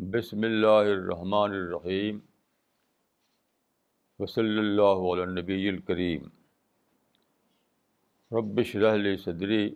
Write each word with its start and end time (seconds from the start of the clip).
بسم 0.00 0.44
اللہ 0.44 0.88
الرحمن 0.88 1.52
الرحیم 1.52 2.18
وصلی 4.18 4.58
اللہ 4.58 5.02
علیہ 5.08 5.24
نبی 5.32 5.68
الکریم 5.68 6.22
ربش 8.30 8.74
رحل 8.76 9.16
صدری 9.16 9.68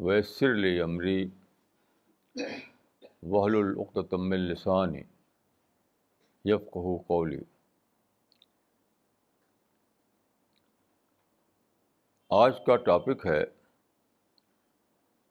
ویسر 0.00 0.54
لی 0.54 0.80
عمری 0.80 1.24
وحل 3.22 3.56
العقتم 3.56 4.32
السانی 4.32 5.02
یفقہ 6.44 7.02
قولی 7.06 7.40
آج 12.30 12.52
کا 12.66 12.76
ٹاپک 12.76 13.26
ہے 13.26 13.42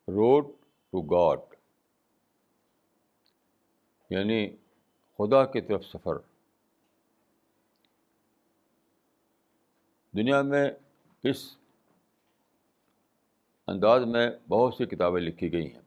روڈ 0.08 0.46
ٹو 0.94 1.02
گاڈ 1.02 1.40
یعنی 4.10 4.50
خدا 5.20 5.46
کی 5.46 5.62
طرف 5.62 5.86
سفر. 5.86 6.18
دنیا 10.14 10.42
میں 10.42 10.72
اس 11.24 11.58
انداز 13.68 14.02
میں 14.06 14.30
بہت 14.48 14.74
سی 14.74 14.86
کتابیں 14.86 15.22
لکھی 15.22 15.52
گئی 15.54 15.74
ہیں. 15.74 15.82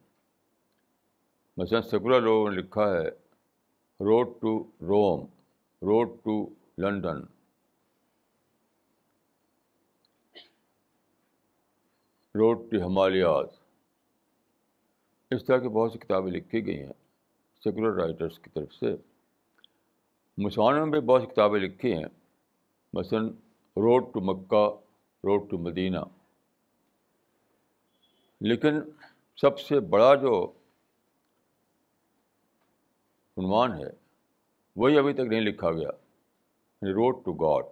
مثلاً 1.57 1.83
سیکولر 1.83 2.21
لوگوں 2.21 2.51
نے 2.51 2.57
لکھا 2.57 2.91
ہے 2.91 3.20
road 4.01 4.29
to 4.41 4.59
Rome 4.81 5.25
road 5.83 6.09
to 6.23 6.35
London 6.79 7.21
road 12.35 12.71
to 12.71 12.87
Himalayas 12.87 13.47
اس 15.31 15.45
طرح 15.45 15.59
کی 15.59 15.69
بہت 15.69 15.93
سی 15.93 15.99
کتابیں 15.99 16.31
لکھی 16.33 16.67
گئی 16.67 16.79
ہیں 16.79 16.93
سیکولر 17.63 17.93
رائٹرس 17.93 18.39
کی 18.39 18.51
طرف 18.51 18.73
سے۔ 18.75 18.95
مسلمانوں 20.39 20.87
میں 20.87 21.01
بھی 21.01 21.07
بہت 21.09 21.23
سی 21.23 21.27
کتابیں 21.27 21.61
لکھی 21.61 21.93
ہیں، 21.93 22.09
مثلاً 22.93 23.29
road 23.77 24.13
to 24.15 24.21
Mecca 24.21 24.65
road 25.25 25.51
to 25.51 25.59
Medina 25.59 25.99
لیکن 28.41 28.81
سب 29.37 29.59
سے 29.59 29.81
بڑا 29.81 30.15
جو 30.15 30.53
عنوان 33.41 33.73
ہے۔ 33.75 33.91
وہی 34.77 34.99
ابھی 34.99 35.13
تک 35.13 35.21
نہیں 35.21 35.41
لکھا 35.41 35.73
گیا۔ 35.73 35.91
روڈ 36.83 37.25
ٹو 37.25 37.33
گاڈ 37.33 37.65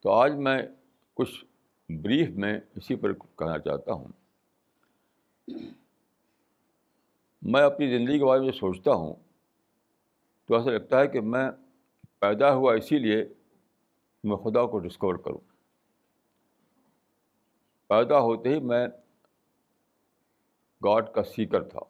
تو 0.00 0.10
آج 0.10 0.32
میں 0.32 0.62
کچھ 1.14 1.44
بریف 1.88 2.28
میں 2.28 2.60
اسی 2.74 2.96
پر 2.96 3.12
کہنا 3.12 3.58
چاہتا 3.58 3.92
ہوں۔ 3.92 4.08
میں 7.42 7.62
اپنی 7.62 7.98
زندگی 7.98 8.18
کے 8.18 8.24
بارے 8.24 8.40
میں 8.40 8.52
سوچتا 8.52 8.92
ہوں۔ 8.92 9.14
تو 10.44 10.54
ایسا 10.54 10.70
لگتا 10.70 11.00
ہے 11.00 11.06
کہ 11.06 11.20
میں 11.20 11.50
پیدا 12.18 12.54
ہوا 12.54 12.74
اسی 12.74 12.98
لیے 12.98 13.24
میں 14.24 14.36
خدا 14.36 14.66
کو 14.66 14.78
ڈسکور 14.78 15.14
کروں۔ 15.14 15.38
پیدا 17.88 18.20
ہوتے 18.20 18.48
ہی 18.48 18.60
میں 18.60 18.86
گاڈ 20.84 21.12
کا 21.14 21.22
سیکر 21.22 21.62
تھا۔ 21.64 21.80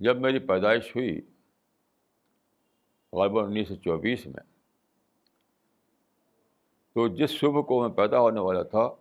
جب 0.00 0.16
میری 0.16 0.38
پیدائش 0.38 0.96
ہوئی 0.96 1.20
غالباً 3.12 3.44
انیس 3.44 3.68
سو 3.68 3.74
چوبیس 3.74 4.26
میں، 4.26 4.42
تو 6.94 7.08
جس 7.08 7.30
صبح 7.30 7.62
کو 7.62 7.80
میں 7.80 7.96
پیدا 7.96 8.20
ہونے 8.20 8.40
والا 8.40 8.62
تھا، 8.62 8.94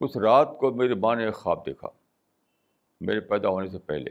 اس 0.00 0.16
رات 0.16 0.56
کو 0.60 0.70
میری 0.70 0.94
ماں 0.94 1.16
نے 1.16 1.24
ایک 1.24 1.34
خواب 1.34 1.66
دیکھا۔ 1.66 1.88
میرے 3.00 3.20
پیدا 3.20 3.48
ہونے 3.48 3.68
سے 3.68 3.78
پہلے۔ 3.78 4.10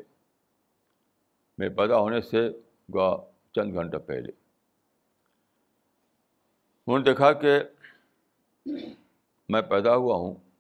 میرے 1.58 1.70
پیدا 1.70 1.98
ہونے 1.98 2.22
سے 2.22 2.50
گا 2.94 3.26
چند 3.56 3.74
گھنٹہ 3.74 3.98
پہلے۔ 3.98 4.32
انہوں 6.88 7.00
نے 7.00 7.06
دیکھا 7.06 7.34
کہ 7.34 7.60
میں 9.50 9.62
پیدا 9.62 9.96
ہوا 9.96 10.16
ہوں۔ 10.16 10.53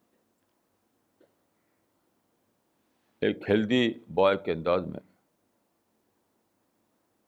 ایک 3.23 3.50
ہیلدی 3.50 3.94
بوائے 4.07 4.38
کے 4.38 4.51
انداز 4.51 4.85
میں۔ 4.85 5.00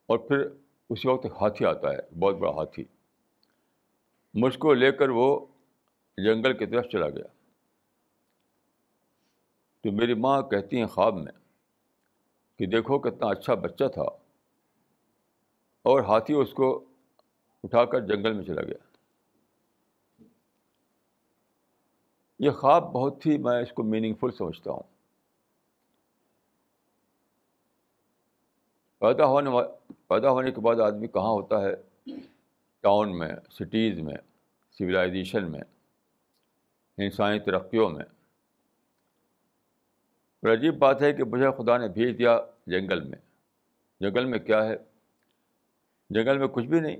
اور 0.05 0.17
پھر 0.17 0.47
اسی 0.89 1.07
وقت 1.07 1.25
ایک 1.25 1.33
ہاتھی 1.41 1.65
آتا 1.65 1.91
ہے، 1.91 2.19
بہت 2.19 2.35
بڑا 2.35 2.51
ہاتھی۔ 2.51 2.83
مجھ 4.33 4.57
کو 4.57 4.73
لے 4.73 4.91
کر 4.91 5.09
وہ 5.09 5.45
جنگل 6.17 6.57
کی 6.57 6.65
طرف 6.65 6.85
چلا 6.85 7.09
گیا۔ 7.09 7.23
تو 9.81 9.91
میری 9.91 10.13
ماں 10.13 10.41
کہتی 10.41 10.77
ہیں 10.77 10.85
خواب 10.85 11.15
میں 11.15 11.31
کہ 12.59 12.65
دیکھو 12.65 12.99
کتنا 12.99 13.27
اچھا 13.27 13.53
بچہ 13.53 13.83
تھا۔ 13.93 14.03
اور 15.83 16.01
ہاتھی 16.03 16.33
اس 16.33 16.53
کو 16.53 16.85
اٹھا 17.63 17.85
کر 17.85 17.99
جنگل 17.99 18.33
میں 18.33 18.43
چلا 18.43 18.61
گیا۔ 18.61 18.97
یہ 22.39 22.49
خواب 22.49 22.83
بہت 22.83 23.25
ہی 23.25 23.37
میں 23.37 23.61
اس 23.61 23.71
کو 23.71 23.83
میننگ 23.83 24.13
فل 24.13 24.31
سمجھتا 24.31 24.71
ہوں۔ 24.71 24.94
پیدا 28.99 29.25
ہونے 29.25 29.49
پیدا 30.07 30.29
ہونے 30.29 30.51
کے 30.51 30.61
بعد 30.61 30.75
آدمی 30.75 31.07
کہاں 31.07 31.31
ہوتا 31.31 31.61
ہے؟ 31.61 31.75
ٹاؤن 32.79 33.17
میں، 33.17 33.31
سٹیز 33.51 33.99
میں 33.99 34.15
سویلائزیشن 34.71 35.51
میں، 35.51 35.61
انسانی 36.97 37.39
ترقیوں 37.39 37.89
میں۔ 37.89 38.03
اور 40.41 40.53
عجیب 40.53 40.77
بات 40.77 41.01
ہے 41.01 41.13
کہ 41.13 41.23
مجھے 41.23 41.47
خدا 41.57 41.77
نے 41.77 41.87
بھیج 41.87 42.17
دیا 42.17 42.39
جنگل 42.67 43.01
میں۔ 43.01 43.17
جنگل 43.99 44.25
میں 44.25 44.39
کیا 44.39 44.65
ہے؟ 44.65 44.75
جنگل 46.09 46.37
میں 46.37 46.47
کچھ 46.47 46.65
بھی 46.65 46.79
نہیں۔ 46.79 46.97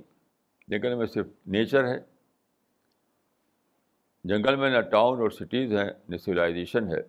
جنگل 0.67 0.95
میں 0.95 1.05
صرف 1.05 1.27
نیچر 1.45 1.87
ہے۔ 1.87 1.99
جنگل 4.23 4.55
میں 4.55 4.69
نہ 4.69 4.81
ٹاؤن 4.81 5.21
اور 5.21 5.29
سٹیز 5.29 5.73
ہیں، 5.73 5.89
نہ 6.09 6.17
سویلائزیشن 6.17 6.87
ہے، 6.87 7.01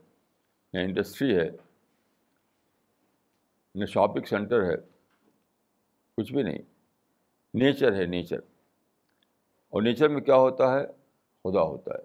نہ 0.73 0.79
انڈسٹری 0.79 1.37
ہے۔ 1.37 1.51
نہ 3.77 3.87
شاپنگ 3.87 4.25
سینٹر 4.25 4.63
ہے، 4.63 4.77
کچھ 6.17 6.33
بھی 6.33 6.43
نہیں۔ 6.43 6.59
نیچر 7.55 7.93
ہے، 7.93 8.07
نیچر۔ 8.07 8.37
اور 9.69 9.83
نیچر 9.83 10.09
میں 10.09 10.21
کیا 10.21 10.37
ہوتا 10.37 10.81
ہے؟ 10.81 10.87
خدا 11.45 11.63
ہوتا 11.63 11.95
ہے۔ 11.95 12.03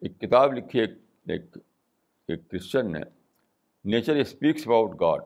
ایک 0.00 0.20
کتاب 0.20 0.52
لکھی، 0.52 0.80
ایک 0.80 0.90
ایک 1.26 1.42
ایک 2.28 2.50
کرسچن 2.50 2.92
نے۔ 2.92 3.00
Nature 3.84 4.16
speaks 4.16 4.62
about 4.66 5.00
God. 5.00 5.22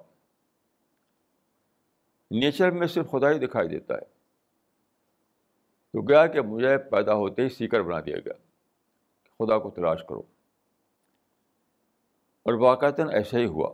Nature 2.30 2.70
میں 2.70 2.86
صرف 2.86 3.10
خدا 3.10 3.30
ہی 3.30 3.38
دکھائی 3.38 3.68
دیتا 3.68 3.94
ہے۔ 3.94 4.04
تو 5.92 6.02
گیا 6.02 6.26
کہ 6.26 6.40
مجھے 6.40 6.78
پیدا 6.78 7.14
ہوتے 7.14 7.42
ہی 7.42 7.48
سیکر 7.48 7.82
بنا 7.82 8.00
دیا 8.00 8.18
گیا۔ 8.18 8.34
خدا 9.38 9.58
کو 9.58 9.70
تلاش 9.70 10.00
کرو۔ 10.08 10.22
اور 12.46 12.54
واقعات 12.54 13.00
ایسا 13.12 13.38
ہی 13.38 13.46
ہوا۔ 13.46 13.72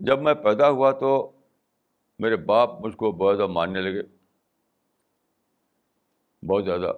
جب 0.00 0.22
میں 0.22 0.34
پیدا 0.34 0.70
ہوا 0.70 0.90
تو 0.92 1.32
میرے 2.18 2.36
باپ 2.36 2.80
مجھ 2.80 2.96
کو 2.96 3.12
بہت 3.12 3.36
زیادہ 3.36 3.50
ماننے 3.50 3.80
لگے۔ 3.80 4.02
بہت 6.46 6.64
زیادہ۔ 6.64 6.92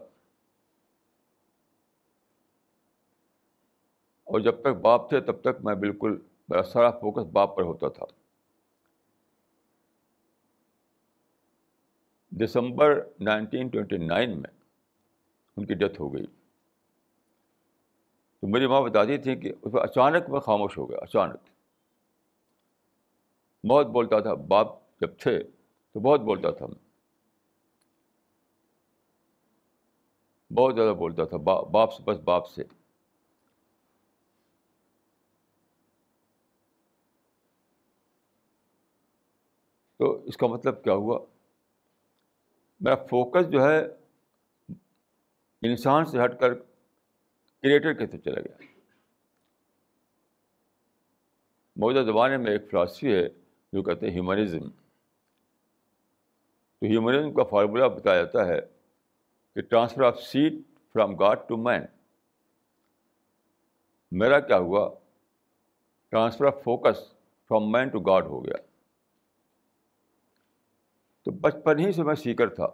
اور 4.24 4.40
جب 4.40 4.60
تک 4.60 4.66
باپ 4.66 5.08
تھے 5.08 5.20
تب 5.20 5.40
تک 5.40 5.64
میں 5.64 5.74
بالکل 5.74 6.20
میرا 6.48 6.62
سارا 6.62 6.90
فوکس 6.90 7.30
باپ 7.32 7.56
پر 7.56 7.62
ہوتا 7.62 7.88
تھا۔ 7.88 8.04
دسمبر 12.30 13.08
نائنٹین 13.20 13.68
ٹوینٹی 13.68 13.96
نائن 13.96 14.30
میں 14.30 14.50
ان 15.56 15.66
کی 15.66 15.74
ڈیتھ 15.74 16.00
ہو 16.00 16.14
گئی۔ 16.14 16.26
تو 18.40 18.46
میری 18.46 18.66
ماں 18.66 18.80
بتاتی 18.80 19.18
تھیں 19.18 19.36
کہ 19.36 19.52
اس 19.62 19.74
میں 19.74 19.82
اچانک 19.82 20.30
میں 20.30 20.40
خاموش 20.40 20.78
ہو 20.78 20.90
گیا، 20.90 20.98
اچانک۔ 20.98 21.40
بہت 23.66 23.86
بولتا 23.86 24.20
تھا، 24.20 24.34
باپ 24.34 24.66
جب 25.00 25.18
تھے 25.18 25.42
تو 25.92 26.00
بہت 26.00 26.20
بولتا 26.20 26.50
تھا۔ 26.50 26.66
میں 26.66 26.88
بہت 30.52 30.74
زیادہ 30.74 30.94
بولتا 30.94 31.24
تھا 31.24 31.36
باپ 31.36 31.92
سے، 31.92 32.02
بس 32.02 32.18
باپ 32.18 32.48
سے۔ 32.48 32.62
تو 39.96 40.22
اس 40.24 40.36
کا 40.36 40.46
مطلب 40.46 40.84
کیا 40.84 40.92
ہوا؟ 40.92 41.18
میرا 42.80 42.94
فوکس 42.94 43.50
جو 43.50 43.68
ہے 43.68 43.86
انسان 45.62 46.04
سے 46.04 46.24
ہٹ 46.24 46.40
کر 46.40 46.54
کریٹر 47.62 47.92
کی 47.92 48.06
طرف 48.06 48.20
چلا 48.24 48.40
گیا۔ 48.40 48.56
موجودہ 51.76 52.06
زمانے 52.06 52.36
میں 52.36 52.52
ایک 52.52 52.70
فلاسفی 52.70 53.14
ہے 53.14 53.28
جو 53.72 53.82
کہتے 53.82 54.06
ہیں 54.06 54.14
ہیومنزم۔ 54.14 54.70
تو 56.78 56.86
ہیومنزم 56.86 57.34
کا 57.34 57.42
فارمولہ 57.42 57.84
بتایا 57.84 58.22
جاتا 58.22 58.46
ہے 58.46 58.60
کہ 59.54 59.60
transfer 59.60 60.02
of 60.02 60.20
seat 60.22 60.52
from 60.92 61.16
God 61.16 61.38
to 61.48 61.56
man. 61.56 61.82
میرا 64.12 64.40
کیا 64.40 64.58
ہوا؟ 64.58 64.90
Transfer 66.08 66.44
of 66.44 66.54
focus 66.64 67.12
from 67.48 67.72
man 67.72 67.88
to 67.88 68.00
God 68.00 68.24
ہو 68.26 68.44
گیا۔ 68.44 68.56
تو 71.22 71.30
بچپن 71.30 71.78
ہی 71.78 71.92
سے 71.92 72.02
میں 72.02 72.14
سیکر 72.14 72.54
تھا، 72.54 72.66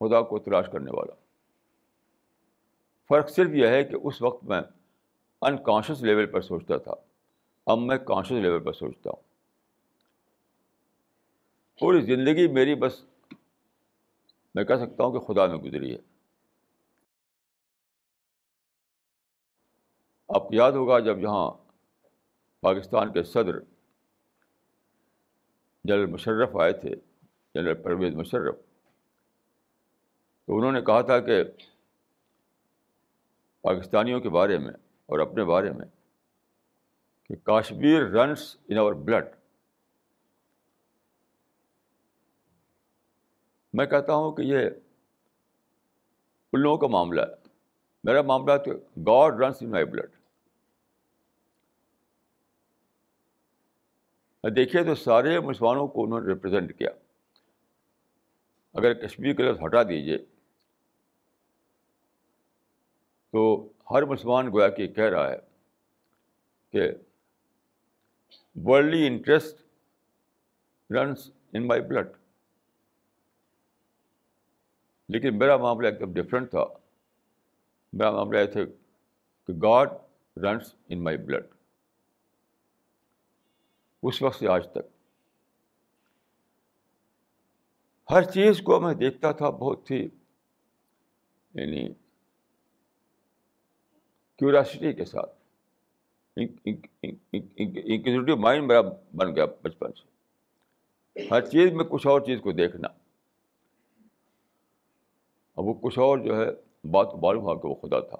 خدا 0.00 0.22
کو 0.22 0.38
تلاش 0.38 0.66
کرنے 0.72 0.90
والا۔ 0.92 1.29
فرق 3.10 3.30
صرف 3.30 3.50
یہ 3.54 3.66
ہے 3.66 3.84
کہ 3.84 3.96
اس 4.04 4.22
وقت 4.22 4.44
میں 4.44 4.60
انکانشیس 5.40 6.02
لیول 6.02 6.26
پر 6.26 6.40
سوچتا 6.40 6.76
تھا، 6.76 6.94
اب 7.66 7.78
میں 7.78 7.98
کانشیس 7.98 8.42
لیول 8.42 8.64
پر 8.64 8.72
سوچتا 8.72 9.10
ہوں۔ 9.10 9.22
پوری 11.80 12.00
زندگی 12.00 12.48
میری 12.48 12.74
بس 12.74 13.04
میں 14.54 14.64
کہہ 14.64 14.74
سکتا 14.74 15.04
ہوں 15.04 15.12
کہ 15.12 15.18
خدا 15.18 15.46
میں 15.46 15.56
گزری 15.56 15.92
ہے۔ 15.92 15.98
آپ 20.28 20.42
کو 20.42 20.54
یاد 20.54 20.72
ہوگا 20.72 20.98
جب 20.98 21.18
یہاں 21.18 21.50
پاکستان 22.60 23.12
کے 23.12 23.22
صدر 23.22 23.60
جنرل 25.84 26.06
مشرف 26.06 26.56
آئے 26.56 26.72
تھے، 26.72 26.90
جنرل 27.54 27.82
پرویز 27.82 28.14
مشرف۔ 28.14 28.54
تو 30.46 30.58
انہوں 30.58 30.72
نے 30.72 30.80
کہا 30.82 31.00
تھا 31.00 31.20
کہ 31.20 31.42
پاکستانیوں 33.62 34.20
کے 34.20 34.28
بارے 34.28 34.58
میں 34.58 34.72
اور 35.06 35.18
اپنے 35.18 35.44
بارے 35.44 35.70
میں 35.70 35.86
کہ 37.22 37.36
Kashmir 37.36 38.02
runs 38.02 38.56
in 38.68 38.78
our 38.78 38.92
blood. 38.92 39.26
میں 43.72 43.86
کہتا 43.86 44.14
ہوں 44.14 44.32
کہ 44.32 44.42
یہ 44.42 44.58
ان 46.52 46.60
لوگوں 46.60 46.78
کا 46.78 46.86
معاملہ 46.86 47.20
ہے۔ 47.20 47.48
میرا 48.04 48.22
معاملہ 48.22 48.52
تو 48.56 48.70
God 49.00 49.40
runs 49.40 49.56
in 49.60 49.70
my 49.70 49.84
blood. 49.84 50.10
دیکھیے 54.56 54.84
تو 54.84 54.94
سارے 54.94 55.40
مسلمانوں 55.40 55.88
کو 55.88 56.04
انہوں 56.04 56.20
نے 56.20 56.26
ریپرزینٹ 56.26 56.78
کیا۔ 56.78 56.90
اگر 58.72 59.06
کشمیر 59.06 59.34
کے 59.34 59.42
لفظ 59.42 59.60
ہٹا 59.66 59.82
دیجیے 59.82 60.18
تو 63.30 63.68
ہر 63.90 64.02
مسلمان 64.02 64.46
گویا 64.46 64.68
کہ 64.68 64.86
کہہ 64.86 65.04
رہا 65.04 65.30
ہے 65.30 65.36
کہ 66.70 66.90
worldly 68.64 69.06
interest 69.06 69.62
runs 70.92 71.30
in 71.52 71.66
my 71.66 71.80
blood 71.80 72.08
لیکن 75.08 75.38
میرا 75.38 75.56
معاملہ 75.56 75.88
ایک 75.88 76.00
دم 76.00 76.12
ڈفرینٹ 76.12 76.50
تھا۔ 76.50 76.64
میرا 77.92 78.10
معاملہ 78.10 78.38
یہ 78.38 78.46
تھا 78.46 78.60
کہ 79.46 79.52
God 79.52 79.88
runs 80.36 80.74
in 80.88 81.04
my 81.04 81.16
blood 81.16 81.46
اس 84.02 84.22
وقت 84.22 84.38
سے 84.38 84.48
آج 84.48 84.68
تک۔ 84.70 85.00
ہر 88.10 88.22
چیز 88.22 88.62
کو 88.62 88.80
میں 88.80 88.94
دیکھتا 88.94 89.32
تھا 89.32 89.50
بہت 89.50 89.90
ہی 89.90 90.08
یعنی 91.54 91.94
کیوریاسٹی 94.40 94.92
کے 94.92 95.04
ساتھ۔ 95.04 95.30
انکوزیٹیو 96.36 98.36
مائنڈ 98.36 98.66
میرا 98.66 98.80
بن 99.16 99.36
گیا 99.36 99.44
بچپن 99.62 99.92
سے۔ 99.92 100.10
ہر 101.30 101.46
چیز 101.46 101.72
میں 101.72 101.84
کچھ 101.84 102.06
اور 102.06 102.20
چیز 102.20 102.40
کو 102.40 102.52
دیکھنا۔ 102.52 102.88
اب 105.56 105.64
وہ 105.64 105.74
کچھ 105.74 105.98
اور 105.98 106.18
جو 106.18 106.36
ہے، 106.36 106.46
بات 106.88 107.06
معلوم 107.22 107.42
ہوا 107.42 107.54
کہ 107.54 107.68
وہ 107.68 107.74
خدا 107.74 108.00
تھا۔ 108.00 108.16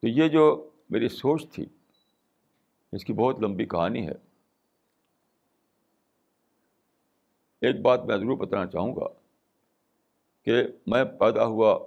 تو 0.00 0.08
یہ 0.08 0.28
جو 0.28 0.70
میری 0.90 1.08
سوچ 1.08 1.52
تھی، 1.52 1.66
اس 2.92 3.04
کی 3.04 3.12
بہت 3.12 3.40
لمبی 3.40 3.64
کہانی 3.64 4.06
ہے۔ 4.06 4.12
ایک 7.60 7.82
بات 7.82 8.04
میں 8.04 8.16
ضرور 8.16 8.36
بتانا 8.36 8.66
چاہوں 8.66 8.96
گا۔ 8.96 9.23
کہ 10.44 10.62
میں 10.86 11.04
پیدا 11.04 11.44
ہوا 11.44 11.78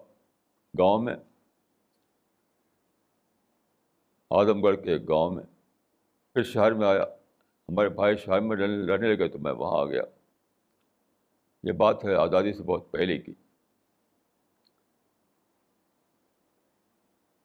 گاؤں 0.79 1.01
میں 1.01 1.15
اعظم 4.31 4.61
گڑھ 4.61 4.83
کے 4.83 4.91
ایک 4.91 5.09
گاؤں 5.09 5.31
میں۔ 5.31 5.43
پھر 6.33 6.43
شہر 6.43 6.73
میں 6.73 6.87
آیا، 6.87 7.03
ہمارے 7.69 7.89
بھائی 7.89 8.17
شہر 8.17 8.39
میں 8.39 8.57
رہنے 8.57 9.15
لگے 9.15 9.27
تو 9.27 9.39
میں 9.39 9.51
وہاں 9.51 9.81
آ 9.81 9.85
گیا۔ 9.85 10.01
یہ 11.63 11.71
بات 11.71 12.05
ہے، 12.05 12.15
آزادی 12.15 12.53
سے 12.53 12.63
بہت 12.63 12.91
پہلے 12.91 13.17
کی۔ 13.17 13.33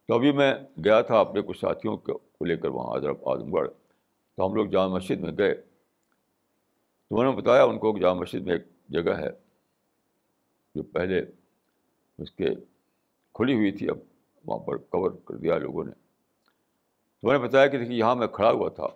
تو 0.09 0.15
ابھی 0.15 0.33
میں 0.33 0.55
گیا 0.85 1.01
تھا 1.01 1.21
اپنے 1.21 1.43
کچھ 1.43 1.59
ساتھیوں 1.59 1.97
کو 1.97 2.45
لے 2.45 2.57
کر 2.57 2.69
وہاں 2.69 2.95
اعظم 2.95 3.55
گڑھ۔ 3.55 3.71
تو 4.37 4.47
ہم 4.47 4.55
لوگ 4.55 4.67
جامع 4.67 4.97
مسجد 4.97 5.21
میں 5.21 5.33
گئے۔ 5.39 5.55
تو 7.09 7.21
انہوں 7.21 7.35
نے 7.35 7.43
بتایا، 7.43 7.65
ان 7.65 7.79
کو 7.79 7.99
جامع 7.99 8.21
مسجد 8.21 8.41
میں 8.41 8.53
ایک 8.55 8.63
جگہ 8.89 9.19
ہے۔ 9.19 9.42
جو 10.75 10.83
پہلے 10.83 11.23
اس 12.19 12.31
کے 12.31 12.47
کھلی 13.35 13.55
ہوئی 13.55 13.73
تھی، 13.73 13.91
اب 13.91 13.99
وہاں 14.47 14.59
پر 14.59 14.77
کور 14.77 15.11
کر 15.25 15.35
دیا 15.35 15.59
لوگوں 15.59 15.85
نے۔ 15.85 15.93
تو 17.21 17.29
میں 17.29 17.39
نے 17.39 17.45
بتایا 17.45 17.67
کہ 17.67 17.79
دیکھیے، 17.79 17.99
یہاں 17.99 18.15
میں 18.15 18.27
کھڑا 18.27 18.51
ہوا 18.51 18.69
تھا۔ 18.69 18.87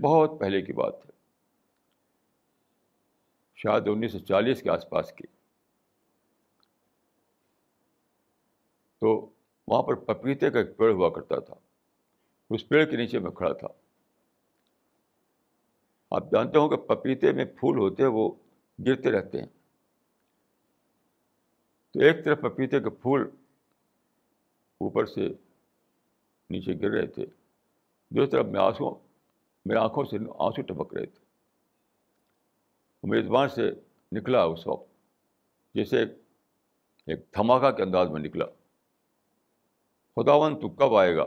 بہت 0.00 0.30
پہلے 0.40 0.62
کی 0.62 0.72
بات 0.72 0.94
ہے۔ 1.06 1.10
شاید 3.56 3.88
انیس 3.88 4.12
سو 4.12 4.18
چالیس 4.18 4.62
کے 4.62 4.70
آس 4.70 4.88
پاس 4.88 5.12
کی۔ 5.12 5.24
تو 8.98 9.30
وہاں 9.66 9.82
پر 9.82 9.94
پپیتے 9.94 10.50
کا 10.50 10.58
ایک 10.58 10.76
پیڑ 10.76 10.92
ہوا 10.92 11.10
کرتا 11.10 11.38
تھا۔ 11.38 11.54
اس 12.50 12.68
پیڑ 12.68 12.84
کے 12.84 12.96
نیچے 12.96 13.18
میں 13.18 13.30
کھڑا 13.30 13.52
تھا۔ 13.52 13.68
آپ 16.10 16.24
جانتے 16.32 16.58
ہوں 16.58 16.68
کہ 16.68 16.76
پپیتے 16.76 17.32
میں 17.32 17.44
پھول 17.44 17.78
ہوتے 17.78 18.02
ہیں 18.02 18.10
وہ 18.10 18.32
گرتے 18.86 19.10
رہتے 19.10 19.40
ہیں۔ 19.40 19.46
تو 21.96 22.02
ایک 22.02 22.24
طرف 22.24 22.40
پپیتے 22.40 22.80
کے 22.80 22.90
پھول 22.90 23.22
اوپر 24.78 25.06
سے 25.06 25.28
نیچے 26.50 26.80
گر 26.82 26.90
رہے 26.90 27.06
تھے، 27.06 27.26
دوسری 28.08 28.30
طرف 28.30 28.46
میں 28.46 28.60
آنسو، 28.60 28.94
میرے 29.64 29.78
آنکھوں 29.78 30.04
سے 30.04 30.16
آنسو 30.38 30.62
ٹپک 30.62 30.94
رہے 30.94 31.06
تھے۔ 31.06 31.24
میری 33.02 33.22
زبان 33.22 33.48
سے 33.48 33.70
نکلا 34.12 34.42
اس 34.44 34.66
وقت، 34.66 34.88
جیسے 35.74 36.02
ایک 37.06 37.20
دھماکہ 37.34 37.70
کے 37.70 37.82
انداز 37.82 38.10
میں 38.10 38.20
نکلا۔ 38.20 38.46
خداون 40.16 40.60
تو 40.60 40.68
کب 40.68 40.94
آئے 40.94 41.16
گا؟ 41.16 41.26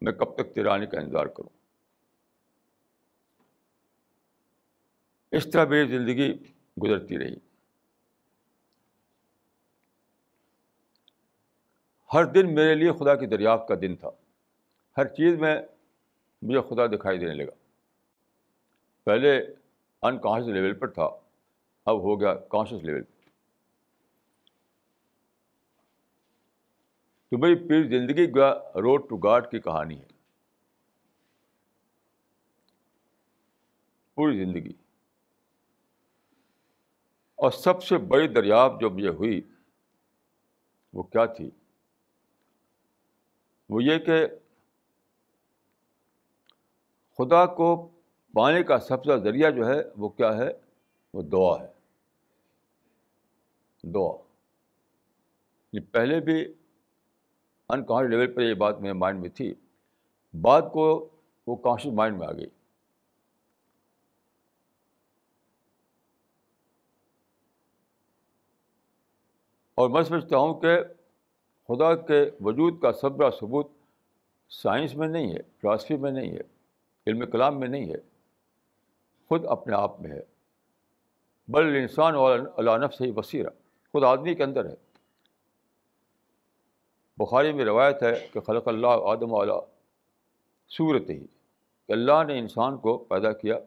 میں 0.00 0.12
کب 0.12 0.34
تک 0.34 0.54
تیرے 0.54 0.68
آنے 0.68 0.86
کا 0.86 1.00
انتظار 1.00 1.26
کروں؟ 1.26 1.56
اس 5.30 5.50
طرح 5.50 5.64
میری 5.64 5.88
زندگی 5.88 6.52
گزرتی 6.82 7.18
رہی۔ 7.18 7.53
ہر 12.12 12.24
دن 12.24 12.54
میرے 12.54 12.74
لیے 12.74 12.92
خدا 12.92 13.14
کی 13.14 13.26
دریافت 13.26 13.68
کا 13.68 13.74
دن 13.80 13.96
تھا۔ 13.96 14.10
ہر 14.96 15.08
چیز 15.08 15.38
میں 15.38 15.62
مجھے 16.42 16.60
خدا 16.60 16.86
دکھائی 16.86 17.18
دینے 17.18 17.34
لگا۔ 17.34 17.52
پہلے 19.04 19.46
انکانشیس 20.02 20.48
لیول 20.48 20.74
پر 20.74 20.88
تھا، 20.88 21.10
اب 21.86 22.00
ہو 22.00 22.20
گیا 22.20 22.34
کانشیس 22.34 22.82
لیول 22.82 23.02
پر۔ 23.02 23.14
تو 27.30 27.38
میری 27.38 27.54
پوری 27.54 27.88
زندگی 27.88 28.34
گیا 28.34 28.54
روڈ 28.74 29.08
ٹو 29.08 29.16
گاڈ 29.16 29.50
کی 29.50 29.60
کہانی 29.60 30.00
ہے۔ 30.00 30.06
پوری 34.14 34.44
زندگی۔ 34.44 34.72
اور 37.34 37.50
سب 37.50 37.82
سے 37.82 37.98
بڑی 37.98 38.28
دریافت 38.28 38.80
جو 38.80 38.90
مجھے 38.90 39.08
ہوئی 39.08 39.40
وہ 40.92 41.02
کیا 41.02 41.24
تھی؟ 41.26 41.50
وہ 43.68 43.84
یہ 43.84 43.98
کہ 43.98 44.26
خدا 47.18 47.46
کو 47.46 47.90
پانے 48.32 48.62
کا 48.62 48.78
سب 48.78 49.04
سے 49.04 49.20
ذریعہ 49.20 49.50
جو 49.50 49.68
ہے 49.68 49.82
وہ 49.96 50.08
کیا 50.08 50.36
ہے؟ 50.36 50.52
وہ 51.12 51.22
دعا 51.22 51.62
ہے۔ 51.62 51.74
دعا۔ 53.82 54.16
یہ 55.72 55.80
پہلے 55.92 56.20
بھی 56.20 56.54
انکانشیس 57.68 58.10
لیول 58.10 58.34
پر 58.34 58.42
یہ 58.42 58.54
بات 58.54 58.80
میرے 58.80 58.92
مائنڈ 58.92 59.20
میں 59.20 59.30
تھی۔ 59.30 59.54
بعد 60.42 60.62
کو 60.72 61.08
وہ 61.46 61.56
کانشیس 61.56 61.92
مائنڈ 61.92 62.18
میں 62.18 62.26
آ 62.26 62.32
گئی۔ 62.32 62.46
اور 69.74 69.90
میں 69.90 70.02
سمجھتا 70.02 70.36
ہوں 70.36 70.60
کہ 70.60 70.78
خدا 71.68 71.94
کے 71.94 72.30
وجود 72.40 72.80
کا 72.80 72.92
سب 72.92 73.30
ثبوت 73.40 73.68
سائنس 74.48 74.94
میں 74.94 75.08
نہیں 75.08 75.32
ہے 75.32 75.38
فلاسفی 75.62 75.96
میں 75.96 76.10
نہیں 76.10 76.32
ہے، 76.32 76.40
علم 77.06 77.30
کلام 77.30 77.60
میں 77.60 77.68
نہیں 77.68 77.88
ہے۔ 77.90 77.98
خود 79.28 79.44
اپنے 79.46 79.74
آپ 79.74 80.00
میں 80.00 80.10
ہے۔ 80.10 80.22
بل 81.48 81.76
انسان 81.76 82.14
اور 82.14 82.38
نفس 82.78 83.00
ہی 83.00 83.12
وسیرہ 83.16 83.50
خود 83.92 84.04
آدمی 84.04 84.34
کے 84.34 84.44
اندر 84.44 84.64
ہے۔ 84.64 84.74
بخاری 87.16 87.52
میں 87.52 87.64
روایت 87.64 88.02
ہے 88.02 88.28
کہ 88.32 88.40
خلق 88.40 88.68
اللہ 88.68 88.86
آدم 88.86 89.32
والا 89.32 89.60
صورت 90.68 91.10
ہی، 91.10 91.26
کہ 91.86 91.92
اللہ 91.92 92.24
نے 92.26 92.38
انسان 92.38 92.78
کو 92.78 92.98
پیدا 92.98 93.32
کیا 93.32 93.58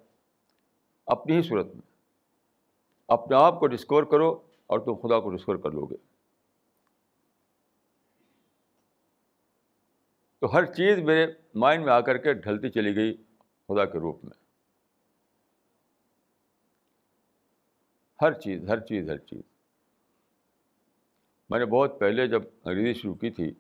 اپنی 1.05 1.37
ہی 1.37 1.41
صورت 1.41 1.65
میں۔ 1.65 1.81
اپنے 3.07 3.35
آپ 3.35 3.59
کو 3.59 3.67
ڈسکور 3.67 4.03
کرو 4.03 4.39
اور 4.67 4.79
تم 4.79 4.95
خدا 4.95 5.19
کو 5.19 5.29
ڈسکور 5.29 5.55
کر 5.55 5.71
لو 5.71 5.85
گے۔ 5.85 6.16
تو 10.39 10.53
ہر 10.53 10.65
چیز 10.65 10.97
میرے 10.99 11.27
مائنڈ 11.55 11.85
میں 11.85 11.93
آ 11.93 11.99
کر 11.99 12.17
کے 12.17 12.33
ڈھلتی 12.33 12.69
چلی 12.69 12.95
گئی 12.95 13.17
خدا 13.67 13.85
کے 13.85 13.99
روپ 13.99 14.25
میں۔ 14.25 14.37
ہر 18.21 18.33
چیز 18.33 18.69
ہر 18.69 18.79
چیز 18.79 19.09
ہر 19.09 19.17
چیز۔ 19.17 19.41
میں 21.49 21.59
نے 21.59 21.65
بہت 21.65 21.99
پہلے 21.99 22.27
جب 22.27 22.41
انگریزی 22.65 22.93
شروع 22.93 23.15
کی 23.15 23.29
تھی 23.29 23.51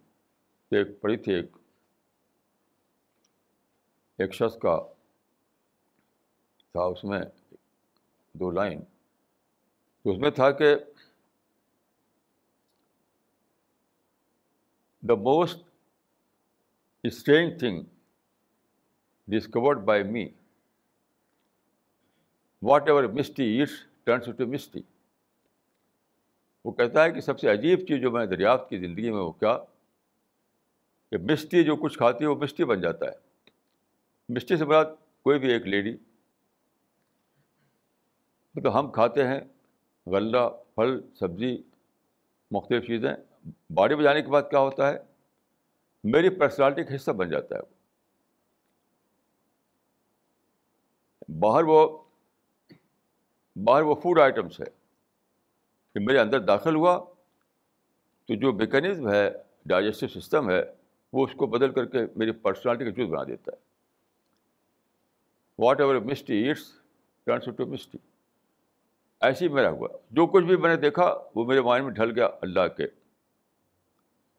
تو 0.69 0.75
ایک 0.75 1.01
پڑھی 1.01 1.17
تھی 1.17 1.33
ایک 1.33 1.57
ایک 4.17 4.33
شخص 4.33 4.57
کا، 4.57 4.77
تھا 6.71 6.81
اس 6.81 7.03
میں 7.03 7.21
دو 8.33 8.51
لائن۔ 8.51 8.81
تو 10.01 10.11
اس 10.11 10.17
میں 10.17 10.29
تھا 10.29 10.51
کہ 10.51 10.75
the 15.01 15.15
most 15.15 15.66
strange 17.07 17.59
thing 17.59 17.81
discovered 19.27 19.77
by 19.77 20.03
me 20.03 20.29
whatever 22.87 23.03
misty 23.03 23.61
it's 23.61 23.71
turns 24.03 24.25
to 24.37 24.47
misty 24.47 24.81
وہ 26.65 26.71
کہتا 26.71 27.03
ہے 27.03 27.11
کہ 27.11 27.21
سب 27.21 27.39
سے 27.39 27.51
عجیب 27.51 27.79
چیز 27.79 28.01
جو 28.01 28.11
میں 28.11 28.25
نے 28.25 28.35
دریافت 28.35 28.69
کی 28.69 28.77
زندگی 28.77 29.09
میں 29.09 29.19
وہ 29.19 29.31
کیا؟ 29.31 29.57
کہ 31.11 31.17
مسٹی 31.17 31.63
جو 31.63 31.75
کچھ 31.75 31.97
کھاتی 31.97 32.23
ہے 32.23 32.29
وہ 32.29 32.35
مسٹی 32.35 32.63
بن 32.63 32.81
جاتا 32.81 33.05
ہے۔ 33.05 33.11
مسٹی 34.29 34.57
سے 34.57 34.65
بعد 34.65 34.85
کوئی 35.23 35.39
بھی 35.39 35.51
ایک 35.51 35.67
لیڈی 35.67 35.97
تو 38.63 38.79
ہم 38.79 38.91
کھاتے 38.91 39.27
ہیں، 39.27 39.39
غلہ، 40.05 40.49
پھل، 40.75 41.01
سبزی، 41.19 41.57
مختلف 42.51 42.87
چیزیں۔ 42.87 43.13
باڈی 43.69 43.95
میں 43.95 44.03
جانے 44.03 44.21
کے 44.21 44.27
بعد 44.27 44.43
کیا 44.49 44.59
ہوتا 44.59 44.93
ہے؟ 44.93 45.06
میری 46.03 46.29
پرسنالٹی 46.29 46.83
کا 46.83 46.95
حصہ 46.95 47.11
بن 47.11 47.29
جاتا 47.29 47.55
ہے 47.55 47.77
باہر 51.39 51.63
وہ 51.63 52.03
باہر 53.55 53.81
وہ 53.81 53.95
فوڈ 53.95 54.19
آئٹمس 54.19 54.59
ہے 54.59 54.65
کہ 55.93 55.99
میرے 55.99 56.19
اندر 56.19 56.39
داخل 56.39 56.75
ہوا 56.75 57.05
تو 58.25 58.35
جو 58.35 58.53
میکینزم 58.53 59.09
ہے 59.09 59.29
ڈائجسٹو 59.65 60.19
سسٹم 60.19 60.49
ہے، 60.49 60.63
وہ 61.13 61.25
اس 61.25 61.33
کو 61.37 61.45
بدل 61.45 61.73
کر 61.73 61.85
کے 61.85 61.97
میری 62.15 62.31
پرسنالٹی 62.31 62.85
کا 62.85 62.91
جز 62.91 63.09
بنا 63.09 63.23
دیتا 63.23 63.51
ہے۔ 63.51 63.57
Whatever 65.79 65.95
misty 65.95 66.33
it's 66.33 66.73
turns 67.25 67.45
to 67.57 67.65
misty 67.65 67.97
ایسے 69.19 69.47
ہی 69.47 69.53
میرا 69.53 69.69
ہوا۔ 69.69 69.87
جو 70.11 70.27
کچھ 70.27 70.45
بھی 70.45 70.57
میں 70.57 70.75
نے 70.75 70.81
دیکھا، 70.81 71.17
وہ 71.35 71.45
میرے 71.45 71.61
مائنڈ 71.61 71.85
میں 71.85 71.93
ڈھل 71.93 72.11
گیا 72.15 72.29
اللہ 72.41 72.67
کے 72.77 72.85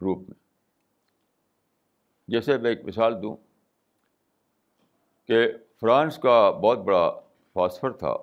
روپ 0.00 0.18
میں۔ 0.18 0.47
جیسے 2.28 2.58
میں 2.58 2.70
ایک 2.70 2.84
مثال 2.84 3.22
دوں 3.22 3.36
کہ 5.26 5.48
فرانس 5.80 6.18
کا 6.18 6.50
بہت 6.50 6.78
بڑا 6.78 7.20
فاسفر 7.52 7.90
تھا، 7.90 8.16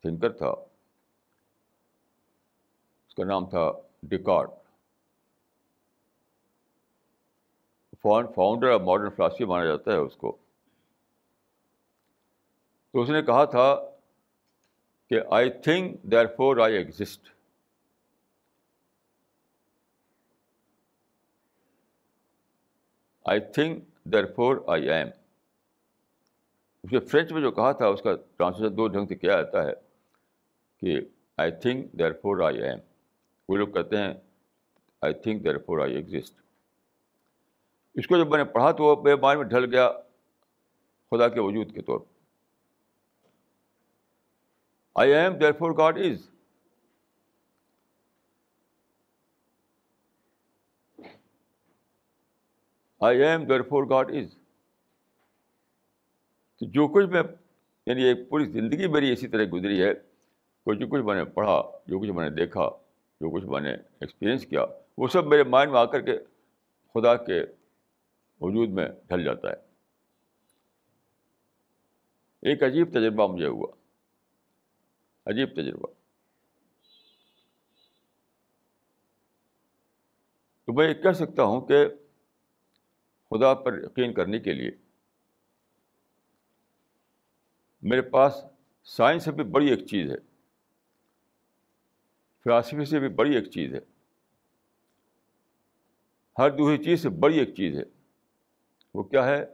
تھنکر 0.00 0.32
تھا، 0.32 0.50
اس 3.06 3.14
کا 3.14 3.24
نام 3.24 3.46
تھا 3.46 3.72
Descartes 4.02 4.50
founder 8.34 8.70
of 8.70 8.80
modern 8.80 9.10
philosophy 9.10 9.44
مانا 9.44 9.64
جاتا 9.64 9.92
ہے 9.92 9.96
اس 9.96 10.16
کو۔ 10.16 10.36
تو 12.90 13.02
اس 13.02 13.10
نے 13.10 13.22
کہا 13.22 13.44
تھا 13.44 13.90
کہ 15.08 15.20
I 15.30 15.50
think 15.50 16.02
therefore 16.36 16.56
I 16.56 16.76
exist. 16.76 17.28
I 23.26 23.40
think 23.54 23.84
therefore 24.36 24.56
I 24.66 24.90
am 24.90 25.08
اس 26.84 26.92
نے 26.92 27.00
فرینچ 27.00 27.32
میں 27.32 27.40
جو 27.42 27.50
کہا 27.50 27.72
تھا، 27.72 27.86
اس 27.86 28.02
کا 28.02 28.14
ٹرانسلیشن 28.36 28.76
دو 28.76 28.86
ڈھنگ 28.88 29.06
سے 29.06 29.14
کیا 29.14 29.32
جاتا 29.32 29.62
ہے 29.66 29.72
کہ 30.82 31.00
I 31.36 31.50
think 31.62 31.92
therefore 32.12 32.40
I 32.44 32.62
am 32.62 32.78
وہ 33.48 33.56
لوگ 33.56 33.68
کہتے 33.68 33.96
ہیں 33.96 34.12
I 35.02 35.14
think 35.14 35.44
therefore 35.58 35.80
I 35.80 35.94
exist 35.94 36.40
اس 37.94 38.06
کو 38.06 38.16
جب 38.16 38.28
میں 38.28 38.38
نے 38.38 38.44
پڑھا 38.44 38.70
تو 38.70 38.84
وہ 38.84 39.02
میرے 39.02 39.16
مائنڈ 39.16 39.40
میں 39.40 39.48
ڈھل 39.48 39.64
گیا 39.64 39.90
خدا 41.12 41.28
کے 41.28 41.40
وجود 41.40 41.74
کے 41.74 41.82
طور 41.82 41.98
پر۔ 41.98 42.10
I 44.94 45.12
am 45.14 45.38
therefore 45.52 45.70
God 45.70 45.98
is 45.98 46.30
I 53.02 53.22
am 53.22 53.44
therefore 53.62 53.84
God 53.84 54.10
is 54.10 54.34
تو 56.56 56.66
جو 56.66 56.88
کچھ 56.88 57.06
میں 57.06 57.22
یعنی 57.86 58.02
ایک 58.02 58.28
پوری 58.28 58.44
زندگی 58.44 58.86
میری 58.86 59.12
اسی 59.12 59.28
طرح 59.28 59.44
گزری 59.52 59.82
ہے۔ 59.82 59.94
کہ 60.64 60.74
جو 60.74 60.86
کچھ 60.86 61.02
میں 61.02 61.14
نے 61.14 61.24
پڑھا، 61.24 61.62
جو 61.86 62.00
کچھ 62.00 62.10
میں 62.10 62.30
نے 62.30 62.36
دیکھا، 62.36 62.70
جو 63.20 63.34
کچھ 63.34 63.44
میں 63.44 63.60
نے 63.60 63.74
ایکسپیرئنس 63.74 64.46
کیا، 64.46 64.64
وہ 64.98 65.08
سب 65.08 65.26
میرے 65.26 65.44
مائنڈ 65.44 65.72
میں 65.72 65.80
آ 65.80 65.84
کر 65.84 66.00
کے 66.00 66.18
خدا 66.94 67.16
کے 67.16 67.42
وجود 68.40 68.68
میں 68.68 68.88
ڈھل 69.08 69.24
جاتا 69.24 69.48
ہے۔ 69.48 69.56
ایک 72.42 72.62
عجیب 72.62 72.90
تجربہ 72.90 73.32
مجھے 73.32 73.46
ہوا۔ 73.46 73.66
عجیب 75.26 75.54
تجربہ۔ 75.54 75.86
تو 80.66 80.72
میں 80.72 80.88
یہ 80.88 80.94
کہہ 80.94 81.12
سکتا 81.12 81.42
ہوں 81.42 81.60
کہ 81.60 81.86
خدا 83.32 83.54
پر 83.54 83.78
یقین 83.78 84.14
کرنے 84.14 84.38
کے 84.38 84.52
لیے۔ 84.52 84.70
میرے 87.82 88.02
پاس 88.02 88.44
سائنس 88.84 89.24
سے 89.24 89.32
بھی 89.32 89.44
بڑی 89.44 89.66
ایک 89.66 89.86
چیز 89.86 90.10
ہے۔ 90.10 90.16
فلاسفی 92.44 92.84
سے 92.84 92.98
بھی 92.98 93.08
بڑی 93.08 93.34
ایک 93.34 93.50
چیز 93.50 93.74
ہے۔ 93.74 93.80
ہر 96.38 96.50
دوسری 96.50 96.84
چیز 96.84 97.02
سے 97.02 97.08
بڑی 97.08 97.38
ایک 97.38 97.54
چیز 97.56 97.78
ہے۔ 97.78 97.82
وہ 98.94 99.02
کیا 99.02 99.26
ہے؟ 99.26 99.44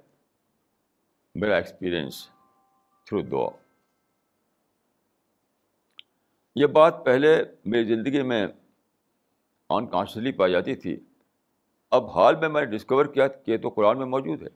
میرا 1.34 1.56
ایکسپیرئنس 1.56 2.30
تھرو 3.04 3.22
دعا 3.22 3.50
یہ 6.54 6.66
بات 6.66 7.04
پہلے 7.04 7.44
میری 7.64 7.84
زندگی 7.84 8.22
میں 8.22 8.46
انکانشیسلی 9.70 10.32
پائی 10.32 10.52
جاتی 10.52 10.76
تھی۔ 10.76 11.00
اب 11.90 12.10
حال 12.10 12.36
میں 12.36 12.48
میں 12.48 12.64
نے 12.64 12.76
ڈسکور 12.76 13.06
کیا 13.06 13.28
کہ 13.28 13.58
تو 13.58 13.68
قرآن 13.68 13.98
میں 13.98 14.06
موجود 14.06 14.42
ہے۔ 14.42 14.48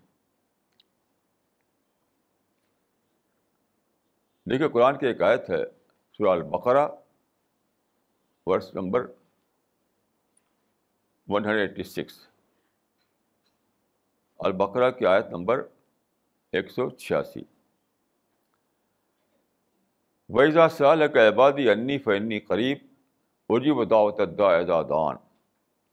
دیکھیے 4.51 4.69
قرآن 4.69 4.99
کی 4.99 5.07
ایک 5.07 5.23
آیت 5.23 5.51
ہے، 5.51 5.65
سورہ 6.12 6.29
البقرہ، 6.29 6.89
verse 8.47 8.75
number 8.75 9.07
one 11.29 11.45
hundred 11.45 11.69
eighty 11.69 11.83
six 11.83 12.27
البقرہ 14.39 14.91
کی 14.91 15.07
آیت 15.07 15.27
نمبر 15.27 15.67
ایک 16.53 16.71
سو 16.71 16.91
چھیاسی۔ 16.91 17.43
ویزا 20.29 20.69
سال 20.69 21.09
کا 21.09 21.29
عبادی 21.29 21.71
انی 21.71 21.99
فنی 21.99 22.41
قریب 22.41 22.79
اجیب 23.49 23.91
دعوت 23.91 24.21
دان 24.39 25.17
فل 25.17 25.32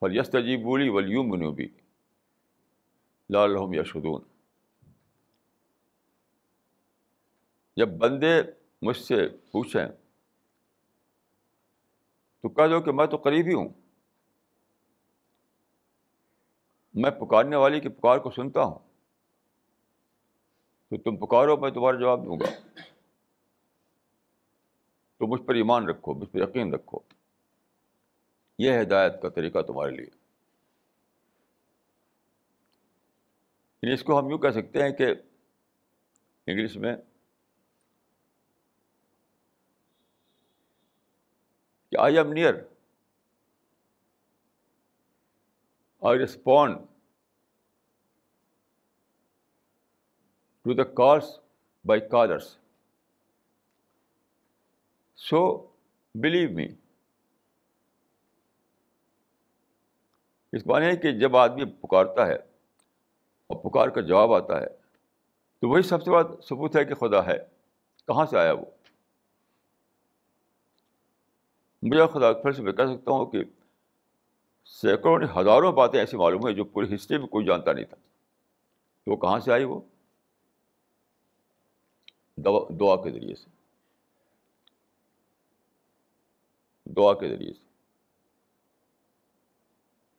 یس 0.01 0.29
تجیب 0.29 0.63
بولی 0.63 0.89
ولیوم 0.89 1.29
بنوبی 1.29 1.67
لالحم 3.29 3.73
یشدون 3.73 4.21
جب 7.75 7.89
بندے 7.89 8.41
مجھ 8.81 8.97
سے 8.97 9.27
پوچھیں، 9.51 9.87
تو 12.41 12.49
کہہ 12.49 12.67
دو 12.67 12.81
کہ 12.81 12.91
میں 12.91 13.07
تو 13.07 13.17
قریب 13.17 13.45
ہی 13.45 13.53
ہوں۔ 13.53 13.69
میں 16.93 17.11
پکارنے 17.11 17.55
والی 17.55 17.79
کی 17.79 17.89
پکار 17.89 18.17
کو 18.17 18.31
سنتا 18.31 18.63
ہوں۔ 18.63 18.79
تو 20.89 20.97
تم 20.97 21.17
پکارو، 21.17 21.57
میں 21.57 21.71
تمہارا 21.71 21.99
جواب 21.99 22.25
دوں 22.25 22.39
گا۔ 22.39 22.79
تو 25.17 25.27
مجھ 25.27 25.41
پر 25.41 25.55
ایمان 25.55 25.89
رکھو، 25.89 26.13
مجھ 26.13 26.29
پر 26.29 26.39
یقین 26.39 26.73
رکھو۔ 26.73 27.18
یہ 28.59 28.81
ہدایت 28.81 29.21
کا 29.21 29.29
طریقہ 29.29 29.61
تمہارے 29.61 29.91
لیے 29.91 30.05
یعنی 33.83 33.93
اس 33.93 34.03
کو 34.03 34.17
ہم 34.19 34.29
یوں 34.29 34.37
کہہ 34.37 34.51
سکتے 34.51 34.83
ہیں 34.83 34.91
کہ 34.91 35.05
انگلش 36.47 36.75
میں 36.77 36.95
کہ 41.91 41.97
I 41.99 42.17
am 42.17 42.33
near 42.33 42.53
I 46.01 46.19
respond 46.19 46.77
to 50.65 50.73
the 50.73 50.83
calls 50.93 51.39
by 51.85 52.07
callers 52.09 52.55
so 55.17 55.41
believe 56.15 56.49
me 56.49 56.67
اس 60.51 60.67
معنی 60.67 60.85
ہے 60.85 60.95
کہ 60.95 61.11
جب 61.11 61.37
آدمی 61.37 61.65
پکارتا 61.65 62.27
ہے 62.27 62.35
اور 63.47 63.69
پکار 63.69 63.87
کا 63.87 64.01
جواب 64.01 64.33
آتا 64.33 64.61
ہے، 64.61 64.67
تو 65.59 65.69
وہی 65.69 65.81
سب 65.81 66.03
سے 66.03 66.11
بڑا 66.11 66.41
ثبوت 66.41 66.75
ہے 66.75 66.85
کہ 66.85 66.93
خدا 66.93 67.25
ہے۔ 67.25 67.37
کہاں 68.07 68.25
سے 68.25 68.37
آیا 68.37 68.53
وہ؟ 68.53 68.65
مجھے 71.81 72.07
خدا 72.13 72.33
پھر 72.33 72.51
سے 72.51 72.61
میں 72.61 72.73
کہہ 72.73 72.83
سکتا 72.83 73.11
ہوں 73.11 73.25
کہ 73.25 73.43
سینکڑوں 74.65 75.41
ہزاروں 75.41 75.71
باتیں 75.71 75.99
ایسی 75.99 76.17
معلوم 76.17 76.47
ہیں 76.47 76.55
جو 76.55 76.63
پوری 76.63 76.95
ہسٹری 76.95 77.17
میں 77.17 77.27
کوئی 77.27 77.45
جانتا 77.45 77.73
نہیں 77.73 77.85
تھا۔ 77.85 77.95
تو 79.05 79.11
وہ 79.11 79.17
کہاں 79.17 79.39
سے 79.39 79.51
آئی 79.51 79.63
وہ؟ 79.63 79.81
دعا 82.69 82.95
کے 83.03 83.11
ذریعے 83.11 83.35
سے۔ 83.35 83.49
دعا 86.85 87.13
کے 87.13 87.29
ذریعے 87.29 87.53
سے۔ 87.53 87.68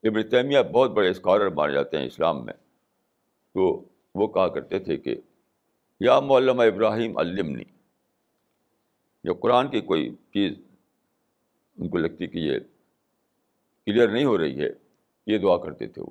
ابن 0.02 0.28
تیمیہ 0.28 0.58
بہت 0.72 0.90
بڑے 0.90 1.10
اسکالر 1.10 1.48
مانے 1.48 1.72
جاتے 1.72 1.98
ہیں 1.98 2.06
اسلام 2.06 2.44
میں۔ 2.44 2.54
تو 3.54 3.84
وہ 4.14 4.26
کہا 4.26 4.48
کرتے 4.48 4.78
تھے 4.78 4.96
کہ 4.96 5.16
یا 6.00 6.20
مولمہ 6.20 6.62
ابراہیم 6.62 7.18
علمنی۔ 7.18 7.64
یا 9.24 9.32
قرآن 9.32 9.70
کی 9.70 9.80
کوئی 9.80 10.10
چیز 10.10 10.52
ان 11.78 11.88
کو 11.88 11.98
لگتی 11.98 12.26
کہ 12.26 12.38
یہ 12.38 12.58
کلیئر 13.86 14.08
نہیں 14.08 14.24
ہو 14.24 14.38
رہی 14.38 14.60
ہے، 14.60 14.68
یہ 15.26 15.38
دعا 15.38 15.56
کرتے 15.56 15.86
تھے 15.86 16.02
وہ۔ 16.02 16.10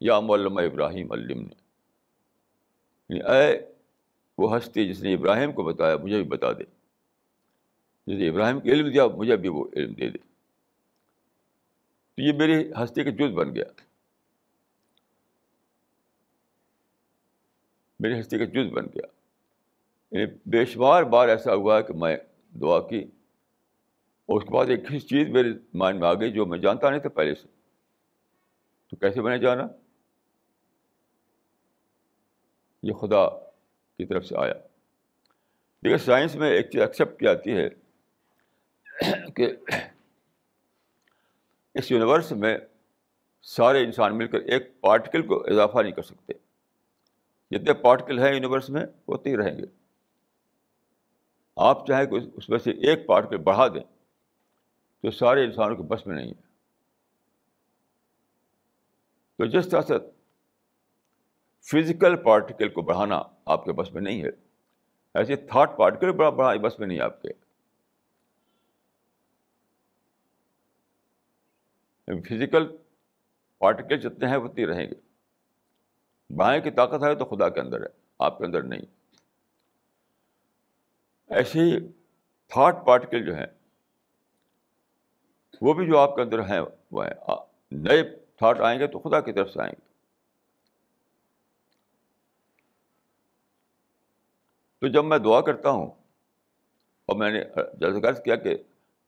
یا 0.00 0.20
مولمہ 0.20 0.60
ابراہیم 0.60 1.12
علمنی۔ 1.12 1.54
یعنی 3.08 3.20
اے 3.20 3.72
وہ 4.38 4.56
ہستی 4.56 4.88
جس 4.88 5.02
نے 5.02 5.14
ابراہیم 5.14 5.52
کو 5.52 5.62
بتایا، 5.62 5.96
مجھے 5.96 6.16
بھی 6.16 6.24
بتا 6.24 6.52
دے۔ 6.52 6.64
جس 8.06 8.18
نے 8.18 8.28
ابراہیم 8.28 8.60
کو 8.60 8.68
علم 8.68 8.90
دیا، 8.90 9.06
مجھے 9.06 9.36
بھی 9.36 9.48
وہ 9.48 9.64
علم 9.76 9.92
دے 9.92 10.10
دے۔ 10.10 10.31
تو 12.14 12.22
یہ 12.22 12.32
میری 12.32 12.70
ہستی 12.72 13.04
کا 13.04 13.10
جز 13.10 13.34
بن 13.34 13.54
گیا۔ 13.54 13.64
میری 18.00 18.20
ہستی 18.20 18.38
کا 18.38 18.44
جز 18.44 18.72
بن 18.72 18.84
گیا۔ 18.84 19.06
یعنی 20.10 20.38
بے 20.46 20.64
شمار 20.64 21.02
بار 21.02 21.28
ایسا 21.28 21.54
ہوا 21.54 21.78
ہے 21.78 21.82
کہ 21.82 21.92
میں 21.92 22.16
دعا 22.60 22.88
کی 22.88 22.98
اور 24.26 24.36
اس 24.36 24.48
کے 24.48 24.54
بعد 24.54 24.66
ایک 24.66 24.80
چیز 25.02 25.28
میرے 25.28 25.48
مائنڈ 25.74 26.00
میں 26.00 26.08
آ 26.08 26.14
گئی 26.14 26.32
جو 26.32 26.46
میں 26.46 26.58
جانتا 26.58 26.90
نہیں 26.90 27.00
تھا 27.00 27.08
پہلے 27.08 27.34
سے۔ 27.34 27.48
تو 28.90 28.96
کیسے 28.96 29.20
میں 29.20 29.36
نے 29.36 29.42
جانا؟ 29.42 29.66
یہ 32.82 32.92
خدا 32.92 33.28
کی 33.96 34.06
طرف 34.06 34.26
سے 34.26 34.34
آیا۔ 34.38 34.54
دیکھیے 34.54 35.98
سائنس 35.98 36.34
میں 36.34 36.50
ایک 36.50 36.70
چیز 36.70 36.80
ایکسیپٹ 36.80 37.20
کی 37.20 37.24
جاتی 37.24 37.56
ہے 37.56 37.68
کہ 39.36 39.56
اس 41.74 41.90
یونیورس 41.92 42.32
میں 42.32 42.58
سارے 43.42 43.84
انسان 43.84 44.18
مل 44.18 44.26
کر 44.26 44.38
ایک 44.38 44.80
پارٹیکل 44.80 45.26
کو 45.26 45.44
اضافہ 45.46 45.78
نہیں 45.78 45.92
کر 45.92 46.02
سکتے۔ 46.02 46.32
جتنے 47.50 47.72
پارٹیکل 47.72 48.18
ہیں 48.18 48.32
یونیورس 48.32 48.70
میں 48.70 48.86
ہوتے 49.08 49.30
ہی 49.30 49.36
رہیں 49.36 49.58
گے۔ 49.58 49.64
آپ 51.56 51.86
چاہیں 51.86 52.06
کہ 52.06 52.18
اس 52.34 52.48
میں 52.48 52.58
سے 52.58 52.70
ایک 52.70 53.06
پارٹیکل 53.06 53.36
بڑھا 53.36 53.68
دیں، 53.68 53.84
تو 55.00 55.10
سارے 55.10 55.44
انسانوں 55.44 55.76
کے 55.76 55.82
بس 55.82 56.06
میں 56.06 56.16
نہیں 56.16 56.28
ہے۔ 56.28 56.42
تو 59.38 59.44
جس 59.44 59.68
طرح 59.68 59.80
سے 59.80 59.94
فزیکل 61.62 62.16
پارٹیکل 62.16 62.68
کو 62.68 62.82
بڑھانا 62.82 63.22
آپ 63.44 63.64
کے 63.64 63.72
بس 63.72 63.92
میں 63.92 64.02
نہیں 64.02 64.22
ہے، 64.22 64.28
ایسے 65.14 65.36
تھاٹ 65.36 65.76
پارٹیکل 65.76 66.12
بڑا 66.12 66.30
بڑھا 66.30 66.54
بس 66.62 66.78
میں 66.78 66.86
نہیں 66.86 66.98
ہے 66.98 67.02
آپ 67.02 67.22
کے۔ 67.22 67.51
فزیکل 72.20 72.66
پارٹیکل 73.60 74.00
جتنے 74.00 74.26
ہیں 74.26 74.36
اتنے 74.36 74.66
رہیں 74.66 74.86
گے۔ 74.86 74.94
بائیں 76.30 76.62
کی 76.62 76.70
طاقت 76.70 77.04
ہے 77.04 77.14
تو 77.14 77.24
خدا 77.26 77.48
کے 77.48 77.60
اندر 77.60 77.80
ہے، 77.80 77.88
آپ 78.18 78.38
کے 78.38 78.44
اندر 78.44 78.62
نہیں۔ 78.62 78.80
ایسے 81.30 81.58
ہی 81.58 81.78
تھاٹ 82.50 82.84
پارٹیکل 82.86 83.24
جو 83.26 83.34
ہیں، 83.36 83.46
وہ 85.60 85.74
بھی 85.74 85.86
جو 85.86 85.98
آپ 85.98 86.14
کے 86.16 86.22
اندر 86.22 86.38
ہیں، 86.46 86.60
وہ 86.90 87.04
ہیں۔ 87.06 87.14
نئے 87.72 88.02
تھاٹ 88.36 88.60
آئیں 88.60 88.78
گے 88.80 88.86
تو 88.86 88.98
خدا 88.98 89.20
کی 89.20 89.32
طرف 89.32 89.50
سے 89.50 89.60
آئیں 89.62 89.72
گے۔ 89.72 89.90
تو 94.82 94.88
جب 94.88 95.04
میں 95.04 95.18
دعا 95.18 95.40
کرتا 95.40 95.70
ہوں، 95.70 95.86
اور 97.08 97.16
میں 97.16 97.30
نے 97.30 97.42
جیسے 97.74 98.22
کیا 98.22 98.36
کہ 98.36 98.56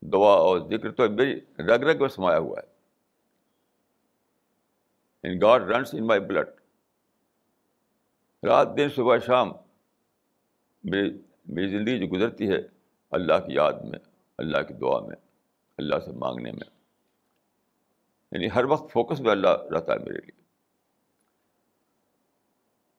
دعا 0.02 0.32
اور 0.36 0.58
ذکر 0.70 0.92
تو 0.92 1.10
میری 1.10 1.40
رگ 1.58 1.84
رگ 1.84 2.00
میں 2.00 2.08
سمایا 2.08 2.38
ہوا 2.38 2.60
ہے۔ 2.60 2.73
ان 5.24 5.38
God 5.42 5.62
runs 5.62 5.94
in 5.94 6.06
my 6.06 6.20
blood 6.20 6.48
رات 8.46 8.68
دن 8.76 8.88
صبح 8.88 9.18
شام 9.18 9.52
میری 10.84 11.22
میری 11.46 11.68
زندگی 11.68 11.98
جو 11.98 12.16
گزرتی 12.16 12.50
ہے 12.50 12.58
اللہ 13.10 13.46
کی 13.46 13.54
یاد 13.54 13.72
میں، 13.72 13.98
اللہ 14.38 14.62
کی 14.62 14.74
دعا 14.74 15.00
میں، 15.00 15.16
اللہ 15.78 15.94
سے 16.04 16.12
مانگنے 16.12 16.52
میں۔ 16.52 16.70
یعنی 18.32 18.48
ہر 18.54 18.64
وقت 18.64 18.92
فوکس 18.92 19.20
میں 19.20 19.30
اللہ 19.30 19.48
رہتا 19.48 19.92
ہے 19.92 19.98
میرے 19.98 20.18
لیے۔ 20.18 20.42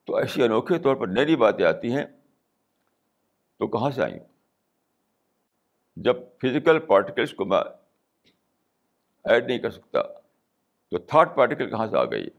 تو 0.06 0.16
ایسی 0.16 0.44
انوکھے 0.44 0.80
طور 0.80 0.96
پر 0.96 1.08
نئی 1.08 1.36
باتیں 1.36 1.66
آتی 1.66 1.92
ہیں، 1.92 2.06
تو 3.58 3.68
کہاں 3.68 3.92
سے 3.92 4.04
آئیں؟ 4.04 4.20
جب 5.96 6.16
فزیکل 6.42 6.80
پارٹیکلس 6.80 7.34
کو 7.34 7.46
میں 7.46 7.58
ایڈ 9.24 9.48
نہیں 9.48 9.60
کر 9.60 9.70
سکتا 9.70 10.00
تو 10.96 11.00
تھرڈ 11.00 11.36
پارٹیکل 11.36 11.70
کہاں 11.70 11.88
سے 11.88 11.98
آ 11.98 12.04
گئی؟ 12.04 12.30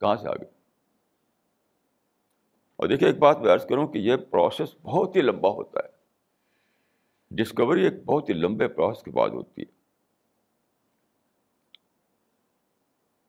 کہاں 0.00 0.16
سے 0.16 0.28
آ 0.28 0.32
گئی؟ 0.32 0.48
اور 2.76 2.88
دیکھیے 2.88 3.08
ایک 3.08 3.18
بات 3.18 3.38
میں 3.38 3.52
عرض 3.52 3.66
کروں 3.66 3.88
کہ 3.88 3.98
یہ 3.98 4.16
پروسیس 4.16 4.74
بہت 4.82 5.16
ہی 5.16 5.20
لمبا 5.20 5.48
ہوتا 5.48 5.80
ہے۔ 5.80 5.88
ڈسکوری 7.30 7.84
ایک 7.84 8.04
بہت 8.04 8.28
ہی 8.28 8.34
لمبے 8.34 8.68
پروسیس 8.68 9.02
کے 9.02 9.10
بعد 9.10 9.28
ہوتی 9.28 9.62
ہے۔ 9.62 9.72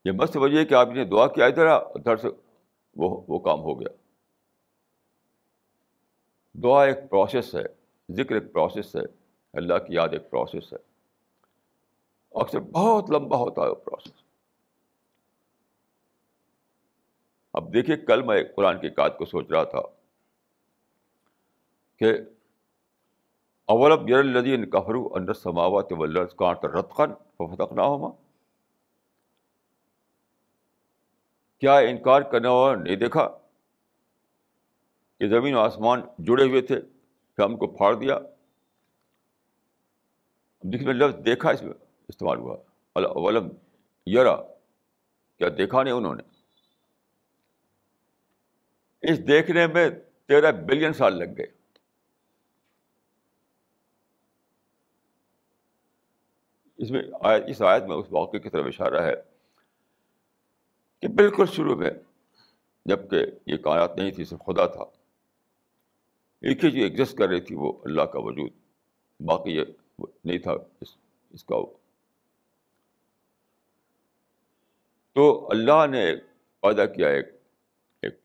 یہ 0.06 0.12
مست 0.12 0.38
وجہ 0.38 0.66
کہ 0.66 0.74
آپ 0.74 0.88
نے 0.88 1.06
دعا 1.06 1.28
کیا 1.28 1.46
ادھر 1.46 1.66
ادھر 1.66 2.18
سے 2.18 2.28
وہ 2.96 3.22
وہ 3.28 3.40
کام 3.40 3.60
ہو 3.60 3.80
گیا۔ 3.80 3.90
دعا 6.54 6.84
ایک 6.84 6.98
پروسیس 7.10 7.56
ہے، 7.56 7.64
ذکر 8.12 8.36
ایک 8.36 8.54
پروسیس 8.54 8.96
ہے، 8.96 9.02
اللہ 9.54 9.74
کی 9.74 9.94
یاد 9.94 10.10
ایک 10.12 10.30
پروسیس 10.30 10.74
ہے۔ 10.74 10.89
اکثر 12.36 12.60
بہت 12.74 13.10
لمبا 13.12 13.38
ہوتا 13.38 13.62
ہے 13.62 13.70
وہ 13.70 13.76
پروسیس 13.76 14.14
اب 17.54 17.74
دیکھیے، 17.74 17.96
کل 17.98 18.22
میں 18.22 18.44
قرآن 18.56 18.80
کی 18.80 18.90
کات 18.90 19.18
کو 19.18 19.26
سوچ 19.26 19.46
رہا 19.52 19.64
تھا 19.64 19.82
کہ 22.02 22.12
اولب 23.70 24.10
یر 24.10 24.20
الدین 24.20 24.70
کفرو 24.70 25.08
انر 25.16 25.34
سماوات 25.34 25.90
کانٹ 26.38 26.66
رتقن 26.76 27.14
فتقنا 27.38 27.84
ہوما 27.84 28.10
کیا 31.62 31.78
انکار 31.78 32.22
کرنے 32.32 32.48
والا 32.48 32.82
نہیں 32.82 32.96
دیکھا 32.96 33.28
کہ 35.22 35.28
زمین 35.30 35.56
و 35.56 35.60
آسمان 35.60 36.02
جڑے 36.28 36.44
ہوئے 36.50 36.62
تھے، 36.62 36.80
کہ 36.82 37.42
ہم 37.42 37.58
کو 37.58 37.68
پھاڑ 37.68 37.94
دیا؟ 37.96 38.18
دیکھیے 40.64 40.94
لفظ 40.94 41.26
دیکھا 41.26 41.50
اس 41.50 41.62
میں۔ 41.64 41.74
استعمال 42.10 42.38
ہوا۔ 42.38 42.58
ولم 42.96 43.50
یرا، 44.08 44.36
کیا 45.38 45.48
دیکھا 45.58 45.84
نہیں 45.84 45.94
انہوں 45.94 46.16
نے؟ 46.16 46.24
اس 49.02 49.28
دیکھنے 49.28 49.68
میں 49.68 49.90
تیرہ 50.26 50.52
بلین 50.52 50.94
سال 50.94 51.14
لگ 51.18 51.38
گئے۔ 51.38 51.46
اس 56.78 56.92
میں 56.92 57.04
اس 57.48 57.62
آیت 57.62 57.84
میں 57.84 57.96
اس 57.96 58.06
واقعے 58.12 58.40
کی 58.40 58.50
طرف 58.50 58.66
اشارہ 58.66 59.04
ہے 59.04 59.14
کہ 61.02 61.08
بالکل 61.08 61.46
شروع 61.46 61.76
میں 61.76 61.92
جبکہ 62.86 63.26
یہ 63.46 63.58
کائنات 63.58 63.98
نہیں 63.98 64.12
تھی، 64.12 64.26
صرف 64.26 64.40
خدا 64.40 64.66
تھا۔ 64.66 64.84
ایک 66.42 66.66
ہی 66.66 66.72
جو 66.72 66.84
ایگزسٹ 66.84 67.18
کر 67.18 67.30
رہی 67.30 67.42
تھی 67.42 67.56
وہ 67.56 67.74
اللہ 67.86 68.02
کا 68.02 68.20
وجود۔ 68.20 68.52
باقی 69.20 69.52
یہ 69.52 69.64
نہیں 70.24 70.38
تھا، 70.38 70.52
اس 70.82 70.98
اس 71.30 71.44
کا 71.44 71.56
تو 75.14 75.48
اللہ 75.52 75.88
نے 75.92 76.16
پیدا 76.62 76.86
کیا 76.86 77.08
ایک 77.08 77.28
ایک 78.02 78.16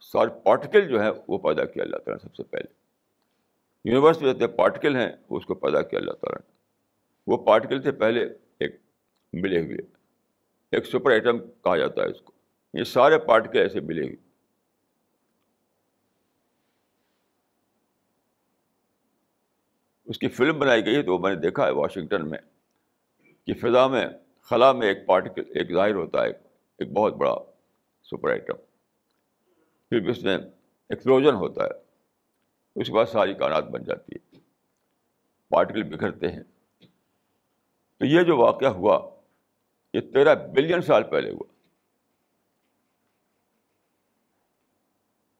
سارے 0.00 0.40
پارٹیکل 0.44 0.88
جو 0.88 1.02
ہے 1.02 1.08
وہ 1.28 1.38
پیدا 1.38 1.64
کیا 1.64 1.82
اللہ 1.82 1.96
تعالیٰ 1.96 2.16
نے 2.16 2.28
سب 2.28 2.34
سے 2.34 2.42
پہلے۔ 2.42 2.84
یونیورس 3.84 4.22
میں 4.22 4.34
جتنے 4.34 4.46
پارٹیکل 4.46 4.96
ہیں، 4.96 5.12
وہ 5.30 5.36
اس 5.36 5.46
کو 5.46 5.54
پیدا 5.54 5.82
کیا 5.82 5.98
اللہ 5.98 6.12
تعالیٰ 6.12 6.38
نے۔ 6.38 6.52
وہ 7.26 7.44
پارٹیکل 7.44 7.82
تھے 7.82 7.92
پہلے 7.92 8.24
ایک 8.58 8.76
ملے 9.32 9.60
ہوئے۔ 9.64 9.76
ایک 10.70 10.86
سپر 10.86 11.10
آئٹم 11.10 11.38
کہا 11.38 11.76
جاتا 11.76 12.02
ہے 12.02 12.06
اس 12.06 12.20
کو۔ 12.20 12.32
یہ 12.74 12.84
سارے 12.84 13.18
پارٹیکل 13.18 13.58
ایسے 13.58 13.80
ملے 13.80 14.02
ہوئے۔ 14.02 14.16
اس 20.04 20.18
کی 20.18 20.28
فلم 20.28 20.58
بنائی 20.58 20.86
گئی 20.86 20.96
ہے 20.96 21.02
تو 21.02 21.12
وہ 21.12 21.18
میں 21.18 21.34
نے 21.34 21.40
دیکھا 21.40 21.66
ہے 21.66 21.70
واشنگٹن 21.70 22.30
میں 22.30 22.38
کہ 23.46 23.54
فضا 23.54 23.86
میں 23.86 24.06
خلا 24.44 24.72
میں 24.72 24.86
ایک 24.86 25.06
پارٹیکل 25.06 25.42
ایک 25.54 25.72
ظاہر 25.72 25.94
ہوتا 25.94 26.24
ہے، 26.24 26.30
ایک 26.78 26.92
بہت 26.92 27.14
بڑا 27.14 27.36
سپر 28.02 28.30
آئٹم 28.30 28.54
پھر 29.88 30.00
بھی 30.00 30.10
اس 30.10 30.22
میں 30.22 30.38
ایکسپلوژن 30.88 31.34
ہوتا 31.34 31.64
ہے۔ 31.64 31.70
اس 32.76 32.86
کے 32.86 32.92
بعد 32.92 33.04
ساری 33.06 33.34
کائنات 33.34 33.64
بن 33.64 33.84
جاتی 33.84 34.14
ہے۔ 34.14 34.38
پارٹیکل 35.48 35.82
بکھرتے 35.82 36.32
ہیں۔ 36.32 36.42
تو 37.98 38.04
یہ 38.04 38.22
جو 38.22 38.36
واقعہ 38.36 38.68
ہوا، 38.68 39.10
یہ 39.94 40.00
تیرہ 40.00 40.34
بلین 40.34 40.82
سال 40.82 41.02
پہلے 41.02 41.30
ہوا۔ 41.30 41.44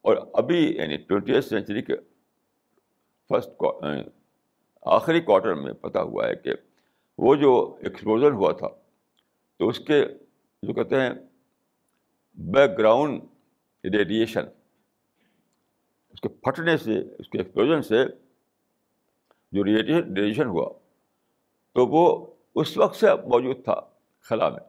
اور 0.00 0.16
ابھی 0.32 0.76
یعنی 0.76 0.96
ٹوینٹی 0.96 1.32
ایتھ 1.32 1.46
سینچری 1.46 1.82
کے 1.82 1.94
فسٹ 3.28 3.62
آخری 4.82 5.20
کوارٹر 5.20 5.54
میں 5.54 5.72
پتہ 5.72 5.98
ہوا 5.98 6.28
ہے 6.28 6.36
کہ 6.36 6.50
وہ 7.18 7.34
جو 7.34 7.76
ایکسپوزر 7.80 8.30
ہوا 8.30 8.52
تھا 8.52 8.68
تو 9.58 9.68
اس 9.68 9.78
کے 9.78 10.04
جو 10.62 10.72
کہتے 10.74 11.00
ہیں 11.00 11.10
بیک 12.34 12.78
گراؤنڈ 12.78 13.22
ریڈیشن 13.84 14.44
اس 16.10 16.20
کے 16.20 16.28
پھٹنے 16.28 16.76
سے، 16.76 17.00
اس 17.18 17.28
کے 17.28 17.38
ایکسپلوژن 17.38 17.82
سے 17.82 18.04
جو 19.52 19.64
ریڈیشن 19.64 20.14
ریڈیشن 20.14 20.46
ہوا، 20.46 20.68
تو 21.72 21.86
وہ 21.86 22.34
اس 22.54 22.76
وقت 22.76 22.96
سے 22.96 23.06
موجود 23.14 23.64
تھا 23.64 23.80
خلا 24.20 24.48
میں، 24.48 24.60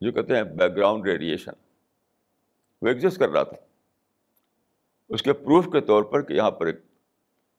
جو 0.00 0.12
کہتے 0.12 0.36
ہیں 0.36 0.42
بیک 0.42 0.76
گراؤنڈ 0.76 1.06
ریڈیشن 1.06 1.52
وہ 2.82 2.88
ایگزسٹ 2.88 3.18
کر 3.18 3.28
رہا 3.28 3.42
تھا۔ 3.42 3.56
اس 5.08 5.22
کے 5.22 5.32
پروف 5.32 5.64
کے 5.64 5.80
طور 5.80 6.02
پر 6.02 6.22
کہ 6.22 6.32
یہاں 6.32 6.50
پر 6.50 6.66
ایک 6.66 6.76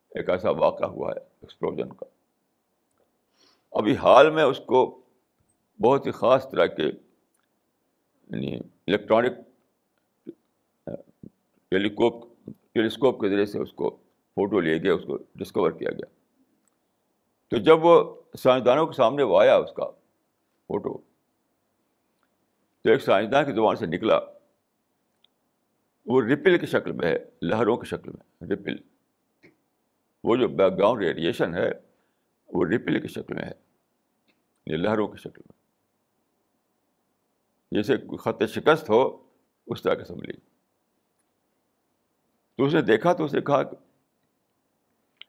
ایک 0.09 0.29
ایسا 0.29 0.49
واقعہ 0.49 0.87
ہوا 0.87 1.11
ہے 1.11 1.19
ایکسپلوژن 1.19 1.93
کا۔ 1.93 2.05
ابھی 3.71 3.95
حال 3.95 4.29
میں 4.29 4.43
اس 4.43 4.61
کو 4.65 5.01
بہت 5.81 6.05
ہی 6.05 6.11
خاص 6.11 6.49
طرح 6.51 6.65
کے 6.65 6.83
یعنی 6.83 8.55
الیکٹرانک 8.55 9.33
ٹیلیکوپ 11.69 12.25
ٹیلیسکوپ 12.73 13.19
کے 13.21 13.29
ذریعے 13.29 13.45
سے 13.45 13.59
اس 13.59 13.73
کو 13.73 13.89
فوٹو 14.35 14.59
لیا 14.59 14.77
گیا، 14.77 14.93
اس 14.93 15.03
کو 15.07 15.17
ڈسکور 15.35 15.71
کیا 15.71 15.91
گیا۔ 15.91 16.05
تو 17.47 17.57
جب 17.57 17.85
وہ 17.85 18.21
سائنسدانوں 18.37 18.85
کے 18.85 18.93
سامنے 18.93 19.23
وہ 19.23 19.41
آیا، 19.41 19.55
اس 19.55 19.71
کا 19.71 19.89
فوٹو 20.67 20.97
تو 22.81 22.89
ایک 22.89 23.01
سائنسدان 23.01 23.45
کی 23.45 23.51
زبان 23.51 23.75
سے 23.75 23.85
نکلا۔ 23.85 24.19
وہ 26.05 26.21
ریپل 26.21 26.57
کی 26.57 26.65
شکل 26.65 26.91
میں 26.91 27.07
ہے، 27.07 27.17
لہروں 27.41 27.77
کی 27.77 27.85
شکل 27.85 28.11
میں 28.11 28.47
ریپل 28.49 28.75
وہ 30.23 30.35
جو 30.35 30.47
بیک 30.47 30.77
گراؤنڈ 30.77 31.03
ریڈیشن 31.03 31.53
ہے، 31.53 31.69
وہ 32.49 32.65
ریپل 32.65 33.01
کی 33.01 33.07
شکل 33.07 33.33
میں 33.33 33.43
ہے 33.43 33.51
یعنی 34.65 34.83
لہروں 34.83 35.07
کی 35.07 35.17
شکل 35.17 35.41
میں۔ 35.45 35.66
جیسے 37.71 38.17
خط 38.17 38.43
شکست 38.49 38.89
ہو، 38.89 39.27
اس 39.67 39.82
طرح 39.82 39.93
کی 39.93 40.03
سمجھ 40.03 40.30
تو 42.56 42.65
اس 42.65 42.73
نے 42.73 42.82
دیکھا 42.82 43.13
تو 43.13 43.23
اس 43.23 43.34
نے 43.34 43.41
کہا 43.41 43.62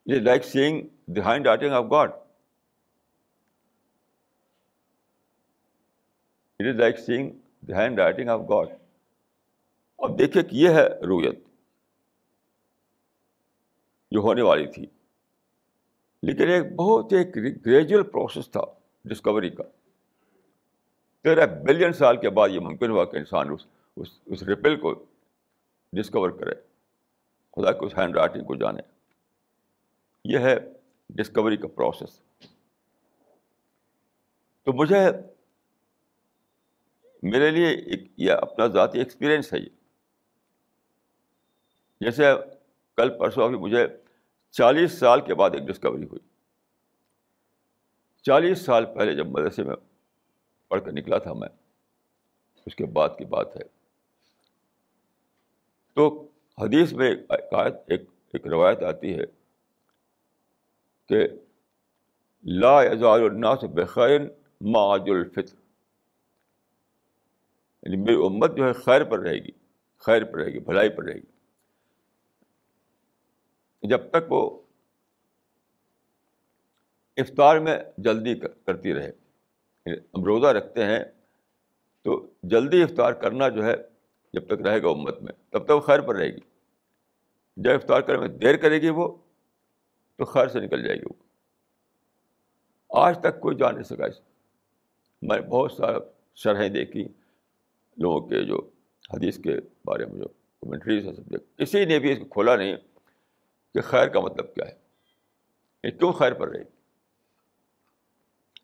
یہ 0.05 0.19
like 0.19 0.43
seeing 0.43 0.87
the 1.05 1.21
handwriting 1.47 1.71
of 1.71 1.83
God 1.91 2.11
it 6.59 6.67
is 6.67 6.75
like 6.75 6.99
seeing 6.99 7.31
the 7.61 7.73
handwriting 7.99 8.29
of 8.29 8.39
God 8.49 8.67
اب 9.97 10.19
دیکھیے 10.19 10.43
کہ 10.43 10.55
یہ 10.55 10.69
ہے 10.69 10.87
رویت۔ 10.87 11.39
جو 14.11 14.19
ہونے 14.19 14.41
والی 14.41 14.67
تھی۔ 14.67 14.85
لیکن 16.23 16.47
ایک 16.49 16.75
بہت 16.75 17.13
ایک 17.13 17.35
گریجول 17.65 18.03
پروسیس 18.03 18.51
تھا 18.51 18.61
ڈسکوری 19.05 19.49
کا۔ 19.49 19.63
تیرہ 21.23 21.45
بلین 21.45 21.93
سال 21.93 22.17
کے 22.17 22.29
بعد 22.29 22.49
یہ 22.49 22.59
ممکن 22.59 22.89
ہوا 22.89 23.05
کہ 23.05 23.17
انسان 23.17 23.49
اس 23.49 23.65
اس 23.95 24.07
اس 24.25 24.43
ریپل 24.43 24.79
کو 24.79 25.05
ڈسکور 25.93 26.29
کرے۔ 26.29 26.53
خدا 27.51 27.71
کے 27.71 27.85
اس 27.85 27.97
ہینڈ 27.97 28.17
رائٹنگ 28.17 28.43
کو 28.43 28.55
جانے۔ 28.55 28.81
یہ 30.25 30.37
ہے 30.37 30.55
ڈسکوری 31.09 31.57
کا 31.57 31.67
پروسیس 31.67 32.21
تو 34.63 34.73
مجھے 34.73 34.99
میرے 37.23 37.51
لیے 37.51 37.67
ایک، 37.67 38.03
یہ 38.17 38.31
اپنا 38.31 38.67
ذاتی 38.67 38.99
ایکسپیرئنس 38.99 39.53
ہے 39.53 39.59
یہ۔ 39.59 39.69
جیسے 42.01 42.23
کل 42.95 43.17
پرسوں 43.17 43.43
ابھی 43.43 43.57
مجھے 43.57 43.87
چالیس 44.51 44.99
سال 44.99 45.21
کے 45.21 45.35
بعد 45.35 45.49
ایک 45.53 45.63
ڈسکوری 45.63 46.03
ہوئی۔ 46.03 46.19
چالیس 48.21 48.61
سال 48.61 48.85
پہلے 48.85 49.15
جب 49.15 49.27
مدرسے 49.27 49.63
میں 49.63 49.75
پڑھ 50.69 50.81
کر 50.85 50.91
نکلا 50.91 51.17
تھا 51.17 51.33
میں۔ 51.33 51.49
اس 52.65 52.75
کے 52.75 52.85
بعد 52.85 53.09
کی 53.17 53.25
بات 53.25 53.55
ہے۔ 53.55 53.61
تو 55.93 56.27
حدیث 56.57 56.93
میں 56.93 57.15
ایک 57.87 58.01
ایک 58.33 58.47
روایت 58.47 58.83
آتی 58.83 59.19
ہے 59.19 59.23
کہ 61.05 61.27
لا 62.43 62.83
یزال 62.83 63.21
الناس 63.21 63.63
بخیر 63.63 64.21
معاج 64.61 65.01
الفطر۔ 65.07 65.55
یعنی 67.83 67.97
میری 67.97 68.15
امت 68.15 68.57
جو 68.57 68.67
ہے 68.67 68.73
خیر 68.73 69.03
پر 69.03 69.19
رہے 69.19 69.35
گی، 69.35 69.51
خیر 69.97 70.23
پر 70.23 70.39
رہے 70.39 70.53
گی، 70.53 70.59
بھلائی 70.59 70.89
پر 70.89 71.03
رہے 71.03 71.15
گی۔ 71.15 71.31
جب 73.87 74.09
تک 74.09 74.31
وہ 74.31 74.61
افطار 77.17 77.59
میں 77.59 77.79
جلدی 77.97 78.39
کرتی 78.39 78.93
رہے۔ 78.93 79.11
ہم 79.95 80.23
روزہ 80.23 80.47
رکھتے 80.47 80.85
ہیں، 80.85 80.99
تو 82.01 82.27
جلدی 82.43 82.83
افطار 82.83 83.13
کرنا 83.13 83.49
جو 83.49 83.65
ہے، 83.65 83.75
جب 84.33 84.45
تک 84.45 84.61
رہے 84.61 84.81
گا 84.81 84.89
امت 84.89 85.21
میں، 85.21 85.33
تب 85.49 85.65
تک 85.65 85.71
وہ 85.71 85.79
خیر 85.79 86.01
پر 86.01 86.15
رہے 86.15 86.29
گی۔ 86.29 86.39
جب 87.57 87.71
افطار 87.71 88.01
کرنے 88.01 88.19
میں 88.19 88.27
دیر 88.27 88.57
کرے 88.57 88.81
گی 88.81 88.89
وہ، 88.89 89.15
تو 90.15 90.25
خیر 90.25 90.47
سے 90.47 90.59
نکل 90.59 90.83
جائے 90.83 90.97
گی 90.97 91.05
وہ۔ 91.05 91.23
آج 92.89 93.19
تک 93.19 93.39
کوئی 93.39 93.55
جان 93.55 93.73
نہیں 93.73 93.83
سکا 93.83 94.05
اس۔ 94.05 94.21
میں 95.21 95.41
بہت 95.41 95.71
سارا 95.71 95.97
شرحیں 96.35 96.69
دیکھی، 96.69 97.07
لوگوں 97.97 98.27
کے 98.27 98.45
جو 98.45 98.69
حدیث 99.13 99.39
کے 99.39 99.53
بارے 99.85 100.05
میں 100.05 100.19
جو 100.19 100.27
کمنٹریز 100.61 101.05
ہے 101.05 101.13
سب 101.13 101.57
کسی 101.57 101.85
نے 101.85 101.99
بھی 101.99 102.11
اس 102.11 102.19
کو 102.19 102.25
کھولا 102.25 102.55
نہیں 102.55 102.75
کہ 103.73 103.81
خیر 103.81 104.07
کا 104.07 104.19
مطلب 104.19 104.55
کیا 104.55 104.67
ہے۔ 104.67 104.75
یہ 105.83 105.91
کیوں 105.91 106.13
خیر 106.13 106.33
پر 106.33 106.47
رہے 106.47 106.59
گی؟ 106.59 106.78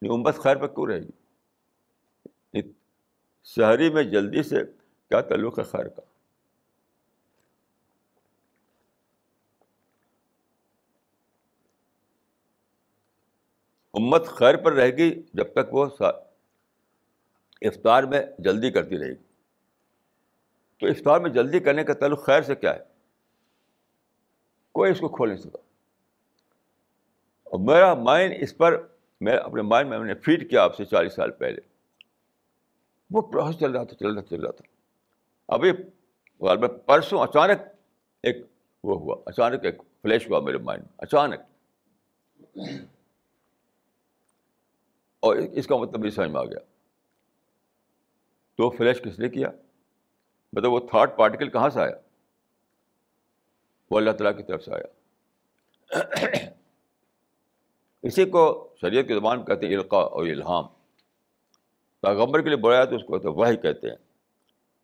امت 0.10 0.36
خیر 0.36 0.58
پر 0.58 0.68
کیوں 0.68 0.88
رہے 0.88 1.00
گی؟ 1.00 1.12
شہری 3.44 3.90
میں 3.90 4.04
جلدی 4.04 4.44
سے 4.44 4.56
کیا 5.10 5.22
تعلق 5.22 5.60
ہے 5.60 5.64
خیر 5.64 5.88
کا؟ 5.88 6.02
امت 13.94 14.26
خیر 14.26 14.58
پر 14.58 14.74
رہے 14.74 14.98
گی 14.98 15.24
جب 15.34 15.52
تک 15.54 15.74
وہ 15.74 15.86
افطار 17.62 18.04
میں 18.04 18.26
جلدی 18.40 18.72
کرتی 18.72 18.98
رہے 18.98 19.10
گی۔ 19.10 19.24
تو 20.78 20.88
افطار 20.88 21.20
میں 21.20 21.30
جلدی 21.30 21.60
کرنے 21.60 21.84
کا 21.84 21.94
تعلق 21.94 22.26
خیر 22.26 22.42
سے 22.42 22.56
کیا 22.56 22.76
ہے؟ 22.76 22.80
کوئی 24.72 24.92
اس 24.92 25.00
کو 25.00 25.10
کھول 25.10 25.30
نہیں 25.30 25.40
سکا 25.40 25.58
اور 27.44 27.60
میرا 27.60 27.94
مائنڈ 27.94 28.34
اس 28.40 28.58
پر 28.58 28.95
میں 29.22 29.38
اپنے 29.38 29.62
مائنڈ 29.62 29.90
میں 29.90 30.00
میں 30.00 30.08
نے 30.08 30.14
فیڈ 30.14 30.50
کیا 30.50 30.64
آپ 30.64 30.76
سے 30.76 30.86
چالیس 30.86 31.14
سال 31.14 31.32
پہلے۔ 31.32 31.62
وہ 33.12 33.22
پروسیس 33.22 33.60
چل 33.60 33.72
رہا 33.72 33.84
تھا، 33.84 33.98
چل 33.98 34.14
رہا 34.14 34.22
چل 34.22 34.42
رہا 34.42 34.52
تھا۔ 34.52 34.66
ابھی 35.48 35.72
غالب 36.40 36.86
پرسوں 36.86 37.20
اچانک 37.20 37.62
ایک 38.24 38.38
وہ 38.84 39.00
ہوا، 39.00 39.16
اچانک 39.26 39.66
ایک 39.66 39.76
فلیش 40.02 40.30
ہوا 40.30 40.40
میرے 40.40 40.58
مائنڈ 40.58 40.84
میں، 40.84 40.94
اچانک۔ 40.98 41.40
اور 45.20 45.36
اس 45.36 45.68
کا 45.68 45.78
مطلب 45.78 46.02
بھی 46.02 46.10
سمجھ 46.10 46.30
میں 46.30 46.42
آ 46.42 46.46
گیا۔ 46.46 46.60
تو 48.56 48.70
فلیش 48.70 49.02
کس 49.02 49.20
نے 49.20 49.30
کیا؟ 49.30 49.50
مطلب 50.54 50.72
وہ 50.72 50.80
تھرڈ 50.80 51.18
پارٹیکل 51.18 51.50
کہاں 51.50 51.70
سے 51.70 51.80
آیا؟ 51.80 51.96
وہ 53.92 53.98
اللہ 53.98 54.12
تعالیٰ 54.12 54.38
کی 54.38 54.44
طرف 54.44 54.64
سے 54.64 54.72
آیا۔ 54.76 55.06
اسی 58.06 58.26
کو 58.26 58.74
شریعت 58.82 59.08
کے 59.08 59.16
زبان 59.16 59.46
کہتے 59.46 59.68
ہیں 59.68 59.76
القاع 59.76 60.06
اور 60.06 60.26
الہام 60.26 60.64
پیغمبر 62.02 62.42
کے 62.42 62.48
لیے 62.50 62.58
بڑھایا 62.58 62.86
تو 62.86 62.96
اس 62.96 63.04
کو 63.04 63.18
کہتے 63.18 63.28
وہی 63.28 63.58
کہتے 63.58 63.90
ہیں۔ 63.90 63.98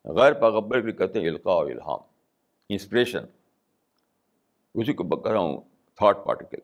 غیر 0.04 0.32
پیغمبر 0.32 0.80
کے 0.80 0.86
لیے 0.86 0.96
کہتے 0.96 1.20
ہیں 1.20 1.28
القاع 1.28 1.54
و 1.54 1.66
الہام 1.66 1.98
انسپریشن۔ 2.68 3.24
اسی 4.74 4.92
کو 4.92 5.20
کر 5.20 5.30
رہا 5.30 5.40
ہوں 5.40 5.60
تھاٹ 5.94 6.16
پارٹیکل۔ 6.24 6.58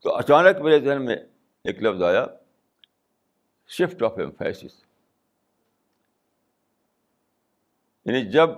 تو 0.00 0.16
اچانک 0.16 0.56
میرے 0.56 0.80
ذہن 0.80 1.04
میں 1.04 1.16
ایک 1.64 1.82
لفظ 1.82 2.02
آیا، 2.02 2.26
شفٹ 3.68 4.02
آف 4.02 4.18
ایمفیسس۔ 4.18 4.84
یعنی 8.04 8.30
جب 8.30 8.50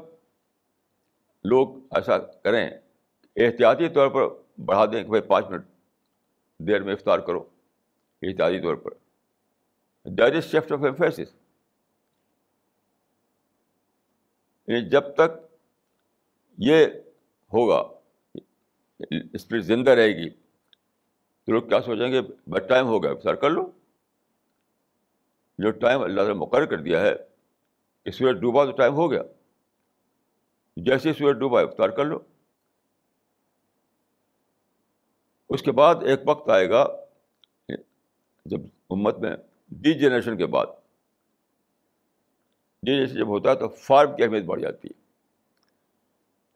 لوگ 1.45 1.77
ایسا 1.91 2.19
کریں، 2.19 2.71
احتیاطی 3.37 3.89
طور 3.89 4.09
پر 4.09 4.40
بڑھا 4.65 4.87
دیں 4.87 5.03
کہ 5.03 5.09
بھائی 5.09 5.23
پانچ 5.23 5.47
منٹ، 5.47 5.65
دیر 6.59 6.83
میں 6.83 6.93
افطار 6.93 7.19
کرو۔ 7.19 7.39
احتیاطی 8.23 8.61
طور 8.61 8.75
پر۔ 8.75 8.91
That 10.05 10.37
is 10.37 10.45
shift 10.45 10.73
of 10.73 10.79
emphasis 10.83 11.35
یعنی 14.67 14.89
جب 14.89 15.15
تک 15.15 15.57
یہ 16.59 16.87
ہوگا 17.53 17.83
اسپرٹ 19.33 19.63
زندہ 19.63 19.91
رہے 19.91 20.09
گی۔ 20.09 20.31
تو 21.45 21.53
لوگ 21.53 21.63
کیا 21.63 21.81
سوچیں 21.81 22.13
گے؟ 22.13 22.21
بس 22.47 22.63
ٹائم 22.69 22.87
ہو 22.87 23.03
گیا، 23.03 23.11
افطار 23.11 23.35
کر 23.35 23.51
لو۔ 23.51 23.71
جو 25.59 25.71
ٹائم 25.71 26.03
اللہ 26.03 26.21
تعالیٰ 26.21 26.37
مقرر 26.37 26.67
کر 26.67 26.79
دیا 26.79 27.01
ہے 27.01 27.15
کہ 28.05 28.11
سورج 28.11 28.41
ڈوبا 28.41 28.65
تو 28.65 28.73
ٹائم 28.73 28.95
ہو 28.95 29.11
گیا۔ 29.11 29.23
جیسے 30.77 31.13
سورج 31.13 31.39
ڈوبا، 31.39 31.61
افطار 31.61 31.89
کر 31.89 32.05
لو۔ 32.05 32.19
اس 35.51 35.63
کے 35.63 35.73
بعد 35.73 35.95
ایک 36.07 36.21
وقت 36.27 36.51
آئے 36.51 36.71
گا 36.71 36.87
جب 38.45 38.61
امت 38.91 39.19
میں 39.19 39.37
ڈی 39.69 39.95
جنریشن 39.95 40.37
کے 40.37 40.47
بعد۔ 40.47 40.67
ڈی 42.83 42.95
جنریشن 42.95 43.15
جب 43.15 43.29
ہوتا 43.29 43.51
ہے 43.51 43.55
تو 43.55 43.69
فارم 43.69 44.17
کی 44.17 44.23
اہمیت 44.23 44.45
بڑھ 44.45 44.61
جاتی 44.61 44.89
ہے۔ 44.89 45.01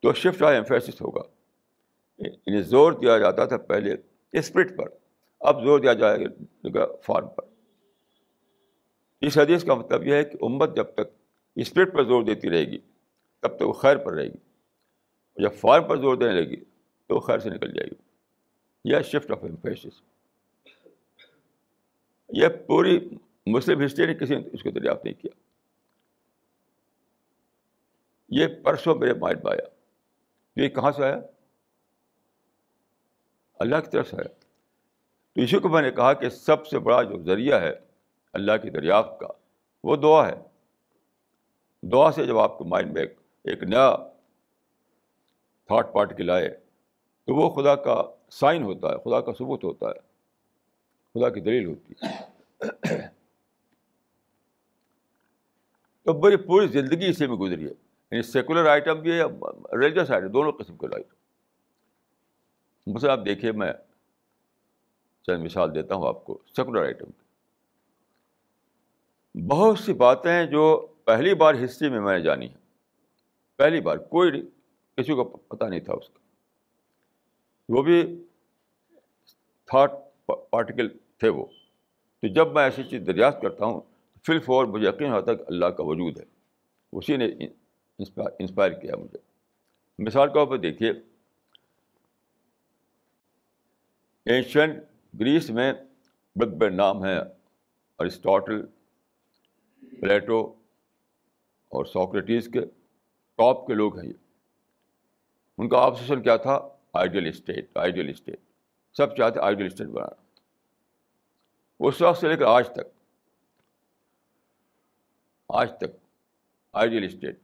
تو 0.02 0.12
شفٹ 0.12 0.42
آئی 0.42 0.54
ایمفیسس 0.54 1.02
ہوگا۔ 1.02 1.22
انہیں 2.18 2.62
زور 2.62 2.92
دیا 2.92 3.18
جاتا 3.18 3.44
تھا 3.44 3.56
پہلے 3.56 3.94
اسپرٹ 4.32 4.76
پر، 4.76 4.84
اب 5.40 5.64
زور 5.64 5.78
دیا 5.78 5.92
جائے 5.92 6.18
گا 6.74 6.86
فارم 7.02 7.28
پر۔ 7.28 7.42
اس 9.20 9.38
حدیث 9.38 9.64
کا 9.64 9.74
مطلب 9.74 10.06
یہ 10.06 10.14
ہے 10.14 10.24
کہ 10.24 10.38
امت 10.42 10.76
جب 10.76 10.84
تک 10.84 11.06
اسپرٹ 11.56 11.94
پر 11.94 12.04
زور 12.04 12.22
دیتی 12.22 12.50
رہے 12.50 12.64
گی، 12.64 12.78
تب 13.40 13.56
تک 13.56 13.62
وہ 13.62 13.72
خیر 13.72 13.96
پر 13.96 14.12
رہے 14.12 14.28
گی۔ 14.28 14.38
جب 15.36 15.52
فارم 15.54 15.88
پر 15.88 15.96
زور 15.96 16.16
دینے 16.16 16.32
لگے 16.32 16.50
گی 16.50 16.64
تو 17.06 17.14
وہ 17.14 17.20
خیر 17.20 17.38
سے 17.38 17.50
نکل 17.50 17.72
جائے 17.72 17.88
گی۔ 17.88 18.03
یہ 18.84 19.00
شفٹ 19.00 19.30
آف 19.30 19.38
امپیشز 19.42 20.02
یہ 22.28 22.48
پوری 22.66 23.08
مسلم 23.46 23.84
ہسٹری 23.84 24.06
نے 24.06 24.14
کسی 24.14 24.34
نے 24.34 24.48
اس 24.52 24.62
کو 24.62 24.70
دریافت 24.70 25.04
نہیں 25.04 25.14
کیا۔ 25.14 25.38
یہ 28.28 28.46
پرسوں 28.62 28.94
میرے 28.94 29.14
مائنڈ 29.14 29.40
میں 29.44 29.52
آیا۔ 29.52 29.68
یہ 30.56 30.68
کہاں 30.68 30.92
سے 30.92 31.04
آیا؟ 31.04 31.20
اللہ 33.54 33.76
کی 33.76 33.90
طرف 33.90 34.10
سے 34.10 34.16
آیا۔ 34.16 34.34
تو 35.32 35.40
اسی 35.40 35.58
کو 35.58 35.68
میں 35.68 35.82
نے 35.82 35.90
کہا 35.90 36.12
کہ 36.12 36.28
سب 36.28 36.66
سے 36.66 36.78
بڑا 36.78 37.02
جو 37.02 37.22
ذریعہ 37.22 37.60
ہے 37.60 37.72
اللہ 38.32 38.52
کی 38.62 38.70
دریافت 38.70 39.20
کا، 39.20 39.26
وہ 39.84 39.96
دعا 39.96 40.28
ہے۔ 40.28 40.42
دعا 41.82 42.12
سے 42.12 42.26
جب 42.26 42.38
آپ 42.38 42.58
کے 42.58 42.64
مائنڈ 42.64 42.92
میں 42.92 43.02
ایک 43.44 43.62
نیا 43.62 43.96
تھاٹ 45.66 45.92
پارٹیکل 45.92 46.30
آئے 46.30 46.63
تو 47.26 47.34
وہ 47.34 47.50
خدا 47.50 47.74
کا 47.74 48.02
سائن 48.30 48.62
ہوتا 48.62 48.88
ہے، 48.88 48.98
خدا 48.98 49.20
کا 49.20 49.32
ثبوت 49.32 49.64
ہوتا 49.64 49.86
ہے۔ 49.86 50.14
خدا 51.14 51.28
کی 51.28 51.40
دلیل 51.40 51.66
ہوتی 51.66 51.94
ہے۔ 52.02 52.24
تو 56.02 56.12
بڑی 56.12 56.36
پوری 56.36 56.66
زندگی 56.66 57.06
اسی 57.10 57.26
میں 57.26 57.36
گزری 57.36 57.64
ہے۔ 57.64 57.70
یعنی 58.10 58.22
سیکولر 58.22 58.66
آئٹم 58.66 59.00
بھی 59.00 59.12
ہے 59.12 59.22
ریلیجس 59.76 60.10
آئٹم 60.10 60.26
دونوں 60.26 60.52
قسم 60.52 60.76
کے 60.76 60.86
آئٹم 60.86 61.14
مثلا 62.94 63.12
آپ 63.12 63.20
دیکھیے، 63.26 63.52
میں 63.52 63.72
چند 65.22 65.44
مثال 65.44 65.74
دیتا 65.74 65.94
ہوں 65.94 66.08
آپ 66.08 66.24
کو 66.24 66.38
سیکولر 66.56 66.84
آئٹم 66.84 67.06
کی۔ 67.06 67.24
بہت 69.48 69.78
سی 69.78 69.92
باتیں 69.92 70.32
ہیں 70.32 70.46
جو 70.46 70.86
پہلی 71.04 71.34
بار 71.34 71.54
ہسٹری 71.64 71.90
میں 71.90 72.00
میں 72.00 72.18
نے 72.18 72.24
جانی 72.24 72.50
ہے 72.50 72.56
پہلی 73.56 73.80
بار، 73.80 73.96
کوئی 73.96 74.50
کسی 74.96 75.12
کو 75.14 75.24
پتہ 75.24 75.64
نہیں 75.64 75.80
تھا 75.80 75.92
اس 75.92 76.08
کا۔ 76.08 76.23
وہ 77.68 77.82
بھی 77.82 78.24
تھاٹ 79.64 79.90
پارٹیکل 80.26 80.88
تھے 80.88 81.28
وہ۔ 81.28 81.46
تو 82.20 82.26
جب 82.26 82.52
میں 82.52 82.62
ایسی 82.62 82.82
چیز 82.84 83.06
دریافت 83.06 83.42
کرتا 83.42 83.64
ہوں 83.64 83.80
فل 84.26 84.38
فور 84.38 84.64
مجھے 84.64 84.88
یقین 84.88 85.12
ہوتا 85.12 85.32
ہے 85.32 85.36
کہ 85.36 85.44
اللہ 85.46 85.66
کا 85.66 85.82
وجود 85.82 86.18
ہے۔ 86.18 86.24
اسی 86.92 87.16
نے 87.16 87.26
انسپائر 88.38 88.72
کیا 88.72 88.96
مجھے۔ 88.96 89.18
مثال 89.98 90.28
کے 90.28 90.34
طور 90.34 90.46
پر 90.46 90.56
دیکھیے۔ 90.56 90.90
ایشین 94.26 94.70
گریس 95.20 95.50
میں 95.50 95.72
بڑے 96.36 96.50
بڑے 96.50 96.70
نام 96.70 97.04
ہیں۔ 97.04 97.20
ارسٹاٹل 97.98 98.66
پلیٹو 99.80 100.54
اور 101.68 101.84
ساکریٹیز 101.84 102.48
کے۔ 102.52 102.60
ٹاپ 103.34 103.66
کے 103.66 103.74
لوگ 103.74 103.98
ہیں 103.98 104.08
یہ۔ 104.08 104.14
ان 105.58 105.68
کا 105.68 105.78
آپسیشن 105.78 106.22
کیا 106.22 106.36
تھا؟ 106.36 106.73
آئیڈیل 106.94 107.26
اسٹیٹ 107.26 107.76
آئیڈیل 107.76 108.08
اسٹیٹ 108.08 108.40
سب 108.96 109.16
چاہتے 109.16 109.40
آئیڈیل 109.40 109.66
اسٹیٹ 109.66 109.88
بنانا 109.88 110.22
اس 111.80 112.02
وقت 112.02 112.20
سے 112.20 112.28
لے 112.28 112.36
کر 112.36 112.44
آج 112.46 112.68
تک 112.68 112.92
آج 115.48 115.72
تک 115.78 115.96
ideal 116.72 117.04
state 117.04 117.38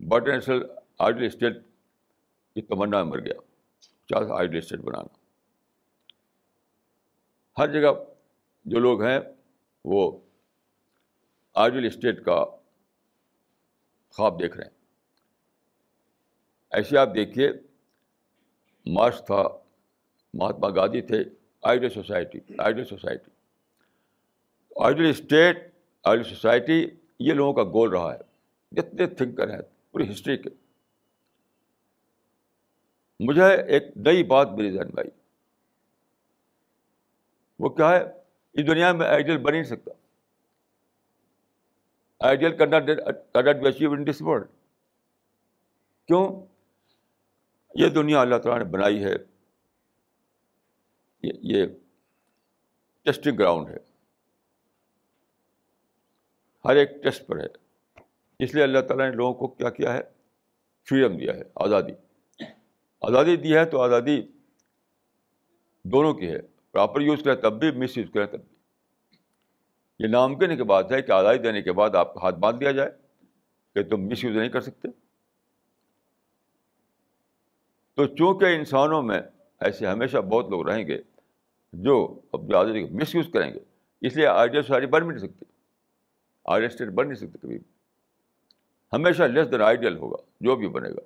but 0.00 0.28
national 0.28 0.62
ideal 0.98 1.26
state 1.26 1.56
کی 2.54 2.62
تمنا 2.62 3.02
میں 3.02 3.10
مر 3.12 3.20
گیا۔ 3.20 3.40
چاہتا 4.06 4.34
آئیڈیل 4.34 4.58
اسٹیٹ 4.58 4.80
بنانا 4.80 5.16
ہر 7.58 7.72
جگہ 7.72 7.92
جو 8.64 8.78
لوگ 8.78 9.02
ہیں، 9.02 9.18
وہ 9.84 10.20
آئیڈیل 11.54 11.86
اسٹیٹ 11.86 12.24
کا 12.24 12.44
خواب 14.10 14.40
دیکھ 14.40 14.56
رہے 14.56 14.64
ہیں۔ 14.64 14.81
ایسے 16.72 16.98
آپ 16.98 17.08
دیکھیے 17.14 17.52
مارچ 18.86 19.24
تھا 19.26 19.42
مہاتما 20.34 20.68
گاندھی 20.68 21.02
تھے 21.02 21.24
ideal 21.62 21.90
society 21.90 22.38
ideal 22.58 22.84
society. 22.84 23.30
Ideal 24.76 25.10
state 25.10 25.74
ideal 26.04 26.28
society, 26.28 26.90
یہ 27.18 27.32
لوگوں 27.32 27.52
کا 27.52 27.70
گول 27.70 27.90
رہا 27.90 28.14
ہے۔ 28.14 28.18
جتنے 28.72 29.06
تھنکر 29.06 29.50
ہیں، 29.50 29.62
پوری 29.90 30.12
ہسٹری 30.12 30.38
کے۔ 30.38 30.50
مجھے 33.20 33.62
ایک 33.62 33.82
نئی 33.96 34.22
بات 34.22 34.48
میری 34.48 34.70
ذہن 34.70 34.86
میں 34.86 35.02
آئی۔ 35.02 35.10
وہ 37.58 37.68
کیا 37.68 37.90
ہے؟ 37.90 38.02
اس 38.52 38.66
دنیا 38.66 38.92
میں 38.92 39.06
آئیڈیل 39.06 39.38
بن 39.38 39.54
ہی 39.54 39.60
نہیں 39.60 39.70
سکتا۔ 39.70 39.90
Ideal 42.20 42.52
be 43.60 43.68
achieve 43.68 43.92
in 43.92 44.06
this 44.06 44.22
world 44.22 44.46
کیوں؟ 46.06 46.51
یہ 47.74 47.88
دنیا 47.88 48.20
اللہ 48.20 48.36
تعالیٰ 48.36 48.66
نے 48.66 48.70
بنائی 48.70 49.04
ہے۔ 49.04 49.14
یہ 51.22 51.66
ٹیسٹنگ 53.02 53.36
گراؤنڈ 53.36 53.68
ہے۔ 53.68 53.76
ہر 56.64 56.76
ایک 56.76 56.90
ٹیسٹ 57.02 57.26
پر 57.26 57.40
ہے۔ 57.40 57.46
اس 58.38 58.54
لیے 58.54 58.62
اللہ 58.62 58.78
تعالیٰ 58.78 59.10
نے 59.10 59.16
لوگوں 59.16 59.34
کو 59.34 59.48
کیا 59.48 59.70
کیا 59.70 59.92
ہے؟ 59.92 60.00
فریڈم 60.88 61.16
دیا 61.16 61.34
ہے، 61.34 61.42
آزادی۔ 61.54 61.92
آزادی 63.00 63.36
دی 63.36 63.56
ہے 63.56 63.64
تو 63.64 63.80
آزادی 63.80 64.22
دونوں 65.84 66.14
کی 66.14 66.28
ہے۔ 66.28 66.40
پراپر 66.72 67.00
یوز 67.00 67.22
کریں 67.24 67.36
تب 67.36 67.52
بھی 67.52 67.70
مس 67.70 67.98
یوز 67.98 68.10
کریں 68.14 68.26
تب 68.26 68.40
بھی۔ 68.40 68.56
یہ 69.98 70.06
ناممکن 70.06 70.56
کی 70.56 70.62
بات 70.62 70.92
ہے 70.92 71.02
کہ 71.02 71.12
آزادی 71.12 71.38
دینے 71.38 71.62
کے 71.62 71.72
بعد 71.72 71.94
آپ 71.94 72.14
کا 72.14 72.20
ہاتھ 72.22 72.34
باندھ 72.34 72.60
دیا 72.60 72.72
جائے 72.72 72.90
کہ 73.74 73.82
تم 73.82 73.96
مس 73.96 74.24
یوز 74.24 74.36
نہیں 74.36 74.48
کر 74.48 74.60
سکتے۔ 74.60 74.88
تو 77.94 78.06
چونکہ 78.06 78.44
انسانوں 78.44 79.02
میں 79.02 79.20
ایسے 79.60 79.86
ہمیشہ 79.86 80.18
بہت 80.18 80.48
لوگ 80.48 80.68
رہیں 80.68 80.86
گے 80.86 80.98
جو 81.72 82.20
اپنی 82.32 82.54
آزادی 82.54 82.82
کو 82.82 82.94
مس 82.94 83.14
یوز 83.14 83.26
کریں 83.32 83.54
گے، 83.54 83.58
اس 84.00 84.16
لیے 84.16 84.26
آئیڈیا 84.26 84.62
ساری 84.62 84.86
بن 84.86 85.00
بھی 85.00 85.16
نہیں 85.16 85.28
سکتی۔ 85.28 85.44
آئیڈیل 86.44 86.70
اسٹیٹ 86.72 86.88
بن 86.88 87.06
نہیں 87.06 87.16
سکتے 87.16 87.38
کبھی 87.38 87.58
بھی۔ 87.58 87.72
ہمیشہ 88.92 89.22
لیس 89.22 89.50
دین 89.50 89.62
آئیڈیل 89.62 89.96
ہوگا، 89.96 90.16
جو 90.40 90.56
بھی 90.56 90.68
بنے 90.68 90.88
گا۔ 90.88 91.00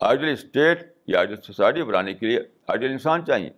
آئیڈیل 0.00 0.32
اسٹیٹ 0.32 0.92
یا 1.06 1.18
آئیڈیل 1.18 1.40
سوسائٹی 1.40 1.82
بنانے 1.82 2.14
کے 2.14 2.26
لیے 2.26 2.38
آئیڈیل 2.66 2.90
انسان 2.92 3.24
چاہیے۔ 3.24 3.50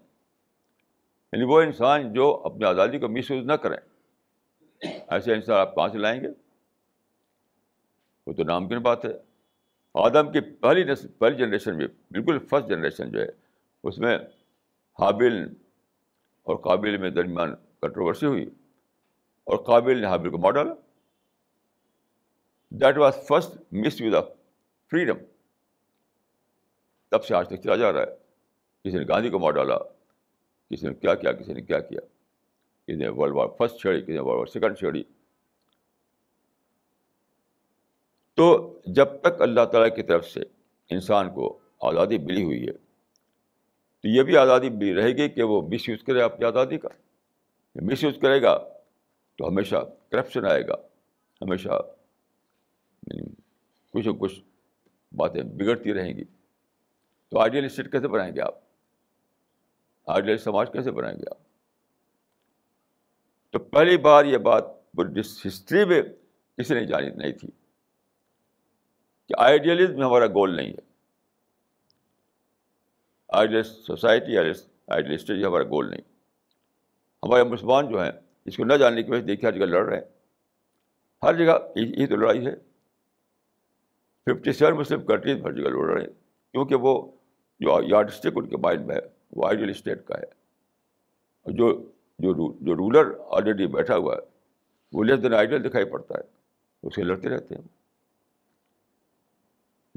یعنی 1.33 1.44
وہ 1.44 1.61
انسان 1.61 2.12
جو 2.12 2.42
اپنی 2.44 2.64
آزادی 2.64 2.98
کو 2.98 3.09
مس 3.09 3.31
یوز 3.31 3.46
نہ 3.46 3.52
کریں 3.52 3.78
ایسے 5.09 5.35
انسان 5.35 5.57
آپ 5.57 5.74
کہاں 5.74 5.88
سے 5.88 5.98
لائیں 5.98 6.22
گے؟ 6.22 6.28
وہ 8.26 8.33
تو 8.33 8.42
نامکن 8.42 8.78
بات 8.78 9.05
ہے۔ 9.05 9.31
آدم 9.94 10.33
کی 10.33 10.40
پہلی 10.40 10.85
پہلی 11.18 11.37
جنریشن 11.37 11.76
میں 11.76 11.87
بالکل 12.11 12.38
فرسٹ 12.38 12.68
جنریشن 12.68 13.11
جو 13.11 13.20
ہے، 13.20 13.26
اس 13.85 13.98
میں 13.98 14.18
حابل 14.98 15.42
اور 16.42 16.57
قابل 16.57 16.96
میں 16.96 17.11
درمیان 17.11 17.55
کنٹروورسی 17.81 18.26
ہوئی 18.26 18.50
اور 19.44 19.57
قابل 19.57 20.00
نے 20.00 20.07
حابل 20.07 20.31
کو 20.31 20.38
مار 20.38 20.52
ڈالا۔ 20.52 20.74
That 22.70 22.96
was 22.96 23.14
first 23.14 23.72
misuse 24.00 24.14
of 24.14 24.28
freedom 24.90 25.16
تب 27.09 27.24
سے 27.24 27.35
آج 27.35 27.48
تک 27.48 27.62
چلا 27.64 27.76
جا 27.76 27.92
رہا 27.92 28.00
ہے۔ 28.00 28.16
کسی 28.85 28.98
نے 28.98 29.05
گاندھی 29.09 29.31
کو 29.31 29.38
مار 29.38 29.52
ڈالا، 29.52 29.78
کسی 30.70 30.88
نے 30.88 30.94
کیا 30.94 31.14
کیا، 31.14 31.33
کسی 31.33 31.52
نے 31.52 31.62
کیا 31.62 31.81
کیا۔ 31.81 32.00
کسی 32.87 32.96
نے 32.96 33.09
ورلڈ 33.09 33.35
وار 33.35 33.48
فسٹ 33.59 33.81
چھیڑی، 33.81 34.02
کسی 34.02 34.12
نے 34.12 34.20
ورلڈ 34.20 34.38
وار 34.38 34.46
سیکنڈ 34.46 34.78
چھیڑی۔ 34.78 35.02
تو 38.34 38.78
جب 38.86 39.06
تک 39.22 39.42
اللہ 39.42 39.64
تعالیٰ 39.64 39.96
کی 39.96 40.02
طرف 40.02 40.28
سے 40.28 40.40
انسان 40.90 41.34
کو 41.34 41.58
آزادی 41.80 42.18
ملی 42.18 42.44
ہوئی 42.44 42.66
ہے، 42.66 42.72
تو 44.00 44.08
یہ 44.08 44.22
بھی 44.22 44.36
آزادی 44.36 44.70
ملی 44.70 44.94
رہے 44.94 45.12
گی 45.12 45.28
کہ 45.28 45.42
وہ 45.42 45.62
مس 45.62 45.88
یوز 45.88 46.04
کرے 46.04 46.22
اپنی 46.22 46.44
آزادی 46.46 46.78
کا۔ 46.78 46.88
مس 47.74 48.04
یوز 48.04 48.18
کرے 48.22 48.42
گا 48.42 48.58
تو 49.36 49.48
ہمیشہ 49.48 49.76
کرپشن 50.08 50.46
آئے 50.46 50.68
گا، 50.68 50.74
ہمیشہ 51.42 51.68
یعنی 53.06 53.34
کچھ 53.92 54.08
نہ 54.08 54.12
کچھ 54.12 54.40
باتیں 55.16 55.42
بگڑتی 55.42 55.94
رہیں 55.94 56.12
گی۔ 56.12 56.24
تو 57.28 57.38
آئیڈیل 57.38 57.64
اسٹیٹ 57.64 57.92
کیسے 57.92 58.08
بنائیں 58.08 58.34
گے 58.36 58.40
آپ؟ 58.40 58.54
آئیڈیل 60.06 60.38
سماج 60.38 60.72
کیسے 60.72 60.90
بنائیں 60.90 61.18
گے 61.18 61.24
آپ؟ 61.30 61.38
تو 63.50 63.58
پہلی 63.58 63.96
بار 63.96 64.24
یہ 64.24 64.38
بات 64.38 64.64
جس 65.14 65.46
ہسٹری 65.46 65.84
میں 65.84 66.02
کسی 66.58 66.74
نے 66.74 66.84
جانی 66.84 67.10
نہیں 67.10 67.32
تھی۔ 67.32 67.48
کہ 69.32 69.42
آئیڈیلزم 69.42 70.02
ہمارا 70.02 70.26
گول 70.26 70.56
نہیں 70.56 70.70
ہے۔ 70.70 70.92
آئیڈیل 73.28 73.62
سوسائٹی 73.62 74.38
آئیڈیل 74.38 75.14
اسٹیٹ 75.14 75.44
ہمارا 75.44 75.62
گول 75.62 75.90
نہیں۔ 75.90 76.00
ہمارے 77.22 77.44
مسلمان 77.44 77.88
جو 77.88 78.02
ہیں، 78.02 78.10
اس 78.44 78.56
کو 78.56 78.64
نہ 78.64 78.74
جاننے 78.74 79.02
کی 79.02 79.10
وجہ 79.10 79.20
سے 79.20 79.26
دیکھیے 79.26 79.50
ہر 79.50 79.56
جگہ 79.56 79.66
لڑ 79.66 79.84
رہے 79.84 79.96
ہیں۔ 79.96 80.04
ہر 81.22 81.34
جگہ 81.34 81.58
یہی 81.76 82.06
تو 82.06 82.16
لڑائی 82.16 82.46
ہے۔ 82.46 82.56
ففٹی 84.24 84.52
سیون 84.52 84.72
مسلم 84.72 85.06
کنٹریز 85.06 85.42
ہر 85.44 85.52
جگہ 85.52 85.68
لڑ 85.68 85.92
رہے 85.92 86.00
ہیں۔ 86.00 86.10
کیونکہ 86.52 86.74
وہ 86.74 87.12
جو 87.60 87.78
یارڈ 87.82 88.08
اسٹک 88.08 88.32
ان 88.36 88.48
کے 88.48 88.56
مائنڈ 88.56 88.86
میں 88.86 88.96
ہے، 88.96 89.00
وہ 89.32 89.46
آئیڈیل 89.46 89.70
اسٹیٹ 89.70 90.04
کا 90.04 90.18
ہے۔ 90.18 90.42
جو 91.52 91.82
جو 92.18 92.52
جو 92.52 92.74
رولر 92.74 93.18
آلریڈی 93.30 93.66
بیٹھا 93.66 93.96
ہوا 93.96 94.14
ہے، 94.14 94.20
وہ 94.92 95.04
لیس 95.04 95.22
دن 95.22 95.34
آئیڈیل 95.34 95.64
دکھائی 95.64 95.84
پڑتا 95.84 96.14
ہے۔ 96.18 96.22
اس 96.82 96.94
سے 96.94 97.02
لڑتے 97.02 97.28
رہتے 97.28 97.54
ہیں۔ 97.54 97.81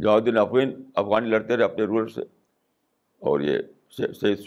جہاں 0.04 0.40
افغان 0.40 0.84
افغانی 0.96 1.30
لڑتے 1.30 1.58
رہے 1.58 1.64
اپنے 1.64 1.84
رولر 1.84 2.08
سے۔ 2.08 2.22
اور 3.20 3.40
یہ 3.40 3.58
سید 4.14 4.40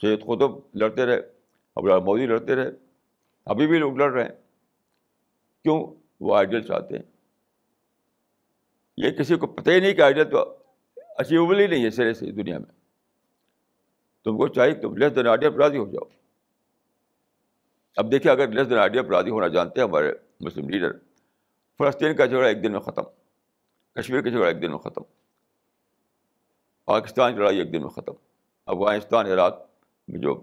سید 0.00 0.20
قطب 0.20 0.50
لڑتے 0.74 1.06
رہے۔ 1.06 1.20
ابرال 1.76 2.00
مودی 2.00 2.26
لڑتے 2.26 2.54
رہے۔ 2.54 2.70
ابھی 3.46 3.66
بھی 3.66 3.78
لوگ 3.78 3.96
لڑ 3.96 4.12
رہے 4.12 4.22
ہیں۔ 4.22 4.32
کیوں؟ 5.62 5.94
وہ 6.20 6.36
آئیڈیل 6.36 6.62
چاہتے 6.62 6.96
ہیں۔ 6.96 7.02
یہ 8.96 9.10
کسی 9.10 9.36
کو 9.36 9.46
پتہ 9.46 9.70
ہی 9.70 9.80
نہیں 9.80 9.92
کہ 9.92 10.00
آئیڈیل 10.00 10.30
تو 10.30 10.56
اچیویبل 11.18 11.60
ہی 11.60 11.66
نہیں 11.66 11.84
ہے 11.84 11.90
سرے 11.90 12.14
سے 12.14 12.32
دنیا 12.32 12.58
میں۔ 12.58 12.72
تم 14.24 14.36
کو 14.36 14.48
چاہیے 14.48 14.74
تم 14.74 14.96
لیس 14.96 15.16
دین 15.16 15.26
آئیڈیا 15.26 15.50
پر 15.50 15.76
ہو 15.76 15.90
جاؤ۔ 15.90 16.08
اب 17.96 18.12
دیکھیے 18.12 18.32
اگر 18.32 18.48
لیس 18.48 18.70
دین 18.70 18.78
آئیڈیا 18.78 19.02
پر 19.02 19.08
راضی 19.08 19.30
ہونا 19.30 19.48
جانتے 19.48 19.80
ہیں 19.80 19.88
ہمارے 19.88 20.12
مسلم 20.40 20.68
لیڈر، 20.68 20.92
فلسطین 21.78 22.16
کا 22.16 22.26
جھگڑا 22.26 22.48
ایک 22.48 22.62
دن 22.62 22.72
میں 22.72 22.80
ختم۔ 22.80 23.02
کشمیر 23.94 24.20
کا 24.20 24.30
جھگڑا 24.30 24.46
ایک 24.48 24.62
دن 24.62 24.70
میں 24.70 24.78
ختم۔ 24.78 25.02
پاکستان 26.84 27.32
کی 27.32 27.38
لڑائی 27.38 27.58
ایک 27.58 27.72
دن 27.72 27.82
میں 27.82 27.90
ختم۔ 27.90 28.12
افغانستان 28.66 29.26
عراق 29.26 29.58
میں 30.08 30.20
جو 30.20 30.34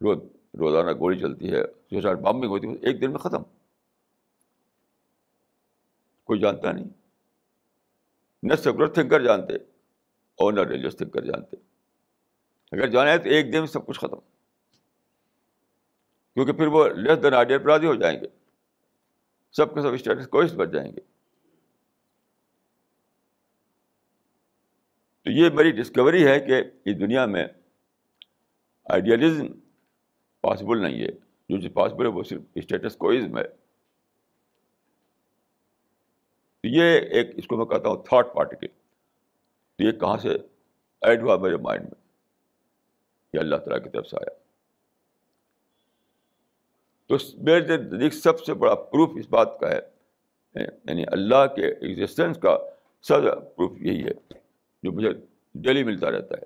روز 0.00 0.18
روزانہ 0.58 0.90
گولی 0.92 1.18
چلتی 1.18 1.52
ہے 1.52 1.62
سوسائڈ 1.90 2.18
بامبنگ 2.18 2.50
ہوتی 2.50 2.68
ہے، 2.68 2.72
ایک 2.72 3.00
دن 3.00 3.10
میں 3.10 3.18
ختم۔ 3.18 3.42
کوئی 6.24 6.40
جانتا 6.40 6.72
نہیں۔ 6.72 6.84
نہ 8.42 8.54
سیکولر 8.54 8.86
تھنکر 8.86 9.22
جانتے 9.22 9.54
اور 10.34 10.52
نہ 10.52 10.60
ریلیجس 10.60 10.96
تھنکر 10.96 11.24
جانتے۔ 11.24 11.56
اگر 12.72 12.86
جانا 12.86 13.10
ہے 13.10 13.18
تو 13.18 13.28
ایک 13.28 13.52
دن 13.52 13.58
میں 13.58 13.66
سب 13.66 13.86
کچھ 13.86 13.98
ختم۔ 13.98 14.18
کیونکہ 16.34 16.52
پھر 16.52 16.66
وہ 16.66 16.88
لیس 16.88 17.22
دین 17.22 17.34
آئیڈیا 17.34 17.58
راضی 17.66 17.86
ہو 17.86 17.94
جائیں 17.94 18.20
گے۔ 18.20 18.26
سب 19.52 19.74
کے 19.74 19.82
سب 19.82 19.92
اسٹیٹس 19.92 20.26
کوئس 20.26 20.52
بچ 20.52 20.68
جائیں 20.68 20.92
گے۔ 20.92 21.19
تو 25.24 25.30
یہ 25.30 25.50
میری 25.50 25.70
ڈسکوری 25.70 26.26
ہے 26.26 26.40
کہ 26.40 26.54
اس 26.84 27.00
دنیا 27.00 27.26
میں 27.26 27.46
آئیڈیالزم 28.84 29.46
پاسبل 30.40 30.82
نہیں 30.82 31.00
ہے۔ 31.00 31.08
جو 31.48 31.60
چیز 31.60 31.72
پاسبل 31.74 32.06
ہے 32.06 32.10
وہ 32.10 32.22
صرف 32.22 32.42
اسٹیٹس 32.54 32.96
کوئزم 32.96 33.38
ہے۔ 33.38 33.42
یہ 36.64 36.82
ایک 36.82 37.30
اس 37.36 37.46
کو 37.46 37.56
میں 37.56 37.66
کہتا 37.66 37.88
ہوں 37.88 38.02
تھاٹ 38.08 38.26
پارٹیکل 38.34 38.66
تو 39.76 39.84
یہ 39.84 39.92
کہاں 39.92 40.16
سے 40.16 40.28
ایڈ 41.00 41.22
ہوا 41.22 41.36
میرے 41.36 41.56
مائنڈ 41.56 41.84
میں؟ 41.84 42.08
یہ 43.34 43.40
اللہ 43.40 43.56
تعالیٰ 43.56 43.84
کی 43.84 43.90
طرف 43.90 44.06
سے 44.06 44.16
آیا۔ 44.16 44.38
تو 47.06 47.16
میرے 47.42 47.76
نزدیک 47.76 48.14
سب 48.14 48.40
سے 48.40 48.54
بڑا 48.54 48.74
پروف 48.74 49.10
اس 49.18 49.26
بات 49.30 49.60
کا 49.60 49.70
ہے۔ 49.70 49.80
یعنی 50.84 51.04
اللہ 51.06 51.46
کے 51.56 51.66
ایگزسٹنس 51.66 52.38
کا 52.38 52.58
سب 53.02 53.22
پروف 53.56 53.72
یہی 53.80 54.04
ہے۔ 54.04 54.39
جو 54.82 54.92
مجھے 54.92 55.08
ڈیلی 55.54 55.84
ملتا 55.84 56.10
رہتا 56.10 56.34
ہے، 56.34 56.42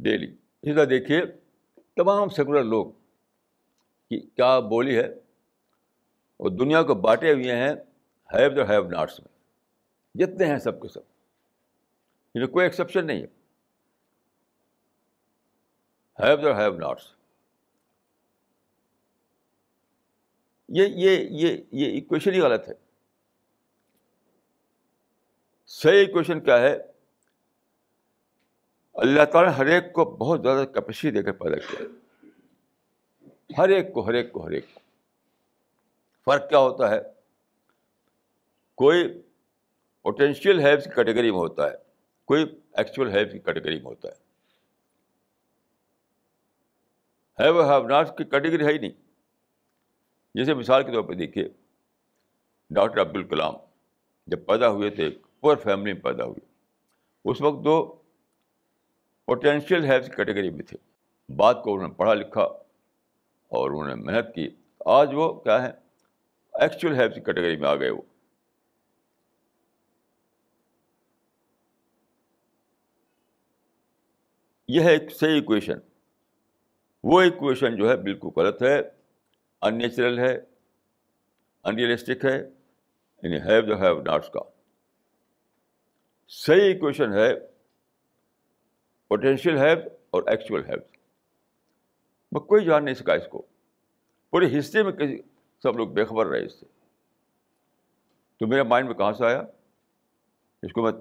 ڈیلی۔ 0.00 0.32
اسی 0.62 0.74
طرح 0.74 0.84
دیکھیے، 0.90 1.22
تمام 1.96 2.28
سیکولر 2.28 2.64
لوگ 2.64 2.90
کی 4.10 4.20
کیا 4.20 4.60
بولی 4.60 4.98
ہے 4.98 5.14
وہ 6.38 6.48
دنیا 6.48 6.82
کو 6.82 6.94
بانٹے 6.94 7.32
ہوئے 7.32 7.56
ہیں 7.56 7.74
ہیو 8.34 8.50
دا 8.50 8.68
ہیو 8.68 8.88
ناٹس 8.88 9.20
میں۔ 9.20 9.38
جتنے 10.14 10.46
ہیں 10.46 10.58
سب 10.58 10.82
کے 10.82 10.88
سب۔ 10.88 11.00
یعنی 12.34 12.46
کوئی 12.46 12.66
ایکسیپشن 12.66 13.06
نہیں 13.06 13.22
ہے۔ 13.22 13.26
Have 16.22 16.36
the 16.36 16.58
have 16.58 16.74
nots. 16.74 17.02
یہ 20.68 20.86
یہ 20.86 21.26
یہ 21.30 21.56
یہ 21.72 22.00
اکویشن 22.00 22.34
ہی 22.34 22.40
غلط 22.40 22.68
ہے۔ 22.68 22.74
صحیح 25.66 26.06
اکویشن 26.08 26.40
کیا 26.40 26.58
ہے؟ 26.58 26.91
اللہ 28.92 29.24
تعالیٰ 29.24 29.50
نے 29.50 29.56
ہر 29.56 29.66
ایک 29.66 29.92
کو 29.92 30.04
بہت 30.04 30.42
زیادہ 30.42 30.64
کیپیسٹی 30.64 31.10
دے 31.10 31.22
کر 31.22 31.32
پیدا 31.32 31.56
کیا۔ 31.56 31.86
ہر 33.58 33.68
ایک 33.68 33.92
کو، 33.92 34.06
ہر 34.06 34.12
ایک 34.12 34.32
کو، 34.32 34.46
ہر 34.46 34.50
ایک 34.50 34.74
کو۔ 34.74 34.80
فرق 36.24 36.48
کیا 36.48 36.58
ہوتا 36.58 36.90
ہے؟ 36.90 37.00
کوئی 38.74 39.22
پوٹینشیل 40.02 40.60
ہیلپ 40.60 40.84
کی 40.84 40.90
کیٹیگری 40.90 41.30
میں 41.30 41.38
ہوتا 41.38 41.70
ہے، 41.70 41.76
کوئی 42.24 42.60
ایکچوئل 42.72 43.10
ہیلپ 43.10 43.32
کی 43.32 43.38
کیٹیگری 43.38 43.76
میں 43.76 43.84
ہوتا 43.84 44.08
ہے۔ 44.08 44.14
ہیو 47.42 47.62
ہیو 47.62 47.88
ناٹ 47.88 48.18
کی 48.18 48.24
کیٹیگری 48.24 48.66
ہے 48.66 48.72
ہی 48.72 48.78
نہیں۔ 48.78 48.90
جیسے 50.34 50.54
مثال 50.54 50.82
کے 50.82 50.92
طور 50.92 51.02
پہ 51.02 51.14
دیکھیے، 51.14 51.48
ڈاکٹر 52.70 53.00
عبد 53.00 53.16
الکلام 53.16 53.54
جب 54.26 54.46
پیدا 54.46 54.68
ہوئے 54.68 54.90
تھے 54.90 55.04
ایک 55.04 55.18
پور 55.40 55.56
فیملی 55.56 55.92
میں 55.92 56.02
پیدا 56.02 56.24
ہوئے۔ 56.24 56.46
اس 57.24 57.40
وقت 57.40 57.64
دو 57.64 58.01
پوٹینشیل 59.26 59.84
ہیلتھ 59.84 60.16
کیٹیگری 60.16 60.50
میں 60.50 60.64
تھے۔ 60.64 60.76
بات 61.36 61.62
کو 61.62 61.74
انہوں 61.74 61.88
نے 61.88 61.94
پڑھا 61.94 62.14
لکھا 62.14 62.42
اور 63.48 63.70
انہوں 63.70 63.88
نے 63.88 63.94
محنت 63.94 64.34
کی۔ 64.34 64.48
آج 64.86 65.08
وہ 65.12 65.40
کیا 65.40 65.62
ہے؟ 65.62 65.70
ایکچوئل 66.52 66.94
ہیلتھ 66.94 67.14
کیٹیگری 67.14 67.56
میں 67.56 67.68
آ 67.68 67.74
گئے 67.74 67.90
وہ۔ 67.90 68.02
یہ 74.68 74.80
ہے 74.80 74.92
ایک 74.92 75.12
صحیح 75.12 75.40
اکویشن 75.40 75.78
وہ 77.04 77.22
اکویشن 77.22 77.76
جو 77.76 77.88
ہے 77.88 77.96
بالکل 77.96 78.28
غلط 78.36 78.62
ہے 78.62 78.78
ان 79.62 79.78
نیچرل 79.78 80.18
ہے 80.18 80.40
ان 81.64 81.76
ریئلسٹک 81.76 82.24
ہے 82.24 82.38
یعنی 83.22 83.36
ہیو 83.36 83.60
جو 83.60 83.80
ہیو 83.80 84.02
ناٹس 84.02 84.28
کا۔ 84.28 84.40
صحیح 86.28 86.74
اکویشن 86.74 87.12
ہے 87.12 87.51
پوٹینشیل 89.12 89.58
ہیلپ 89.58 89.92
اور 90.10 90.22
ایکچوئل 90.26 90.64
ہیلپ 90.64 90.86
میں 92.32 92.40
کوئی 92.40 92.64
جان 92.64 92.84
نہیں 92.84 92.94
سکا 92.94 93.14
اس 93.14 93.22
کو۔ 93.30 93.42
پوری 94.30 94.58
ہسٹری 94.58 94.82
میں 94.82 94.92
کسی 94.92 95.18
سب 95.62 95.76
لوگ 95.76 95.88
بے 95.88 96.04
خبر 96.04 96.26
رہے 96.26 96.44
اس 96.44 96.60
سے۔ 96.60 96.66
تو 98.36 98.46
میرے 98.46 98.62
مائنڈ 98.62 98.88
میں 98.88 98.96
کہاں 98.96 99.12
سے 99.12 99.26
آیا؟ 99.26 99.42
اس 100.62 100.72
کو 100.72 100.82
میں 100.82 100.92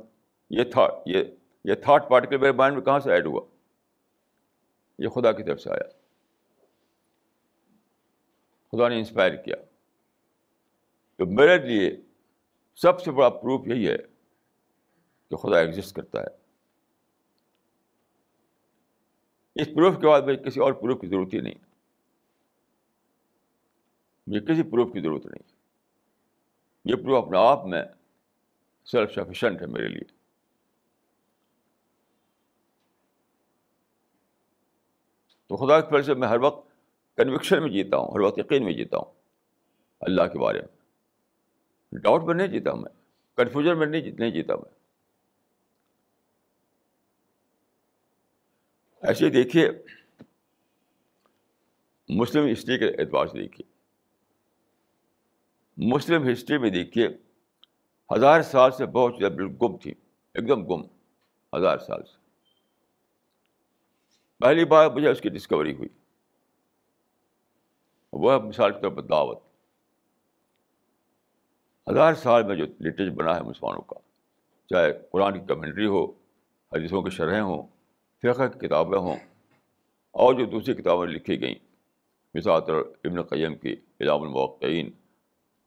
یہ 0.50 0.64
تھا 0.64 0.88
یہ 1.06 1.24
یہ 1.66 1.74
تھاٹ 1.74 2.10
پارٹیکل 2.10 2.38
میرے 2.38 2.52
مائنڈ 2.52 2.76
میں 2.76 2.86
کہاں 2.86 3.00
سے 3.00 3.12
ایڈ 3.12 3.26
ہوا؟ 3.26 3.42
یہ 5.00 5.08
خدا 5.08 5.32
کی 5.32 5.44
طرف 5.44 5.62
سے 5.62 5.70
آیا۔ 5.70 5.90
خدا 8.72 8.88
نے 8.88 8.98
انسپائر 8.98 9.36
کیا۔ 9.36 9.56
تو 11.18 11.26
میرے 11.26 11.58
لیے 11.58 11.92
سب 12.76 13.02
سے 13.02 13.12
بڑا 13.12 13.30
پروف 13.30 13.68
یہی 13.68 13.88
ہے 13.88 13.98
کہ 15.30 15.36
خدا 15.36 15.60
ایگزسٹ 15.60 15.96
کرتا 15.96 16.22
ہے۔ 16.22 16.41
اس 19.62 19.68
پروف 19.76 19.96
کے 20.02 20.08
بعد 20.08 20.22
بھائی 20.22 20.38
کسی 20.38 20.60
اور 20.60 20.74
پروف 20.74 21.02
کی 21.02 21.08
ضرورت 21.08 21.34
ہی 21.34 21.40
نہیں۔ 21.40 21.54
مجھے 24.28 24.40
کسی 24.40 24.64
پروف 24.64 24.94
کی 24.94 25.00
ضرورت 25.00 25.26
نہیں۔ 25.26 25.54
یہ 26.86 26.96
پروف 26.96 27.26
اپنے 27.26 27.38
آپ 27.38 27.66
میں 27.66 27.84
سیلف 28.86 29.12
سفیشینٹ 29.12 29.62
ہے 29.62 29.66
میرے 29.66 29.88
لیے۔ 29.88 30.22
تو 35.48 35.58
خدا 35.58 35.82
کی 35.82 35.88
فضل 35.90 36.04
سے 36.04 36.14
میں 36.14 36.28
ہر 36.28 36.40
وقت 36.40 36.70
کنوکشن 37.18 37.64
میں 37.64 37.72
جیتا 37.72 37.98
ہوں، 37.98 38.12
ہر 38.14 38.20
وقت 38.20 38.38
یقین 38.38 38.66
میں 38.66 38.74
جیتا 38.74 38.98
ہوں 38.98 39.14
اللہ 40.00 40.24
کے 40.34 40.40
بارے 40.40 40.62
میں۔ 40.62 40.78
ڈاؤٹ 42.00 42.24
میں 42.24 42.34
نہیں 42.34 42.48
جیتا 42.48 42.74
میں 42.74 42.90
کنفیوژن 43.38 43.80
میں 43.80 43.88
نہیں 43.88 44.32
جیتا 44.32 44.56
میں۔ 44.56 44.81
ایسے 49.02 49.30
دیکھیے، 49.30 49.72
مسلم 52.10 52.52
ہسٹری 52.52 52.78
کے 52.78 52.86
اعتبار 52.86 53.28
سے 53.28 53.38
دیکھیے۔ 53.38 53.72
مسلم 55.78 56.32
ہسٹری 56.32 56.58
میں 56.58 56.70
دیکھیے، 56.70 57.08
ہزار 58.16 58.42
سال 58.42 58.72
سے 58.72 58.86
بہت 58.86 59.16
زیادہ 59.20 59.34
بالکل 59.34 59.66
گم 59.66 59.78
تھی، 59.78 59.92
ایک 60.34 60.48
دم 60.48 60.68
گم، 60.68 60.82
ہزار 61.58 61.78
سال 61.78 62.04
سے۔ 62.04 62.18
پہلی 64.40 64.66
بار 64.66 64.90
مجھے 64.90 65.10
اس 65.10 65.22
کی 65.22 65.30
ڈسکوری 65.30 65.76
ہوئی۔ 65.76 65.90
وہ 68.14 68.40
مثال 68.40 68.74
کے 68.74 68.82
طور 68.82 68.92
پر 68.92 69.02
دعوت۔ 69.02 69.40
ہزار 71.92 72.14
سال 72.14 72.44
میں 72.44 72.56
جو 72.56 72.66
لٹریچر 72.66 73.10
بنا 73.10 73.36
ہے 73.36 73.42
مسلمانوں 73.42 73.82
کا، 73.82 74.00
چاہے 74.70 74.94
قرآن 75.12 75.40
کی 75.40 75.46
کمنٹری 75.46 75.86
ہو، 75.86 76.06
حدیثوں 76.72 77.02
کی 77.02 77.10
شرحیں 77.10 77.42
ہوں 77.42 77.81
فقہ 78.22 78.48
کی 78.48 78.68
کتابیں 78.68 79.00
ہوں۔ 79.00 79.16
اور 80.12 80.34
جو 80.34 80.46
دوسری 80.46 80.74
کتابیں 80.74 81.08
لکھی 81.08 81.42
گئیں، 81.42 81.56
مثال 82.34 82.62
ابن 83.04 83.22
قیم 83.22 83.56
کی 83.56 83.76
علام 84.00 84.22
الموقعین 84.22 84.88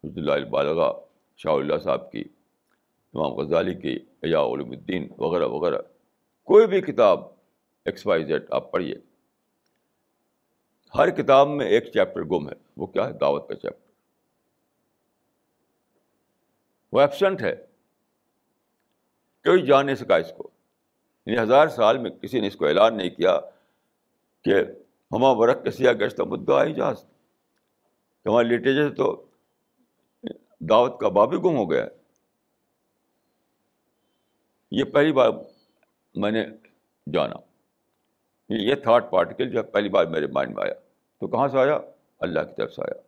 حض 0.05 0.18
اللہ 0.18 0.32
البالغ 0.32 1.00
شاہ 1.36 1.52
اللہ 1.52 1.78
صاحب 1.78 2.12
کی، 2.12 2.24
امام 3.14 3.32
غزالی 3.32 3.74
کی 3.74 3.96
ایا 4.22 4.40
علم 4.40 4.70
الدین 4.70 5.09
وغیرہ 5.18 5.46
وغیرہ۔ 5.46 5.82
کوئی 6.42 6.66
بھی 6.66 6.80
کتاب 6.80 7.20
ایکس 7.84 8.07
وائی 8.07 8.24
زیڈ 8.24 8.42
آپ 8.50 8.72
پڑھیے۔ 8.72 8.94
ہر 10.94 11.11
کتاب 11.11 11.48
میں 11.48 11.66
ایک 11.66 11.84
چیپٹر 11.84 12.22
گم 12.22 12.48
ہے۔ 12.48 12.55
وہ 12.76 12.86
کیا 12.86 13.09
ہے؟ 13.09 13.12
دعوت 13.12 13.48
کا 13.48 13.55
چیپٹر۔ 13.55 13.90
وہ 16.92 17.00
ایبسنٹ 17.00 17.42
ہے۔ 17.42 17.57
کوئی 19.44 19.66
جان 19.66 19.86
نہیں 19.86 19.96
سکا 19.96 20.16
اس 20.16 20.32
کو۔ 20.36 20.50
یعنی 21.26 21.42
ہزار 21.42 21.68
سال 21.68 21.98
میں 21.98 22.10
کسی 22.10 22.40
نے 22.40 22.46
اس 22.46 22.56
کو 22.56 22.66
اعلان 22.66 22.96
نہیں 22.96 23.10
کیا 23.10 23.40
کہ 24.44 24.54
ہما 25.12 25.30
ورق 25.30 25.64
کسیا 25.64 25.92
گشت 25.92 26.20
مدعا 26.20 26.62
اعجاز 26.62 27.04
ہمارے 28.26 28.46
لٹریچر 28.48 28.94
تو 28.94 29.24
دعوت 30.60 31.00
کا 31.00 31.08
باب 31.08 31.32
ہی 31.32 31.38
گم 31.38 31.56
ہو 31.56 31.70
گیا۔ 31.70 31.84
ہے 31.84 31.88
یہ 34.70 34.84
پہلی 34.84 35.12
بار 35.12 35.30
میں 36.14 36.30
نے 36.30 36.46
جانا۔ 37.12 37.36
یہ 38.48 38.74
تھاٹ 38.74 39.10
پارٹیکل 39.10 39.50
جو 39.50 39.58
ہے 39.58 39.62
پہلی 39.62 39.88
بار 39.88 40.04
میرے 40.04 40.26
مائنڈ 40.26 40.54
میں 40.54 40.64
آیا۔ 40.64 40.74
تو 41.20 41.28
کہاں 41.28 41.48
سے 41.48 41.58
آیا؟ 41.58 41.78
اللہ 42.20 42.40
کی 42.40 42.54
طرف 42.56 42.72
سے 42.72 42.82
آیا۔ 42.82 43.00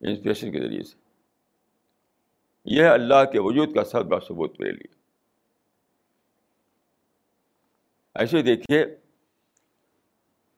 انسپریشن 0.00 0.52
کے 0.52 0.60
ذریعے 0.60 0.82
سے۔ 0.82 0.96
یہ 2.64 2.84
اللہ 2.84 3.24
کے 3.32 3.40
وجود 3.40 3.74
کا 3.74 3.84
سب 3.84 4.06
بڑا 4.06 4.20
ثبوت 4.20 4.60
میرے 4.60 4.72
لیے۔ 4.72 4.95
ایسے 8.18 8.42
دیکھیے، 8.42 8.80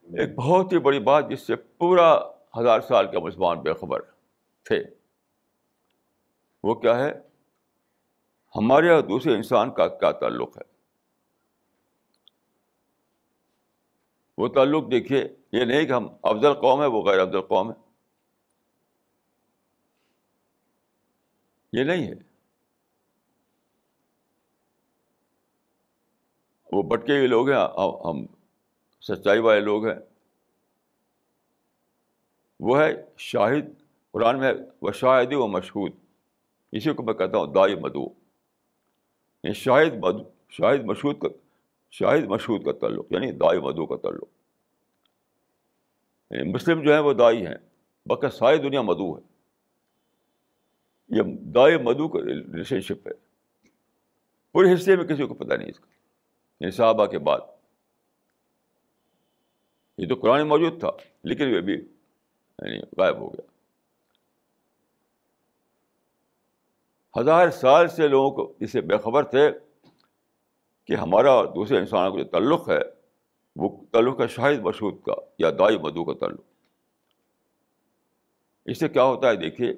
ایک 0.02 0.34
بہت 0.34 0.72
ہی 0.72 0.78
بڑی 0.78 1.00
بات 1.00 1.30
جس 1.30 1.46
سے 1.46 1.56
پورا 1.56 2.18
ہزار 2.60 2.80
سال 2.80 3.12
کا 3.12 3.18
مسلمان 3.18 3.60
بے 3.60 3.74
خبر 3.74 4.00
تھے۔ 4.62 4.82
وہ 6.62 6.74
کیا 6.74 6.98
ہے؟ 6.98 7.12
ہمارے 8.56 8.90
اور 8.90 9.02
دوسرے 9.02 9.34
انسان 9.34 9.74
کا 9.74 9.88
کیا 9.88 10.12
تعلق 10.12 10.58
ہے؟ 10.58 10.62
وہ 14.38 14.48
تعلق 14.48 14.90
دیکھیے، 14.90 15.36
یہ 15.52 15.64
نہیں 15.64 15.86
کہ 15.86 15.92
ہم 15.92 16.08
افضل 16.22 16.54
قوم 16.54 16.82
ہے 16.82 16.86
وہ 16.86 17.02
غیر 17.02 17.18
افضل 17.18 17.40
قوم 17.40 17.70
ہے 17.70 17.76
یہ 21.72 21.84
نہیں 21.84 22.06
ہے۔ 22.06 22.27
وہ 26.72 26.82
بٹکے 26.82 27.16
ہوئے 27.16 27.26
لوگ 27.26 27.50
ہیں، 27.50 27.58
ہم 28.04 28.26
سچائی 29.00 29.38
والے 29.38 29.60
لوگ 29.60 29.86
ہیں۔ 29.86 29.98
وہ 32.60 32.82
ہے 32.82 33.04
شاہد، 33.16 33.64
قرآن 34.10 34.38
میں 34.38 34.52
وہ 34.82 34.92
شاہد 34.92 35.32
و 35.32 35.46
مشہور 35.46 35.90
اسی 36.72 36.94
کو 36.94 37.02
میں 37.02 37.14
کہتا 37.14 37.38
ہوں، 37.38 37.46
دائی 37.46 37.74
مدو 37.74 38.04
یعنی 39.42 39.52
شاہد 39.52 39.92
مدو 39.94 40.24
شاہد 40.48 40.84
مشہود 40.84 41.18
کا 41.18 41.28
شاہد 41.90 42.24
مشہود 42.24 42.64
کا 42.64 42.72
تعلق 42.72 43.12
یعنی 43.12 43.32
دائی 43.32 43.60
مدو 43.60 43.86
کا 43.86 43.96
تعلق۔ 43.96 44.28
یعنی 46.30 46.52
مسلم 46.52 46.82
جو 46.82 46.92
ہیں 46.92 47.00
وہ 47.00 47.12
دائی 47.12 47.46
ہیں 47.46 47.54
باقی 48.06 48.36
ساری 48.36 48.56
دنیا 48.58 48.82
مدو 48.82 49.18
ہے۔ 49.18 49.22
یہ 51.08 51.22
دائی 51.40 51.76
مدو 51.76 52.08
کا 52.08 52.18
ریلیشن 52.18 52.80
شپ 52.80 53.08
ہے۔ 53.08 53.12
پورے 54.52 54.74
حصے 54.74 54.96
میں 54.96 55.04
کسی 55.04 55.26
کو 55.26 55.34
پتہ 55.34 55.54
نہیں 55.54 55.70
اس 55.70 55.80
کا۔ 55.80 55.97
یعنی 56.60 56.70
صحابہ 56.70 57.06
کے 57.06 57.18
بعد۔ 57.18 57.38
یہ 59.98 60.08
تو 60.08 60.14
قرآن 60.14 60.48
موجود 60.48 60.80
تھا، 60.80 60.90
لیکن 61.22 61.56
وہ 61.56 61.60
بھی 61.60 61.74
یعنی 61.74 62.78
غائب 62.78 63.16
ہو 63.16 63.28
گیا۔ 63.28 63.48
ہزار 67.20 67.50
سال 67.50 67.88
سے 67.88 68.08
لوگوں 68.08 68.30
کو 68.30 68.52
اس 68.60 68.72
سے 68.72 68.80
بےخبر 68.80 69.22
تھے 69.24 69.50
کہ 70.84 70.96
ہمارا 70.96 71.30
اور 71.30 71.44
دوسرے 71.44 71.78
انسانوں 71.78 72.16
کا 72.16 72.22
جو 72.22 72.28
تعلق 72.28 72.68
ہے، 72.68 72.78
وہ 73.56 73.84
تعلق 73.92 74.20
ہے 74.20 74.26
شاہد 74.26 74.58
مشہود 74.58 75.02
کا 75.02 75.14
یا 75.38 75.50
دائی 75.50 75.78
مدو 75.78 76.04
کا 76.04 76.26
تعلق۔ 76.26 76.40
اس 78.64 78.80
سے 78.80 78.88
کیا 78.88 79.02
ہوتا 79.02 79.28
ہے؟ 79.28 79.36
دیکھیے، 79.36 79.72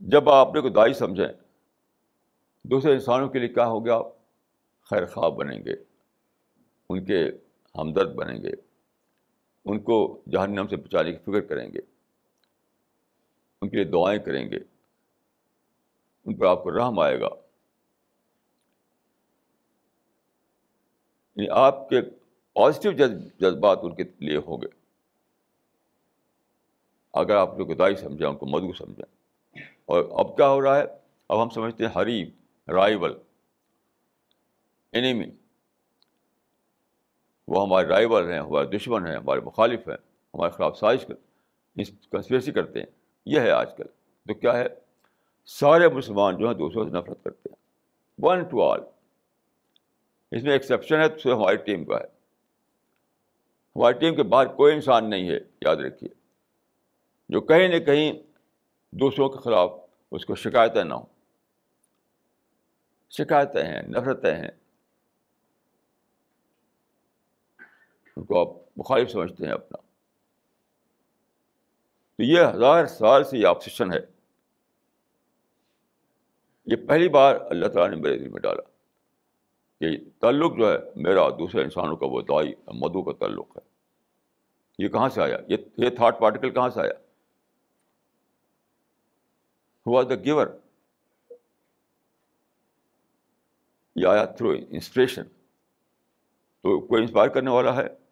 جب 0.00 0.28
آپ 0.28 0.54
نے 0.54 0.60
کو 0.60 0.68
دائی 0.68 0.92
سمجھیں، 0.92 1.28
دوسرے 2.62 2.92
انسانوں 2.92 3.28
کے 3.28 3.38
لیے 3.38 3.48
کیا 3.48 3.66
ہو 3.66 3.84
گیا؟ 3.84 3.98
خیر 4.90 5.06
خواب 5.06 5.34
بنیں 5.34 5.64
گے، 5.64 5.74
ان 6.88 7.04
کے 7.04 7.30
ہمدرد 7.78 8.14
بنیں 8.14 8.42
گے، 8.42 8.50
ان 9.64 9.80
کو 9.80 10.22
جہنم 10.32 10.66
سے 10.68 10.76
بچانے 10.76 11.12
کی 11.12 11.18
فکر 11.18 11.40
کریں 11.40 11.72
گے، 11.72 11.78
ان 13.62 13.68
کے 13.68 13.76
لیے 13.76 13.84
دعائیں 13.84 14.22
کریں 14.22 14.50
گے، 14.50 14.56
ان 16.24 16.34
پر 16.34 16.46
آپ 16.46 16.62
کو 16.62 16.78
رحم 16.78 16.98
آئے 16.98 17.20
گا۔ 17.20 17.28
یعنی 21.36 21.48
آپ 21.50 21.88
کے 21.88 22.00
پازیٹیو 22.52 22.92
جذبات 23.38 23.78
ان 23.82 23.94
کے 23.94 24.02
لیے 24.18 24.36
ہوں 24.36 24.62
گے۔ 24.62 24.66
اگر 27.12 27.36
آپ 27.36 27.58
نے 27.58 27.64
گدائی 27.64 27.96
سمجھیں، 27.96 28.28
ان 28.28 28.36
کو 28.36 28.46
مدعو 28.46 28.72
سمجھیں۔ 28.72 29.16
اور 29.86 30.04
اب 30.10 30.36
کیا 30.36 30.48
ہو 30.48 30.62
رہا 30.62 30.78
ہے؟ 30.78 30.84
اب 31.28 31.42
ہم 31.42 31.50
سمجھتے 31.50 31.86
ہیں 31.86 32.02
حریف، 32.02 32.28
رائول۔ 32.68 33.18
اینیمی 34.92 35.26
وہ 37.48 37.62
ہمارے 37.62 37.88
رائول 37.88 38.32
ہیں، 38.32 38.38
ہمارے 38.38 38.66
دشمن 38.66 39.06
ہیں، 39.06 39.16
ہمارے 39.16 39.40
مخالف 39.40 39.88
ہیں، 39.88 39.96
ہمارے 40.34 40.50
خلاف 40.50 40.78
سازش 40.78 41.04
کنسپریسی 42.10 42.52
کرتے 42.52 42.78
ہیں۔ 42.78 42.86
یہ 43.26 43.40
ہے 43.40 43.50
آج 43.50 43.76
کل۔ 43.76 43.84
تو 44.28 44.34
کیا 44.34 44.58
ہے؟ 44.58 44.66
سارے 45.46 45.88
مسلمان 45.88 46.38
جو 46.38 46.46
ہیں 46.46 46.54
دوسروں 46.54 46.84
سے 46.84 46.90
نفرت 46.90 47.24
کرتے 47.24 47.48
ہیں۔ 47.52 47.56
ون 48.18 48.44
ٹو 48.44 48.70
آل 48.70 48.80
اس 50.30 50.42
میں 50.42 50.52
ایکسیپشن 50.52 51.00
ہے 51.00 51.08
تو 51.08 51.36
ہماری 51.36 51.56
ٹیم 51.56 51.84
کا 51.84 51.96
ہے۔ 51.96 52.06
ہماری 53.76 53.98
ٹیم 53.98 54.16
کے 54.16 54.22
باہر 54.22 54.46
کوئی 54.46 54.74
انسان 54.74 55.10
نہیں 55.10 55.28
ہے، 55.28 55.38
یاد 55.60 55.76
رکھیے۔ 55.76 56.10
جو 57.28 57.40
کہیں 57.40 57.68
نہ 57.68 57.78
کہیں 57.78 58.12
دوسروں 58.90 59.28
کے 59.28 59.38
خلاف 59.38 59.70
اس 60.10 60.26
کو 60.26 60.34
شکایتیں 60.34 60.84
نہ 60.84 60.94
ہوں۔ 60.94 61.06
شکایتیں 63.10 63.64
ہیں، 63.64 63.82
نفرتیں 63.82 64.36
ہیں۔ 64.36 64.57
ان 68.18 68.24
کو 68.24 68.40
آپ 68.40 68.68
مخالف 68.76 69.10
سمجھتے 69.10 69.44
ہیں 69.44 69.52
اپنا۔ 69.52 69.76
تو 72.16 72.22
یہ 72.22 72.40
ہزار 72.54 72.86
سال 72.86 73.24
سے 73.24 73.38
یہ 73.38 73.46
آپسیشن 73.46 73.92
ہے۔ 73.92 73.98
یہ 76.66 76.76
پہلی 76.88 77.08
بار 77.08 77.36
اللہ 77.50 77.66
تعالیٰ 77.66 77.96
نے 77.96 78.02
میرے 78.02 78.18
دل 78.18 78.28
میں 78.28 78.40
ڈالا۔ 78.40 78.62
کہ 79.80 80.10
تعلق 80.20 80.58
جو 80.58 80.72
ہے، 80.72 80.78
میرا 80.96 81.28
دوسرے 81.28 81.62
انسانوں 81.62 81.96
کا 81.96 82.06
وہ 82.06 82.22
دوائی 82.22 82.54
مدو 82.66 83.02
کا 83.02 83.12
تعلق 83.12 83.56
ہے۔ 83.56 83.68
یہ 84.78 84.88
کہاں 84.88 85.08
سے 85.08 85.22
آیا؟ 85.22 85.38
یہ 85.48 85.56
یہ 85.76 85.90
تھاٹ 85.90 86.20
پارٹیکل 86.20 86.50
کہاں 86.50 86.68
سے 86.68 86.80
آیا؟ 86.80 86.92
ہوا 89.86 90.02
دا 90.02 90.14
گیور 90.14 90.46
یہ 93.96 94.06
آیا 94.06 94.24
تھرو 94.24 94.50
انسپریشن 94.70 95.24
تو 96.62 96.86
کوئی 96.86 97.02
انسپائر 97.02 97.28
کرنے 97.28 97.50
والا 97.50 97.76
ہے؟ 97.76 98.07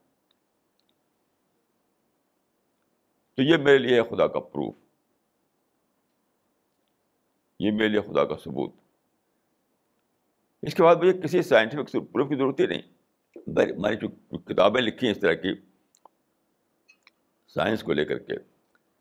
تو 3.39 3.43
یہ 3.43 3.57
میرے 3.57 3.78
لیے 3.78 4.03
خدا 4.03 4.26
کا 4.26 4.41
پروف 4.41 4.74
یہ 7.61 7.70
میرے 7.70 7.89
لیے 7.89 8.01
خدا 8.01 8.24
کا 8.24 8.37
ثبوت 8.45 8.72
اس 10.62 10.74
کے 10.74 10.82
بعد 10.82 10.97
مجھے 10.97 11.12
کسی 11.20 11.43
سائنٹیفک 11.43 11.93
پروف 12.12 12.28
کی 12.28 12.37
ضرورت 12.37 12.61
ہی 12.61 12.66
نہیں 12.66 12.82
میں 13.76 13.91
نے 13.91 13.97
جو 13.97 14.09
کتابیں 14.39 14.80
لکھی 14.80 15.07
ہیں 15.07 15.14
اس 15.14 15.20
طرح 15.20 15.32
کی 15.32 15.55
سائنس 17.51 17.82
کو 17.82 17.93
لے 17.93 18.05
کر 18.05 18.18
کے 18.18 18.37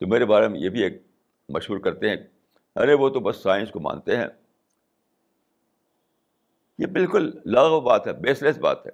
تو 0.01 0.07
میرے 0.07 0.25
بارے 0.25 0.47
میں 0.47 0.59
یہ 0.59 0.69
بھی 0.69 0.83
ایک 0.83 1.01
مشہور 1.49 1.79
کرتے 1.79 2.09
ہیں 2.09 2.17
ارے 2.75 2.93
وہ 2.93 3.09
تو 3.09 3.19
بس 3.19 3.43
سائنس 3.43 3.71
کو 3.71 3.79
مانتے 3.79 4.17
ہیں 4.17 4.27
یہ 6.79 6.85
بالکل 6.85 7.31
لاغ 7.45 7.79
بات 7.81 8.07
ہے 8.07 8.13
بیس 8.13 8.41
لیس 8.41 8.57
بات 8.57 8.85
ہے 8.85 8.91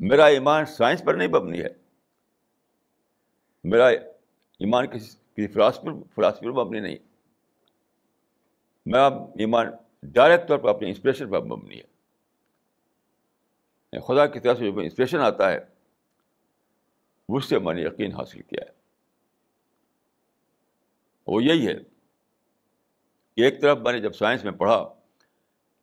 میرا 0.00 0.26
ایمان 0.26 0.66
سائنس 0.66 1.04
پر 1.04 1.14
نہیں 1.14 1.28
مبنی 1.28 1.60
ہے 1.60 1.68
میرا 3.68 3.86
ایمان 3.86 4.86
کسی 4.86 5.06
کسی 5.08 5.46
فلاسفر 5.46 5.88
فلاسفی 6.14 6.46
پر 6.46 6.52
مبنی 6.52 6.80
نہیں 6.80 6.96
میرا 8.86 9.06
ایمان 9.06 9.66
ڈائریکٹ 10.02 10.48
طور 10.48 10.58
پر 10.58 10.68
اپنی 10.68 10.88
انسپریشن 10.88 11.30
پر 11.30 11.40
مبنی 11.40 11.74
ہے۔ 11.74 11.84
یعنی 13.92 14.00
خدا 14.00 14.26
کی 14.26 14.40
طرف 14.40 14.58
سے 14.58 14.70
جو 14.70 14.78
انسپریشن 14.78 15.18
آتا 15.18 15.52
ہے 15.52 15.58
اس 17.28 17.44
سے 17.44 17.58
میں 17.58 17.74
نے 17.74 17.82
یقین 17.82 18.12
حاصل 18.12 18.42
کیا 18.42 18.60
ہے۔ 18.62 18.70
وہ 21.26 21.42
یہی 21.42 21.66
ہے۔ 21.68 21.74
ایک 23.36 23.60
طرف 23.60 23.78
میں 23.78 23.92
نے 23.92 24.00
جب 24.00 24.12
سائنس 24.12 24.44
میں 24.44 24.52
پڑھا 24.52 24.94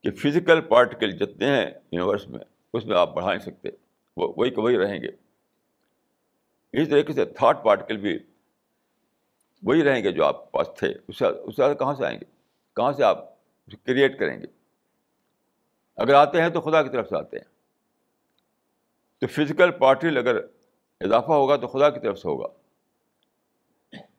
کہ 0.04 0.12
فزیکل 0.12 0.62
پارٹیکل 0.62 1.12
جتنے 1.12 1.48
ہیں 1.48 1.66
یونیورس 1.66 2.28
میں، 2.28 2.40
اس 2.74 2.86
میں 2.86 2.98
آپ 2.98 3.14
بڑھا 3.14 3.28
نہیں 3.28 3.40
سکتے۔ 3.40 3.70
وہ 4.18 4.34
وہی 4.38 4.50
کہ 4.50 4.62
وہی 4.62 4.78
رہیں 4.78 5.02
گے۔ 5.02 5.25
اسی 6.76 6.92
طریقے 6.92 7.14
سے 7.14 7.26
تھاٹ 7.26 7.64
پارٹیکل 7.64 7.98
بھی 7.98 8.20
وہی 9.64 9.84
رہیں 9.84 10.04
گے 10.04 10.12
جو 10.12 10.26
آپ 10.26 10.44
کے 10.44 10.50
پاس 10.52 10.70
تھے۔ 10.78 10.94
اس 11.08 11.20
سے 11.20 11.26
اس 11.26 11.56
سے 11.56 11.76
کہاں 11.80 11.94
سے 11.94 12.06
آئیں 12.06 12.20
گے؟ 12.20 12.26
کہاں 12.76 12.92
سے 12.92 13.04
آپ 13.04 13.18
اسے 13.68 13.78
کریٹ 13.84 14.20
کریں 14.20 14.42
گے؟ 14.42 14.46
اگر 15.96 16.14
آتے 16.14 16.42
ہیں 16.42 16.50
تو 16.50 16.62
خدا 16.62 16.84
کی 16.84 16.90
طرف 16.90 17.10
سے 17.10 17.18
آتے 17.18 17.38
ہیں۔ 17.38 17.46
تو 19.20 19.28
فزیکل 19.28 19.72
پارٹیکل 19.72 20.18
اگر 20.18 20.36
اضافہ 21.02 21.32
ہوگا 21.32 21.56
تو 21.56 21.68
خدا 21.68 21.90
کی 21.90 22.00
طرف 22.00 22.20
سے 22.20 22.28
ہوگا۔ 22.28 22.48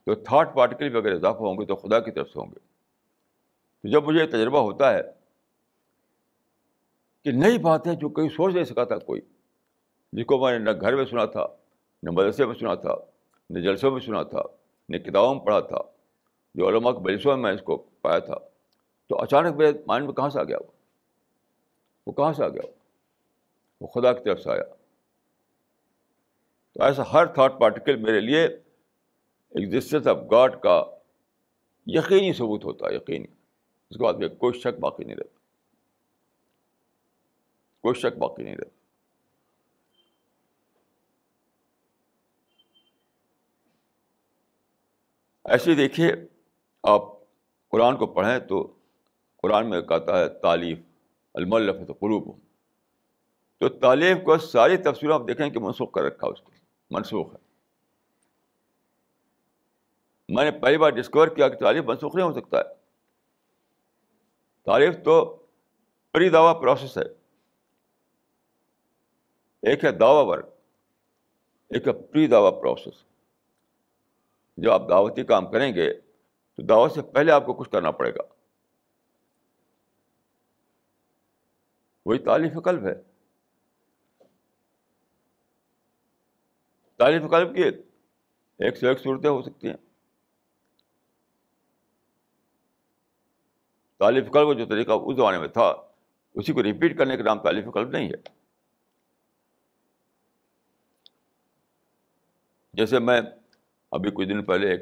تو 0.04 0.14
تھاٹ 0.14 0.54
پارٹیکل 0.54 0.88
بھی 0.88 0.98
اگر 0.98 1.12
اضافہ 1.12 1.38
ہوں 1.38 1.54
گے 1.54 1.66
تو 1.66 1.76
خدا 1.76 2.00
کی 2.00 2.10
طرف 2.10 2.30
سے 2.30 2.38
ہوں 2.38 2.46
گے۔ 2.46 2.58
تو 3.82 3.88
جب 3.88 4.04
مجھے 4.04 4.26
تجربہ 4.26 4.58
ہوتا 4.58 4.94
ہے 4.94 5.02
کہ 7.24 7.32
نئی 7.32 7.58
بات 7.58 7.86
ہے 7.86 7.94
جو 7.94 8.08
کہیں 8.08 8.28
سوچ 8.28 8.54
نہیں 8.54 8.64
سکا 8.64 8.84
تھا 8.84 8.98
کوئی، 8.98 9.20
جس 10.12 10.26
کو 10.26 10.38
میں 10.38 10.58
نے 10.58 10.72
نہ 10.72 10.80
گھر 10.80 10.96
میں 10.96 11.04
سنا 11.04 11.24
تھا 11.24 11.46
نہ 12.06 12.10
مدرسے 12.10 12.46
میں 12.46 12.54
سنا 12.54 12.74
تھا، 12.74 12.94
نہ 13.50 13.58
جلسوں 13.58 13.90
میں 13.90 14.00
سنا 14.00 14.22
تھا، 14.22 14.42
نہ 14.88 14.96
کتابوں 14.96 15.34
میں 15.34 15.44
پڑھا 15.44 15.60
تھا۔ 15.60 15.78
جو 16.54 16.68
علماء 16.68 16.92
کے 16.92 16.98
بلسوں 16.98 17.36
میں 17.36 17.42
میں 17.42 17.52
اس 17.52 17.62
کو 17.62 17.76
پایا 17.76 18.18
تھا۔ 18.18 18.34
تو 19.08 19.22
اچانک 19.22 19.56
میرے 19.56 19.72
مائنڈ 19.86 20.06
میں 20.06 20.14
کہاں 20.14 20.28
سے 20.28 20.40
آ 20.40 20.44
گیا 20.44 20.56
وہ؟ 20.56 20.72
وہ 22.06 22.12
کہاں 22.12 22.32
سے 22.32 22.44
آ 22.44 22.48
گیا 22.48 22.62
وہ؟ 23.80 23.86
خدا 23.86 24.12
کی 24.12 24.24
طرف 24.24 24.40
سے 24.40 24.50
آیا۔ 24.50 24.62
تو 26.74 26.82
ایسا 26.82 27.02
ہر 27.12 27.26
تھاٹ 27.26 27.60
پارٹیکل 27.60 27.96
میرے 27.96 28.20
لیے 28.20 28.44
ایگزسٹنس 29.48 30.06
آف 30.06 30.16
گاڈ 30.30 30.60
کا 30.60 30.84
یقینی 31.86 32.32
ثبوت 32.32 32.64
ہوتا 32.64 32.86
ہے، 32.88 32.94
یقینی۔ 32.94 33.26
اس 33.90 33.96
کے 33.96 34.04
بعد 34.04 34.14
میں 34.14 34.28
کوئی 34.28 34.60
شک 34.60 34.80
باقی 34.80 35.04
نہیں 35.04 35.16
رہتا۔ 35.16 35.38
کوئی 37.82 37.94
شک 37.94 38.18
باقی 38.18 38.42
نہیں 38.42 38.56
رہتا۔ 38.56 38.75
ایسے 45.48 45.74
دیکھیے، 45.74 46.12
آپ 46.82 47.02
قرآن 47.68 47.96
کو 47.96 48.06
پڑھیں 48.06 48.38
تو 48.38 48.74
قرآن 49.36 49.70
میں 49.70 49.80
کہتا 49.80 50.18
ہے 50.18 50.28
تعلیف 50.28 50.78
الملفت 51.34 51.88
قلوب 51.88 52.38
تو 53.60 53.68
تعلیف 53.68 54.16
کو 54.24 54.38
ساری 54.38 54.76
تفصیلیں 54.76 55.14
آپ 55.14 55.22
دیکھیں 55.28 55.50
کہ 55.50 55.58
منسوخ 55.58 55.92
کر 55.92 56.02
رکھا 56.02 56.26
اس 56.26 56.40
کو، 56.40 56.52
منسوخ 56.90 57.34
ہے۔ 57.34 57.38
میں 60.28 60.50
نے 60.50 60.58
پہلی 60.58 60.78
بار 60.78 60.90
ڈسکور 60.90 61.28
کیا 61.28 61.48
کہ 61.48 61.58
تعریف 61.58 61.84
منسوخ 61.84 62.14
نہیں 62.14 62.26
ہو 62.26 62.32
سکتا 62.32 62.58
ہے۔ 62.58 62.74
تعریف 64.64 64.94
تو 65.04 65.46
پری 66.12 66.28
دعویٰ 66.28 66.60
پروسیس 66.60 66.98
ہے۔ 66.98 67.04
ایک 69.62 69.84
ہے 69.84 69.92
دعوی 69.92 70.26
ورک، 70.26 70.46
ایک 71.68 71.88
ہے 71.88 71.92
پری 71.92 72.26
دعویٰ 72.26 72.60
پروسیس 72.60 73.15
جب 74.56 74.70
آپ 74.70 74.80
دعوتی 74.90 75.24
کام 75.24 75.50
کریں 75.50 75.74
گے 75.74 76.00
تو 76.54 76.66
دعوت 76.66 76.92
سے 76.92 77.02
پہلے 77.02 77.32
آپ 77.32 77.46
کو 77.46 77.54
کچھ 77.54 77.70
کرنا 77.70 77.90
پڑے 77.90 78.10
گا۔ 78.10 78.22
وہی 82.06 82.18
تعلیف 82.18 82.52
قلب 82.64 82.86
ہے۔ 82.86 82.94
تعلیف 86.96 87.22
قلب 87.30 87.56
کی 87.56 87.62
ایک 87.62 88.76
سے 88.76 88.88
ایک 88.88 89.00
صورتیں 89.00 89.30
ہو 89.30 89.42
سکتی 89.42 89.68
ہیں۔ 89.68 89.76
تعلیف 93.98 94.24
قلب 94.32 94.58
جو 94.58 94.66
طریقہ 94.66 94.92
اس 94.92 95.16
زمانے 95.16 95.38
میں 95.38 95.48
تھا، 95.48 95.74
اسی 96.34 96.52
کو 96.52 96.62
ریپیٹ 96.62 96.98
کرنے 96.98 97.16
کا 97.16 97.22
نام 97.22 97.42
تعلیف 97.42 97.64
قلب 97.74 97.88
نہیں 97.88 98.08
ہے۔ 98.08 98.36
جیسے 102.72 102.98
میں 102.98 103.20
ابھی 103.96 104.10
کچھ 104.14 104.28
دن 104.28 104.44
پہلے 104.44 104.70
ایک 104.70 104.80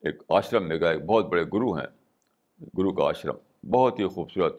ایک 0.00 0.22
آشرم 0.28 0.68
میں 0.68 0.76
گیا 0.76 0.90
ایک 0.90 1.04
بہت 1.04 1.26
بڑے 1.26 1.44
گرو 1.44 1.72
ہیں، 1.72 1.86
گرو 2.78 2.92
کا 2.92 3.04
آشرم، 3.04 3.36
بہت 3.70 4.00
ہی 4.00 4.06
خوبصورت، 4.08 4.54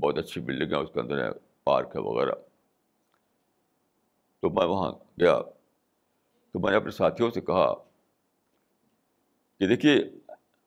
بہت 0.00 0.18
اچھی 0.18 0.40
بلڈنگ 0.40 0.72
ہے، 0.72 0.76
اس 0.76 0.88
کے 0.94 1.00
اندر 1.00 1.24
ہے، 1.24 1.30
پارک 1.64 1.96
ہے 1.96 2.00
وغیرہ۔ 2.00 2.32
تو 4.40 4.50
میں 4.50 4.66
وہاں 4.66 4.92
گیا، 4.92 5.40
تو 6.52 6.58
میں 6.58 6.70
نے 6.70 6.76
اپنے 6.76 6.90
ساتھیوں 6.90 7.30
سے 7.30 7.40
کہا 7.40 7.74
کہ 9.58 9.66
دیکھیے، 9.66 9.94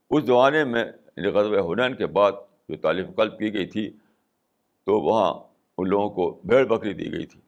اس 0.10 0.24
زمانے 0.24 0.64
میں 0.64 0.86
یعنی 1.18 1.28
غزب 1.28 1.72
حنین 1.72 1.96
کے 1.96 2.06
بعد 2.06 2.32
جو 2.70 2.78
تعلیف 2.78 3.06
قلب 3.16 3.40
کی 3.40 3.54
گئی 3.54 3.66
تھی، 3.66 3.92
تو 4.86 5.00
وہاں 5.00 5.34
ان 5.78 5.90
لوگوں 5.90 6.10
کو 6.10 6.42
بھیڑ 6.44 6.66
بکری 6.66 6.94
دی 6.94 7.12
گئی 7.12 7.26
تھی۔ 7.26 7.42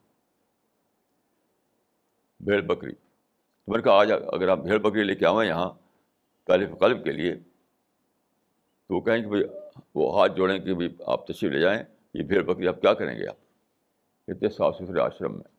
بھیڑ 2.39 2.61
بکری۔ 2.61 2.93
تو 3.65 3.71
میں 3.71 3.77
نے 3.77 3.83
کہا 3.83 3.93
آج 3.93 4.11
اگر 4.11 4.47
آپ 4.47 4.57
بھیڑ 4.57 4.77
بکری 4.77 5.03
لے 5.03 5.15
کے 5.15 5.25
آئیں 5.25 5.49
یہاں 5.49 5.73
طالف 6.45 6.69
قلب 6.79 7.03
کے 7.03 7.11
لیے، 7.11 7.35
تو 8.87 8.95
وہ 8.95 9.01
کہیں 9.01 9.21
کہ 9.21 9.27
بھائی 9.27 9.43
وہ 9.95 10.19
ہاتھ 10.19 10.31
جوڑیں 10.35 10.59
کہ 10.59 10.73
بھائی 10.73 10.95
آپ 11.05 11.27
تشریف 11.27 11.51
لے 11.51 11.59
جائیں، 11.59 11.83
یہ 12.13 12.23
بھیڑ 12.23 12.43
بکری 12.43 12.67
آپ 12.67 12.81
کیا 12.81 12.93
کریں 12.93 13.19
گے 13.19 13.27
آپ؟ 13.27 13.35
اتنے 14.27 14.49
صاف 14.49 14.75
ستھرے 14.75 14.99
آشرم 14.99 15.33
میں۔ 15.33 15.55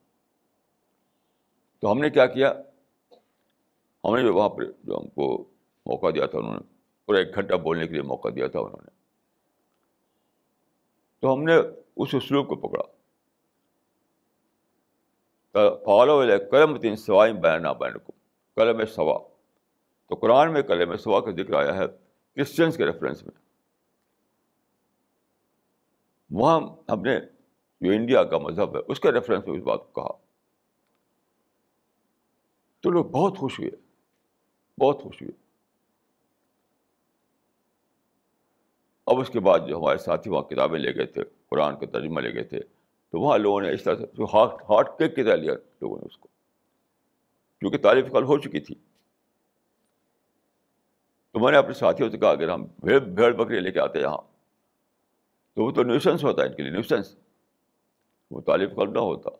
تو 1.81 1.93
ہم 1.93 1.99
نے 1.99 2.11
کیا 2.11 2.27
کیا؟ 2.27 2.53
ہم 4.05 4.17
نے 4.17 4.31
وہاں 4.31 4.49
پر 4.49 4.65
جو 4.65 4.99
ہم 4.99 5.09
کو 5.09 5.45
موقع 5.87 6.07
دیا 6.15 6.27
تھا، 6.27 6.39
انہوں 6.39 6.55
نے 6.55 6.75
پورا 7.07 7.19
ایک 7.19 7.35
گھنٹہ 7.35 7.55
بولنے 7.55 7.87
کے 7.87 7.93
لیے 7.93 8.03
موقع 8.03 8.29
دیا 8.37 8.47
تھا 8.47 8.61
انہوں 8.61 8.83
نے۔ 8.83 8.91
تو 11.21 11.35
ہم 11.35 11.43
نے 11.43 11.55
اس 11.97 12.15
اسلوب 12.15 12.49
کو 12.49 12.57
پکڑا۔ 12.57 12.96
فالو 15.57 16.39
کرم 16.51 16.79
تین 16.79 16.97
سوائیں 16.97 17.33
بینا 17.33 17.73
بین 17.73 17.99
کو 17.99 18.13
کلم 18.55 18.85
سوا 18.85 19.19
تو 20.07 20.15
قرآن 20.15 20.53
میں 20.53 20.63
کلم 20.63 20.97
سوا 20.97 21.21
کا 21.21 21.31
ذکر 21.31 21.55
آیا 21.55 21.77
ہے 21.77 21.87
کرسچنس 22.35 22.77
کے 22.77 22.87
ریفرنس 22.87 23.23
میں 23.23 23.41
وہاں 26.31 26.61
ہم 26.91 27.01
نے 27.01 27.21
جو 27.81 27.93
انڈیا 27.93 28.25
کا 28.25 28.39
مذہب 28.39 28.77
ہے 28.77 28.81
اس 28.89 29.01
کے 29.01 29.13
ریفرنس 29.13 29.47
میں 29.47 29.57
اس 29.57 29.63
بات 29.63 29.93
کو 29.93 30.03
کہا 30.03 30.19
تو 32.81 32.91
لوگ 32.91 33.05
بہت 33.05 33.39
خوش 33.39 33.59
ہوئے 33.59 33.71
بہت 34.79 35.03
خوش 35.03 35.23
ہوئے 35.23 35.33
اب 39.07 39.21
اس 39.21 39.29
کے 39.29 39.41
بعد 39.41 39.59
جو 39.69 39.79
ہمارے 39.79 39.99
ساتھی 39.99 40.31
وہاں 40.31 40.43
کتابیں 40.43 40.79
لے 40.79 40.95
گئے 40.95 41.07
تھے، 41.07 41.23
قرآن 41.49 41.79
کا 41.79 41.87
ترجمہ 41.87 42.21
لے 42.21 42.35
گئے 42.35 42.45
تھے 42.45 42.61
تو 43.11 43.21
وہاں 43.21 43.39
لوگوں 43.39 43.61
نے 43.61 43.73
اس 43.73 43.85
طرح 43.85 43.97
سے 43.97 44.23
ہارٹ 44.23 44.63
ہارٹ 44.63 44.99
کیک 44.99 45.17
کی 45.17 45.23
طرح 45.25 45.37
لیا 45.37 45.55
لوگوں 45.55 45.99
نے 45.99 46.07
اس 46.07 46.17
کو۔ 46.19 46.29
کیونکہ 47.61 47.79
تعریف 47.79 48.05
کل 48.13 48.25
ہو 48.25 48.39
چکی 48.39 48.61
تھی۔ 48.61 48.75
تو 51.31 51.41
میں 51.41 51.53
نے 51.53 51.59
اپنے 51.59 51.73
ساتھیوں 51.73 52.11
سے 52.11 52.19
کہا 52.19 52.31
اگر 52.31 52.49
ہم 52.49 52.65
بھیڑ 52.65 52.99
بھیڑ 53.01 53.33
بکری 53.33 53.61
لے 53.61 53.73
کے 53.73 53.81
آتے 53.81 54.01
یہاں۔ 54.01 54.19
تو 55.55 55.65
وہ 55.65 55.73
تو 55.73 55.83
نیوسنس 55.83 56.25
ہوتا 56.25 56.43
ہے 56.43 56.49
ان 56.49 56.57
کے 56.57 56.63
لیے 56.63 56.73
نیوسنس 56.73 57.17
وہ 58.31 58.41
تعلیف 58.41 58.71
قلب 58.77 58.91
نہ 58.91 58.99
ہوتا۔ 58.99 59.31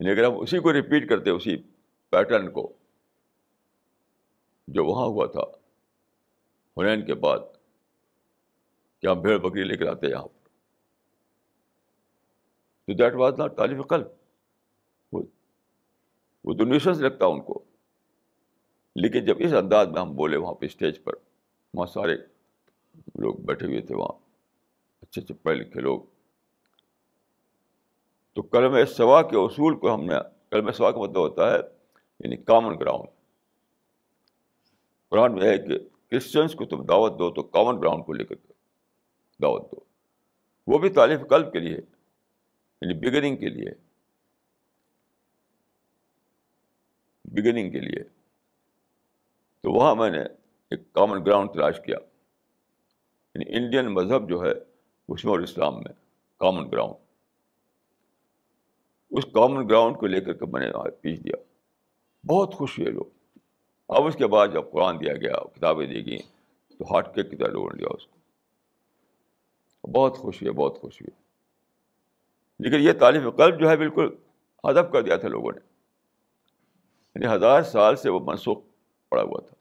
یعنی 0.00 0.10
اگر 0.10 0.24
ہم 0.24 0.40
اسی 0.40 0.58
کو 0.58 0.72
ریپیٹ 0.72 1.08
کرتے، 1.08 1.30
اسی 1.30 1.56
پیٹرن 2.10 2.52
کو۔ 2.52 2.72
جو 4.68 4.84
وہاں 4.84 5.06
ہوا 5.06 5.26
تھا 5.26 5.42
ہنین 6.76 7.06
کے 7.06 7.14
بعد۔ 7.14 7.38
کہ 9.02 9.06
ہم 9.06 9.20
بھیڑ 9.20 9.38
بکری 9.38 9.64
لے 9.64 9.76
کر 9.76 9.86
آتے 9.86 10.06
یہاں 10.06 10.24
تو 12.86 12.92
دیٹ 12.92 13.14
واز 13.14 13.34
ناٹ 13.38 13.56
تعلیف 13.56 13.78
قلب۔ 13.88 14.06
وہ 15.12 15.22
وہ 16.44 16.54
تو 16.54 16.64
نیوشنس 16.64 16.98
لگتا 16.98 17.26
ان 17.26 17.40
کو۔ 17.40 17.64
لیکن 18.96 19.24
جب 19.24 19.36
اس 19.38 19.52
انداز 19.52 19.88
میں 19.88 20.00
ہم 20.00 20.16
بولے 20.16 20.36
وہاں 20.36 20.54
پہ 20.54 20.66
اسٹیج 20.66 21.04
پر، 21.04 21.12
وہاں 21.74 21.86
سارے 21.86 22.16
لوگ 22.94 23.34
بیٹھے 23.34 23.66
ہوئے 23.66 23.80
تھے 23.80 23.94
وہاں، 23.94 24.18
اچھے 25.02 25.22
اچھے 25.22 25.34
پڑھے 25.34 25.56
لکھے 25.56 25.80
لوگ۔ 25.80 26.00
تو 28.32 28.42
کلم 28.42 28.84
سوا 28.84 29.22
کے 29.22 29.36
اصول 29.36 29.78
کو 29.78 29.94
ہم 29.94 30.04
نے 30.04 30.14
کلم 30.50 30.72
سوا 30.72 30.90
کا 30.90 30.98
مطلب 30.98 31.16
ہوتا 31.16 31.50
ہے 31.50 31.58
یعنی 32.20 32.36
کامن 32.36 32.78
گراؤنڈ 32.80 33.08
قرآن 35.08 35.34
میں 35.34 35.42
ہے 35.42 35.58
کہ 35.58 35.78
کرسچنس 36.10 36.54
کو 36.54 36.64
تم 36.64 36.82
دعوت 36.82 37.18
دو 37.18 37.30
تو 37.30 37.42
کامن 37.42 37.80
گراؤنڈ 37.80 38.06
کو 38.06 38.12
لے 38.12 38.24
کر۔ 38.24 38.49
دعوت 39.42 39.72
دو۔ 39.72 39.76
وہ 40.66 40.78
بھی 40.78 40.88
تعلیف 40.88 41.20
قلب 41.30 41.52
کے 41.52 41.58
لیے 41.58 41.76
یعنی 42.80 42.94
بگننگ 42.94 43.36
کے 43.36 43.48
لیے۔ 43.48 43.70
بگننگ 47.24 47.70
کے 47.70 47.80
لیے۔ 47.80 48.04
تو 49.60 49.72
وہاں 49.72 49.94
میں 49.94 50.10
نے 50.10 50.22
ایک 50.70 50.92
کامن 50.92 51.24
گراؤنڈ 51.24 51.50
تلاش 51.52 51.80
کیا۔ 51.86 51.96
یعنی 53.34 53.56
انڈین 53.56 53.86
مذہب 53.86 54.28
جو 54.28 54.42
ہے 54.42 54.52
اس 55.08 55.24
میں 55.24 55.32
اور 55.32 55.40
اسلام 55.40 55.74
میں 55.74 55.92
کامن 56.36 56.70
گراؤنڈ 56.70 56.94
اس 59.10 59.24
کامن 59.24 59.68
گراؤنڈ 59.68 59.96
کو 59.96 60.06
لے 60.06 60.20
کر 60.20 60.32
کے 60.32 60.46
میں 60.46 60.60
نے 60.60 60.90
پیچ 60.90 61.24
دیا۔ 61.24 61.36
بہت 62.26 62.54
خوش 62.54 62.78
ہوئے 62.78 62.90
لوگ۔ 62.90 63.04
اب 63.88 64.06
اس 64.06 64.16
کے 64.16 64.26
بعد 64.26 64.48
جب 64.48 64.70
قرآن 64.72 65.00
دیا 65.00 65.14
گیا، 65.14 65.34
کتابیں 65.54 65.86
دی 65.86 66.06
گئیں، 66.06 66.18
تو 66.78 66.94
ہارٹ 66.94 67.14
کے 67.14 67.22
کتاب 67.22 67.48
لوگوں 67.48 67.70
نے 67.72 67.78
لیا 67.78 67.88
اس 67.94 68.06
کو۔ 68.06 68.19
بہت 69.82 70.18
خوش 70.18 70.42
ہوئے، 70.42 70.52
بہت 70.52 70.80
خوش 70.80 71.02
ہوئے۔ 71.02 71.22
لیکن 72.58 72.84
یہ 72.84 72.92
تعلیم 72.92 73.30
قلب 73.30 73.60
جو 73.60 73.68
ہے 73.68 73.76
بالکل 73.76 74.08
ہدف 74.70 74.92
کر 74.92 75.02
دیا 75.02 75.16
تھا 75.16 75.28
لوگوں 75.28 75.52
نے۔ 75.52 75.60
یعنی 77.14 77.36
ہزار 77.36 77.62
سال 77.62 77.96
سے 77.96 78.10
وہ 78.10 78.20
منسوخ 78.22 78.64
پڑا 79.08 79.22
ہوا 79.22 79.40
تھا۔ 79.40 79.54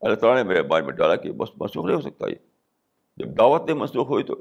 اللہ 0.00 0.14
تعالیٰ 0.14 0.42
نے 0.42 0.48
میرے 0.48 0.62
بارے 0.62 0.84
میں 0.84 0.92
ڈالا 0.92 1.16
کہ 1.16 1.32
بس 1.32 1.48
منسوخ 1.60 1.86
نہیں 1.86 1.96
ہو 1.96 2.00
سکتا 2.00 2.28
یہ۔ 2.28 2.34
جب 3.16 3.38
دعوت 3.38 3.62
نہیں 3.62 3.76
منسوخ 3.76 4.08
ہوئی 4.08 4.24
تو 4.24 4.34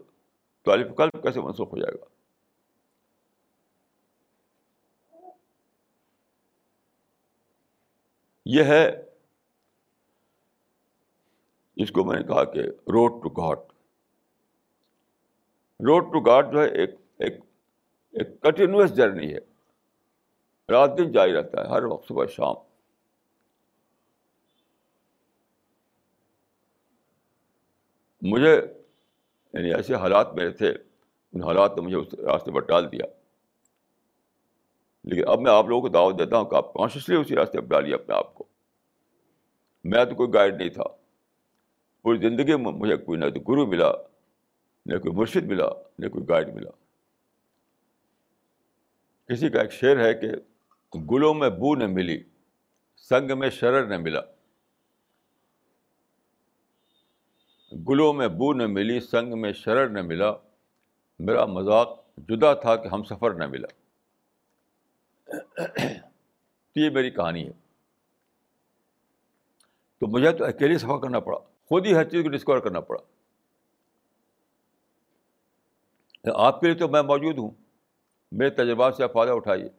طالب 0.66 0.98
قلب 0.98 1.24
کیسے 1.24 1.42
منسوخ 1.42 1.74
ہو 1.74 1.78
جائے 1.78 1.96
گا؟ 1.96 2.06
یہ 8.46 8.64
ہے 8.64 9.07
اس 11.78 11.92
کو 11.92 12.04
میں 12.04 12.20
نے 12.20 12.24
کہا 12.24 12.44
کہ 12.44 12.60
road 12.64 13.24
to 13.24 13.30
God 13.30 13.58
road 15.88 16.04
to 16.04 16.20
God 16.20 16.54
جو 16.54 16.62
ہے 16.62 16.68
ایک 16.68 16.90
ایک 17.20 17.34
ایک 18.12 18.42
کنٹینیوس 18.42 18.96
جرنی 18.96 19.34
ہے۔ 19.34 19.40
رات 20.70 20.98
دن 20.98 21.12
جاری 21.12 21.34
رہتا 21.34 21.64
ہے، 21.64 21.68
ہر 21.68 21.84
وقت 21.84 22.08
صبح 22.08 22.26
شام۔ 22.26 22.56
مجھے 28.22 28.62
یعنی 29.54 29.74
ایسے 29.74 29.96
حالات 29.96 30.34
میرے 30.34 30.50
تھے، 30.50 30.70
ان 31.34 31.44
حالات 31.44 31.76
نے 31.76 31.82
مجھے 31.82 31.98
اس 31.98 32.14
راستے 32.14 32.52
پر 32.52 32.60
ڈال 32.60 32.92
دیا۔ 32.92 33.06
لیکن 35.04 35.30
اب 35.30 35.40
میں 35.40 35.52
آپ 35.52 35.66
لوگوں 35.66 35.82
کو 35.82 35.90
دعوت 35.90 36.20
دیتا 36.20 36.38
ہوں 36.38 36.46
کہ 36.46 36.56
آپ 36.56 36.74
کانشیسلی 36.74 37.16
اسی 37.16 37.36
راستے 37.36 37.62
پر 37.62 37.68
ڈالیے 37.68 37.94
اپنے 37.94 38.16
آپ 38.16 38.34
کو۔ 38.34 38.44
میں 39.84 40.06
تو 40.06 40.16
کوئی 40.16 40.30
گائیڈ 40.34 40.56
نہیں 40.56 40.70
تھا۔ 40.70 41.07
پوری 42.08 42.20
زندگی 42.20 42.55
میں 42.55 42.72
مجھے 42.74 42.95
کوئی 42.97 43.20
نہ 43.20 43.26
تو 43.30 43.39
گرو 43.47 43.66
ملا 43.66 43.91
نہ 44.86 44.97
کوئی 44.97 45.14
مرشد 45.16 45.47
ملا 45.47 45.66
نہ 45.99 46.10
کوئی 46.10 46.28
گائیڈ 46.30 46.53
ملا 46.55 46.70
کسی 49.30 49.49
کا 49.49 49.62
ایک 49.62 49.72
شعر 49.72 49.99
ہے 49.99 50.14
کہ 50.14 50.28
گلوں 50.93 51.34
میں 51.34 51.49
بو 51.49 51.74
نہ 51.76 51.88
ملی 51.88 52.18
سنگ 53.10 53.32
میں 53.39 53.49
شرر 53.49 53.86
نہ 53.86 53.97
ملا 53.97 54.22
گلوں 57.72 58.14
میں 58.14 58.28
بو 58.38 58.53
نہ 58.53 58.68
ملی 58.68 58.99
سنگ 58.99 59.38
میں 59.41 59.51
شرر 59.53 59.89
نہ 59.89 60.01
ملا 60.01 60.32
میرا 61.20 61.45
مذاق 61.45 61.99
جدا 62.30 62.53
تھا 62.53 62.76
کہ 62.76 62.88
ہم 62.88 63.03
سفر 63.03 63.34
نہ 63.34 63.47
ملا 63.47 63.74
تو 65.28 66.80
یہ 66.80 66.89
میری 66.89 67.12
کہانی 67.12 67.45
ہے 67.47 67.53
تو 70.01 70.08
مجھے 70.08 70.32
تو 70.32 70.45
اکیلے 70.45 70.78
سفر 70.78 71.01
کرنا 71.01 71.20
پڑا 71.20 71.38
خود 71.70 71.86
ہی 71.86 71.95
ہر 71.95 72.09
چیز 72.09 72.24
کو 72.24 72.30
ڈسکور 72.30 72.59
کرنا 72.59 72.80
پڑا۔ 72.80 72.99
آپ 76.36 76.61
کے 76.61 76.68
لیے 76.68 76.76
تو 76.76 76.88
میں 76.88 77.01
موجود 77.01 77.38
ہوں۔ 77.38 77.49
میرے 78.32 78.49
تجربات 78.49 78.95
سے 78.95 79.03
آپ 79.03 79.13
فائدہ 79.13 79.32
اٹھائیے۔ 79.32 79.70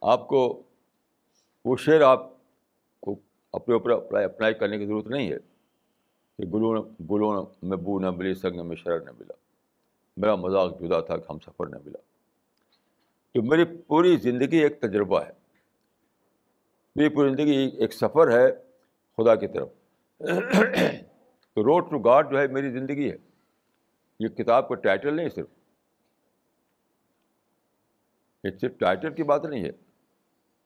آپ 0.00 0.28
کو 0.28 0.62
وہ 1.64 1.76
شعر 1.76 2.00
آپ 2.00 2.30
کو 3.00 3.18
اپنے 3.52 3.74
اوپر 3.74 3.90
اپلائی 3.90 4.24
اپلائی 4.24 4.54
کرنے 4.54 4.78
کی 4.78 4.86
ضرورت 4.86 5.06
نہیں 5.06 5.32
ہے 5.32 5.38
کہ 6.38 6.46
گلو 6.46 6.82
گلو 6.82 7.46
میں 7.62 7.76
بو 7.76 7.98
نہ 7.98 8.10
ملی، 8.10 8.34
سنگ 8.34 8.66
میں 8.68 8.76
شرر 8.76 9.00
نہ 9.00 9.10
ملا۔ 9.18 9.32
میرا 10.16 10.34
مذاق 10.34 10.80
جدا 10.80 11.00
تھا 11.00 11.16
کہ 11.16 11.24
ہم 11.30 11.38
سفر 11.38 11.66
نہ 11.66 11.76
ملا۔ 11.84 11.98
تو 13.32 13.42
میری 13.42 13.64
پوری 13.64 14.16
زندگی 14.16 14.56
ایک 14.56 14.80
تجربہ 14.80 15.22
ہے۔ 15.22 15.43
میری 16.96 17.08
پوری 17.08 17.28
زندگی 17.28 17.70
ایک 17.78 17.92
سفر 17.92 18.30
ہے 18.30 18.52
خدا 19.16 19.34
کی 19.34 19.48
طرف۔ 19.48 19.68
تو 21.54 21.64
روڈ 21.64 21.90
ٹو 21.90 21.98
گاڈ 21.98 22.30
جو 22.30 22.38
ہے 22.38 22.46
میری 22.46 22.70
زندگی 22.70 23.10
ہے۔ 23.10 23.16
یہ 24.20 24.28
کتاب 24.28 24.68
کا 24.68 24.74
ٹائٹل 24.74 25.14
نہیں 25.14 25.28
صرف۔ 25.28 25.46
یہ 28.44 28.50
صرف 28.60 28.72
ٹائٹل 28.78 29.14
کی 29.14 29.22
بات 29.22 29.44
نہیں 29.44 29.64
ہے۔ 29.64 29.70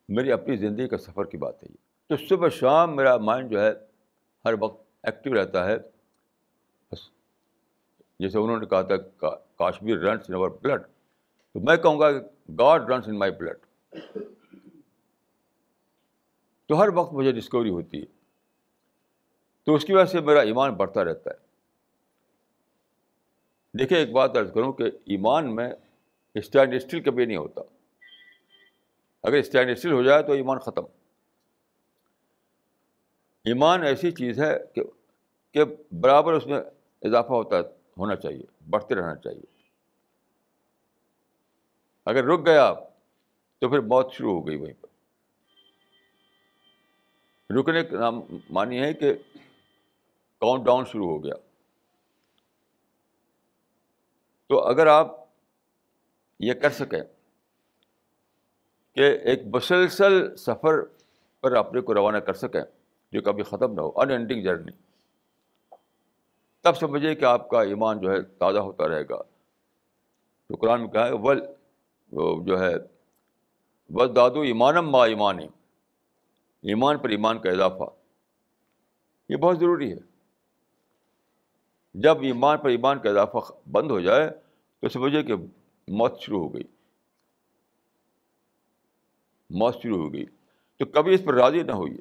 میری 0.08 0.32
اپنی 0.32 0.56
زندگی 0.56 0.88
کا 0.88 0.98
سفر 0.98 1.24
کی 1.24 1.36
بات 1.36 1.62
ہے 1.62 1.68
یہ۔ 1.70 1.76
تو 2.08 2.26
صبح 2.28 2.48
شام 2.48 2.96
میرا 2.96 3.16
مائنڈ 3.16 3.50
جو 3.50 3.60
ہے 3.60 3.72
ہر 4.44 4.54
وقت 4.60 4.86
ایکٹیو 5.02 5.34
رہتا 5.34 5.66
ہے۔ 5.66 5.76
بس 6.92 7.10
جیسے 8.20 8.38
انہوں 8.38 8.60
نے 8.60 8.66
کہا 8.66 8.82
تھا 8.82 8.96
Kashmir 9.56 9.98
runs 9.98 10.24
in 10.28 10.34
our 10.34 10.50
blood 10.62 10.82
تو 11.52 11.60
میں 11.60 11.76
کہوں 11.76 12.00
گا 12.00 12.12
کہ 12.12 12.52
God 12.52 12.90
runs 12.90 13.08
in 13.08 13.18
my 13.18 13.32
blood 13.32 13.58
تو 16.68 16.82
ہر 16.82 16.88
وقت 16.94 17.12
مجھے 17.12 17.32
ڈسکوری 17.32 17.70
ہوتی 17.70 18.00
ہے۔ 18.00 18.06
تو 19.64 19.74
اس 19.74 19.84
کی 19.84 19.92
وجہ 19.92 20.04
سے 20.04 20.20
میرا 20.20 20.40
ایمان 20.40 20.74
بڑھتا 20.74 21.04
رہتا 21.04 21.30
ہے۔ 21.30 21.48
دیکھیے 23.78 23.98
ایک 23.98 24.12
بات 24.12 24.36
عرض 24.36 24.52
کروں 24.52 24.72
کہ 24.72 24.84
ایمان 24.84 25.56
میں 25.56 25.72
اسٹینڈ 26.34 26.74
اسٹل 26.74 27.02
کبھی 27.02 27.24
نہیں 27.24 27.36
ہوتا۔ 27.36 27.60
اگر 29.22 29.36
اسٹینڈ 29.36 29.70
اسٹل 29.70 29.92
ہو 29.92 30.02
جائے 30.02 30.22
تو 30.22 30.32
ایمان 30.32 30.58
ختم۔ 30.58 30.82
ایمان 33.44 33.82
ایسی 33.82 34.10
چیز 34.10 34.40
ہے 34.40 34.58
کہ 34.74 34.82
کہ 35.52 35.64
برابر 35.92 36.32
اس 36.32 36.46
میں 36.46 36.60
اضافہ 37.02 37.32
ہوتا 37.32 37.56
ہونا 37.98 38.16
چاہیے، 38.16 38.44
بڑھتے 38.70 38.94
رہنا 38.94 39.16
چاہیے۔ 39.16 39.62
اگر 42.04 42.24
رک 42.24 42.46
گیا 42.46 42.74
تو 43.58 43.68
پھر 43.68 43.80
موت 43.80 44.12
شروع 44.12 44.32
ہو 44.32 44.46
گئی 44.46 44.56
وہیں 44.56 44.74
پر۔ 44.80 44.87
رکنے 47.50 47.84
کا 47.84 47.98
نام 47.98 48.20
مانی 48.50 48.80
ہے 48.80 48.94
کہ 48.94 49.14
کاؤنٹ 50.38 50.64
ڈاؤن 50.64 50.84
شروع 50.84 51.06
ہو 51.06 51.24
گیا۔ 51.24 51.34
تو 54.46 54.60
اگر 54.60 54.86
آپ 54.86 55.16
یہ 56.40 56.54
کر 56.54 56.70
سکیں 56.70 57.02
کہ 58.94 59.18
ایک 59.18 59.42
مسلسل 59.54 60.36
سفر 60.36 60.84
پر 61.40 61.52
اپنے 61.52 61.80
کو 61.80 61.94
روانہ 61.94 62.18
کر 62.18 62.34
سکیں 62.34 62.62
جو 63.12 63.22
کبھی 63.22 63.42
ختم 63.42 63.72
نہ 63.72 63.80
ہو 63.80 64.00
ان 64.00 64.10
اینڈنگ 64.10 64.42
جرنی 64.42 64.72
تب 66.60 66.76
سمجھے 66.76 67.14
کہ 67.14 67.24
آپ 67.24 67.48
کا 67.48 67.62
ایمان 67.62 68.00
جو 68.00 68.10
ہے 68.10 68.22
تازہ 68.22 68.58
ہوتا 68.58 68.88
رہے 68.88 69.02
گا۔ 69.02 69.22
تو 70.46 70.54
قرآن 70.54 70.80
میں 70.80 70.88
کہا 70.88 71.06
ہے، 71.06 71.12
ول، 71.12 71.40
جو 72.46 72.60
ہے 72.60 72.74
بس 73.92 74.16
دادو 74.16 74.40
ایمانم 74.40 74.90
ما 74.90 75.04
ایمان 75.04 75.38
ایمان 76.62 76.98
پر 76.98 77.08
ایمان 77.08 77.38
کا 77.38 77.50
اضافہ۔ 77.50 77.84
یہ 79.28 79.36
بہت 79.36 79.58
ضروری 79.58 79.92
ہے۔ 79.92 79.98
جب 81.94 82.22
ایمان 82.22 82.58
پر 82.58 82.68
ایمان 82.68 82.98
کا 82.98 83.10
اضافہ 83.10 83.68
بند 83.70 83.90
ہو 83.90 84.00
جائے 84.00 84.30
تو 84.80 84.88
سمجھے 84.88 85.22
کہ 85.22 85.34
موت 85.88 86.20
شروع 86.20 86.38
ہو 86.40 86.54
گئی۔ 86.54 86.64
موت 89.50 89.76
شروع 89.82 89.96
ہو 89.96 90.12
گئی۔ 90.12 90.24
تو 90.76 90.84
کبھی 90.86 91.14
اس 91.14 91.24
پر 91.24 91.34
راضی 91.34 91.62
نہ 91.62 91.72
ہوئی 91.72 91.96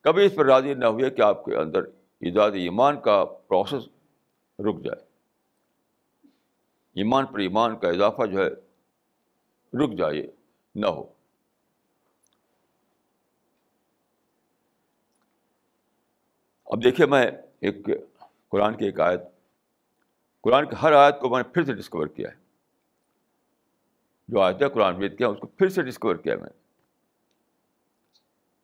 کبھی 0.00 0.26
اس 0.26 0.34
پر 0.34 0.46
راضی 0.46 0.74
نہ 0.74 0.84
ہوئے 0.84 1.10
کہ 1.10 1.22
آپ 1.22 1.44
کے 1.44 1.56
اندر 1.56 1.82
ایجاد 2.20 2.50
ایمان 2.50 3.00
کا 3.00 3.24
پروسیس 3.24 3.82
رک 4.58 4.84
جائے۔ 4.84 5.04
ایمان 6.94 7.26
پر 7.26 7.38
ایمان 7.38 7.78
کا 7.78 7.88
اضافہ 7.88 8.26
جو 8.26 8.38
ہے، 8.38 8.50
رک 9.84 9.98
جائے، 9.98 10.26
نہ 10.74 10.86
ہو۔ 10.86 11.17
اب 16.68 16.84
دیکھیے 16.84 17.06
میں 17.06 17.30
ایک 17.60 17.76
قرآن 18.48 18.76
کی 18.76 18.84
ایک 18.84 19.00
آیت، 19.00 19.20
قرآن 20.40 20.68
کی 20.68 20.76
ہر 20.82 20.92
آیت 20.92 21.20
کو 21.20 21.28
میں 21.28 21.42
نے 21.42 21.52
پھر 21.52 21.64
سے 21.64 21.74
ڈسکور 21.74 22.06
کیا 22.06 22.30
ہے۔ 22.30 22.36
جو 24.28 24.40
آیتیں 24.40 24.68
قرآن 24.68 24.96
وید 24.96 25.18
کیا 25.18 25.28
اس 25.28 25.38
کو 25.40 25.46
پھر 25.46 25.68
سے 25.68 25.82
ڈسکور 25.82 26.16
کیا 26.16 26.36
میں۔ 26.36 26.50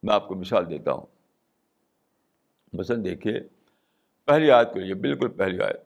میں 0.02 0.14
آپ 0.14 0.28
کو 0.28 0.34
مثال 0.34 0.70
دیتا 0.70 0.92
ہوں۔ 0.92 1.06
مثلاً 2.72 3.04
دیکھیے، 3.04 3.40
پہلی 4.24 4.50
آیت 4.50 4.74
کے 4.74 4.80
لیے 4.80 4.94
بالکل 4.94 5.28
پہلی 5.28 5.62
آیت۔ 5.62 5.82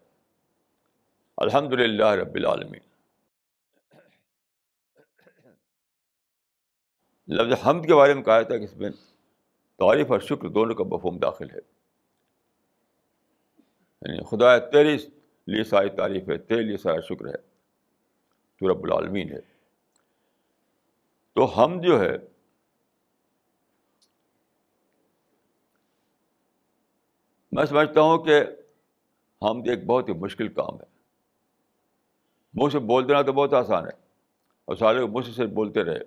الحمد 1.37 1.73
للہ 1.73 2.07
رب 2.07 2.35
العالمین۔ 2.35 2.81
لفظ 7.29 7.67
حمد 7.67 7.87
کے 7.87 7.95
بارے 7.95 8.15
میں 8.15 8.23
کہا 8.23 8.43
تھا 8.43 8.59
کہ 8.59 8.65
اس 8.65 8.77
میں 8.77 8.91
تعریف 9.77 10.11
اور 10.11 10.21
شکر 10.21 10.49
دونوں 10.49 10.75
کا 10.75 10.85
مفہوم 10.85 11.19
داخل 11.19 11.51
ہے۔ 11.51 11.78
یعنی 14.03 14.19
خدا 14.25 14.59
تیری، 14.59 14.97
لیے 15.47 15.65
ساری 15.65 15.89
تعریف 15.89 16.29
ہے، 16.29 16.39
تیرے 16.39 16.63
لیے 16.63 16.77
سارا 16.77 17.01
شکر 17.01 17.27
ہے۔ 17.27 17.49
تو 18.59 18.73
رب 18.73 18.85
العالمین 18.85 19.33
ہے۔ 19.33 19.41
تو 21.33 21.65
ہم 21.65 21.81
جو 21.81 22.01
ہے، 22.01 22.17
میں 27.53 27.65
سمجھتا 27.65 28.01
ہوں 28.01 28.19
کہ 28.19 28.41
ہم 29.43 29.59
ایک 29.59 29.87
بہت 29.87 30.09
ہی 30.09 30.15
مشکل 30.15 30.49
کام 30.49 30.81
ہے۔ 30.81 30.87
منہ 32.55 32.69
سے 32.73 32.79
بول 32.79 33.09
دینا 33.09 33.23
تو 33.23 33.33
بہت 33.33 33.53
آسان 33.53 33.85
ہے، 33.85 33.93
اور 34.65 34.77
سارے 34.77 35.07
منہ 35.07 35.23
سے 35.27 35.33
صرف 35.33 35.51
بولتے 35.51 35.85
رہے۔ 35.85 36.01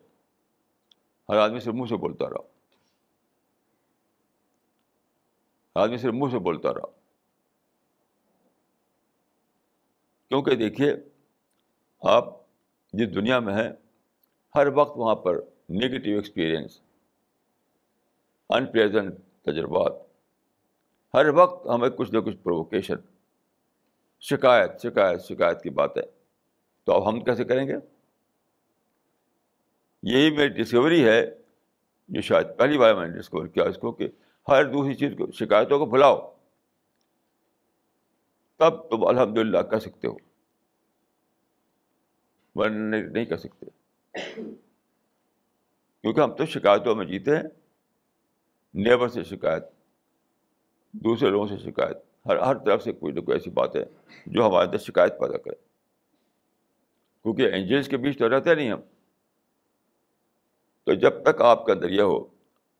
ہر 1.29 1.35
آدمی 1.35 1.59
صرف 1.59 1.73
منہ 1.73 1.85
سے 1.85 1.95
بولتا 1.95 2.29
رہا۔ 2.29 2.41
ہر 5.75 5.81
آدمی 5.81 5.97
صرف 5.97 6.13
منہ 6.13 6.31
سے 6.31 6.39
بولتا 6.39 6.73
رہا۔ 6.73 7.00
کیونکہ 10.31 10.55
دیکھیے، 10.55 10.93
آپ 12.01 12.25
جس 12.93 13.15
دنیا 13.15 13.39
میں 13.39 13.53
ہیں، 13.53 13.71
ہر 14.55 14.67
وقت 14.67 14.97
وہاں 14.97 15.15
پر 15.15 15.39
نگیٹیو 15.69 16.15
ایکسپیرئنس 16.15 16.79
ان 18.49 18.65
پلیزنٹ 18.65 19.19
تجربات، 19.45 19.93
ہر 21.13 21.25
وقت 21.27 21.67
ہمیں 21.67 21.89
کچھ 21.89 22.11
نہ 22.11 22.19
کچھ 22.19 22.37
پرووکیشن 22.37 22.95
شکایت 24.19 24.81
شکایت 24.81 25.21
شکایت 25.21 25.61
کی 25.61 25.69
بات 25.69 25.97
ہے 25.97 26.03
تو 26.83 26.93
اب 26.93 27.09
ہم 27.09 27.19
کیسے 27.19 27.43
کریں 27.43 27.67
گے؟ 27.67 27.75
یہی 30.03 30.31
میری 30.31 30.49
ڈسکوری 30.49 31.05
ہے، 31.05 31.25
جو 32.09 32.21
شاید 32.21 32.47
پہلی 32.57 32.77
بار 32.77 32.95
میں 32.95 33.07
نے 33.07 33.17
ڈسکور 33.17 33.47
کیا 33.47 33.63
اس 33.63 33.77
کو، 33.77 33.91
کہ 33.91 34.07
ہر 34.47 34.65
دوسری 34.65 34.93
چیز 34.93 35.11
کو، 35.17 35.31
شکایتوں 35.31 35.79
کو 35.79 35.85
بھلاؤ۔ 35.85 36.40
تب 38.61 38.89
تم 38.89 39.07
الحمد 39.07 39.37
للہ 39.37 39.61
کہہ 39.61 39.77
سکتے 39.77 40.07
ہو۔ 40.07 40.15
ورنہ 42.55 42.95
نہیں 42.95 43.25
کہہ 43.25 43.35
سکتے۔ 43.35 43.65
کیونکہ 46.01 46.19
ہم 46.19 46.35
تو 46.35 46.45
شکایتوں 46.45 46.95
میں 46.95 47.05
جیتے 47.05 47.35
ہیں۔ 47.35 47.43
نیبر 48.73 49.07
سے 49.07 49.23
شکایت، 49.23 49.63
دوسرے 50.91 51.29
لوگوں 51.29 51.47
سے 51.47 51.57
شکایت، 51.57 51.97
ہر 52.25 52.37
ہر 52.37 52.57
طرف 52.57 52.83
سے 52.83 52.91
کوئی 52.91 53.13
نہ 53.13 53.19
کوئی 53.19 53.35
ایسی 53.35 53.49
بات 53.49 53.75
ہے 53.75 53.85
جو 54.25 54.47
ہمارے 54.47 54.65
اندر 54.65 54.77
شکایت 54.77 55.11
پیدا 55.19 55.37
کرے 55.37 55.55
کیونکہ 57.23 57.41
اینجلس 57.41 57.87
کے 57.87 57.97
بیچ 57.97 58.17
تو 58.17 58.37
رہتے 58.37 58.55
نہیں 58.55 58.71
ہم۔ 58.71 58.81
تو 60.83 60.93
جب 60.93 61.23
تک 61.23 61.41
آپ 61.41 61.65
کا 61.65 61.73
اندر 61.73 61.89
یہ 61.89 62.01
ہو، 62.01 62.19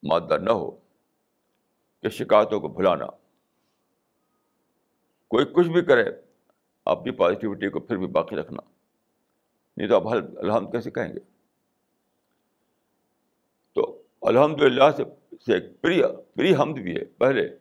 مادہ 0.04 0.38
نہ 0.38 0.52
ہو، 0.52 0.72
کہ 2.02 2.10
شکایتوں 2.10 2.60
کو 2.60 2.68
بھلانا۔ 2.68 3.06
کوئی 5.32 5.46
کچھ 5.46 5.68
بھی 5.68 5.82
کرے، 5.82 6.04
اپنی 6.86 7.12
پازیٹیوٹی 7.12 7.70
کو 7.70 7.80
پھر 7.80 7.98
بھی 7.98 8.08
باقی 8.08 8.36
رکھنا۔ 8.36 8.70
نہیں 9.78 9.88
تو 9.88 9.96
آپ 9.96 10.08
الحمد 10.38 10.72
کیسے 10.72 10.92
کہیں 10.92 11.14
گے؟ 11.14 11.20
تو 13.74 14.02
الحمد 14.22 14.62
للہ 14.62 14.84
سے 14.98 15.04
ایک 15.54 15.82
پری 15.82 16.02
پری 16.36 16.56
حمد 16.56 16.74
بھی 16.74 16.96
ہے۔ 16.96 17.06
پہلے 17.06 17.58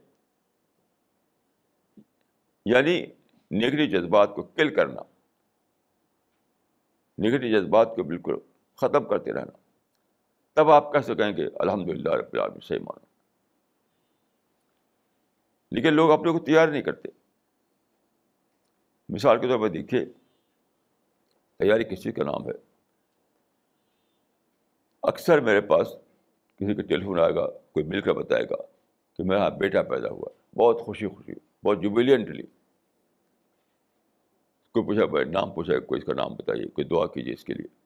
یعنی 2.65 3.07
نگیٹو 3.51 3.99
جذبات 3.99 4.35
کو 4.35 4.43
کل 4.43 4.75
کرنا۔ 4.75 5.03
نگیٹو 7.19 7.47
جذبات 7.47 7.97
کو 7.97 8.03
بالکل 8.03 8.35
ختم 8.77 9.05
کرتے 9.05 9.33
رہنا۔ 9.33 9.57
تب 10.53 10.71
آپ 10.71 10.93
کیسے 10.93 11.15
کہیں 11.15 11.37
گے 11.37 11.47
الحمد 11.59 11.89
للہ 11.89 12.11
رب 12.11 12.33
العالمین، 12.33 12.61
صحیح 12.61 12.79
مانو 12.79 13.07
لیکن 15.71 15.95
لوگ 15.95 16.11
اپنے 16.11 16.33
کو 16.33 16.39
تیار 16.39 16.69
نہیں 16.69 16.83
کرتے۔ 16.83 17.20
مثال 19.11 19.41
کے 19.41 19.49
طور 19.49 19.59
پر 19.59 19.69
دیکھیے، 19.69 20.05
تیاری 21.59 21.85
کسی 21.85 22.13
کا 22.13 22.25
نام 22.25 22.47
ہے۔ 22.47 22.53
اکثر 25.03 25.41
میرے 25.41 25.61
پاس 25.61 25.89
کسی 26.57 26.75
کا 26.75 26.83
ٹیلیفون 26.83 27.21
آئے 27.21 27.35
گا، 27.35 27.49
کوئی 27.49 27.85
مل 27.85 28.01
کر 28.01 28.13
بتائے 28.13 28.45
گا 28.45 28.57
کہ 29.17 29.25
میرا 29.25 29.49
بیٹا 29.49 29.83
پیدا 29.83 30.09
ہوا 30.09 30.29
بہت 30.55 30.81
خوشی 30.81 31.07
خوشی، 31.07 31.33
بہت 31.65 31.83
جوبیلینٹلی 31.83 32.43
کوئی 34.73 34.87
پوچھا، 34.87 35.07
بھائی 35.07 35.25
نام 35.25 35.51
پوچھا، 35.51 35.81
کوئی 35.81 35.99
اس 35.99 36.05
کا 36.05 36.13
نام 36.15 36.35
بتائیے، 36.35 36.69
کوئی 36.69 36.85
دعا 36.85 37.07
کیجیے 37.07 37.33
اس 37.33 37.45
کے 37.45 37.55
لیے۔ 37.55 37.81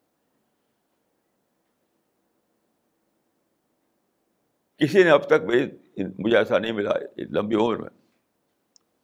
کسی 4.77 5.03
نے 5.03 5.09
اب 5.09 5.27
تک 5.27 5.43
مجھے 6.19 6.37
ایسا 6.37 6.57
نہیں 6.57 6.71
ملا 6.71 6.91
لمبی 7.17 7.55
عمر 7.55 7.77
میں۔ 7.77 7.89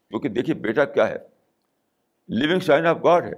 کیونکہ 0.10 0.30
دیکھیے 0.30 0.56
بیٹا 0.56 0.86
کیا 0.86 1.10
ہے۔ 1.10 1.31
لیونگ 2.28 2.60
سائن 2.60 2.86
آف 2.86 2.98
گاڈ 3.04 3.24
ہے۔ 3.24 3.34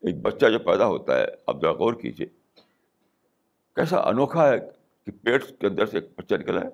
ایک 0.00 0.16
بچہ 0.22 0.46
جو 0.46 0.58
پیدا 0.58 0.86
ہوتا 0.86 1.18
ہے 1.18 1.26
اب 1.46 1.62
ذرا 1.62 1.72
غور 1.72 1.94
کیجیے 1.94 2.26
کیسا 3.76 3.96
انوکھا 3.96 4.48
ہے 4.48 4.58
کہ 5.04 5.12
پیٹ 5.12 5.60
کے 5.60 5.66
اندر 5.66 5.86
سے 5.86 5.98
ایک 5.98 6.18
بچہ 6.18 6.34
نکلا 6.34 6.60
ہے۔ 6.60 6.68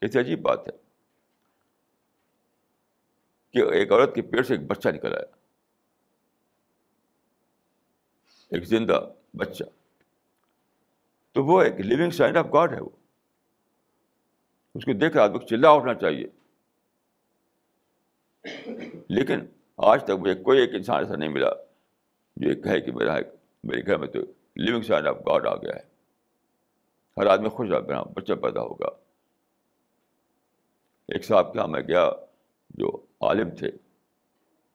کیسی 0.00 0.18
عجیب 0.18 0.40
بات 0.42 0.68
ہے۔ 0.68 0.72
کہ 3.50 3.72
ایک 3.72 3.92
عورت 3.92 4.14
کے 4.14 4.22
پیٹ 4.22 4.46
سے 4.46 4.54
ایک 4.54 4.66
بچہ 4.66 4.88
نکلا 4.88 5.16
ہے۔ 5.16 5.24
ایک 8.50 8.64
زندہ 8.64 9.08
بچہ۔ 9.36 9.64
تو 11.32 11.44
وہ 11.44 11.62
ایک 11.62 11.80
لیونگ 11.80 12.10
سائن 12.10 12.36
آف 12.36 12.46
گاڈ 12.52 12.74
ہے 12.74 12.80
وہ۔ 12.80 12.90
اس 14.74 14.84
کو 14.84 14.92
دیکھ 14.92 15.14
کر 15.14 15.20
آدمی 15.20 15.38
کو 15.38 15.46
چلا 15.46 15.70
اٹھنا 15.70 15.94
چاہیے۔ 15.94 16.45
لیکن 19.08 19.40
آج 19.76 20.04
تک 20.04 20.10
مجھے 20.10 20.34
کوئی 20.34 20.60
ایک 20.60 20.74
انسان 20.74 21.02
ایسا 21.02 21.16
نہیں 21.16 21.28
ملا 21.28 21.50
جو 22.36 22.48
ایک 22.48 22.64
کہے 22.64 22.80
کہ 22.80 22.92
میرا 22.92 23.14
ایک 23.14 23.26
میرے 23.64 23.86
گھر 23.86 23.96
میں 23.96 24.08
تو 24.08 24.18
لیونگ 24.56 24.82
سائن 24.82 25.06
آف 25.06 25.16
گاڈ 25.26 25.46
آ 25.46 25.54
گیا 25.54 25.76
ہے۔ 25.76 25.96
ہر 27.16 27.26
آدمی 27.26 27.48
خوش 27.48 27.70
آ 27.70 27.80
گیا 27.80 28.02
بچہ 28.02 28.32
پیدا 28.32 28.60
ہوگا۔ 28.60 28.86
ایک 31.08 31.24
صاحب 31.24 31.52
کے 31.52 31.58
یہاں 31.58 31.68
میں 31.68 31.80
گیا 31.80 32.10
جو 32.70 33.06
عالم 33.20 33.50
تھے، 33.50 33.70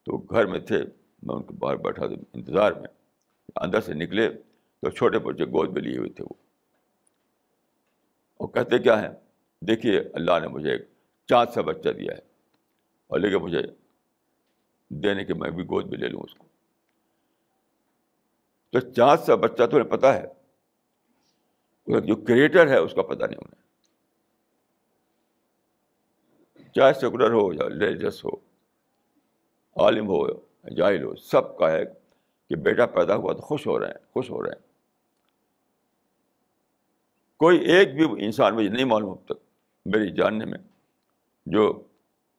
تو 0.03 0.17
گھر 0.17 0.45
میں 0.45 0.59
تھے، 0.59 0.77
میں 1.23 1.35
ان 1.35 1.43
کے 1.43 1.53
باہر 1.53 1.75
بیٹھا 1.75 2.07
تھا 2.07 2.15
انتظار 2.33 2.71
میں۔ 2.71 2.89
اندر 3.55 3.81
سے 3.81 3.93
نکلے 3.93 4.29
تو 4.81 4.89
چھوٹے 4.89 5.19
بچے 5.19 5.45
گود 5.45 5.73
میں 5.73 5.81
لیے 5.81 5.97
ہوئے 5.97 6.09
تھے 6.09 6.23
وہ۔ 6.23 6.33
اور 8.37 8.47
کہتے، 8.47 8.79
کیا 8.79 9.01
ہیں؟ 9.01 9.09
دیکھیے، 9.61 10.01
اللہ 10.13 10.39
نے 10.41 10.47
مجھے 10.47 10.71
ایک 10.71 10.81
چاند 11.29 11.53
سا 11.53 11.61
بچہ 11.61 11.89
دیا 11.89 12.13
ہے۔ 12.13 12.30
اور 13.11 13.19
لے 13.19 13.29
کے 13.29 13.37
مجھے 13.37 13.61
دینے 14.89 15.25
کے 15.25 15.33
میں 15.33 15.49
بھی 15.49 15.63
گود 15.63 15.85
میں 15.85 15.97
لے 15.97 16.07
لوں 16.07 16.21
اس 16.21 16.33
کو۔ 16.33 16.45
تو 18.69 18.79
چاند 18.79 19.23
سا 19.25 19.35
بچہ 19.35 19.63
تمہیں 19.63 19.83
پتا 19.83 20.13
ہے 20.15 20.27
جو 22.01 22.15
کریٹر 22.15 22.67
ہے 22.67 22.77
اس 22.77 22.93
کا 22.93 23.01
پتہ 23.01 23.25
نہیں 23.25 23.37
انہیں۔ 23.37 23.61
چاہے 26.75 26.93
سیکولر 26.93 27.31
ہو 27.31 27.53
یا 27.53 27.69
ریلیجس 27.69 28.25
ہو، 28.25 28.29
عالم 29.83 30.07
ہو 30.07 30.27
جاہل 30.69 31.03
ہو، 31.03 31.15
سب 31.15 31.57
کا 31.57 31.71
ہے 31.71 31.85
کہ 32.49 32.55
بیٹا 32.55 32.85
پیدا 32.85 33.15
ہوا 33.15 33.33
تو 33.33 33.41
خوش 33.41 33.67
ہو 33.67 33.79
رہے 33.79 33.87
ہیں، 33.87 34.05
خوش 34.13 34.29
ہو 34.29 34.43
رہے 34.43 34.51
ہیں۔ 34.51 34.61
کوئی 37.37 37.59
ایک 37.59 37.95
بھی 37.95 38.25
انسان 38.25 38.55
مجھے 38.55 38.69
نہیں 38.69 38.85
معلوم 38.85 39.11
اب 39.11 39.25
تک، 39.25 39.39
میری 39.85 40.11
جاننے 40.11 40.45
میں 40.45 40.59
جو 41.45 41.87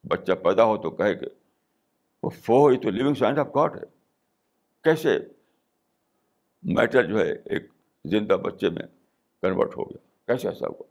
بچہ 0.07 0.31
پیدا 0.31 0.63
ہو 0.63 0.77
تو 0.77 0.91
کہے 0.91 1.15
کہ 1.15 1.25
وہ 2.23 2.29
فو 2.29 2.67
ہی 2.67 2.77
تو 2.77 2.89
لیونگ 2.89 3.13
سائنس 3.13 3.39
آف 3.39 3.47
گاڈ 3.47 3.75
ہے۔ 3.75 3.85
کیسے 4.81 5.17
میٹر 6.63 7.03
جو 7.03 7.19
ہے 7.19 7.31
ایک 7.31 7.73
زندہ 8.05 8.33
بچے 8.33 8.69
میں 8.69 8.83
کنورٹ 9.41 9.77
ہو 9.77 9.89
گیا؟ 9.89 10.27
کیسے 10.27 10.49
ایسا 10.49 10.67
ہوا؟ 10.67 10.83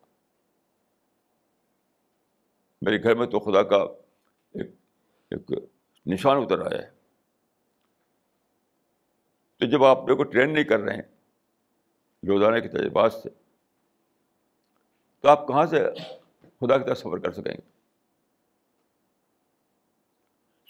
میرے 2.82 3.02
گھر 3.02 3.14
میں 3.14 3.26
تو 3.26 3.40
خدا 3.40 3.62
کا 3.62 3.76
ایک 4.52 4.70
ایک 5.30 5.50
نشان 6.06 6.36
اتر 6.36 6.72
آیا 6.72 6.82
ہے۔ 6.82 6.90
تو 9.56 9.66
جب 9.66 9.84
آپ 9.84 9.96
کو 9.96 10.22
ٹرین 10.22 10.54
نہیں 10.54 10.64
کر 10.64 10.80
رہے 10.80 10.94
ہیں 10.94 11.02
روزانہ 12.28 12.60
کے 12.60 12.68
تجربات 12.68 13.12
سے، 13.12 13.28
تو 15.20 15.28
آپ 15.28 15.48
کہاں 15.48 15.66
سے 15.66 15.84
خدا 16.60 16.78
کی 16.78 16.84
طرف 16.84 16.98
سفر 16.98 17.18
کر 17.18 17.32
سکیں 17.32 17.52
گے؟ 17.52 17.71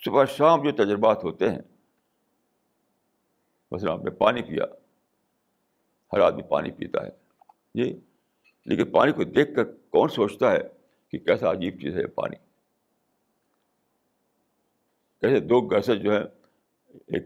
صبح 0.05 0.24
شام 0.24 0.62
جو 0.62 0.72
تجربات 0.72 1.24
ہوتے 1.24 1.50
ہیں، 1.50 1.59
مثلاً 3.70 3.92
آپ 3.92 4.05
نے 4.05 4.11
پانی 4.11 4.42
پیا، 4.42 4.64
ہر 6.12 6.20
آدمی 6.20 6.42
پانی 6.42 6.70
پیتا 6.70 7.07
ہے۔ 7.07 7.11
جی 7.74 8.00
لیکن 8.66 8.90
پانی 8.92 9.12
کو 9.12 9.24
دیکھ 9.24 9.55
کر 9.57 9.64
کون 9.64 10.09
سوچتا 10.09 10.53
ہے 10.53 10.59
کہ 11.09 11.18
کیسا 11.18 11.53
عجیب 11.53 11.80
چیز 11.80 11.96
ہے 11.96 12.07
پانی؟ 12.07 12.36
کیسے 15.20 15.40
دو 15.40 15.61
گیسز 15.61 16.03
جو 16.03 16.12
ہے 16.12 16.22
ایک 16.94 17.24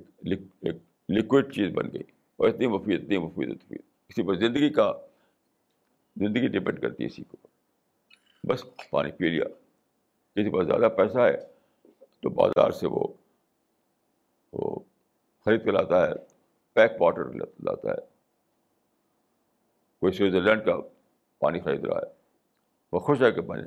لکوڈ 1.09 1.55
چیز 1.55 1.73
بن 1.73 1.93
گئی 1.93 2.03
اور 2.37 2.49
اتنی 2.49 2.67
مفید 2.67 3.03
اتنی 3.03 3.19
مفید، 3.19 3.51
اتنی 3.51 3.79
کسی 4.09 4.23
پر 4.23 4.35
زندگی 4.35 4.71
کا، 4.71 4.93
زندگی 6.17 6.49
ڈپینڈ 6.49 6.83
کرتی 6.83 7.03
ہے 7.03 7.07
اسی 7.07 7.23
کو۔ 7.25 7.37
بس 8.45 8.65
پانی 8.91 9.13
پی 9.13 9.29
لیا۔ 9.29 9.45
کسی 10.35 10.53
پر 10.53 10.65
زیادہ 10.65 10.89
پیسہ 10.97 11.19
ہے 11.19 11.56
تو 12.27 12.31
بازار 12.31 12.71
سے 12.71 12.87
وہ 12.87 13.07
وہ 14.53 14.79
خرید 15.45 15.65
کے 15.65 15.71
لاتا 15.71 16.09
ہے، 16.09 16.13
پیک 16.73 16.91
واٹر 17.01 17.25
لاتا 17.35 17.91
ہے۔ 17.91 17.97
کوئی 20.01 20.13
سوئٹزرلینڈ 20.13 20.67
کا 20.67 20.73
پانی 21.39 21.61
خرید 21.61 21.85
رہا 21.85 21.97
ہے۔ 21.97 22.13
وہ 22.93 22.99
خوش 22.99 23.23
ہے 23.23 23.33
کہ 23.33 23.41
میں 23.41 23.57
نے 23.57 23.63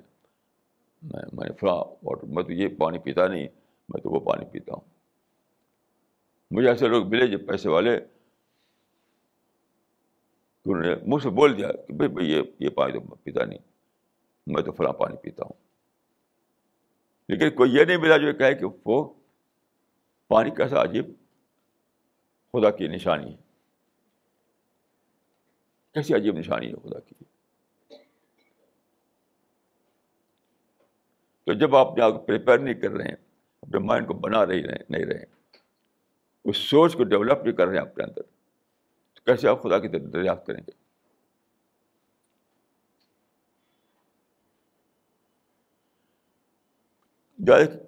میں 1.01 1.23
میں 1.33 1.49
نے 1.49 1.53
فلاں 1.53 1.75
واٹر 1.75 2.25
میں 2.25 2.43
تو 2.43 2.51
یہ 2.51 2.67
پانی 2.77 2.97
پیتا 2.97 3.27
نہیں، 3.27 3.47
میں 3.89 4.01
تو 4.01 4.09
وہ 4.09 4.19
پانی 4.19 4.45
پیتا 4.45 4.73
ہوں۔ 4.73 4.89
مجھے 6.51 6.69
ایسے 6.69 6.87
لوگ 6.87 7.07
ملے 7.07 7.27
جو 7.27 7.37
پیسے 7.47 7.69
والے 7.69 7.95
انہوں 10.65 10.81
نے 10.81 10.95
مجھ 11.07 11.23
سے 11.23 11.29
بول 11.29 11.57
دیا 11.57 11.71
کہ 11.87 11.93
بھائی 11.93 12.09
بھائی، 12.09 12.31
یہ 12.31 12.41
یہ 12.59 12.69
پانی 12.69 12.93
تو 12.93 13.15
پیتا 13.15 13.45
نہیں، 13.45 13.59
میں 14.47 14.63
تو 14.63 14.71
فلاں 14.71 14.93
پانی 14.93 15.15
پیتا 15.17 15.43
ہوں۔ 15.43 15.68
لیکن 17.29 17.49
کوئی 17.49 17.73
یہ 17.73 17.85
نہیں 17.85 17.97
ملا 17.97 18.17
جو 18.17 18.33
کہے 18.33 18.55
کہ 18.55 18.65
وہ 18.85 19.13
پانی 20.27 20.51
کیسا 20.51 20.83
عجیب 20.83 21.05
خدا 22.53 22.71
کی 22.71 22.87
نشانی 22.87 23.31
ہے۔ 23.31 23.37
کیسی 25.93 26.13
عجیب 26.13 26.37
نشانی 26.37 26.67
ہے 26.67 26.73
خدا 26.73 26.99
کی۔ 26.99 27.15
تو 31.43 31.53
جب 31.53 31.75
آپ 31.75 31.97
نے 31.97 32.03
پریپیئر 32.27 32.59
نہیں 32.59 32.73
کر 32.73 32.91
رہے 32.91 33.05
ہیں، 33.05 33.15
اپنے 33.61 33.79
مائنڈ 33.79 34.07
کو 34.07 34.13
بنا 34.13 34.45
رہی 34.45 34.63
رہے، 34.63 34.77
نہیں 34.89 35.05
رہے 35.05 35.25
اس 36.43 36.57
سوچ 36.57 36.93
کو 36.93 37.03
ڈیولپ 37.03 37.43
نہیں 37.43 37.55
کر 37.55 37.67
رہے 37.67 37.75
ہیں 37.75 37.81
اپنے 37.81 38.03
اندر، 38.03 38.21
تو 39.13 39.21
کیسے 39.25 39.47
آپ 39.47 39.63
خدا 39.63 39.79
کی 39.79 39.87
دریافت 39.87 40.45
کریں 40.45 40.61
گے؟ 40.67 40.78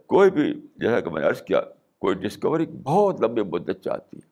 کوئی 0.07 0.31
بھی 0.31 0.53
جیسا 0.75 0.99
کہ 0.99 1.09
میں 1.09 1.21
نے 1.21 1.27
عرض 1.27 1.41
کیا، 1.41 1.61
کوئی 1.99 2.15
ڈسکوری 2.15 2.65
بہت 2.65 3.21
لمبی 3.21 3.41
مدت 3.41 3.83
چاہتی 3.83 4.17
ہے۔ 4.17 4.31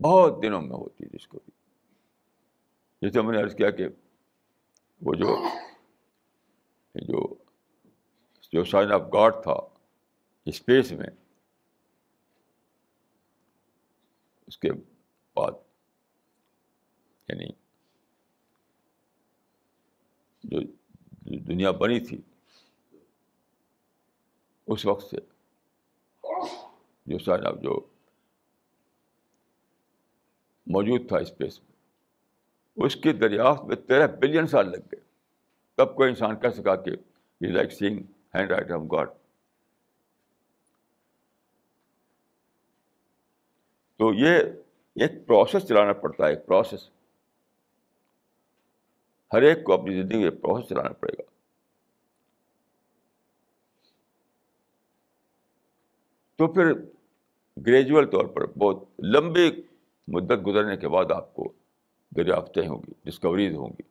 بہت 0.00 0.42
دنوں 0.42 0.62
میں 0.62 0.76
ہوتی 0.76 1.04
ہے 1.04 1.08
ڈسکوری 1.08 1.50
جیسے 3.02 3.22
میں 3.22 3.32
نے 3.32 3.42
عرض 3.42 3.54
کیا 3.54 3.70
کہ 3.70 3.88
وہ 5.00 5.14
جو 5.14 5.36
جو 6.94 7.34
جو 8.52 8.64
سائن 8.64 8.92
آف 8.92 9.02
گاڈ 9.12 9.34
تھا 9.42 9.54
اسپیس 10.46 10.92
میں، 10.92 11.06
اس 14.46 14.58
کے 14.58 14.72
بعد 15.36 15.52
یعنی 17.28 17.46
جو 20.44 20.60
دنیا 21.38 21.70
بنی 21.70 22.00
تھی 22.00 22.20
اس 24.66 24.86
وقت 24.86 25.02
سے۔ 25.02 25.16
جو 27.06 27.18
سائن 27.18 27.46
آف 27.46 27.54
جو 27.62 27.80
موجود 30.66 31.08
تھا 31.08 31.16
اسپیس 31.16 31.60
میں۔ 31.62 31.72
اس 32.86 32.96
کی 32.96 33.12
دریافت 33.12 33.64
میں 33.64 33.76
تیرہ 33.76 34.06
بلین 34.06 34.46
سال 34.46 34.66
لگ 34.66 34.76
گئے۔ 34.76 35.00
تب 35.74 35.94
کوئی 35.96 36.08
انسان 36.08 36.40
کہہ 36.40 36.48
سکا 36.48 36.76
کہ 36.76 36.90
like 37.40 37.72
sing 37.72 38.02
hand 38.34 38.50
right 38.50 38.70
of 38.70 38.80
God 38.92 39.10
تو 43.96 44.14
یہ 44.14 44.36
ایک 44.94 45.26
پروسیس 45.26 45.68
چلانا 45.68 45.92
پڑتا 45.92 46.24
ہے، 46.24 46.30
ایک 46.30 46.46
پروسیس 46.46 46.90
ہر 49.32 49.42
ایک 49.42 49.64
کو 49.64 49.72
اپنی 49.72 50.02
زندگی 50.02 50.22
میں 50.22 50.30
پروسیس 50.30 50.68
چلانا 50.68 50.88
پڑے 50.88 51.12
گا۔ 51.12 51.41
تو 56.36 56.52
پھر 56.52 56.72
گریجول 57.66 58.10
طور 58.10 58.24
پر 58.24 58.46
بہت 58.46 58.84
لمبی 58.98 59.50
مدت 60.08 60.46
گزرنے 60.46 60.76
کے 60.76 60.88
بعد 60.88 61.12
آپ 61.12 61.34
کو 61.34 61.52
دریافتیں 62.16 62.68
ہوں 62.68 62.78
گی 62.78 62.92
ڈسکوریز 63.04 63.54
ہوں 63.54 63.68
گی۔ 63.68 63.82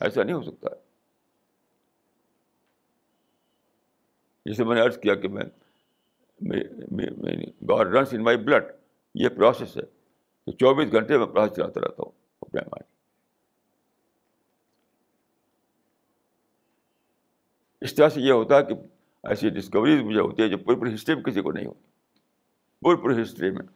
ایسا 0.00 0.22
نہیں 0.22 0.34
ہو 0.34 0.42
سکتا۔ 0.42 0.68
ہے 0.70 0.80
جسے 4.44 4.64
میں 4.64 4.74
نے 4.74 4.80
عرض 4.80 4.98
کیا 4.98 5.14
کہ 5.14 5.28
میں 5.28 5.44
God 7.68 7.86
runs 7.86 8.08
in 8.12 8.24
my 8.24 8.36
blood 8.36 8.64
یہ 9.14 9.28
پروسیس 9.28 9.76
ہے۔ 9.76 9.82
تو 10.44 10.52
چوبیس 10.52 10.92
گھنٹے 10.92 11.18
میں 11.18 11.26
پروسیس 11.26 11.56
چلاتا 11.56 11.80
رہتا 11.80 12.02
ہوں 12.02 12.12
اپنے 12.40 12.60
مائنڈ 12.60 12.84
اس 17.80 17.94
طرح 17.94 18.08
سے 18.08 18.20
یہ 18.20 18.32
ہوتا 18.32 18.56
ہے 18.56 18.64
کہ 18.64 18.74
ایسی 19.28 19.50
ڈسکوریز 19.50 20.00
مجھے 20.02 20.20
ہوتی 20.20 20.42
ہے 20.42 20.48
جو 20.48 20.58
پوری 20.58 20.76
پوری 20.76 20.94
ہسٹری 20.94 21.14
میں 21.14 21.24
کسی 21.24 21.42
کو 21.42 21.52
نہیں 21.52 21.66
ہوتی۔ 21.66 21.89
پوری 22.82 22.96
پوری 22.96 23.22
ہسٹری 23.22 23.50
میں 23.50 23.66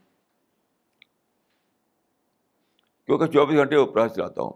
کیونکہ 3.06 3.26
چوبیس 3.26 3.56
گھنٹے 3.56 3.76
وہ 3.76 3.86
پروسیس 3.86 4.16
چلاتا 4.16 4.42
ہوں. 4.42 4.52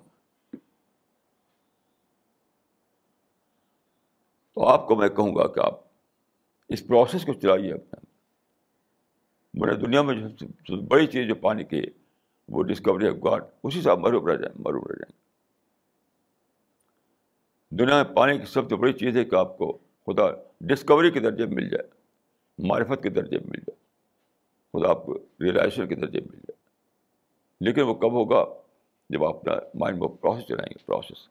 تو 4.55 4.66
آپ 4.66 4.86
کو 4.88 4.96
میں 4.96 5.09
کہوں 5.09 5.34
گا 5.36 5.46
کہ 5.46 5.61
آپ 5.61 5.74
اس 6.68 6.86
پروسیس 6.86 7.24
کو 7.24 7.32
چلائیے 7.32 7.72
اپنے 7.72 8.07
میں 9.55 9.74
دنیا 9.74 10.03
میں 10.03 10.14
جو 10.14 10.80
بڑی 10.86 11.07
چیز 11.07 11.28
جو 11.28 11.34
پانی 11.34 11.64
کی 11.64 11.82
وہ 12.49 12.62
ڈسکوری 12.62 13.07
ہے 13.07 13.12
گاڈ 13.24 13.44
اسی 13.62 13.82
سے 13.82 13.90
آپ 13.90 13.99
مروب 13.99 14.28
رہ 14.28 14.36
جائیں، 14.36 14.55
مروب 14.59 14.86
رہ 14.86 14.96
جائیں. 14.96 15.12
دنیا 17.78 18.03
میں 18.03 18.14
پانی 18.14 18.38
کی 18.38 18.44
سب 18.44 18.68
سے 18.68 18.76
بڑی 18.76 18.92
چیز 18.92 19.16
ہے 19.16 19.24
کہ 19.24 19.34
آپ 19.34 19.59
کو 19.59 19.72
خدا 20.07 20.24
ڈسکوری 20.61 21.11
کے 21.11 21.20
درجے 21.20 21.46
میں 21.46 21.55
مل 21.55 21.68
جائے، 21.68 21.88
معرفت 22.59 23.03
کے 23.03 23.09
درجے 23.09 23.38
میں 23.38 23.46
مل 23.46 23.61
جائے. 23.61 23.88
خدا 24.73 24.91
آپ 24.91 25.07
کو 25.07 25.14
ریلائزیشن 25.14 25.89
کے 25.89 25.95
درجے 25.95 26.21
مل 26.21 26.37
جائے۔ 26.37 26.57
لیکن 27.61 27.83
وہ 27.83 27.95
کب 27.95 28.12
ہوگا؟ 28.12 28.45
جب 29.11 29.25
آپ 29.25 29.37
اپنا 29.37 29.53
مائنڈ 29.75 29.99
میں 29.99 30.09
پروسیس 30.09 30.45
چلائیں 30.45 30.69
گے 30.71 30.85
پروسیس 30.87 31.29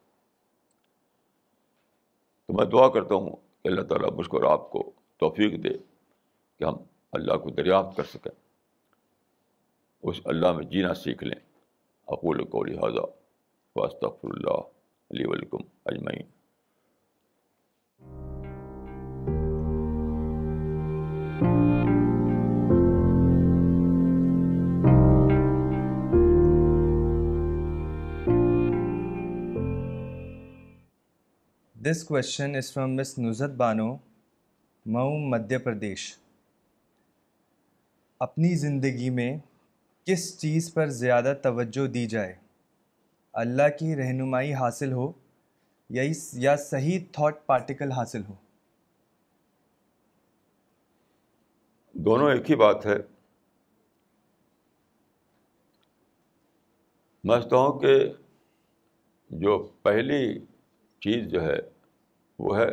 تو 2.47 2.53
میں 2.53 2.65
دعا 2.65 2.89
کرتا 2.89 3.15
ہوں 3.15 3.35
کہ 3.63 3.67
اللہ 3.67 3.81
تعالیٰ 3.81 4.09
مجھ 4.11 4.27
کو 4.27 4.37
اور 4.37 4.51
آپ 4.51 4.71
کو 4.71 4.91
توفیق 5.17 5.63
دے 5.63 5.69
کہ 6.59 6.63
ہم 6.63 6.75
اللہ 7.11 7.37
کو 7.37 7.49
دریافت 7.49 7.97
کر 7.97 8.03
سکیں۔ 8.03 8.31
اس 10.03 10.21
اللہ 10.25 10.51
میں 10.51 10.63
جینا 10.63 10.93
سیکھ 10.93 11.23
لیں۔ 11.23 11.39
اقول 12.07 12.45
کو 12.45 12.63
لہٰذا 12.63 13.01
واسطر 13.75 14.07
اللہ 14.23 14.57
علیہ 15.11 15.27
ولکم 15.27 15.57
اجمعین 15.85 16.36
this 31.87 32.03
question 32.03 32.55
is 32.55 32.71
from 32.73 32.95
miss 32.95 33.19
Nuzhat 33.19 33.49
Bano 33.49 33.95
Mau 34.85 35.17
Madhya 35.29 35.57
Pradesh 35.57 36.01
اپنی 38.21 38.55
زندگی 38.55 39.09
میں 39.09 39.37
کس 40.05 40.39
چیز 40.39 40.73
پر 40.73 40.87
زیادہ 40.87 41.33
توجہ 41.41 41.87
دی 41.87 42.05
جائے 42.07 42.35
اللہ 43.33 43.69
کی 43.79 43.95
رہنمائی 43.95 44.53
حاصل 44.53 44.91
ہو 44.91 45.11
یا 45.89 46.03
یا 46.33 46.55
صحیح 46.55 46.99
تھاٹ 47.11 47.45
پارٹیکل 47.45 47.91
حاصل 47.91 48.21
ہو 48.29 48.33
دونوں 51.93 52.31
ایک 52.31 52.49
ہی 52.51 52.55
بات 52.55 52.85
ہے 52.85 52.97
میں 57.23 57.35
سمجھتا 57.35 57.57
ہوں 57.57 57.79
کہ 57.79 57.97
جو 59.31 59.57
پہلی 59.81 60.39
چیز 61.01 61.27
جو 61.27 61.43
ہے 61.43 61.76
وہ 62.39 62.57
ہے 62.57 62.67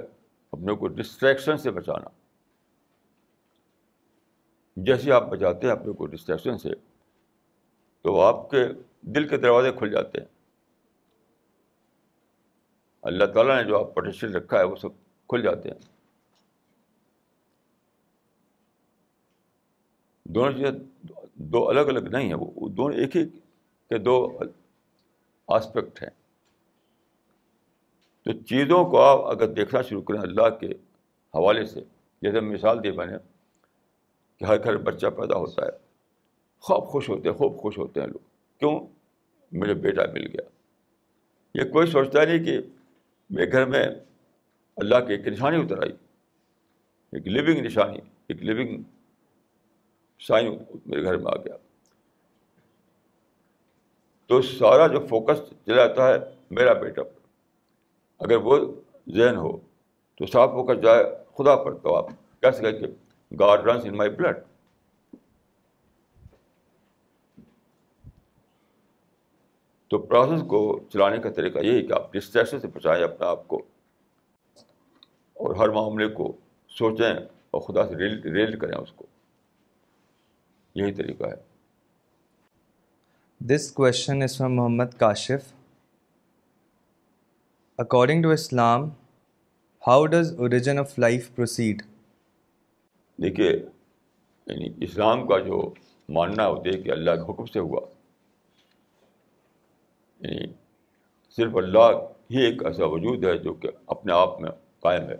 اپنے 0.52 0.74
کو 0.74 0.88
ڈسٹریکشن 0.88 1.56
سے 1.56 1.70
بچانا۔ 1.70 2.08
جیسے 4.76 5.12
آپ 5.12 5.22
بچاتے 5.22 5.66
ہیں 5.66 5.74
اپنے 5.74 5.92
کو 5.92 6.06
ڈسٹریکشن 6.06 6.58
سے، 6.58 6.68
تو 8.02 8.20
آپ 8.20 8.50
کے 8.50 8.58
دل 9.00 9.28
کے 9.28 9.36
دروازے 9.36 9.72
کھل 9.72 9.90
جاتے 9.90 10.20
ہیں۔ 10.20 10.26
اللہ 13.02 13.24
تعالیٰ 13.24 13.62
نے 13.62 13.68
جو 13.68 13.80
آپ 13.80 13.94
پوٹینشیل 13.94 14.36
رکھا 14.36 14.58
ہے، 14.58 14.64
وہ 14.64 14.76
سب 14.76 14.88
کھل 15.28 15.42
جاتے 15.42 15.68
ہیں۔ 15.68 15.78
دونوں 20.24 20.52
چیزیں 20.52 20.72
دو 21.34 21.68
الگ 21.68 21.80
الگ 21.80 22.08
نہیں 22.08 22.26
ہیں، 22.26 22.34
وہ 22.34 22.68
دونوں 22.68 22.98
ایک 22.98 23.16
ہی 23.16 23.28
کے 23.88 23.98
دو 23.98 24.38
آسپیکٹ 25.48 26.02
ہیں۔ 26.02 26.23
تو 28.24 28.32
چیزوں 28.32 28.84
کو 28.84 29.00
آپ 29.00 29.18
اگر 29.18 29.48
دیکھنا 29.48 29.82
شروع 29.82 30.02
کریں 30.02 30.20
اللہ 30.20 30.48
کے 30.50 30.66
حوالے 31.34 31.66
سے، 31.66 31.80
جیسے 32.22 32.40
مثال 32.40 32.84
دی 32.84 32.90
میں 32.90 33.06
نے 33.06 33.16
کہ 34.36 34.44
ہر 34.44 34.64
گھر 34.64 34.76
بچہ 34.76 35.06
پیدا 35.06 35.36
ہوتا 35.36 35.66
ہے، 35.66 35.70
خوب 36.60 36.88
خوش 36.88 37.08
ہوتے 37.08 37.28
ہیں، 37.28 37.36
خوب 37.36 37.58
خوش 37.58 37.78
ہوتے 37.78 38.00
ہیں 38.00 38.06
لوگ۔ 38.06 38.18
کیوں؟ 38.58 38.86
مجھے 39.52 39.74
بیٹا 39.74 40.02
مل 40.12 40.26
گیا۔ 40.26 40.42
یہ 41.54 41.72
کوئی 41.72 41.86
سوچتا 41.86 42.24
نہیں 42.24 42.44
کہ 42.44 42.58
میرے 43.30 43.52
گھر 43.52 43.64
میں 43.64 43.88
اللہ 44.76 44.96
کی 45.06 45.12
ایک 45.12 45.28
نشانی 45.28 45.62
اتر 45.62 45.82
آئی۔ 45.82 45.92
ایک 47.12 47.28
لیونگ 47.28 47.60
نشانی، 47.60 47.98
ایک 48.26 48.42
لیونگ 48.42 48.82
سائن 50.20 50.58
میرے 50.86 51.04
گھر 51.04 51.16
میں 51.16 51.32
آ 51.32 51.36
گیا۔ 51.36 51.56
تو 54.26 54.42
سارا 54.42 54.86
جو 54.86 55.06
فوکس 55.06 55.38
چلا 55.66 55.86
جاتا 55.86 56.08
ہے 56.08 56.18
میرا 56.50 56.72
بیٹا 56.72 57.02
پر۔ 57.02 57.23
اگر 58.18 58.36
وہ 58.36 58.80
ذہن 59.08 59.36
ہو 59.36 59.56
تو 60.14 60.26
صاف 60.26 60.50
فوکس 60.50 60.82
جائے، 60.82 61.04
خدا 61.38 61.56
پر 61.56 61.74
تو 61.74 61.96
آپ 61.96 62.06
کہہ 62.42 62.50
سکیں 62.50 62.72
کہ 62.72 62.86
God 63.34 63.60
runs 63.60 63.84
in 63.84 63.96
my 63.96 64.10
blood 64.10 64.36
تو 69.88 69.98
پروسیس 69.98 70.42
کو 70.48 70.80
چلانے 70.92 71.18
کا 71.18 71.30
طریقہ 71.30 71.58
یہی 71.58 71.86
کہ 71.86 71.92
آپ 71.92 72.12
ڈسٹریکشن 72.12 72.60
سے 72.60 72.68
بچائیں 72.68 73.04
اپنے 73.04 73.26
آپ 73.26 73.48
کو۔ 73.48 73.56
اور 75.34 75.56
ہر 75.56 75.68
معاملے 75.68 76.08
کو 76.08 76.36
سوچیں 76.68 77.14
اور 77.50 77.60
خدا 77.60 77.86
سے 77.86 77.94
ریل 77.94 78.22
ریل 78.22 78.58
کریں 78.58 78.78
اس 78.78 78.92
کو۔ 78.92 79.06
یہی 80.74 80.92
طریقہ 80.92 81.24
ہے۔ 81.24 81.54
This 83.38 83.72
question 83.72 84.22
is 84.22 84.38
from 84.38 84.54
Muhammad 84.54 84.98
Kashif 84.98 85.52
according 87.78 88.22
to 88.22 88.30
Islam 88.30 88.90
how 89.86 90.06
does 90.06 90.34
origin 90.38 90.78
of 90.78 90.98
life 90.98 91.34
proceed 91.34 91.82
دیکھیے 93.22 93.50
یعنی 94.46 94.84
اسلام 94.84 95.26
کا 95.26 95.38
جو 95.38 95.74
ماننا 96.08 96.46
ہوتا 96.46 96.76
ہے 96.76 96.82
کہ 96.82 96.90
اللہ 96.90 97.10
کے 97.10 97.32
حکم 97.32 97.46
سے 97.46 97.58
ہوا۔ 97.58 97.80
یعنی 100.20 100.52
صرف 101.30 101.56
اللہ 101.56 101.92
ہی 102.30 102.40
ایک 102.40 102.66
ایسا 102.66 102.84
وجود 102.84 103.24
ہے 103.24 103.38
جو 103.38 103.54
کہ 103.54 103.68
اپنے 103.86 104.12
آپ 104.12 104.40
میں 104.40 104.50
قائم 104.80 105.02
ہے، 105.02 105.16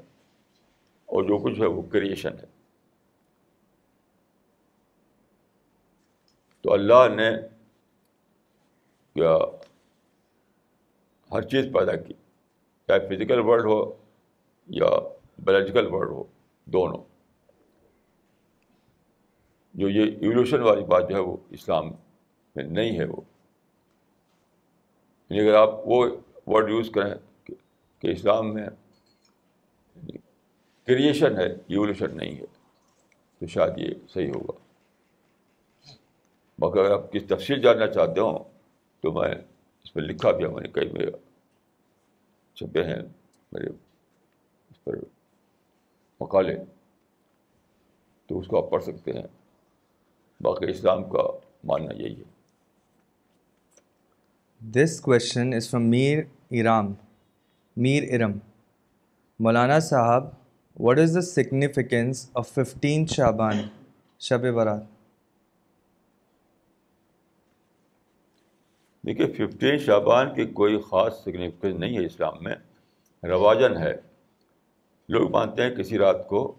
اور 1.06 1.22
جو 1.22 1.38
کچھ 1.38 1.60
ہے، 1.60 1.66
وہ 1.66 1.82
کریشن 1.82 2.32
ہے۔ 2.32 2.46
تو 6.60 6.72
اللہ 6.72 7.08
نے 7.16 7.30
کیا 9.14 9.36
ہر 11.32 11.42
چیز 11.42 11.64
پیدا 11.64 11.96
کی۔ 11.96 12.14
چاہے 12.86 13.00
فزیکل 13.00 13.40
ورلڈ 13.40 13.64
ہو 13.64 13.92
یا 14.66 14.86
بایولوجیکل 15.44 15.86
ورلڈ 15.90 16.10
ہو، 16.10 16.24
دونوں۔ 16.64 17.04
جو 19.74 19.88
یہ 19.88 20.16
ایولیوشن 20.20 20.62
والی 20.62 20.84
بات 20.84 21.08
جو 21.08 21.14
ہے 21.14 21.20
وہ 21.20 21.36
اسلام 21.50 21.92
میں 22.56 22.64
نہیں 22.64 22.98
ہے 22.98 23.04
وہ۔ 23.04 23.20
یعنی 25.30 25.48
اگر 25.48 25.58
آپ 25.58 25.70
وہ 25.84 26.06
ورڈ 26.46 26.70
یوز 26.70 26.90
کریں 26.90 27.14
کہ 28.00 28.06
اسلام 28.06 28.54
میں 28.54 28.66
یعنی 29.96 30.18
کریشن 30.86 31.36
ہے 31.36 31.46
ایولیوشن 31.46 32.16
نہیں 32.16 32.36
ہے، 32.36 32.46
تو 33.38 33.46
شاید 33.46 33.72
یہ 33.76 33.94
صحیح 34.08 34.30
ہوگا۔ 34.30 34.64
باقی 36.58 36.80
اگر 36.80 36.90
آپ 36.90 37.12
کس 37.12 37.22
تفصیل 37.28 37.60
جاننا 37.60 37.86
چاہتے 37.86 38.20
ہوں 38.20 38.38
تو 39.00 39.12
میں 39.12 39.34
اس 39.84 39.96
میں 39.96 40.04
لکھا 40.04 40.30
بھی 40.30 40.46
میں 40.46 40.62
نے 40.62 40.68
کئی 40.68 40.88
میں 40.92 41.06
چھپے 42.54 42.84
ہیں، 42.84 43.02
میرے 43.52 43.66
اس 44.70 44.84
پر 44.84 44.92
مقالے، 46.20 46.56
تو 48.26 48.38
اس 48.38 48.46
کو 48.46 48.64
آپ 48.64 48.70
پڑھ 48.70 48.82
سکتے 48.82 49.12
ہیں۔ 49.12 49.26
باقی 50.40 50.70
اسلام 50.70 51.04
کا 51.04 51.38
ماننا 51.64 51.92
یہی 51.94 52.18
ہے۔ 52.18 52.34
This 54.60 55.00
question 55.00 55.54
is 55.54 55.70
from 55.70 55.90
Mir 55.90 56.24
Iram 56.50 56.94
Mir 57.76 58.14
Iram 58.14 58.38
مولانا 59.40 59.80
صاحب 59.80 60.24
what 60.80 60.98
is 60.98 61.14
the 61.14 61.20
significance 61.20 62.30
of 62.34 62.48
fifteen 62.48 63.06
Shaban 63.06 63.56
Shab 64.18 64.54
Barat 64.54 64.93
دیکھیے 69.06 69.26
ففٹین 69.26 69.78
شابان 69.78 70.34
کی 70.34 70.46
کوئی 70.46 70.80
خاص 70.80 71.24
سگنیفیکینس 71.24 71.80
نہیں 71.80 71.98
ہے 71.98 72.06
اسلام 72.06 72.34
میں 72.40 72.54
رواجن 73.26 73.76
ہے۔ 73.76 73.94
لوگ 75.08 75.30
مانتے 75.30 75.62
ہیں 75.62 75.70
کسی 75.70 75.98
رات 75.98 76.28
کو 76.28 76.54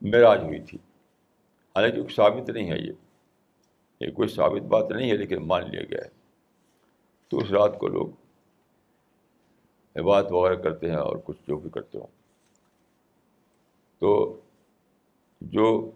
معراج 0.00 0.42
ہوئی 0.42 0.60
تھی۔ 0.60 0.78
حالانکہ 1.76 2.14
ثابت 2.14 2.50
نہیں 2.50 2.70
ہے 2.70 2.78
یہ۔ 2.78 2.92
یہ 4.00 4.10
کوئی 4.10 4.28
ثابت 4.28 4.62
بات 4.62 4.90
نہیں 4.90 5.10
ہے، 5.10 5.16
لیکن 5.16 5.46
مان 5.46 5.70
لیا 5.70 5.82
گیا 5.82 5.98
ہے۔ 6.04 6.08
تو 7.28 7.38
اس 7.38 7.50
رات 7.50 7.78
کو 7.78 7.88
لوگ 7.88 8.06
عبادت 9.96 10.32
وغیرہ 10.32 10.54
کرتے 10.54 10.90
ہیں 10.90 10.96
اور 10.96 11.16
کچھ 11.24 11.38
جو 11.48 11.56
بھی 11.56 11.70
کرتے 11.70 11.98
ہوں۔ 11.98 12.06
تو 13.98 14.40
جو 15.40 15.90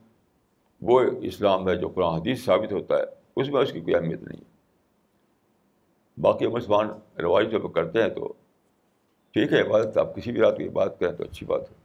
وہ 0.80 1.00
اسلام 1.22 1.68
ہے، 1.68 1.76
جو 1.76 1.88
قرآن 1.88 2.14
حدیث 2.14 2.44
ثابت 2.44 2.72
ہوتا 2.72 2.96
ہے، 2.96 3.02
اس 3.36 3.48
میں 3.48 3.60
اس 3.60 3.72
کی 3.72 3.80
کوئی 3.80 3.94
اہمیت 3.94 4.22
نہیں 4.22 4.40
ہے۔ 4.40 4.51
باقی 6.16 6.46
مسلمان 6.46 6.88
روایت 7.18 7.50
جو 7.50 7.68
کرتے 7.68 8.02
ہیں 8.02 8.08
تو 8.08 8.32
ٹھیک 9.34 9.52
ہے 9.52 9.60
عبادت 9.60 9.98
آپ 9.98 10.16
کسی 10.16 10.32
بھی 10.32 10.40
رات 10.40 10.56
کی 10.56 10.68
بات 10.68 10.98
کریں 11.00 11.12
تو 11.12 11.24
اچھی 11.24 11.46
بات 11.46 11.60
ہے۔ 11.60 11.80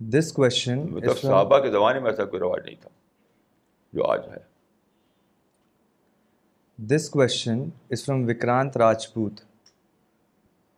دس 0.00 0.32
کوشچن 0.32 0.78
مطلب 0.90 1.18
صحابہ 1.18 1.58
کے 1.58 1.70
زمانے 1.70 2.00
میں 2.00 2.10
ایسا 2.10 2.24
کوئی 2.24 2.40
رواج 2.40 2.60
نہیں 2.64 2.74
تھا 2.80 2.88
جو 3.92 4.04
آج 4.04 4.20
ہے۔ 4.28 4.38
This 6.78 7.10
question 7.10 7.64
is 7.90 8.04
from 8.04 8.24
Vikrant 8.28 8.76
Rajput 8.76 9.40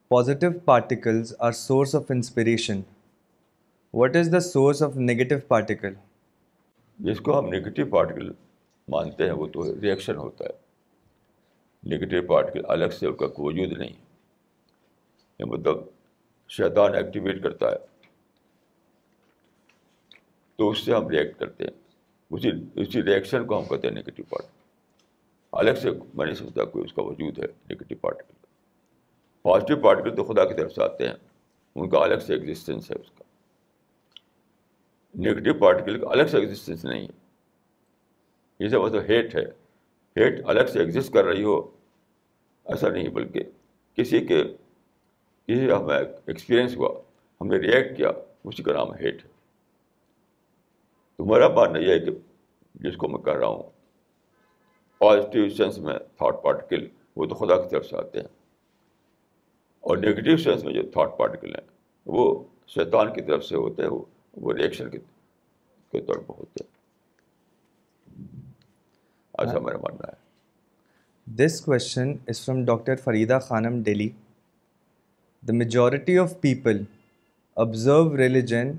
positive 0.08 0.50
particles 0.64 1.34
are 1.38 1.52
source 1.52 1.94
of 1.94 2.10
inspiration 2.10 2.80
what 3.94 4.16
is 4.16 4.32
the 4.32 4.40
source 4.40 4.82
of 4.82 4.96
negative 4.96 5.34
particle 5.48 5.94
جس 6.98 7.20
کو 7.20 7.38
ہم 7.38 7.46
نگیٹو 7.46 7.86
پارٹیکل 7.90 8.32
مانتے 8.88 9.24
ہیں، 9.24 9.32
وہ 9.32 9.46
تو 9.46 9.80
ریئیکشن 9.80 10.16
ہوتا 10.16 10.44
ہے۔ 10.44 10.62
نگیٹو 11.96 12.26
پارٹیکل 12.26 12.60
الگ 12.68 12.86
سے 12.86 13.06
اس 13.06 13.16
کا 13.18 13.26
کوئی 13.26 13.60
وجود 13.60 13.78
نہیں۔ 13.78 13.92
یہ 15.38 15.44
مطلب 15.44 15.76
شیطان 16.48 16.94
ایکٹیویٹ 16.94 17.42
کرتا 17.42 17.72
ہے۔ 17.72 17.76
تو 20.56 20.70
اس 20.70 20.78
سے 20.78 20.94
ہم 20.94 21.08
ریئیکٹ 21.08 21.38
کرتے 21.38 21.64
ہیں۔ 21.64 21.70
اسی 22.30 22.50
اسی 22.74 23.02
ریئیکشن 23.02 23.46
کو 23.46 23.58
ہم 23.58 23.64
کہتے 23.64 23.88
ہیں 23.88 23.94
نگیٹو 23.94 24.22
پارٹیکل 24.22 24.62
الگ 25.52 25.70
سے 25.82 25.90
میں 26.14 26.26
نہیں 26.26 26.34
سمجھتا 26.34 26.64
کوئی 26.64 26.84
اس 26.84 26.92
کا 26.92 27.02
وجود 27.02 27.38
ہے 27.38 27.44
نگیٹو 27.44 27.94
پارٹیکل 28.00 28.32
پازیٹیو 29.42 29.76
پارٹیکل 29.76 30.16
تو 30.16 30.24
خدا 30.24 30.44
کی 30.44 30.54
طرف 30.54 30.72
سے 30.72 30.82
آتے 30.82 31.08
ہیں۔ 31.08 31.14
ان 31.74 31.88
کا 31.90 31.98
الگ 31.98 32.18
سے 32.26 32.34
ایگزسٹنس 32.34 32.90
ہے 32.90 32.96
اس 32.96 33.10
کا۔ 33.10 33.24
نگیٹو 35.18 35.54
پارٹیکل 35.54 36.00
کا 36.00 36.06
الگ 36.10 36.26
سے 36.30 36.38
ایگزسٹنس 36.38 36.84
نہیں 36.84 37.02
ہے۔ 37.02 37.21
یہ 38.62 38.68
سب 38.68 38.80
مطلب 38.80 39.02
ہیٹ 39.08 39.36
ہے۔ 39.36 39.44
ہیٹ 40.16 40.40
الگ 40.44 40.66
سے 40.72 40.78
ایگزسٹ 40.78 41.12
کر 41.12 41.24
رہی 41.24 41.42
ہو۔ 41.42 41.70
ایسا 42.64 42.88
نہیں 42.88 43.08
بلکہ 43.08 43.40
کسی 43.96 44.26
کے، 44.26 44.44
کسی 45.46 45.66
کا 45.66 45.80
ہمیں 45.80 45.98
ایکسپیرئنس 46.26 46.76
ہوا۔ 46.76 47.00
ہم 47.40 47.46
نے 47.46 47.56
ریئیکٹ 47.56 47.96
کیا۔ 47.96 48.10
اسی 48.44 48.62
کا 48.62 48.72
نام 48.72 48.92
ہیٹ 48.92 49.24
ہے۔ 49.24 49.30
تو 51.16 51.24
میرا 51.24 51.48
ماننا 51.48 51.78
یہ 51.78 51.92
ہے 51.92 51.98
کہ 51.98 52.10
جس 52.74 52.96
کو 52.96 53.08
میں 53.08 53.18
کر 53.18 53.36
رہا 53.36 53.46
ہوں۔ 53.46 53.62
پازیٹیو 54.98 55.50
سینس 55.50 55.78
میں 55.78 55.98
تھاٹ 55.98 56.42
پارٹیکل 56.42 56.88
وہ 57.16 57.26
تو 57.26 57.34
خدا 57.34 57.62
کی 57.62 57.68
طرف 57.68 57.86
سے 57.86 57.96
آتے 57.96 58.20
ہیں۔ 58.20 58.28
اور 59.80 59.96
نگیٹیو 59.96 60.36
سینس 60.36 60.64
میں 60.64 60.74
جو 60.74 60.82
تھاٹ 60.82 61.18
پارٹیکل 61.18 61.54
ہیں، 61.54 61.66
وہ 62.06 62.44
شیطان 62.66 63.12
کی 63.12 63.20
طرف 63.20 63.44
سے 63.44 63.56
ہوتے 63.56 63.82
ہیں۔ 63.82 63.90
وہ 64.36 64.52
ریئیکشن 64.52 64.90
کے 64.90 64.98
طور 65.92 66.14
پر 66.14 66.34
ہوتے 66.38 66.64
ہیں۔ 66.64 66.81
ایسا 69.46 69.58
میرا 69.58 69.76
ماننا 69.76 70.08
ہے۔ 70.08 70.20
This 71.26 71.60
question 71.60 72.14
is 72.28 72.44
from 72.44 72.64
doctor 72.64 72.96
Farida 72.96 73.38
Khanum 73.42 73.82
Delhi 73.82 74.08
the 75.48 75.52
majority 75.52 76.18
of 76.18 76.40
people 76.40 76.82
observe 77.56 78.16
religion 78.16 78.72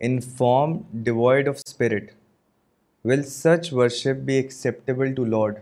in 0.00 0.20
form 0.20 0.78
devoid 0.92 1.48
of 1.48 1.54
spirit 1.56 2.10
will 3.04 3.22
such 3.22 3.72
worship 3.72 4.20
be 4.24 4.34
acceptable 4.34 5.14
to 5.14 5.24
Lord 5.24 5.58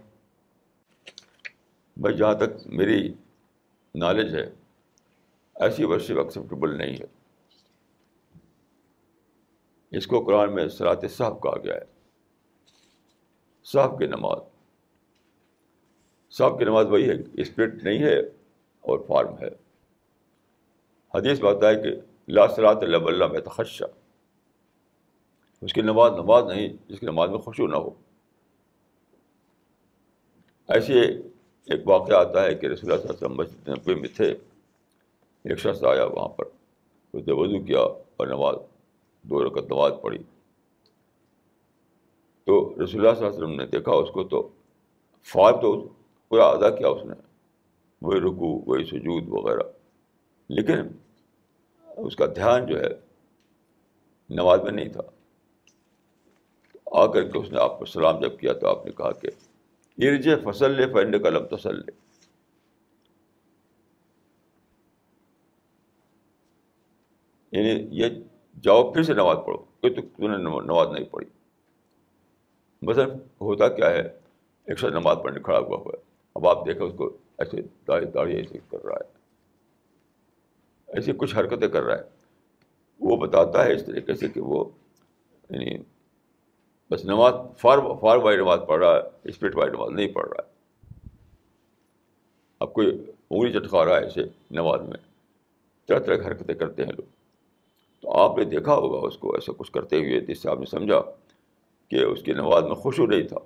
بھائی 1.96 2.16
جہاں 2.16 2.34
تک 2.34 2.66
میری 2.66 3.12
نالج 3.94 4.34
ہے 4.34 4.50
ایسی 5.54 5.84
ورشپ 5.84 6.18
ایکسیپٹیبل 6.18 6.78
نہیں 6.78 6.96
ہے۔ 6.96 7.06
اس 9.90 10.06
کو 10.06 10.24
قرآن 10.24 10.54
میں 10.54 10.68
صلاحت 10.68 11.04
صاحب 11.16 11.42
کہا 11.42 11.58
گیا 11.64 11.74
ہے۔ 11.74 11.99
صاحب 13.72 13.98
کی 13.98 14.06
نماز۔ 14.06 14.38
صاحب 16.30 16.58
کی 16.58 16.64
نماز 16.64 16.86
وہی 16.86 17.10
ہے، 17.10 17.14
اسپرٹ 17.32 17.74
نہیں 17.84 17.98
ہے 17.98 18.18
اور 18.80 18.98
فارم 19.08 19.38
ہے۔ 19.38 19.48
حدیث 21.14 21.40
بات 21.40 21.56
ہے 21.64 21.82
کہ 21.82 21.88
لا 22.28 22.46
صلاحت 22.46 22.76
اللہ 22.82 22.96
اللہ 22.96 23.26
میں 23.26 23.40
تخشہ 23.40 23.84
اس 25.60 25.72
کی 25.72 25.80
نماز 25.80 26.12
نماز 26.12 26.44
نہیں 26.44 26.68
جس 26.88 27.00
کی 27.00 27.06
نماز 27.06 27.30
میں 27.30 27.38
خوشو 27.38 27.66
نہ 27.66 27.76
ہو۔ 27.76 27.90
ایسے 30.68 31.00
ایک 31.64 31.88
واقعہ 31.88 32.16
آتا 32.16 32.44
ہے 32.44 32.54
کہ 32.54 32.66
رسول 32.66 32.92
اللہ 32.92 33.02
صلی 33.02 33.12
اللہ 33.12 33.42
علیہ 33.42 33.42
وسلم 33.42 33.68
مسجد 33.68 34.00
میں 34.00 34.08
تھے۔ 34.16 34.30
ایک 35.44 35.58
شخص 35.58 35.84
آیا 35.84 36.04
وہاں 36.04 36.28
پر، 36.28 36.44
اس 37.12 37.26
نے 37.26 37.32
وضو 37.32 37.64
کیا 37.64 37.80
اور 37.80 38.26
نماز 38.26 38.54
دو 39.22 39.44
رکعت 39.44 39.64
نماز 39.64 39.92
پڑھی۔ 40.02 40.18
تو 42.50 42.74
رسول 42.84 43.06
اللہ 43.06 43.14
صلی 43.14 43.26
اللہ 43.26 43.36
علیہ 43.36 43.44
وسلم 43.44 43.56
نے 43.56 43.66
دیکھا 43.66 43.92
اس 43.92 44.10
کو 44.10 44.24
تو 44.24 44.48
فار 45.22 45.52
تو 45.52 45.88
پورا 46.28 46.44
ادا 46.44 46.70
کیا 46.70 46.88
اس 46.88 47.04
نے، 47.04 47.14
وہی 48.02 48.20
رکو 48.20 48.62
وہی 48.66 48.84
سجود 48.84 49.24
وغیرہ۔ 49.28 49.62
لیکن 50.48 50.78
اس 51.96 52.16
کا 52.16 52.26
دھیان 52.26 52.66
جو 52.66 52.80
ہے 52.80 52.88
نماز 54.30 54.60
میں 54.62 54.72
نہیں 54.72 54.88
تھا۔ 54.88 55.02
آ 56.92 57.06
کر 57.06 57.28
کے 57.28 57.38
اس 57.38 57.52
نے 57.52 57.60
آپ 57.60 57.78
کو 57.78 57.84
سلام 57.84 58.20
جب 58.20 58.38
کیا 58.38 58.52
تو 58.52 58.68
آپ 58.68 58.86
نے 58.86 58.92
کہا 58.92 59.12
کہ 59.12 59.28
ارج 59.98 60.28
فصل 60.44 60.70
لے 60.70 60.86
فنڈ 60.92 61.22
قلم 61.22 61.56
تسل 61.56 61.76
لے 61.76 61.90
یعنی 67.52 67.88
یہ 67.90 68.06
جاؤ 68.62 68.92
پھر 68.92 69.02
سے 69.02 69.14
نماز 69.14 69.36
پڑھو 69.46 69.64
کہ 69.80 69.88
تو 69.88 70.28
نے 70.28 70.36
نماز 70.62 70.88
نہیں 70.88 71.04
پڑھی۔ 71.04 71.39
مثلاً 72.82 73.10
ہوتا 73.40 73.68
کیا 73.68 73.90
ہے؟ 73.90 74.00
ایک 74.64 74.78
شخص 74.78 74.90
نماز 74.90 75.16
پڑھنے 75.22 75.40
کھڑا 75.40 75.58
ہوا 75.58 75.76
ہوا 75.76 75.92
ہے۔ 75.94 76.02
اب 76.34 76.48
آپ 76.48 76.66
دیکھیں 76.66 76.86
اس 76.86 76.92
کو 76.96 77.16
ایسے 77.38 77.56
داڑھی 77.88 78.06
داڑھی 78.06 78.36
ایسے 78.36 78.58
کر 78.70 78.84
رہا 78.84 78.94
ہے۔ 78.94 79.20
ایسی 80.86 81.12
کچھ 81.16 81.36
حرکتیں 81.36 81.68
کر 81.68 81.82
رہا 81.82 81.98
ہے۔ 81.98 82.02
وہ 83.00 83.16
بتاتا 83.16 83.64
ہے 83.64 83.74
اس 83.74 83.86
طریقے 83.86 84.14
سے 84.14 84.28
کہ 84.28 84.40
وہ 84.40 84.64
یعنی 85.50 85.78
بس 86.90 87.04
نماز 87.04 87.34
فار 87.58 87.78
فار 88.00 88.16
وائی 88.16 88.36
نماز 88.36 88.60
پڑھ 88.68 88.84
رہا 88.84 88.96
ہے، 88.96 89.00
اسپرٹ 89.24 89.56
وائی 89.56 89.70
نماز 89.70 89.90
نہیں 89.90 90.08
پڑھ 90.08 90.28
رہا 90.28 90.44
ہے۔ 90.44 90.50
اب 92.60 92.72
کوئی 92.72 93.10
انگلی 93.30 93.52
چٹکا 93.52 93.84
رہا 93.84 93.96
ہے 93.96 94.02
ایسے 94.02 94.20
نماز 94.50 94.80
میں۔ 94.80 94.98
طرح 95.86 95.98
طرح 95.98 96.16
کی 96.16 96.26
حرکتیں 96.26 96.54
کرتے 96.54 96.84
ہیں 96.84 96.92
لوگ۔ 96.92 97.10
تو 98.00 98.12
آپ 98.12 98.38
نے 98.38 98.44
دیکھا 98.44 98.74
ہوگا 98.74 99.06
اس 99.06 99.16
کو 99.16 99.34
ایسا 99.34 99.52
کچھ 99.56 99.72
کرتے 99.72 99.96
ہوئے، 99.96 100.20
جس 100.20 100.42
سے 100.42 100.50
آپ 100.50 100.58
نے 100.58 100.66
سمجھا۔ 100.66 101.00
کہ 101.90 102.04
اس 102.04 102.22
کی 102.22 102.32
نماز 102.32 102.62
میں 102.62 102.74
خوشو 102.74 103.06
نہیں 103.06 103.22
تھا 103.22 103.38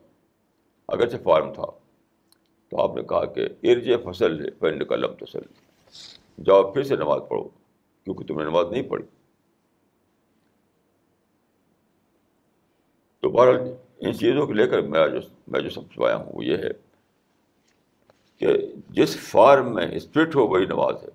اگرچہ 0.88 1.16
فارم 1.22 1.52
تھا۔ 1.52 1.66
تو 2.68 2.80
آپ 2.80 2.96
نے 2.96 3.02
کہا 3.02 3.24
کہ 3.24 3.48
ارج 3.62 3.90
فصل 4.04 4.44
ہے 4.44 4.50
پینڈ 4.50 4.88
کا 4.88 4.96
لم 4.96 5.14
تسل 5.14 5.40
جاؤ 6.44 6.72
پھر 6.72 6.82
سے 6.82 6.96
نماز 6.96 7.20
پڑھو، 7.28 7.48
کیونکہ 8.04 8.24
تم 8.24 8.38
نے 8.38 8.44
نماز 8.44 8.66
نہیں 8.70 8.82
پڑھی۔ 8.82 9.04
تو 13.20 13.30
بہرحال 13.30 13.74
ان 14.00 14.12
چیزوں 14.12 14.46
کو 14.46 14.52
لے 14.52 14.68
کر 14.68 14.80
میں 14.80 15.08
جو 15.08 15.18
میں 15.46 15.60
جو 15.60 15.70
سمجھوایا 15.70 16.16
ہوں، 16.16 16.32
وہ 16.34 16.44
یہ 16.44 16.56
ہے 16.56 16.70
کہ 18.36 18.72
جس 18.88 19.16
فارم 19.16 19.74
میں 19.74 19.96
اسپرٹ 19.96 20.36
ہو 20.36 20.46
وہی 20.46 20.64
نماز 20.64 20.94
ہے۔ 21.02 21.08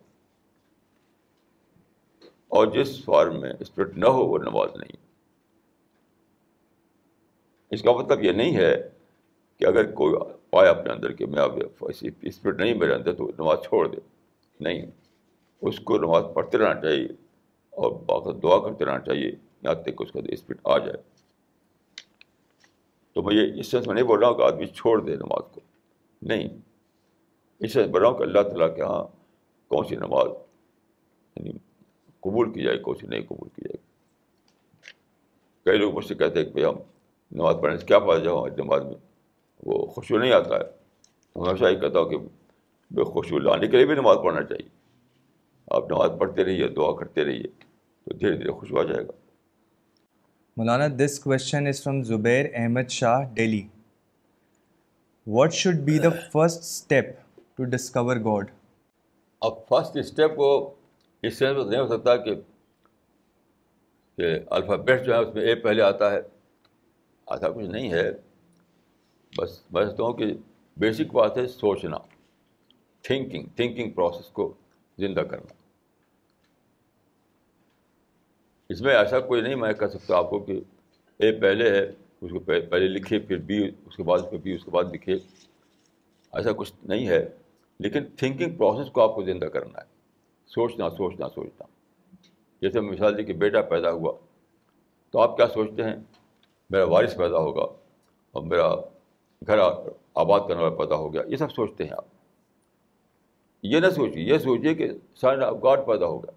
اور 2.47 2.67
جس 2.67 3.05
فارم 3.05 3.41
میں 3.41 3.53
اسپرٹ 3.59 3.97
نہ 3.97 4.05
ہو، 4.05 4.25
وہ 4.25 4.37
نماز 4.37 4.69
نہیں 4.75 5.08
اس 7.71 7.81
کا 7.81 7.91
مطلب 7.91 8.23
یہ 8.23 8.31
نہیں 8.31 8.57
ہے 8.57 8.89
کہ 9.57 9.65
اگر 9.65 9.91
کوئی 9.91 10.15
پائے 10.49 10.69
اپنے 10.69 10.91
اندر 10.91 11.11
کہ 11.11 11.25
میں 11.25 11.41
اب 11.41 11.59
اسپرٹ 11.81 12.59
نہیں 12.59 12.73
میرے 12.73 12.93
اندر 12.93 13.13
تو 13.13 13.31
نماز 13.39 13.57
چھوڑ 13.63 13.87
دے۔ 13.87 13.97
نہیں، 14.59 14.85
اس 15.61 15.79
کو 15.79 15.97
نماز 15.97 16.23
پڑھتے 16.33 16.57
رہنا 16.57 16.81
چاہیے 16.81 17.05
اور 17.69 17.91
باقاعدہ 17.91 18.37
دعا 18.37 18.59
کرتے 18.59 18.85
رہنا 18.85 18.99
چاہیے 18.99 19.31
یہاں 19.61 19.73
تک 19.73 19.85
کہ 19.85 20.03
اس 20.03 20.11
کا 20.11 20.19
اسپرٹ 20.29 20.57
آ 20.63 20.77
جائے۔ 20.77 20.97
تو 23.13 23.21
میں 23.23 23.35
یہ 23.35 23.59
اس 23.59 23.67
سینس 23.67 23.87
میں 23.87 23.95
نہیں 23.95 24.05
بول 24.05 24.19
رہا 24.19 24.29
ہوں 24.29 24.35
کہ 24.35 24.41
آدمی 24.41 24.67
چھوڑ 24.67 25.01
دے 25.01 25.15
نماز 25.15 25.55
کو۔ 25.55 25.61
نہیں، 26.21 26.49
اس 27.59 27.73
سینس 27.73 27.91
بول 27.91 28.01
رہا 28.01 28.09
ہوں 28.09 28.17
کہ 28.17 28.23
اللہ 28.23 28.41
تعالیٰ 28.41 28.75
کے 28.75 28.81
یہاں 28.81 29.03
کون 29.67 29.85
سی 29.85 29.95
نماز 29.95 30.27
یعنی 31.35 31.51
قبول 32.19 32.53
کی 32.53 32.63
جائے، 32.63 32.77
کون 32.77 32.95
سی 32.95 33.07
نہیں 33.07 33.21
قبول 33.21 33.49
کی 33.55 33.61
جائے۔ 33.65 33.77
کئی 35.65 35.77
لوگ 35.77 35.93
مجھ 35.93 36.05
سے 36.05 36.15
کہتے 36.15 36.39
ہیں 36.39 36.45
کہ 36.45 36.51
بھائی 36.51 36.65
ہم 36.65 36.75
نماز 37.31 37.55
پڑھنے 37.61 37.77
سے 37.77 37.85
کیا 37.85 37.99
فائدہ 37.99 38.29
ہوں 38.29 38.47
نماز 38.57 38.85
میں؟ 38.85 38.95
وہ 39.63 39.85
خوشبو 39.85 40.17
نہیں 40.17 40.31
آتا 40.31 40.55
ہے۔ 40.55 40.63
ہمیشہ 41.35 41.65
یہ 41.65 41.79
کہتا 41.79 41.99
ہوں 41.99 42.09
کہ 42.09 42.17
بے 42.91 43.03
خوشبو 43.03 43.39
لانے 43.39 43.67
کے 43.67 43.77
لیے 43.77 43.85
بھی 43.85 43.95
نماز 43.95 44.17
پڑھنا 44.23 44.43
چاہیے۔ 44.43 44.69
آپ 45.71 45.91
نماز 45.91 46.11
پڑھتے 46.19 46.43
رہیے 46.43 46.67
دعا 46.67 46.95
کرتے 46.95 47.25
رہیے 47.25 47.47
تو 48.03 48.17
دھیرے 48.17 48.37
دھیرے 48.37 48.51
خوشبو 48.51 48.79
آ 48.79 48.83
جائے 48.83 49.07
گا۔ 49.07 49.11
مولانا 50.57 50.87
this 50.87 51.19
question 51.19 51.67
is 51.67 51.83
from 51.83 52.03
Zubair 52.03 52.45
Ahmad 52.53 52.89
Shah 52.89 53.33
Delhi 53.33 53.67
what 55.27 55.53
should 55.53 55.75
be 55.75 55.99
the 55.99 56.09
first 56.09 56.59
step 56.59 57.05
to 57.57 57.63
discover 57.63 58.15
God 58.15 58.51
اب 59.41 59.51
فسٹ 59.69 59.97
اسٹیپ 59.97 60.35
کو 60.35 60.75
اس 61.21 61.39
سے 61.39 61.45
نہیں 61.53 61.81
ہو 61.81 61.87
سکتا 61.87 62.15
کہ 62.15 62.35
کہ 64.17 64.39
الفابیٹ 64.49 65.05
جو 65.05 65.13
ہے 65.13 65.17
اس 65.17 65.35
میں 65.35 65.43
اے 65.43 65.55
پہلے 65.55 65.81
آتا 65.81 66.11
ہے۔ 66.11 66.21
ایسا 67.29 67.49
کچھ 67.49 67.65
نہیں 67.65 67.91
ہے۔ 67.93 68.11
بس 69.37 69.71
میں 69.71 69.83
سمجھتا 69.85 70.03
ہوں 70.03 70.13
کہ 70.13 70.25
بیسک 70.77 71.13
بات 71.13 71.37
ہے 71.37 71.47
سوچنا 71.47 71.97
تھنکنگ 73.01 73.45
تھنکنگ 73.55 73.91
پروسیس 73.91 74.25
کو 74.25 74.53
زندہ 74.97 75.19
کرنا۔ 75.19 75.53
اس 78.69 78.81
میں 78.81 78.95
ایسا 78.95 79.19
کوئی 79.19 79.41
نہیں 79.41 79.55
میں 79.55 79.73
کہہ 79.73 79.87
سکتا 79.87 80.17
آپ 80.17 80.29
کو 80.29 80.39
کہ 80.39 80.61
اے 81.17 81.39
پہلے 81.39 81.69
ہے 81.69 81.85
اس 82.21 82.31
کو 82.31 82.39
پہلے 82.39 82.87
لکھے 82.87 83.19
پھر 83.19 83.37
بی 83.37 83.67
اس 83.85 83.95
کے 83.95 84.03
بعد 84.03 84.19
پہ 84.31 84.37
بی 84.37 84.53
اس 84.53 84.65
کے 84.65 84.71
بعد 84.71 84.83
لکھے۔ 84.93 85.13
ایسا 86.33 86.49
کچھ 86.57 86.73
نہیں 86.83 87.07
ہے 87.07 87.29
لیکن 87.79 88.03
تھنکنگ 88.17 88.55
پروسیس 88.55 88.91
کو 88.91 89.01
آپ 89.01 89.15
کو 89.15 89.23
زندہ 89.23 89.45
کرنا 89.45 89.79
ہے۔ 89.79 89.85
سوچنا 90.47 90.89
سوچنا 90.89 91.29
سوچنا۔ 91.29 91.63
جیسے 92.61 92.79
مثال 92.79 93.17
دی 93.17 93.23
کہ 93.23 93.33
بیٹا 93.33 93.61
پیدا 93.61 93.91
ہوا 93.91 94.13
تو 95.11 95.19
آپ 95.19 95.37
کیا 95.37 95.47
سوچتے 95.47 95.83
ہیں؟ 95.83 95.95
میرا 96.69 96.83
وارث 96.83 97.17
پیدا 97.17 97.37
ہوگا 97.37 97.61
اور 98.31 98.43
میرا 98.43 98.75
گھر 99.47 99.57
آباد 100.13 100.39
کرنے 100.47 100.63
والا 100.63 100.75
پیدا 100.75 100.95
ہو 100.95 101.13
گیا۔ 101.13 101.21
یہ 101.27 101.37
سب 101.37 101.51
سوچتے 101.51 101.83
ہیں 101.83 101.91
آپ۔ 101.91 102.05
یہ 103.63 103.79
نہ 103.79 103.89
سوچیے، 103.89 104.23
یہ 104.23 104.37
سوچیے 104.37 104.75
کہ 104.75 104.89
سائن 105.15 105.43
آف 105.43 105.55
گاڈ 105.63 105.79
پیدا 105.87 106.05
ہوگا 106.05 106.31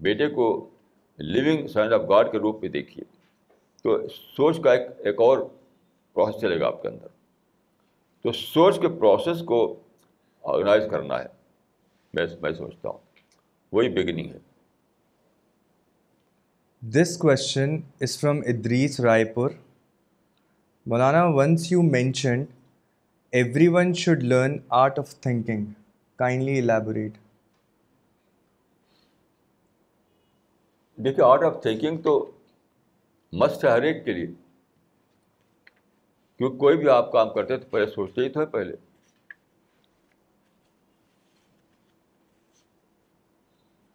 بیٹے 0.00 0.26
کو 0.26 0.70
لیونگ 1.18 1.66
سائن 1.66 1.92
آف 1.92 2.00
گاڈ 2.08 2.32
کے 2.32 2.38
روپ 2.38 2.60
میں 2.60 2.68
دیکھیے۔ 2.68 3.04
تو 3.82 4.08
سوچ 4.08 4.60
کا 4.60 4.72
ایک 4.72 4.90
ایک 4.98 5.20
اور 5.20 5.38
پروسیس 6.12 6.40
چلے 6.40 6.60
گا 6.60 6.66
آپ 6.66 6.82
کے 6.82 6.88
اندر۔ 6.88 7.06
تو 8.22 8.32
سوچ 8.32 8.80
کے 8.80 8.88
پروسیس 8.88 9.42
کو 9.46 9.74
آرگنائز 10.42 10.82
کرنا 10.90 11.18
ہے۔ 11.18 11.26
میں 12.14 12.26
میں 12.42 12.52
سوچتا 12.52 12.88
ہوں۔ 12.88 12.98
وہی 13.72 13.88
بگننگ 13.88 14.30
ہے۔ 14.30 14.38
This 16.82 17.16
question 17.18 17.76
is 18.00 18.18
from 18.18 18.40
Idris 18.46 18.98
Raipur 19.24 19.50
Maulana 20.86 21.24
once 21.36 21.70
you 21.72 21.82
mentioned 21.82 22.46
everyone 23.68 23.92
should 23.94 24.22
learn 24.22 24.56
art 24.80 24.98
of 24.98 25.14
thinking 25.20 25.64
kindly 26.18 26.58
elaborate 26.58 27.16
دیکھیے 30.98 31.24
آرٹ 31.24 31.44
آف 31.44 31.60
تھنکنگ 31.62 31.96
تو 32.02 32.14
مسٹ 33.32 33.64
ہے 33.64 33.70
ہر 33.70 33.82
ایک 33.82 34.04
کے 34.04 34.12
لیے 34.12 34.26
کیونکہ 36.40 36.56
کوئی 36.56 36.76
بھی 36.76 36.88
آپ 36.88 37.12
کام 37.12 37.32
کرتے 37.34 37.56
تو 37.56 37.68
پہلے 37.70 37.86
سوچتے 37.86 38.24
ہی 38.24 38.28
تو 38.28 38.40
ہے 38.40 38.46
پہلے 38.46 38.76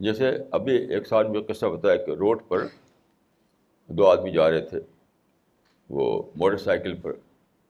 جیسے 0.03 0.29
ابھی 0.51 0.93
ایک 0.93 1.07
سال 1.07 1.27
میں 1.27 1.41
قصہ 1.41 1.65
بتایا 1.65 1.95
کہ 1.95 2.11
روڈ 2.11 2.41
پر 2.47 2.67
دو 3.87 4.07
آدمی 4.07 4.31
جا 4.31 4.51
رہے 4.51 4.61
تھے، 4.61 4.79
وہ 5.89 6.23
موٹر 6.35 6.57
سائیکل 6.57 6.95
پر، 6.95 7.13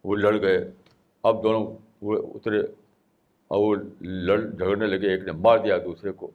وہ 0.04 0.16
لڑ 0.16 0.42
گئے۔ 0.42 0.72
اب 1.24 1.44
دونوں 1.44 1.78
وہ 2.02 2.18
اترے 2.36 2.60
اور 3.48 3.60
وہ 3.60 3.76
لڑ، 4.02 4.40
جھگڑنے 4.42 4.88
لگے۔ 4.88 5.10
ایک 5.10 5.24
نے 5.24 5.32
مار 5.32 5.58
دیا، 5.58 5.78
دوسرے 5.78 6.12
کو 6.12 6.32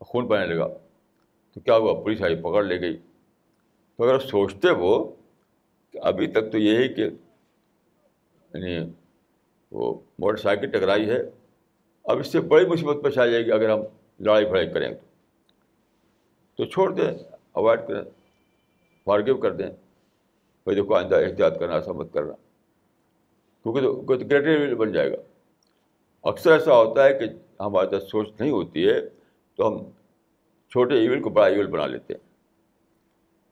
خون 0.00 0.28
پانے 0.28 0.46
لگا۔ 0.46 0.68
تو 1.54 1.60
کیا 1.60 1.76
ہوا؟ 1.76 2.00
پولیس 2.00 2.22
آئی، 2.22 2.36
پکڑ 2.36 2.64
لے 2.64 2.80
گئی۔ 2.80 2.96
تو 3.96 4.04
اگر 4.04 4.18
سوچتے 4.18 4.70
وہ 4.70 5.12
کہ 5.90 5.98
ابھی 6.02 6.26
تک 6.26 6.52
تو 6.52 6.58
یہی 6.58 6.88
کہ 6.88 7.02
یعنی 8.54 8.90
وہ 9.70 9.94
موٹر 10.18 10.36
سائیکل 10.36 10.70
ٹکرائی 10.70 11.10
ہے، 11.10 11.18
اب 12.04 12.18
اس 12.18 12.32
سے 12.32 12.40
بڑی 12.40 12.66
مصیبت 12.66 13.04
پیش 13.04 13.18
آ 13.18 13.26
جائے 13.26 13.46
گی 13.46 13.52
اگر 13.52 13.70
ہم 13.70 13.80
لڑائی 14.20 14.46
بھڑائی 14.46 14.68
کریں 14.70 14.94
تو۔ 14.94 15.09
تو 16.60 16.66
چھوڑ 16.66 16.94
دیں 16.94 17.18
اوائڈ 17.52 17.80
کریں 17.88 18.02
فارگیو 19.04 19.36
کر 19.36 19.52
دیں۔ 19.52 19.66
بھائی 19.66 20.74
دیکھو، 20.74 20.94
آئندہ 20.94 21.16
احتیاط 21.16 21.58
کرنا، 21.58 21.74
ایسا 21.74 21.92
مت 21.92 22.12
کرنا۔ 22.12 22.32
کیونکہ 23.62 23.80
تو 23.80 24.02
گریٹر 24.02 24.46
ایول 24.46 24.74
بن 24.74 24.92
جائے 24.92 25.12
گا۔ 25.12 25.16
اکثر 26.22 26.52
ایسا 26.52 26.74
ہوتا 26.74 27.04
ہے 27.04 27.14
کہ 27.14 27.24
ہمارے 27.62 27.88
پاس 27.88 28.10
سوچ 28.10 28.28
نہیں 28.40 28.50
ہوتی 28.50 28.88
ہے، 28.88 29.00
تو 29.54 29.68
ہم 29.68 29.84
چھوٹے 30.70 30.94
ایول 30.94 31.22
کو 31.22 31.30
بڑا 31.30 31.46
ایول 31.46 31.66
بنا 31.66 31.86
لیتے 31.86 32.14
ہیں۔ 32.14 32.20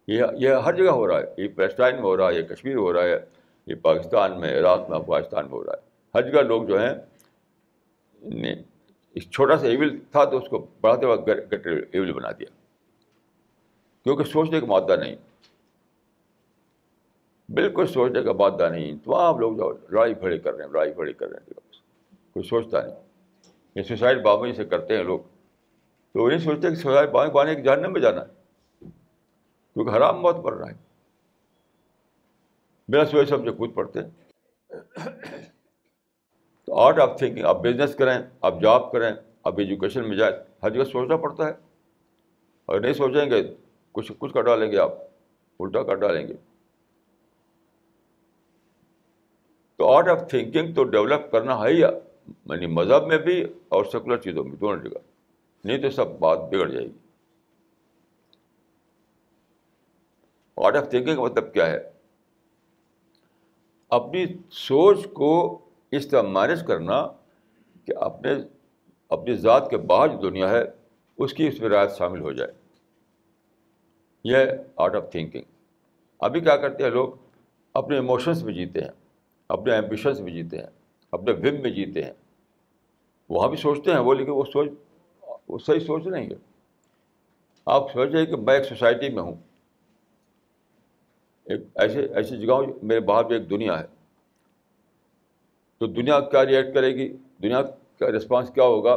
یہ 0.07 0.25
یہ 0.39 0.49
ہر 0.49 0.75
جگہ 0.75 0.91
ہو 0.91 1.09
رہا 1.09 1.21
ہے۔ 1.21 1.43
یہ 1.43 1.49
پیلسٹائن 1.49 1.95
میں 1.95 2.03
ہو 2.03 2.17
رہا 2.17 2.29
ہے، 2.29 2.35
یہ 2.35 2.43
کشمیر 2.43 2.77
ہو 2.77 2.93
رہا 2.93 3.03
ہے، 3.03 3.19
یہ 3.67 3.75
پاکستان 3.75 4.41
میں، 4.41 4.61
عراق 4.61 4.91
میں، 4.91 4.99
افغانستان 4.99 5.45
میں 5.45 5.53
ہو 5.53 5.65
رہا 5.65 5.73
ہے۔ 5.73 5.81
ہر 6.15 6.31
جگہ 6.31 6.41
لوگ 6.41 6.65
جو 6.65 6.79
ہیں 6.81 6.95
ایک 9.13 9.31
چھوٹا 9.31 9.57
سا 9.57 9.67
ایول 9.67 9.99
تھا 10.13 10.25
تو 10.25 10.37
اس 10.37 10.49
کو 10.49 10.67
بڑھاتے 10.81 11.07
وقت 11.07 11.29
گٹر 11.29 11.83
ایول 11.93 12.13
بنا 12.13 12.31
دیا۔ 12.33 12.68
کیونکہ 14.09 14.25
سوچنے 14.25 14.61
کا 14.61 14.67
مادہ 14.67 14.97
نہیں۔ 14.97 15.17
بالکل 17.49 17.87
سوچنے 17.87 18.23
کا 18.23 18.33
مادہ 18.33 18.69
نہیں۔ 18.73 19.05
تمام 19.05 19.39
لوگ 19.39 19.57
جو 19.57 19.73
لڑائی 19.91 20.15
پھڑی 20.15 20.39
کر 20.39 20.55
رہے 20.55 20.65
ہیں، 20.65 20.71
لڑائی 20.71 20.93
پھڑی 20.93 21.13
کر 21.13 21.27
رہے 21.29 21.39
ہیں۔ 21.39 21.51
کوئی 22.33 22.49
سوچتا 22.49 22.83
نہیں۔ 22.83 22.95
یہ 23.75 23.83
سوسائڈ 23.83 24.23
بابا 24.23 24.53
سے 24.57 24.65
کرتے 24.65 24.97
ہیں 24.97 25.05
لوگ۔ 25.05 25.19
تو 26.13 26.23
وہ 26.23 26.29
نہیں 26.29 26.39
سوچتے 26.39 26.69
کہ 26.69 26.75
سوسائڈ 26.75 27.11
بابا 27.11 27.33
بانے 27.33 27.55
کے 27.55 27.63
جاننے 27.63 27.89
میں 27.89 28.01
جانا 28.01 28.21
ہے۔ 28.21 28.27
کیونکہ 29.75 29.97
حرام 29.97 30.21
موت 30.21 30.37
پڑ 30.45 30.55
رہا 30.55 30.71
ہے۔ 30.71 30.75
بنا 32.89 33.05
سوچ 33.05 33.29
سمجھے 33.29 33.51
کود 33.51 33.75
پڑتے 33.75 34.01
ہیں۔ 34.01 34.11
تو 36.65 36.75
آرٹ 36.75 36.99
آف 36.99 37.19
تھنکنگ 37.19 37.45
آپ 37.45 37.57
بزنس 37.57 37.95
کریں، 37.95 38.19
آپ 38.41 38.55
جاب 38.63 38.93
کریں، 38.93 39.11
آپ 39.45 39.55
ایجوکیشن 39.59 40.09
میں 40.09 40.17
جائیں، 40.17 40.37
ہر 40.63 40.71
جگہ 40.71 40.85
سوچنا 40.85 41.17
پڑتا 41.17 41.47
ہے۔ 41.47 41.53
اگر 42.69 42.81
نہیں 42.81 42.93
سوچیں 42.93 43.31
گے 43.31 43.55
کچھ 43.93 44.13
کچھ 44.19 44.35
کر 44.35 44.43
ڈالیں 44.43 44.73
گے 44.73 44.79
آپ، 44.79 44.93
الٹا 45.61 45.83
کر 45.83 45.95
ڈالیں 45.95 46.29
گے۔ 46.29 46.35
تو 49.77 49.93
آرٹ 49.93 50.09
آف 50.09 50.31
تھنکنگ 50.31 50.75
تو 50.75 50.85
ڈیولپ 50.85 51.33
کرنا 51.33 51.61
ہے 51.61 51.69
ہی 51.69 51.81
یعنی 51.81 52.67
مذہب 52.67 53.07
میں 53.07 53.19
بھی 53.19 53.45
اور 53.69 53.85
سیکولر 53.85 54.17
چیزوں 54.17 54.45
میں، 54.45 54.57
دونوں 54.57 54.85
جگہ۔ 54.85 54.99
نہیں 55.65 55.79
تو 55.79 55.91
سب 55.91 56.19
بات 56.19 56.39
بگڑ 56.39 56.69
جائے 56.69 56.87
گی۔ 56.87 56.93
آرٹ 60.57 60.77
آف 60.77 60.91
تھنکنگ 60.91 61.17
کا 61.17 61.23
مطلب 61.23 61.53
کیا 61.53 61.67
ہے؟ 61.67 61.91
اپنی 63.89 64.25
سوچ 64.51 65.07
کو 65.13 65.59
اس 65.91 66.09
طرح 66.09 66.23
مینیج 66.23 66.67
کرنا 66.67 67.09
کہ 67.85 67.93
اپنے، 67.97 68.31
اپنی 69.09 69.35
ذات 69.35 69.71
کے 69.71 69.77
باہر 69.77 70.09
جو 70.09 70.31
دنیا 70.31 70.51
ہے، 70.51 70.63
اس 71.19 71.35
کی 71.35 71.49
اس 71.49 71.61
میں 71.61 71.69
رعایت 71.69 71.93
شامل 71.93 72.21
ہو 72.21 72.33
جائے۔ 72.33 72.68
یہ 74.29 74.37
آرٹ 74.77 74.95
آف 74.95 75.11
تھنکنگ 75.11 75.43
ابھی 76.19 76.41
کیا 76.41 76.57
کرتے 76.57 76.83
ہیں 76.83 76.91
لوگ؟ 76.91 77.09
اپنے 77.75 77.97
ایموشنس 77.97 78.43
میں 78.43 78.55
جیتے 78.55 78.81
ہیں، 78.81 78.91
اپنے 79.49 79.73
ایمبیشنس 79.73 80.21
میں 80.21 80.33
جیتے 80.33 80.59
ہیں، 80.59 80.67
اپنے 81.13 81.33
وم 81.33 81.63
میں 81.63 81.71
جیتے 81.71 82.03
ہیں۔ 82.03 82.13
وہاں 83.29 83.49
بھی 83.49 83.57
سوچتے 83.57 83.91
ہیں، 83.91 83.99
وہ 83.99 84.15
لیکن 84.15 84.31
وہ 84.31 84.45
سوچ، 84.53 84.71
وہ 85.49 85.59
صحیح 85.59 85.81
سوچ 85.81 86.07
نہیں 86.07 86.27
ہے۔ 86.27 86.35
آپ 87.67 87.93
سوچیں 87.93 88.27
کہ 88.27 88.37
میں 88.37 88.55
ایک 88.55 88.67
سوسائٹی 88.67 89.09
میں 89.09 89.23
ہوں۔ 89.23 89.35
ایک 91.45 91.61
ایسے 91.75 92.07
ایسی 92.15 92.37
جگہ 92.37 92.55
میرے 92.83 93.01
باہر 93.01 93.25
بھی 93.25 93.37
ایک 93.37 93.51
دنیا 93.51 93.81
ہے۔ 93.81 93.87
تو 95.79 95.87
دنیا 95.87 96.21
کیا 96.21 96.47
ریئیکٹ 96.47 96.75
کرے 96.75 96.95
گی؟ 96.95 97.17
دنیا 97.43 97.63
کا 97.99 98.11
رسپانس 98.11 98.51
کیا 98.55 98.65
ہوگا؟ 98.65 98.97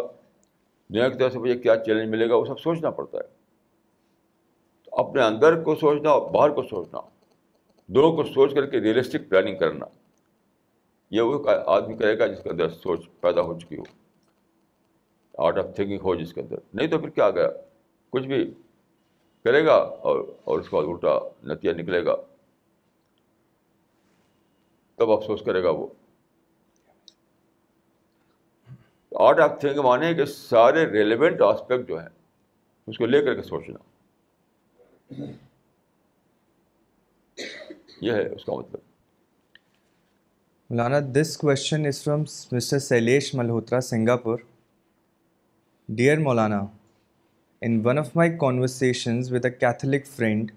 دنیا 0.90 1.10
کی 1.10 1.18
طرف 1.18 1.34
سے 1.34 1.40
مجھے 1.40 1.60
کیا 1.60 1.76
چیلنج 1.76 2.10
ملے 2.10 2.30
گا؟ 2.30 2.36
وہ 2.36 2.46
سب 2.46 2.60
سوچنا 2.60 2.90
پڑتا 2.90 3.18
ہے۔ 3.18 3.41
اپنے 4.92 5.22
اندر 5.22 5.64
کو 5.64 5.76
سوچنا 5.76 6.10
اور 6.10 6.32
باہر 6.32 6.50
کو 6.50 6.64
سوچنا، 6.64 7.00
دونوں 7.88 8.16
کو 8.16 8.24
سوچ 8.24 8.54
کر 8.54 8.66
کے 8.66 8.80
ریئلسٹک 8.80 9.30
پلاننگ 9.30 9.58
کرنا۔ 9.58 9.86
یہ 11.12 11.22
وہ 11.22 11.50
آدمی 11.66 11.98
کرے 11.98 12.20
گا 12.20 12.28
جس 12.28 12.44
کے 12.44 12.50
اندر 12.50 12.70
سوچ 12.70 13.00
پیدا 13.22 13.42
ہو 13.42 13.60
چکی 13.60 13.78
ہو 13.78 13.84
آرٹ 15.38 15.58
آف 15.58 15.66
تھنکنگ 15.76 15.98
ہو 16.04 16.16
جس 16.16 16.34
کے 16.34 16.42
اندر۔ 16.42 16.56
نہیں 16.74 16.88
تو 16.88 17.00
پھر 17.00 17.10
کیا 17.10 17.30
گیا 17.30 17.50
کچھ 18.10 18.28
بھی 18.28 18.54
کرے 19.44 19.66
گا 19.66 19.76
اور 19.76 20.26
اور 20.44 20.60
اس 20.60 20.70
کے 20.70 20.76
بعد 20.76 20.84
الٹا 20.84 21.20
نتیجہ 21.44 21.74
نکلے 21.74 22.06
گا۔ 22.06 22.16
تب 24.96 25.12
افسوس 25.12 25.42
کرے 25.46 25.64
گا 25.64 25.70
وہ۔ 25.70 25.88
آرٹ 29.16 29.40
آف 29.40 29.60
تھنکنگ 29.60 29.82
مانے 29.82 30.14
کہ 30.14 30.26
سارے 30.26 30.86
ریلیونٹ 30.86 31.42
آسپیکٹ 31.42 31.88
جو 31.88 32.00
ہیں، 32.00 32.10
اس 32.88 32.98
کو 32.98 33.06
لے 33.06 33.24
کر 33.24 33.36
کے 33.36 33.42
سوچنا۔ 33.42 33.91
یہ 38.02 38.12
ہے 38.12 38.28
اس 38.28 38.46
کا 38.46 38.54
مطلب۔ 38.54 38.80
مولانا، 40.70 41.00
this 41.16 41.38
question 41.38 41.86
is 41.86 42.04
from 42.04 42.22
mister 42.52 42.80
Shailesh 42.80 43.34
Malhotra 43.36 43.82
Singapore 43.82 44.40
dear 45.90 46.18
Maulana 46.18 46.60
in 47.62 47.82
one 47.86 48.00
of 48.00 48.16
my 48.16 48.38
conversations 48.38 49.32
with 49.34 49.46
a 49.46 49.52
Catholic 49.52 50.08
friend 50.08 50.52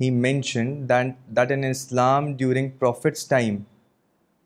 he 0.00 0.10
mention 0.10 0.88
that 0.88 1.52
in 1.52 1.64
Islam 1.64 2.34
during 2.36 2.70
prophet's 2.70 3.28
time 3.28 3.56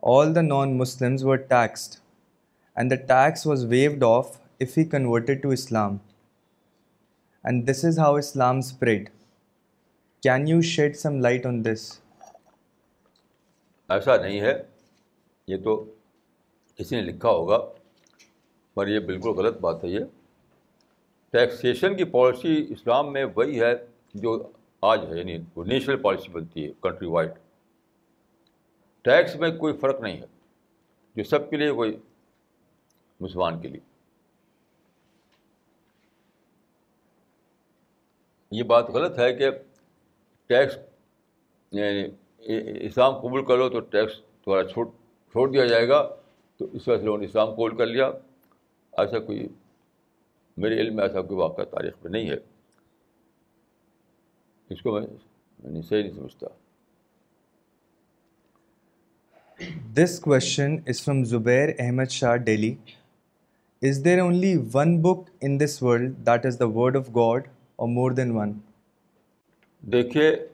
all 0.02 0.34
the 0.34 0.40
non 0.40 0.76
Muslims 0.78 1.24
were 1.24 1.36
taxed 1.36 1.94
and 2.76 2.90
the 2.90 2.96
tax 2.96 3.46
was 3.46 3.64
waived 3.64 4.04
off 4.04 4.36
if 4.60 4.78
he 4.78 4.84
converted 4.84 5.42
to 5.42 5.50
Islam 5.50 5.96
and 7.44 7.70
this 7.70 7.84
is 7.84 7.98
how 7.98 8.14
Islam 8.14 8.58
spread 8.58 9.08
can 10.22 10.48
you 10.48 10.60
shed 10.60 10.96
some 10.96 11.20
light 11.20 11.46
on 11.46 11.64
this 11.64 11.82
ایسا 13.88 14.16
نہیں 14.16 14.40
ہے 14.40 14.52
یہ 15.48 15.56
تو 15.56 15.74
کسی 16.78 16.96
نے 16.96 17.02
لکھا 17.02 17.28
ہوگا 17.28 17.58
پر 18.76 18.88
یہ 18.88 18.98
بالکل 19.00 19.28
غلط 19.28 19.60
بات 19.60 19.84
ہے 19.84 19.88
یہ 19.88 20.04
ٹیکسیشن 21.30 21.96
کی 21.96 22.04
پالیسی 22.04 22.66
اسلام 22.68 23.12
میں 23.12 23.24
وہی 23.36 23.60
ہے 23.60 23.74
جو 24.14 24.52
آج 24.82 25.04
ہے 25.04 25.18
یعنی 25.18 25.38
وہ 25.54 25.64
نیشنل 25.64 26.02
پالیسی 26.02 26.32
بنتی 26.32 26.66
ہے 26.66 26.72
کنٹری 26.82 27.06
وائڈ 27.06 27.32
ٹیکس 29.04 29.36
میں 29.36 29.50
کوئی 29.50 29.76
فرق 29.76 30.00
نہیں 30.00 30.16
ہے 30.16 30.26
جو 31.16 31.24
سب 31.24 31.50
کے 31.50 31.56
لیے 31.56 31.70
کوئی 31.70 31.96
مسلمان 33.20 33.60
کے 33.60 33.68
لیے 33.68 33.80
یہ 38.52 38.62
بات 38.62 38.90
غلط 38.90 39.18
ہے 39.18 39.32
کہ 39.34 39.50
ٹیکس 40.48 40.78
یعنی 41.72 42.08
اسلام 42.86 43.14
قبول 43.14 43.44
کر 43.44 43.58
لو 43.58 43.68
تو 43.68 43.80
ٹیکس 43.80 44.20
تھوڑا 44.42 44.68
چھوٹ، 44.68 44.88
چھوڑ 45.32 45.50
دیا 45.50 45.66
جائے 45.66 45.88
گا، 45.88 46.16
تو 46.56 46.66
اس 46.72 46.88
وجہ 46.88 46.98
سے 46.98 47.04
لوگوں 47.04 47.18
نے 47.18 47.24
اسلام 47.24 47.50
قبول 47.50 47.76
کر 47.76 47.86
لیا۔ 47.86 48.06
ایسا 48.98 49.18
کوئی، 49.18 49.48
میرے 50.56 50.80
علم 50.80 50.96
میں 50.96 51.04
ایسا 51.04 51.22
کوئی 51.22 51.40
واقعہ 51.40 51.64
تاریخ 51.64 51.92
میں 52.02 52.12
نہیں 52.12 52.30
ہے۔ 52.30 52.36
اس 54.70 54.82
کو 54.82 54.92
میں 54.92 55.82
صحیح 55.82 56.02
نہیں 56.02 56.12
سمجھتا۔ 56.12 56.46
This 59.96 60.20
question 60.20 60.76
is 60.86 61.04
from 61.04 61.24
Zubair 61.24 61.68
Ahmad 61.78 62.10
Shah 62.10 62.36
Delhi 62.36 62.74
is 63.82 64.04
there 64.04 64.20
only 64.20 64.56
one 64.74 65.02
book 65.02 65.30
in 65.40 65.60
this 65.60 65.82
world 65.82 66.16
that 66.16 66.46
is 66.46 66.56
the 66.60 66.68
word 66.68 66.96
of 66.96 67.08
God 67.08 67.48
or 67.76 67.88
more 67.88 68.10
than 68.10 68.30
one 68.30 68.52
دیکھیے، 69.80 70.48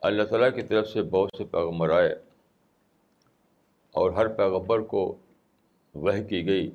اللہ 0.00 0.22
تعالیٰ 0.22 0.54
کی 0.54 0.62
طرف 0.62 0.88
سے 0.88 1.02
بہت 1.02 1.30
سے 1.38 1.44
پیغمبر 1.44 1.90
آئے 1.90 2.08
اور 3.92 4.10
ہر 4.10 4.28
پیغبر 4.28 4.80
کو 4.80 5.16
وہ 5.94 6.10
کی 6.28 6.46
گئی 6.46 6.70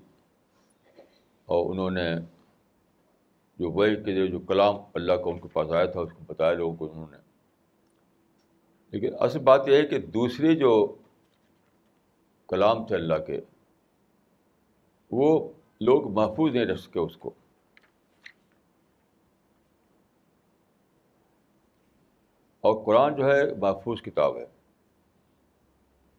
اور 1.46 1.72
انہوں 1.72 1.92
نے 1.92 2.16
جو 3.60 3.72
وہ 3.72 3.86
کے 4.06 4.28
جو 4.28 4.40
کلام 4.40 4.76
اللہ 4.94 5.14
کو 5.24 5.30
ان 5.30 5.40
کے 5.40 5.48
پاس 5.48 5.72
آیا 5.72 5.86
تھا، 5.86 6.00
اس 6.00 6.10
کو 6.12 6.24
بتایا 6.28 6.54
لوگوں 6.54 6.76
کو، 6.76 6.92
انہوں 6.92 7.08
نے۔ 7.12 7.18
لیکن 8.92 9.16
اصل 9.20 9.40
بات 9.40 9.68
یہ 9.68 9.76
ہے 9.76 9.82
کہ 9.82 10.00
دوسری 10.00 10.56
جو 10.56 10.96
کلام 12.48 12.86
تھے 12.86 12.96
اللہ 12.96 13.26
کے، 13.28 13.42
وہ 15.12 15.50
لوگ 15.82 16.12
محفوظ 16.12 16.54
نہیں 16.54 16.66
رکھ 16.66 16.82
سکے 16.82 17.00
اس 17.00 17.18
کو۔ 17.18 17.32
اور 22.64 22.84
قرآن 22.86 23.16
جو 23.16 23.26
ہے 23.26 23.42
محفوظ 23.60 24.02
کتاب 24.02 24.38
ہے۔ 24.38 24.46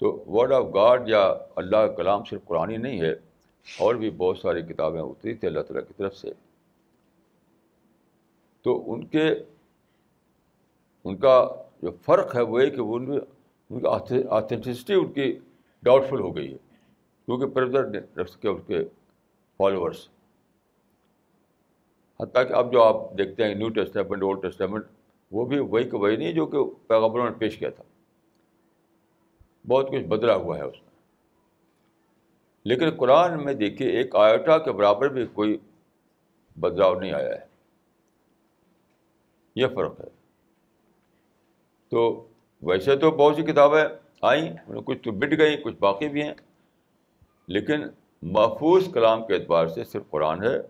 تو 0.01 0.13
ورڈ 0.29 0.53
آف 0.53 0.65
گاڈ 0.75 1.09
یا 1.09 1.23
اللہ 1.57 1.87
کا 1.87 1.93
کلام 1.97 2.25
صرف 2.31 2.45
قرآن 2.45 2.71
ہی 2.71 2.77
نہیں 2.77 3.01
ہے، 3.01 3.13
اور 3.67 3.95
بھی 3.95 4.11
بہت 4.17 4.39
ساری 4.39 4.63
کتابیں 4.63 5.01
اتری 5.01 5.35
تھیں 5.35 5.49
اللہ 5.49 5.63
تعالیٰ 5.63 5.87
کی 5.89 5.95
طرف 5.97 6.17
سے۔ 6.17 6.33
تو 8.65 8.93
ان 8.93 9.05
کے، 9.07 9.29
ان 11.05 11.17
کا 11.17 11.37
جو 11.83 11.91
فرق 12.07 12.35
ہے 12.37 12.43
وہ 12.43 12.61
ہے 12.61 12.69
کہ 12.71 12.81
وہ 12.81 12.99
ان 12.99 13.19
ان 13.71 13.81
کا 13.81 13.99
آتھینٹسٹی 14.37 14.95
ان 14.95 15.13
کی 15.13 15.33
ڈاؤٹ 15.83 16.09
فل 16.11 16.21
ہو 16.21 16.35
گئی 16.37 16.53
ہے۔ 16.53 16.59
کیونکہ 17.29 17.47
پردر 17.55 17.85
رکھ 18.19 18.31
سکے 18.31 18.49
اس 18.49 18.61
کے 18.67 18.83
فالوورس 19.61 20.09
حتیٰ 22.21 22.47
کہ 22.49 22.53
اب 22.55 22.73
جو 22.73 22.83
آپ 22.83 22.97
دیکھتے 23.19 23.45
ہیں 23.45 23.55
نیو 23.55 23.69
ٹیسٹمنٹ 23.71 24.23
اولڈ 24.23 24.43
ٹیسٹمنٹ 24.43 24.85
وہ 25.33 25.45
بھی 25.45 25.59
وہی 25.59 25.91
کہ 25.91 25.97
وہی 25.97 26.17
نہیں 26.17 26.33
جو 26.33 26.47
کہ 26.47 26.89
پیغمبروں 26.89 27.25
نے 27.25 27.37
پیش 27.39 27.59
کیا 27.59 27.71
تھا۔ 27.71 27.85
بہت 29.69 29.89
کچھ 29.89 30.07
بدلا 30.07 30.35
ہوا 30.35 30.59
ہے 30.59 30.63
اس 30.63 30.83
میں۔ 30.83 30.91
لیکن 32.65 32.91
قرآن 32.97 33.45
میں 33.45 33.55
دیکھیے، 33.55 33.91
ایک 33.91 34.17
آیوٹا 34.17 34.59
کے 34.59 34.73
برابر 34.73 35.09
بھی 35.09 35.27
کوئی 35.27 35.59
بدلاؤ 36.57 37.01
نہیں 37.01 37.13
آیا 37.13 37.29
ہے۔ 37.29 37.47
یہ 39.57 39.67
فرق 39.75 40.01
ہے۔ 40.01 40.09
تو 41.89 42.27
ویسے 42.63 42.97
تو 42.97 43.11
بہت 43.11 43.37
سی 43.37 43.43
کتابیں 43.43 43.85
آئیں 44.23 44.57
مطلب 44.69 44.85
کچھ 44.85 45.03
تو 45.03 45.11
بٹ 45.11 45.39
گئیں، 45.39 45.57
کچھ 45.57 45.77
باقی 45.77 46.09
بھی 46.09 46.23
ہیں۔ 46.23 46.35
لیکن 47.49 47.81
محفوظ 48.23 48.93
کلام 48.93 49.27
کے 49.27 49.35
اعتبار 49.35 49.67
سے 49.67 49.85
صرف 49.85 50.03
قرآن 50.11 50.43
ہے۔ 50.43 50.63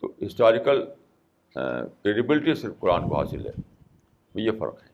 تو 0.00 0.12
ہسٹوریکل 0.26 0.84
کریڈیبلٹی 2.02 2.54
صرف 2.54 2.78
قرآن 2.78 3.08
کو 3.08 3.18
حاصل 3.18 3.46
ہے 3.46 3.50
یہ 4.34 4.50
فرق 4.58 4.82
ہے۔ 4.82 4.88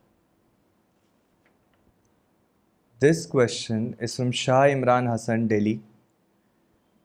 This 2.99 3.27
question 3.27 3.91
is 4.01 4.16
from 4.16 4.31
Shah 4.31 4.73
Imran 4.73 5.09
Hasan 5.09 5.47
Delhi 5.47 5.78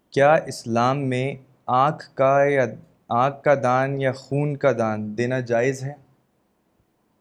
کیا 0.09 0.33
اسلام 0.33 1.09
میں 1.09 1.35
آنکھ 1.65 2.15
کا 2.15 2.43
یا 2.43 2.65
آنکھ 3.07 3.43
کا 3.43 3.53
دان 3.63 4.01
یا 4.01 4.11
خون 4.11 4.57
کا 4.57 4.71
دان 4.71 5.17
دینا 5.17 5.39
جائز 5.39 5.83
ہے؟ 5.83 5.93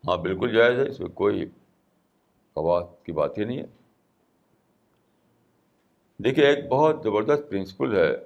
ہاں 0.08 0.16
بالکل 0.16 0.54
جائز 0.54 0.78
ہے۔ 0.78 0.88
اس 0.88 1.00
میں 1.00 1.08
کوئی 1.08 1.46
قوات 2.52 2.86
کی 3.02 3.12
بات 3.12 3.38
ہی 3.38 3.44
نہیں 3.44 3.58
ہے۔ 3.58 3.66
دیکھیے 6.18 6.46
ایک 6.46 6.68
بہت 6.68 7.00
زبردست 7.04 7.50
پرنسپل 7.50 7.96
ہے 7.96 8.16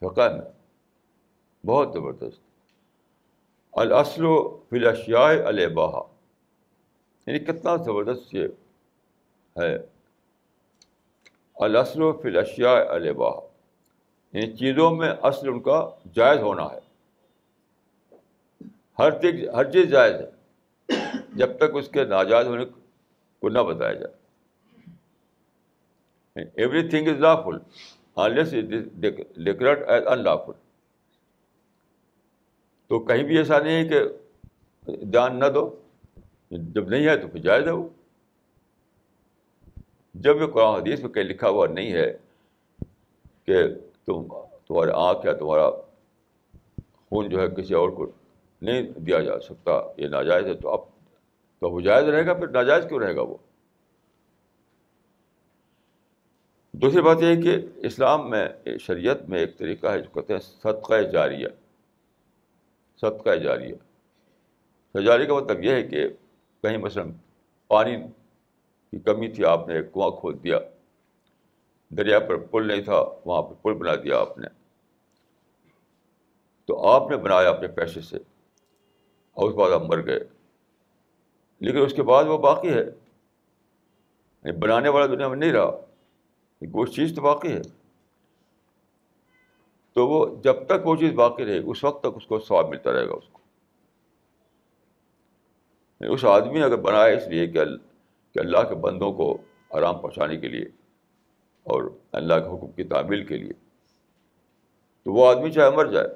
فقہ 0.00 0.36
میں۔ 0.36 0.52
بہت 1.66 1.92
زبردست۔ 1.92 2.43
الاصل 3.82 4.24
و 4.24 4.36
فلاشیا 4.70 5.24
الباہا 5.48 6.02
یعنی 7.26 7.38
کتنا 7.38 7.76
زبردست 7.76 8.34
یہ 8.34 8.46
ہے. 9.56 9.76
الاصل 11.56 12.02
و 12.02 12.12
فلاشیا 12.22 12.72
الباہا 12.72 13.40
یعنی 14.34 14.56
چیزوں 14.56 14.90
میں 14.96 15.12
اصل 15.22 15.48
ان 15.48 15.60
کا 15.60 15.78
جائز 16.14 16.40
ہونا 16.40 16.64
ہے. 16.72 16.80
ہر 18.98 19.10
چیز 19.20 19.48
ہر 19.54 19.70
چیز 19.72 19.90
جائز 19.90 20.14
ہے. 20.14 20.30
جب 21.36 21.56
تک 21.58 21.76
اس 21.76 21.88
کے 21.88 22.04
ناجائز 22.04 22.46
ہونے 22.46 22.64
کو 23.42 23.48
نہ 23.48 23.58
بتایا 23.68 23.92
جائے. 23.92 24.14
Everything 26.90 27.08
is 27.08 27.18
lawful 27.42 27.58
decreed 29.44 29.88
as 29.88 30.06
unlawful 30.36 30.52
تو 32.88 32.98
کہیں 32.98 33.22
بھی 33.22 33.38
ایسا 33.38 33.58
نہیں 33.58 33.76
ہے 33.76 33.88
کہ 33.88 34.00
دھیان 34.86 35.38
نہ 35.38 35.44
دو، 35.44 35.80
جب 36.50 36.88
نہیں 36.88 37.06
ہے 37.06 37.16
تو 37.16 37.28
پھر 37.28 37.40
جائز 37.40 37.66
ہے 37.66 37.72
وہ۔ 37.72 37.88
جب 40.14 40.36
یہ 40.36 40.46
قرآن 40.46 40.74
حدیث 40.74 41.00
میں 41.00 41.08
کہیں 41.08 41.24
لکھا 41.24 41.48
ہوا 41.48 41.66
نہیں 41.66 41.92
ہے 41.92 42.12
کہ 43.44 43.62
تم، 44.06 44.28
تمہارے 44.66 44.90
آنکھ 44.94 45.26
یا 45.26 45.32
تمہارا 45.32 45.70
خون 47.08 47.28
جو 47.28 47.40
ہے 47.40 47.48
کسی 47.48 47.74
اور 47.74 47.88
کو 47.88 48.10
نہیں 48.62 48.82
دیا 48.82 49.20
جا 49.20 49.40
سکتا، 49.40 49.72
یہ 49.96 50.08
ناجائز 50.08 50.46
ہے، 50.46 50.54
تو 50.54 50.68
اب 50.68 50.80
تو 51.58 51.70
وہ 51.70 51.80
جائز 51.80 52.04
رہے 52.04 52.26
گا، 52.26 52.34
پھر 52.34 52.48
ناجائز 52.48 52.84
کیوں 52.88 53.00
رہے 53.00 53.16
گا 53.16 53.22
وہ؟ 53.22 53.36
دوسری 56.72 57.02
بات 57.02 57.16
یہ 57.20 57.26
ہے 57.26 57.36
کہ 57.36 57.56
اسلام 57.76 58.30
میں، 58.30 58.48
شریعت 58.80 59.28
میں 59.28 59.38
ایک 59.38 59.58
طریقہ 59.58 59.86
ہے 59.86 59.98
جو 59.98 60.10
کہتے 60.10 60.32
ہیں 60.32 60.40
صدقہ 60.40 61.02
جاریہ۔ 61.02 61.48
صدقہ 63.04 63.30
جاریہ 63.30 63.74
سجاری 64.94 65.26
کا 65.26 65.34
مطلب 65.34 65.64
یہ 65.64 65.70
ہے 65.70 65.82
کہ 65.82 66.08
کہیں 66.62 66.78
مثلاً 66.78 67.12
پانی 67.68 67.96
کی 68.90 68.98
کمی 68.98 69.28
تھی، 69.28 69.44
آپ 69.44 69.68
نے 69.68 69.74
ایک 69.74 69.92
کنواں 69.92 70.10
کھود 70.10 70.44
دیا، 70.44 70.58
دریا 71.90 72.18
پر 72.18 72.36
پل 72.36 72.66
نہیں 72.66 72.82
تھا، 72.82 73.04
وہاں 73.24 73.42
پہ 73.42 73.54
پل 73.62 73.74
بنا 73.74 73.94
دیا 73.94 74.18
آپ 74.18 74.38
نے۔ 74.38 74.46
تو 76.64 76.88
آپ 76.88 77.10
نے 77.10 77.16
بنایا 77.16 77.50
اپنے 77.50 77.68
پیسے 77.68 78.00
سے، 78.00 78.16
اور 79.32 79.48
اس 79.48 79.54
کے 79.54 79.58
بعد 79.58 79.70
آپ 79.70 79.82
مر 79.82 80.06
گئے۔ 80.06 80.20
لیکن 81.60 81.78
اس 81.78 81.94
کے 81.94 82.02
بعد 82.02 82.24
وہ 82.24 82.38
باقی 82.38 82.70
ہے۔ 82.70 82.84
یعنی 84.44 84.52
بنانے 84.52 84.88
والا 84.88 85.06
دنیا 85.06 85.28
میں 85.28 85.36
نہیں 85.36 85.52
رہا 85.52 85.80
وہ 86.72 86.86
چیز 86.86 87.12
تو 87.16 87.22
باقی 87.22 87.52
ہے۔ 87.52 87.83
تو 89.94 90.08
وہ 90.08 90.42
جب 90.42 90.66
تک 90.66 90.86
وہ 90.86 90.96
چیز 90.96 91.12
باقی 91.12 91.44
رہے 91.44 91.54
گی، 91.54 91.62
اس 91.66 91.84
وقت 91.84 92.02
تک 92.02 92.10
اس 92.16 92.26
کو 92.26 92.38
سواب 92.38 92.68
ملتا 92.68 92.92
رہے 92.92 93.08
گا 93.08 93.14
اس 93.14 93.28
کو۔ 93.32 93.40
یعنی 96.00 96.14
اس 96.14 96.24
آدمی 96.24 96.62
اگر 96.62 96.76
بنائے 96.76 97.16
اس 97.16 97.28
لیے 97.28 97.46
کہ 97.46 97.60
کہ 98.32 98.38
اللہ 98.38 98.58
کے 98.68 98.74
بندوں 98.74 99.12
کو 99.12 99.38
آرام 99.70 99.98
پہنچانے 99.98 100.36
کے 100.36 100.48
لیے 100.48 100.64
اور 101.62 101.90
اللہ 102.12 102.34
کے 102.34 102.56
حکم 102.56 102.72
کی 102.72 102.84
تعمیل 102.84 103.26
کے 103.26 103.36
لیے، 103.36 103.52
تو 105.04 105.12
وہ 105.12 105.28
آدمی 105.28 105.50
چاہے 105.50 105.70
مر 105.70 105.86
جائے، 105.86 106.08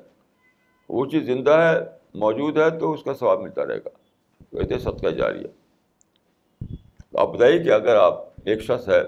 وہ 0.89 1.07
چیز 1.07 1.23
زندہ 1.23 1.51
ہے، 1.51 1.79
موجود 2.15 2.59
ہے، 2.59 2.79
تو 2.79 2.93
اس 2.93 3.03
کا 3.03 3.15
ثواب 3.15 3.41
ملتا 3.41 3.67
رہے 3.67 3.79
گا۔ 3.79 3.89
کہتے 4.51 4.79
صدقہ 4.79 5.09
جاری 5.09 5.45
ہے۔ 5.45 5.49
تو 7.13 7.19
آپ 7.19 7.29
بتائیے 7.29 7.59
کہ 7.59 7.73
اگر 7.73 7.97
آپ، 7.97 8.15
ایک 8.45 8.61
شخص 8.61 8.89
ہے، 8.89 9.03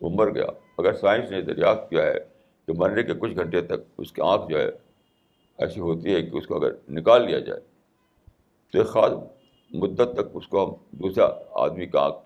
وہ 0.00 0.10
مر 0.14 0.34
گیا، 0.34 0.46
اگر 0.78 0.92
سائنس 0.92 1.30
نے 1.30 1.42
دریافت 1.42 1.90
کیا 1.90 2.02
ہے 2.02 2.27
کہ 2.68 2.74
مرنے 2.76 3.02
کے 3.02 3.14
کچھ 3.14 3.34
گھنٹے 3.34 3.60
تک 3.60 3.74
اس 3.98 4.12
کی 4.12 4.22
آنکھ 4.22 4.50
جو 4.50 4.60
ہے 4.60 4.68
ایسی 5.58 5.80
ہوتی 5.80 6.14
ہے 6.14 6.22
کہ 6.22 6.36
اس 6.36 6.46
کو 6.46 6.56
اگر 6.56 6.90
نکال 6.90 7.26
لیا 7.26 7.38
جائے، 7.38 7.60
تو 8.72 8.78
ایک 8.78 8.86
خاص 8.86 9.10
مدت 9.70 10.12
تک 10.14 10.30
اس 10.34 10.48
کو 10.48 10.64
ہم 10.64 10.74
دوسرا 10.90 11.28
آدمی 11.50 11.86
کا 11.86 12.00
آنکھ 12.00 12.16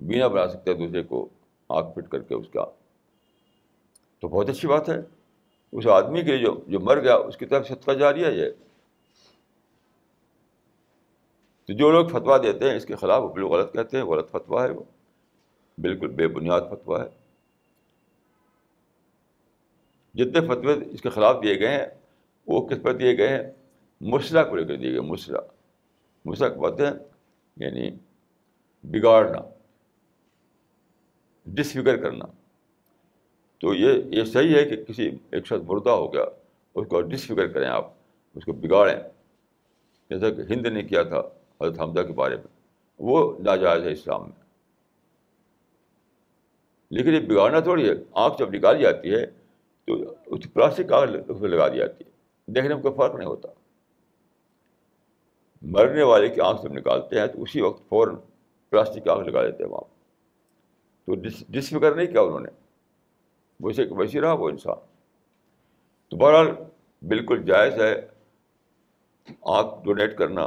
بینا 0.00 0.28
بنا 0.28 0.48
سکتے 0.48 0.74
ہیں، 0.74 0.78
دوسرے 0.78 1.02
کو 1.02 1.28
آنکھ 1.68 1.88
فٹ 1.94 2.10
کر 2.10 2.22
کے 2.22 2.34
اس 2.34 2.46
کا۔ 2.52 2.64
تو 4.20 4.28
بہت 4.28 4.48
اچھی 4.48 4.68
بات 4.68 4.88
ہے۔ 4.88 4.98
اس 5.72 5.86
آدمی 5.86 6.22
کے 6.22 6.38
جو 6.38 6.60
جو 6.66 6.80
مر 6.80 7.00
گیا، 7.00 7.14
اس 7.14 7.36
کی 7.36 7.46
طرف 7.46 7.68
صدقہ 7.68 7.90
جاری 7.90 8.24
ہے 8.24 8.32
یہ۔ 8.32 8.50
تو 11.66 11.72
جو 11.72 11.92
لوگ 11.92 12.06
فتویٰ 12.06 12.42
دیتے 12.42 12.68
ہیں، 12.70 12.76
اس 12.76 12.86
کے 12.86 12.94
خلاف 12.94 13.22
وہ 13.22 13.28
بالکل 13.28 13.50
غلط 13.50 13.72
کہتے 13.72 13.96
ہیں، 13.96 14.04
غلط 14.04 14.30
فتویٰ 14.30 14.66
ہے 14.66 14.70
وہ۔ 14.70 14.82
بالکل 15.78 16.08
بے 16.08 16.28
بنیاد 16.28 16.60
فتویٰ 16.60 17.00
ہے۔ 17.00 17.25
جتنے 20.16 20.40
فتوے 20.40 20.74
اس 20.90 21.02
کے 21.02 21.08
خلاف 21.08 21.36
دیے 21.42 21.60
گئے 21.60 21.68
ہیں، 21.68 21.86
وہ 22.46 22.68
کس 22.68 22.76
پر 22.82 22.92
دیے 22.92 23.18
گئے 23.18 23.28
ہیں؟ 23.28 23.42
مسئلہ 24.00 24.40
کو 24.50 24.56
لے 24.56 24.64
کر 24.64 24.76
دیے 24.76 24.92
گئے 24.92 25.00
مسئلہ 25.00 25.38
مسئلہ 26.24 26.54
کو 26.54 26.60
بولتے 26.60 26.86
ہیں 26.86 26.92
یعنی 27.56 27.90
بگاڑنا 28.82 29.38
ڈسفگر 31.46 31.96
کرنا۔ 31.96 32.24
تو 33.58 33.74
یہ 33.74 34.02
یہ 34.04 34.24
صحیح 34.24 34.56
ہے 34.56 34.64
کہ 34.64 34.84
کسی 34.84 35.10
ایک 35.30 35.46
شخص 35.46 35.62
مردہ 35.66 35.90
ہو 35.90 36.12
گیا، 36.12 36.24
اس 36.74 36.86
کو 36.88 37.00
ڈسفگر 37.00 37.46
کریں 37.46 37.68
آپ، 37.68 37.92
اس 38.34 38.44
کو 38.44 38.52
بگاڑیں۔ 38.52 38.96
جیسا 40.10 40.30
کہ 40.30 40.52
ہند 40.52 40.66
نے 40.66 40.82
کیا 40.82 41.02
تھا، 41.02 41.18
حضرت 41.62 41.80
حمدہ 41.80 42.00
کے 42.00 42.12
بارے 42.12 42.36
میں۔ 42.36 42.60
وہ 42.98 43.38
ناجائز 43.38 43.82
ہے 43.82 43.92
اسلام 43.92 44.22
میں۔ 44.22 44.42
لیکن 46.90 47.14
یہ 47.14 47.20
بگاڑنا 47.20 47.60
تھوڑی 47.60 47.88
ہے، 47.88 47.94
آنکھ 48.12 48.38
جب 48.38 48.54
نکالی 48.54 48.82
جاتی 48.82 49.14
ہے 49.14 49.26
تو 49.86 49.94
اس 50.26 50.52
پلاسٹک 50.52 50.88
کاغذ 50.88 51.16
اس 51.28 51.40
میں 51.40 51.48
لگا 51.48 51.68
دی 51.68 51.76
جاتی 51.76 52.04
ہے۔ 52.04 52.10
دیکھنے 52.52 52.74
میں 52.74 52.82
کوئی 52.82 52.94
فرق 52.94 53.14
نہیں 53.14 53.28
ہوتا۔ 53.28 53.48
مرنے 55.62 56.02
والے 56.02 56.28
کی 56.28 56.40
آنکھ 56.40 56.62
جب 56.62 56.72
نکالتے 56.72 57.20
ہیں 57.20 57.26
تو 57.26 57.42
اسی 57.42 57.60
وقت 57.60 57.88
فوراً 57.88 58.16
پلاسٹک 58.70 59.04
کاغذ 59.04 59.26
لگا 59.28 59.46
دیتے 59.46 59.64
ہیں 59.64 59.70
وہاں۔ 59.70 59.94
تو 61.06 61.14
ڈس 61.14 61.44
ڈسفکر 61.48 61.94
نہیں 61.94 62.06
کیا 62.06 62.20
انہوں 62.20 62.40
نے، 62.40 62.48
ویسے 63.60 63.84
ویسے 63.90 64.20
رہا 64.20 64.32
وہ 64.32 64.48
انسان۔ 64.48 64.76
تو 66.08 66.16
بہرحال 66.16 66.46
بالکل 67.02 67.42
جائز 67.42 67.74
ہے 67.74 68.08
آنکھ 69.40 69.84
ڈونیٹ 69.84 70.18
کرنا 70.18 70.42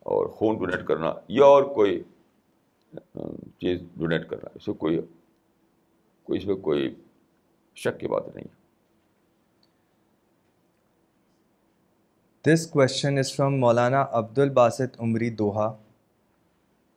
اور 0.00 0.26
خون 0.26 0.56
ڈونیٹ 0.58 0.86
کرنا 0.86 1.14
یا 1.28 1.44
اور 1.44 1.62
کوئی 1.62 2.02
چیز 3.58 3.82
ڈونیٹ 3.96 4.28
کرنا۔ 4.28 4.48
اس 4.54 4.68
میں 4.68 4.76
کوئی 4.76 5.00
کوئی 6.22 6.38
اس 6.38 6.46
میں 6.46 6.56
کوئی 6.56 6.94
شک 7.84 8.00
کی 8.00 8.06
بات 8.06 8.36
نہیں 8.36 8.48
دس 12.46 12.66
کوشچن 12.66 13.18
از 13.18 13.36
فرام 13.36 13.60
مولانا 13.60 14.06
عبد 14.10 14.38
الباسط 14.38 15.00
عمری 15.00 15.30
دوحہ 15.30 15.72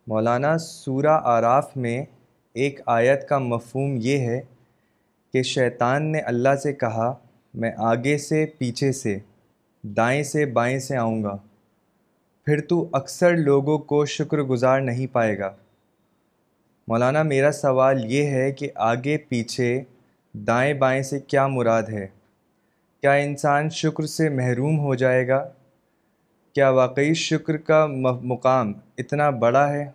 مولانا 0.08 0.58
سورہ 0.58 1.20
آراف 1.24 1.78
میں 1.78 2.06
ایک 2.54 2.80
آیت 2.86 3.30
کا 3.30 3.38
مفہوم 3.38 3.98
یہ 4.02 4.18
ہے 4.18 4.42
کہ 5.34 5.42
شیطان 5.42 6.12
نے 6.12 6.20
اللہ 6.20 6.56
سے 6.56 6.74
کہا، 6.74 7.14
میں 7.54 7.72
آگے 7.78 8.18
سے، 8.18 8.46
پیچھے 8.46 8.92
سے، 8.92 9.18
دائیں 9.84 10.24
سے، 10.24 10.46
بائیں 10.46 10.80
سے 10.80 10.98
آؤں 10.98 11.24
گا۔ 11.24 11.38
پھر 12.46 12.62
تو 12.62 12.90
اکثر 12.92 13.38
لوگوں 13.38 13.78
کو 13.78 14.06
شکر 14.06 14.38
گزار 14.38 14.82
نہیں 14.82 15.08
پائے 15.08 15.40
گا۔ 15.40 15.56
مولانا، 16.88 17.24
میرا 17.24 17.52
سوال 17.52 18.12
یہ 18.12 18.26
ہے 18.26 18.52
کہ 18.52 18.70
آگے، 18.76 19.18
پیچھے 19.18 19.84
دائیں 20.34 20.74
بائیں 20.74 21.04
سے 21.04 21.20
کیا 21.20 21.48
مراد 21.48 21.84
ہے؟ 21.84 22.08
کیا 23.02 23.14
انسان 23.14 23.70
شکر 23.70 24.06
سے 24.06 24.30
محروم 24.30 24.80
ہو 24.80 24.96
جائے 24.96 25.28
گا؟ 25.28 25.50
کیا 26.54 26.70
واقعی 26.70 27.14
شکر 27.14 27.58
کا 27.58 27.86
مقام 28.22 28.74
اتنا 28.98 29.30
بڑا 29.30 29.70
ہے؟ 29.70 29.92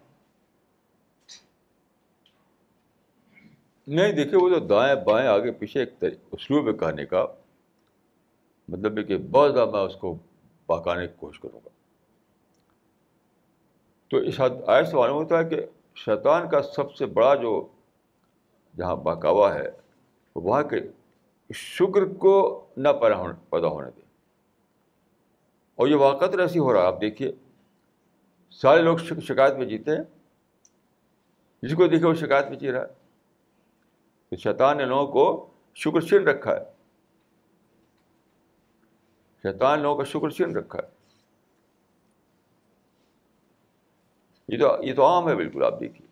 نہیں، 3.87 4.13
دیکھیے، 4.13 4.37
وہ 4.37 4.49
جو 4.49 4.59
دائیں 4.59 4.95
بائیں 4.95 5.29
آگے 5.29 5.51
پیچھے 5.51 5.81
ایک 5.81 6.05
اسلوب 6.33 6.65
میں 6.65 6.73
کہنے 6.73 7.07
کا 7.07 7.27
مطلب 8.69 8.99
ہے 8.99 9.03
کہ 9.03 9.19
بہت 9.19 9.55
زیادہ 9.55 9.71
میں 9.71 9.81
اس 9.81 9.97
کو 9.97 10.17
پکانے 10.67 11.07
کی 11.07 11.13
کوشش 11.17 11.41
کروں 11.41 11.61
گا۔ 11.65 11.69
تو 14.09 14.17
اس 14.17 14.41
حد 14.41 14.51
ایسا 14.67 14.97
معلوم 14.97 15.17
ہوتا 15.17 15.39
ہے 15.39 15.45
کہ 15.45 15.67
شیطان 15.95 16.49
کا 16.49 16.63
سب 16.63 16.95
سے 16.95 17.07
بڑا 17.07 17.35
جو 17.35 17.69
جہاں 18.79 18.97
بہکاوا 18.97 19.55
ہے 19.55 19.88
وہاں 20.35 20.63
کے 20.63 20.77
شکر 21.55 22.05
کو 22.05 22.67
نہ 22.77 22.89
پیدا 22.89 23.17
ہونے 23.17 23.35
پیدا 23.51 23.67
ہونے 23.67 23.91
دیں 23.91 24.05
اور 25.75 25.89
یہ 25.89 25.95
واقع 25.95 26.25
ایسی 26.25 26.59
ہو 26.59 26.73
رہا 26.73 26.81
ہے، 26.81 26.87
آپ 26.87 27.01
دیکھیے، 27.01 27.33
سارے 28.51 28.83
لوگ 28.83 28.97
شکایت 28.99 29.55
میں 29.55 29.67
جیتے 29.67 29.91
ہیں۔ 29.91 30.05
جس 31.63 31.75
کو 31.77 31.87
دیکھے 31.87 32.07
وہ 32.07 32.15
شکایت 32.15 32.47
میں 32.47 32.57
جی 32.57 32.73
رہا 32.73 32.81
ہے۔ 32.81 32.87
کہ 34.31 34.37
شیطان 34.37 34.79
نے 34.79 34.85
لوگوں 34.85 35.13
کو 35.13 35.51
شکر 35.75 36.01
چھین 36.01 36.29
رکھا 36.29 36.57
ہے۔ 36.57 36.65
شیطان 39.43 39.81
لوگوں 39.81 39.97
کا 39.97 40.05
شکر 40.05 40.31
چھین 40.31 40.57
رکھا 40.57 40.79
ہے۔ 40.79 40.89
یہ 44.49 44.59
تو 44.59 44.85
یہ 44.85 44.95
تو 44.95 45.07
عام 45.07 45.29
ہے 45.29 45.35
بالکل، 45.35 45.65
آپ 45.65 45.81
دیکھیے۔ 45.81 46.09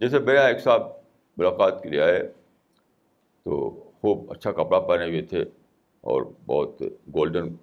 جیسے 0.00 0.18
میرا 0.18 0.46
ایک 0.46 0.60
صاحب 0.60 1.01
ملاقات 1.36 1.82
کے 1.82 1.88
لیے 1.88 2.00
آئے۔ 2.00 2.32
تو 3.44 3.70
خوب 4.00 4.32
اچھا 4.32 4.52
کپڑا 4.52 4.80
پہنے 4.80 5.04
ہوئے 5.04 5.22
تھے 5.22 5.42
اور 6.00 6.22
بہت 6.46 6.82
گولڈن 7.14 7.54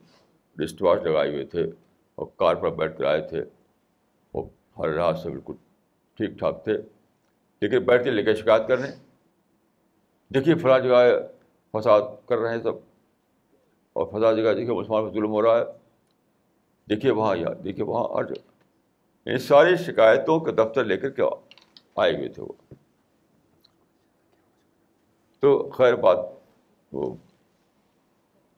رسٹ 0.63 0.81
واچ 0.81 1.01
لگائے 1.03 1.31
ہوئے 1.31 1.45
تھے 1.45 1.63
اور 2.15 2.27
کار 2.35 2.55
پر 2.55 2.69
بیٹھ 2.69 2.97
کر 2.97 3.05
آئے 3.05 3.21
تھے 3.21 3.43
وہ 4.33 4.43
ہر 4.77 4.89
رات 4.89 5.17
سے 5.17 5.29
بالکل 5.29 5.53
ٹھیک 6.17 6.29
ٹھاک 6.29 6.63
تھے۔ 6.63 6.73
لیکن 7.61 7.79
بیٹھ 7.79 8.03
کے 8.03 8.11
لے 8.11 8.23
کے 8.23 8.35
شکایت 8.35 8.67
کرنے 8.67 8.87
دیکھیے 10.33 10.55
فلاں 10.55 10.79
جگہ 10.79 11.19
فساد 11.71 12.01
کر 12.25 12.37
رہے 12.37 12.55
ہیں 12.55 12.63
سب۔ 12.63 12.73
اور 13.93 14.07
فضا 14.07 14.33
جگہ 14.33 14.53
دیکھیے 14.53 14.75
مسلمان 14.75 15.03
میں 15.03 15.11
ظلم 15.11 15.31
ہو 15.31 15.41
رہا 15.41 15.57
ہے۔ 15.57 15.63
دیکھیے 16.89 17.11
وہاں 17.11 17.35
یا 17.35 17.47
دیکھیے 17.63 17.85
وہاں 17.85 18.17
ہر 18.17 18.23
جگہ 18.23 18.41
ان 19.25 19.37
ساری 19.37 19.75
شکایتوں 19.75 20.39
کے 20.39 20.51
دفتر 20.51 20.83
لے 20.83 20.97
کر 20.97 21.09
کے 21.09 21.21
آئے 21.95 22.17
ہوئے 22.17 22.29
تھے 22.29 22.43
وہ۔ 22.43 22.68
تو 25.39 25.69
خیر 25.69 25.95
بات، 25.95 26.17
وہ 26.91 27.15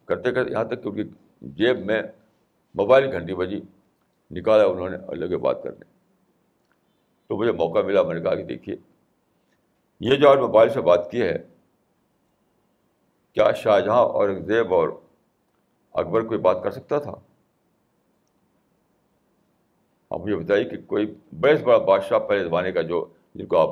کرتے 0.05 0.31
کرتے 0.31 0.51
یہاں 0.51 0.63
تک 0.63 0.83
کہ 0.83 0.89
ان 0.89 0.95
کی 0.95 1.03
جیب 1.41 1.85
میں 1.85 2.01
موبائل 2.75 3.11
گھنٹی 3.11 3.33
بجی، 3.33 3.59
نکالا، 4.31 4.63
انہوں 4.63 4.89
نے 4.89 4.97
اور 4.97 5.15
لگے 5.15 5.37
بات 5.37 5.63
کرنے۔ 5.63 5.85
تو 7.27 7.37
مجھے 7.37 7.51
موقع 7.51 7.79
ملا، 7.79 8.03
میں 8.03 8.15
نے 8.15 8.21
کہا 8.21 8.35
کہ 8.35 8.43
دیکھیے، 8.43 8.75
یہ 9.99 10.15
جو 10.15 10.29
آج 10.29 10.37
موبائل 10.37 10.69
سے 10.69 10.81
بات 10.81 11.11
کی 11.11 11.21
ہے، 11.21 11.37
کیا 13.33 13.51
شاہجہاں 13.51 14.03
اورنگزیب 14.03 14.73
اور 14.73 14.89
اکبر 15.93 16.21
کوئی 16.21 16.39
بات 16.39 16.63
کر 16.63 16.71
سکتا 16.71 16.99
تھا؟ 16.99 17.13
آپ 20.09 20.19
مجھے 20.19 20.35
بتائیے 20.35 20.65
کہ 20.65 20.77
کوئی 20.87 21.15
بڑے 21.39 21.57
سے 21.57 21.63
بڑا 21.63 21.77
بادشاہ 21.77 22.19
پہلے 22.19 22.43
زمانے 22.43 22.71
کا 22.71 22.81
جو، 22.81 23.05
جن 23.35 23.45
کو 23.45 23.57
آپ 23.57 23.69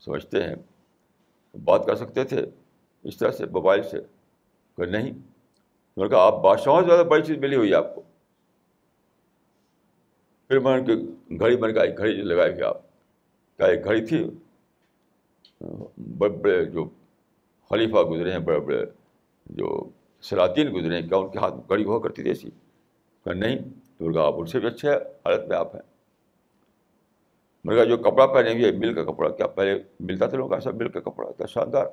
سمجھتے 0.00 0.42
ہیں 0.42 0.54
بات 1.64 1.86
کر 1.86 1.94
سکتے 1.94 2.24
تھے 2.24 2.46
اس 3.02 3.16
طرح 3.16 3.30
سے 3.30 3.46
موبائل 3.46 3.82
سے۔ 3.82 4.00
کہ 4.76 4.84
نہیں۔ 4.84 5.12
میں 5.96 6.04
نے 6.04 6.08
کہا، 6.08 6.26
آپ 6.26 6.42
بادشاہوں 6.42 6.80
سے 6.80 6.86
زیادہ 6.86 7.06
بڑی 7.06 7.22
چیز 7.22 7.38
ملی 7.38 7.56
ہوئی 7.56 7.74
آپ 7.74 7.94
کو۔ 7.94 8.02
پھر 10.48 10.58
میں 10.58 10.80
نے 10.80 10.94
گھڑی 11.38 11.56
بن 11.56 11.78
ایک 11.78 11.98
گھڑی 11.98 12.12
لگائی 12.12 12.52
گیا 12.52 12.68
آپ۔ 12.68 12.82
کیا 13.56 13.66
ایک 13.66 13.84
گھڑی 13.84 14.06
تھی۔ 14.06 14.30
بڑے 16.18 16.30
بڑے 16.30 16.64
جو 16.64 16.88
خلیفہ 17.70 17.98
گزرے 17.98 18.32
ہیں 18.32 18.38
بڑے 18.38 18.60
بڑے 18.60 18.84
جو 19.46 19.88
سلاطین 20.22 20.74
گزرے 20.74 21.00
ہیں، 21.00 21.08
کیا 21.08 21.18
ان 21.18 21.30
کے 21.30 21.38
ہاتھ 21.38 21.54
میں 21.54 21.62
گھڑی 21.68 21.84
ہوا 21.84 21.98
کرتی 21.98 22.22
تھی 22.22 22.30
ایسی؟ 22.30 22.48
کہ 23.24 23.34
نہیں۔ 23.34 23.58
تو 23.98 24.12
کہا، 24.12 24.26
آپ 24.26 24.34
ان 24.36 24.46
سے 24.46 24.60
بھی 24.60 24.68
اچھے 24.68 24.90
حالت 24.90 25.48
میں 25.48 25.56
آپ 25.56 25.74
ہیں۔ 25.74 25.95
میں 27.66 27.74
نے 27.74 27.80
کہا 27.80 27.88
جو 27.88 27.96
کپڑا 27.96 28.26
پہنے 28.26 28.50
ہوئے 28.52 28.70
مل 28.72 28.92
کا 28.94 29.02
کپڑا 29.04 29.28
کیا 29.28 29.46
پہلے 29.46 29.78
ملتا 30.00 30.26
تھا 30.26 30.36
لوگوں 30.36 30.48
کا 30.48 30.56
ایسا 30.56 30.70
مل 30.70 30.88
کا 30.88 31.00
کپڑا 31.00 31.30
تھا 31.30 31.46
شاندار 31.46 31.86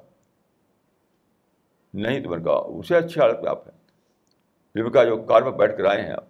نہیں 1.93 2.19
تو 2.19 2.29
میں 2.29 2.37
نے 2.37 2.43
کہا 2.43 2.53
اس 2.53 2.87
سے 2.87 2.95
اچھی 2.95 3.21
حالت 3.21 3.39
میں 3.39 3.49
آپ 3.49 3.67
ہیں 3.67 3.77
پھر 4.75 4.83
میں 4.83 4.91
کہا 4.91 5.03
جو 5.03 5.15
کار 5.23 5.41
میں 5.41 5.51
بیٹھ 5.51 5.77
کر 5.77 5.85
آئے 5.85 6.01
ہیں 6.01 6.11
آپ 6.11 6.27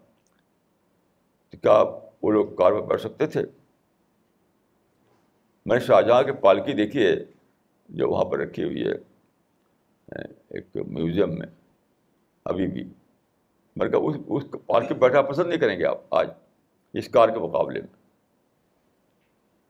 تو 1.51 1.57
کیا 1.57 1.73
وہ 2.23 2.31
لوگ 2.31 2.55
کار 2.55 2.71
میں 2.71 2.81
بیٹھ 2.81 3.01
سکتے 3.01 3.27
تھے 3.27 3.41
میں 5.65 5.75
نے 5.75 5.85
شاہجہاں 5.85 6.21
کی 6.23 6.31
پالکی 6.41 6.73
دیکھی 6.73 7.05
ہے 7.05 7.15
جو 7.89 8.09
وہاں 8.09 8.23
پر 8.23 8.39
رکھی 8.39 8.63
ہوئی 8.63 8.85
ہے 8.85 8.93
ایک 10.49 10.75
میوزیم 10.75 11.35
میں 11.39 11.47
ابھی 12.45 12.67
بھی 12.67 12.83
میں 13.75 13.85
نے 13.85 13.91
کہا 13.91 13.99
اس 13.99 14.15
اس 14.27 14.65
پارک 14.65 14.91
بیٹھا 14.99 15.21
پسند 15.21 15.47
نہیں 15.47 15.59
کریں 15.59 15.77
گے 15.79 15.85
آپ 15.85 16.15
آج 16.15 16.29
اس 16.93 17.09
کار 17.09 17.29
کے 17.29 17.39
مقابلے 17.39 17.81
میں 17.81 18.02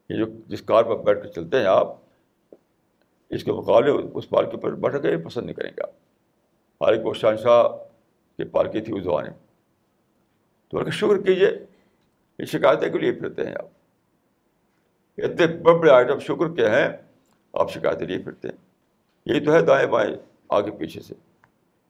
یہ 0.09 0.17
جو 0.17 0.25
جس 0.47 0.61
کار 0.61 0.83
پر 0.83 0.95
بیٹھ 0.95 1.19
کر 1.19 1.27
چلتے 1.27 1.57
ہیں 1.57 1.65
آپ، 1.65 1.97
اس 3.29 3.43
کے 3.43 3.51
مقابلے 3.51 3.91
اس 4.13 4.29
پارک 4.29 4.61
پر 4.61 4.75
بیٹھ 4.75 4.95
کے 5.01 5.17
پسند 5.17 5.45
نہیں 5.45 5.55
کریں 5.55 5.71
گے 5.71 5.81
آپ۔ 5.81 5.89
حالانکہ 6.83 7.07
وہ 7.07 7.13
شہنشاہ 7.13 7.63
کی 8.37 8.43
پارکی 8.43 8.81
تھی 8.81 8.97
اس 8.97 9.03
زمانے 9.03 9.29
میں۔ 9.29 9.37
تو 10.69 10.77
ان 10.77 10.91
شکر 10.91 11.21
کیجیے 11.21 11.65
یہ 12.39 12.45
شکایتیں 12.45 12.89
کے 12.89 12.99
لیے 12.99 13.11
پھرتے 13.11 13.45
ہیں 13.45 13.55
آپ۔ 13.55 13.65
اتنے 15.17 15.47
بڑے 15.47 15.79
بڑے 15.79 15.91
آئٹم 15.91 16.19
شکر 16.19 16.55
کے 16.55 16.69
ہیں، 16.69 16.89
آپ 17.53 17.71
شکایتیں 17.71 18.07
لیے 18.07 18.17
پھرتے 18.17 18.47
ہیں۔ 18.47 18.57
یہی 19.25 19.45
تو 19.45 19.53
ہے 19.53 19.61
دائیں 19.61 19.87
بائیں، 19.87 20.15
آگے 20.49 20.71
پیچھے 20.71 21.01
سے۔ 21.01 21.13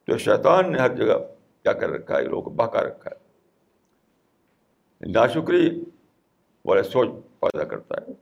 تو 0.05 0.17
شیطان 0.17 0.71
نے 0.71 0.79
ہر 0.79 0.95
جگہ 0.95 1.17
کیا 1.63 1.73
کر 1.73 1.89
رکھا 1.89 2.17
ہے، 2.17 2.23
لوگوں 2.23 2.41
کو 2.41 2.49
بہکا 2.49 2.81
رکھا 2.81 3.11
ہے۔ 3.11 3.23
ناشکری 5.11 5.83
والے 6.65 6.83
سوچ 6.83 7.09
پیدا 7.49 7.63
کرتا 7.63 7.95
ہے۔ 8.01 8.13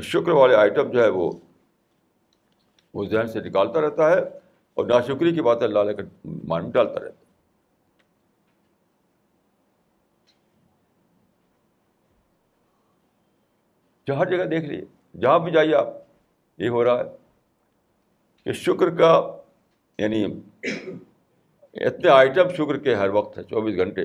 شکر 0.00 0.30
والے 0.30 0.54
آئٹم 0.54 0.90
جو 0.90 1.02
ہے 1.02 1.08
وہ 1.08 1.30
وہ 2.94 3.04
ذہن 3.04 3.26
سے 3.26 3.40
نکالتا 3.40 3.80
رہتا 3.80 4.10
ہے 4.10 4.20
اور 4.74 4.86
ناشکری 4.86 5.34
کی 5.34 5.40
باتیں 5.40 5.68
لے 5.68 5.94
کر 5.94 6.02
مان 6.24 6.62
میں 6.62 6.72
ڈالتا 6.72 6.94
رہتا 6.94 7.06
ہے۔ 7.06 7.20
جہاں 14.06 14.24
جگہ 14.24 14.44
دیکھ 14.44 14.64
لیجیے 14.64 15.18
جہاں 15.18 15.38
بھی 15.38 15.52
جائیے 15.52 15.74
آپ، 15.74 15.86
یہ 16.58 16.68
ہو 16.68 16.84
رہا 16.84 16.98
ہے 16.98 17.16
کہ 18.44 18.52
شکر 18.52 18.96
کا 18.96 19.38
یعنی 19.98 20.40
اتنے 21.74 22.08
آئٹم 22.08 22.48
شکر 22.48 22.78
کے 22.78 22.94
ہر 22.94 23.08
وقت 23.08 23.38
ہے، 23.38 23.44
چوبیس 23.44 23.76
گھنٹے۔ 23.76 24.02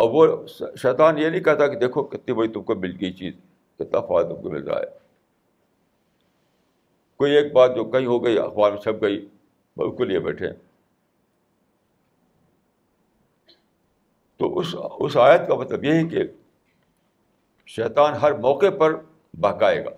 اور 0.00 0.10
وہ 0.10 0.46
شیطان 0.82 1.18
یہ 1.18 1.28
نہیں 1.28 1.40
کہتا 1.40 1.66
کہ 1.66 1.78
دیکھو 1.78 2.02
کتنی 2.02 2.34
بڑی 2.34 2.48
تم 2.48 2.62
کو 2.62 2.74
مل 2.74 2.96
گئی 3.00 3.12
چیز، 3.12 3.34
کتنا 3.78 4.00
فائدہ 4.00 4.28
تم 4.28 4.42
کو 4.42 4.50
مل 4.50 4.68
رہا 4.68 4.78
ہے۔ 4.78 4.84
کوئی 7.16 7.32
ایک 7.32 7.52
بات 7.52 7.76
جو 7.76 7.84
کہیں 7.84 8.06
ہو 8.06 8.24
گئی، 8.24 8.38
اخبار 8.38 8.72
میں 8.72 8.80
چھپ 8.80 9.02
گئی 9.02 9.28
اس 9.76 9.96
کو 9.96 10.04
لیے 10.04 10.20
بیٹھے۔ 10.20 10.46
تو 14.36 14.58
اس 14.58 14.74
اس 15.00 15.16
آیت 15.16 15.40
کا 15.48 15.54
مطلب 15.54 15.84
یہ 15.84 15.92
ہے 15.92 16.04
کہ 16.04 16.22
شیطان 17.66 18.14
ہر 18.14 18.32
موقع 18.32 18.70
پر 18.78 18.94
بہکائے 19.34 19.84
گا۔ 19.84 19.90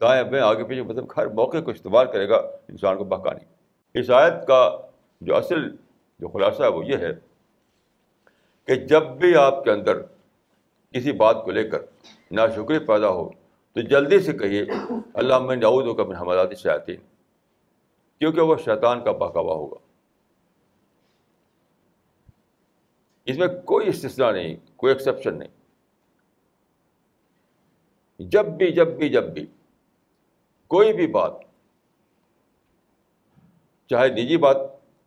دائیں 0.00 0.24
بائیں 0.24 0.44
آگے 0.44 0.64
پیچھے 0.64 0.82
مطلب 0.82 1.04
ہر 1.16 1.26
موقع 1.26 1.56
کو 1.58 1.70
استعمال 1.70 2.06
کرے 2.06 2.28
گا 2.28 2.36
انسان 2.68 2.98
کو 2.98 3.04
بہکانے۔ 3.04 3.44
اس 4.00 4.10
آیت 4.10 4.46
کا 4.46 4.78
جو 5.20 5.36
اصل 5.36 5.76
جو 6.20 6.28
خلاصہ 6.28 6.62
ہے 6.62 6.68
وہ 6.68 6.86
یہ 6.86 6.96
ہے 6.96 7.25
کہ 8.66 8.74
جب 8.74 9.02
بھی 9.02 9.36
آپ 9.36 9.64
کے 9.64 9.70
اندر 9.70 10.02
کسی 10.92 11.12
بات 11.12 11.44
کو 11.44 11.50
لے 11.50 11.68
کر 11.68 11.78
ناشکری 12.30 12.78
پیدا 12.78 13.08
ہو، 13.08 13.30
تو 13.72 13.80
جلدی 13.80 14.20
سے 14.20 14.32
کہیے، 14.32 14.62
اللہ 15.14 15.38
میں 15.38 15.56
نعود 15.56 15.86
ہوگا 15.86 16.02
اپنے 16.02 16.14
حمادات 16.14 16.58
شاطین 16.58 16.96
کیونکہ 18.18 18.40
وہ 18.40 18.56
شیطان 18.56 19.04
کا 19.04 19.12
بہکاوا 19.12 19.54
ہوگا۔ 19.54 19.76
اس 23.24 23.38
میں 23.38 23.48
کوئی 23.64 23.88
استثنا 23.88 24.30
نہیں، 24.30 24.56
کوئی 24.76 24.92
ایکسیپشن 24.92 25.38
نہیں۔ 25.38 25.48
جب 28.18 28.46
بھی 28.46 28.72
جب 28.72 28.88
بھی 28.88 29.08
جب 29.08 29.24
بھی 29.24 29.46
کوئی 30.66 30.92
بھی 30.92 31.06
بات، 31.06 31.32
چاہے 33.86 34.08
نجی 34.08 34.36
بات 34.36 34.56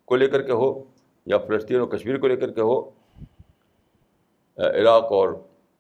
کو 0.05 0.15
لے 0.15 0.27
کر 0.27 0.41
کے 0.41 0.51
ہو 0.51 0.83
یا 1.25 1.37
فلسطین 1.37 1.79
اور 1.79 1.87
کشمیر 1.87 2.17
کو 2.17 2.27
لے 2.27 2.35
کر 2.35 2.51
کے 2.51 2.61
ہو 2.61 2.98
عراق 4.59 5.11
اور 5.11 5.29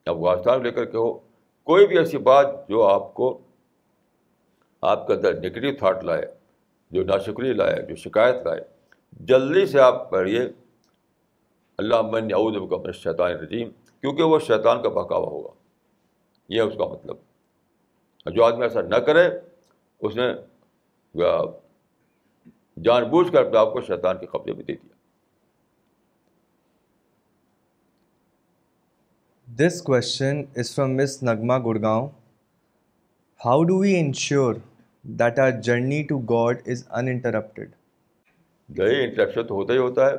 افغانستان 0.05 0.63
لے 0.63 0.71
کر 0.71 0.85
کے 0.85 0.97
ہو، 0.97 1.13
کوئی 1.63 1.87
بھی 1.87 1.97
ایسی 1.97 2.17
بات 2.17 2.69
جو 2.69 2.83
آپ 2.83 3.13
کو، 3.13 3.39
آپ 4.81 5.07
کے 5.07 5.13
اندر 5.13 5.39
نگیٹو 5.39 5.77
تھاٹ 5.77 6.03
لائے، 6.03 6.21
جو 6.91 7.03
ناشکری 7.03 7.53
لائے، 7.53 7.81
جو 7.81 7.95
شکایت 7.95 8.35
لائے، 8.35 8.61
جلدی 9.11 9.65
سے 9.65 9.79
آپ 9.79 10.09
پڑھیے۔ 10.09 10.41
اللہ 11.77 12.01
من 12.01 12.23
اعوذ 12.33 12.55
بک 12.55 12.73
من 12.73 12.85
الشیطان 12.85 13.31
الرجیم، 13.31 13.69
کیونکہ 14.01 14.23
وہ 14.23 14.39
شیطان 14.39 14.81
کا 14.81 14.89
بہکاوا 14.89 15.27
ہوگا۔ 15.27 15.49
یہ 16.49 16.61
اس 16.61 16.73
کا 16.77 16.85
مطلب۔ 16.85 17.17
جو 18.25 18.43
آدمی 18.43 18.61
ایسا 18.61 18.81
نہ 18.81 18.95
کرے، 18.95 19.29
اس 19.99 20.15
نے 20.15 20.33
جان 22.81 23.03
بوجھ 23.03 23.31
کر 23.31 23.45
اپنے 23.45 23.57
آپ 23.57 23.73
کو 23.73 23.81
شیطان 23.81 24.17
کے 24.17 24.25
قبضے 24.25 24.53
میں 24.53 24.63
دے 24.63 24.73
دیا۔ 24.73 24.98
This 29.49 29.81
question 29.81 30.41
is 30.55 30.73
from 30.75 30.95
miss 30.97 31.11
Nagma 31.23 31.57
Gurgaon 31.59 32.07
how 33.39 33.63
do 33.63 33.77
we 33.77 33.93
ensure 33.99 34.55
that 35.05 35.39
our 35.39 35.51
journey 35.61 36.01
to 36.03 36.17
God 36.29 36.61
is 36.65 36.83
interrupted 36.91 37.71
نہیں 38.69 39.01
انٹرپشن 39.03 39.47
تو 39.47 39.55
ہوتا 39.55 39.73
ہی 39.73 39.77
ہوتا 39.77 40.05
ہے 40.05 40.15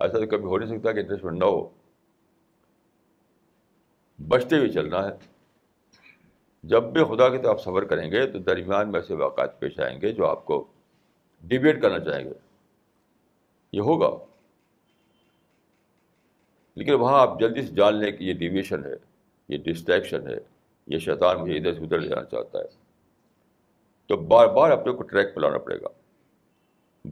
ایسا 0.00 0.18
تو 0.18 0.26
کبھی 0.26 0.46
ہو 0.46 0.58
نہیں 0.58 0.76
سکتا 0.76 0.92
کہ 0.92 0.98
انٹرسٹمنٹ 0.98 1.38
نہ 1.38 1.44
ہو 1.44 1.68
بچتے 4.18 4.58
ہوئے 4.58 4.68
چلنا 4.68 5.04
ہے 5.06 5.12
جب 6.64 6.92
بھی 6.92 7.04
خدا 7.04 7.28
کی 7.28 7.38
طرف 7.38 7.60
سفر 7.60 7.84
کریں 7.84 8.10
گے 8.10 8.26
تو 8.26 8.38
درمیان 8.42 8.92
میں 8.92 9.00
ایسے 9.00 9.14
واقعات 9.14 9.58
پیش 9.60 9.80
آئیں 9.80 10.00
گے 10.00 10.12
جو 10.12 10.26
آپ 10.26 10.44
کو 10.44 10.64
ڈبیٹ 11.44 11.82
کرنا 11.82 11.98
چاہیں 12.00 12.24
گے 12.24 12.34
یہ 13.72 13.80
ہوگا 13.80 14.10
لیکن 16.74 16.92
وہاں 16.92 17.20
آپ 17.20 17.40
جلدی 17.40 17.62
سے 17.62 17.72
جان 17.74 17.94
لیں 17.94 18.12
کہ 18.12 18.24
یہ 18.24 18.34
ڈیویشن 18.34 18.84
ہے، 18.84 18.94
یہ 19.48 19.58
ڈسٹریکشن 19.58 20.28
ہے، 20.28 20.36
یہ 20.86 20.98
شیطان 20.98 21.40
مجھے 21.40 21.56
ادھر 21.56 21.74
سے 21.74 21.80
ادھر 21.80 21.98
لے 21.98 22.08
جانا 22.08 22.24
چاہتا 22.24 22.58
ہے۔ 22.58 22.64
تو 24.06 24.16
بار 24.16 24.46
بار 24.46 24.70
اپنے 24.70 24.92
کو 24.92 25.02
ٹریک 25.02 25.34
پہ 25.34 25.40
لانا 25.40 25.58
پڑے 25.58 25.80
گا۔ 25.80 25.86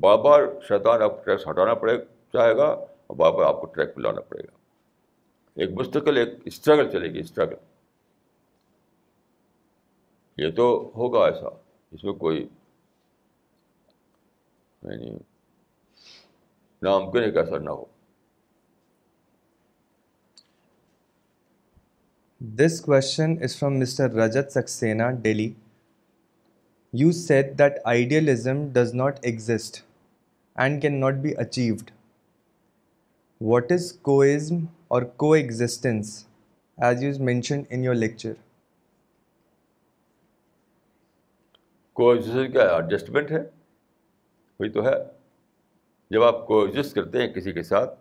بار 0.01 0.19
بار 0.19 0.43
شیطان 0.69 1.03
آپ 1.03 1.11
کو 1.11 1.23
ٹریک 1.25 1.41
ہٹانا 1.51 1.75
پڑے 1.75 1.99
چاہے 2.33 2.57
گا 2.57 2.65
اور 2.65 3.17
بار 3.17 3.33
بار 3.33 3.45
آپ 3.45 3.61
کو 3.61 3.67
ٹریک 3.67 3.95
پہ 3.95 4.01
لانا 4.01 4.21
پڑے 4.21 4.43
گا۔ 4.43 4.57
ایک 5.55 5.71
مستقل، 5.71 6.17
ایک 6.17 6.29
اسٹرگل 6.45 6.91
چلے 6.91 7.09
گی 7.13 7.19
اسٹرگل 7.19 7.55
یہ 10.37 10.51
تو 10.51 10.93
ہوگا 10.97 11.25
ایسا، 11.25 11.49
اس 11.91 12.05
میں 12.05 12.13
کوئی 12.13 12.49
یعنی 14.83 15.11
ناممکن 16.83 17.23
ایک 17.23 17.37
ایسا 17.37 17.59
نہ 17.59 17.71
ہو۔ 17.71 17.85
This 22.43 22.81
question 22.81 23.35
is 23.43 23.57
from 23.59 23.79
mister 23.79 24.15
Rajat 24.15 24.53
Saxena 24.53 25.03
Delhi 25.23 25.49
you 26.93 27.11
said 27.13 27.53
that 27.59 27.75
idealism 27.85 28.67
does 28.73 28.95
not 28.95 29.19
exist 29.23 29.77
and 30.57 30.81
can 30.83 30.99
not 31.01 31.15
be 31.15 31.35
achieved 31.39 31.91
what 33.41 33.73
is 33.73 33.93
کوئزم 34.03 34.65
اور 34.89 35.03
coexistence 35.33 36.25
as 36.79 37.03
you 37.03 37.13
mention 37.21 37.63
in 37.71 37.85
your 37.85 37.95
lecture 37.95 38.33
coexistence 42.11 42.53
کیا 42.53 42.69
ایڈجسٹمنٹ 42.69 43.31
ہے 43.31 43.43
وہی 44.61 44.69
تو 44.69 44.87
ہے 44.87 44.97
جب 46.11 46.23
آپ 46.23 46.47
کو 46.47 46.63
exist 46.63 46.95
کرتے 46.95 47.23
ہیں 47.23 47.33
کسی 47.35 47.53
کے 47.53 47.63
ساتھ 47.63 47.95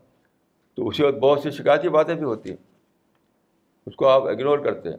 تو 0.78 0.88
اسی 0.88 1.04
وقت 1.04 1.20
بہت 1.20 1.44
سی 1.44 1.52
شکایتی 1.52 1.90
باتیں 1.90 2.16
بھی 2.16 2.24
ہوتی 2.24 2.50
ہیں 2.50 2.71
اس 3.86 3.96
کو 3.96 4.08
آپ 4.08 4.24
اگنور 4.28 4.60
کرتے 4.60 4.90
ہیں۔ 4.90 4.98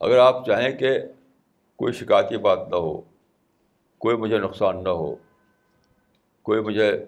اگر 0.00 0.18
آپ 0.18 0.46
چاہیں 0.46 0.72
کہ 0.72 0.98
کوئی 1.76 1.92
شکایتی 1.92 2.36
بات 2.36 2.58
نہ 2.70 2.76
ہو، 2.76 3.00
کوئی 3.98 4.16
مجھے 4.16 4.38
نقصان 4.38 4.84
نہ 4.84 4.88
ہو، 4.88 5.16
کوئی 6.42 6.60
مجھے 6.60 7.04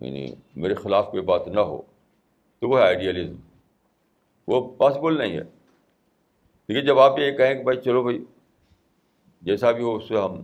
یعنی 0.00 0.34
میرے 0.56 0.74
خلاف 0.74 1.10
کوئی 1.10 1.22
بات 1.22 1.48
نہ 1.48 1.60
ہو، 1.60 1.82
تو 2.58 2.68
وہ 2.68 2.78
ہے 2.78 2.84
آئیڈیلزم 2.84 3.36
وہ 4.48 4.74
پاسبل 4.76 5.18
نہیں 5.18 5.36
ہے۔ 5.36 5.42
لیکن 6.68 6.86
جب 6.86 6.98
آپ 6.98 7.18
یہ 7.18 7.32
کہیں 7.32 7.54
کہ 7.54 7.62
بھائی 7.62 7.80
چلو 7.80 8.02
بھائی، 8.02 8.24
جیسا 9.42 9.70
بھی 9.70 9.82
ہو 9.82 9.96
اس 9.96 10.08
سے 10.08 10.18
ہم 10.18 10.42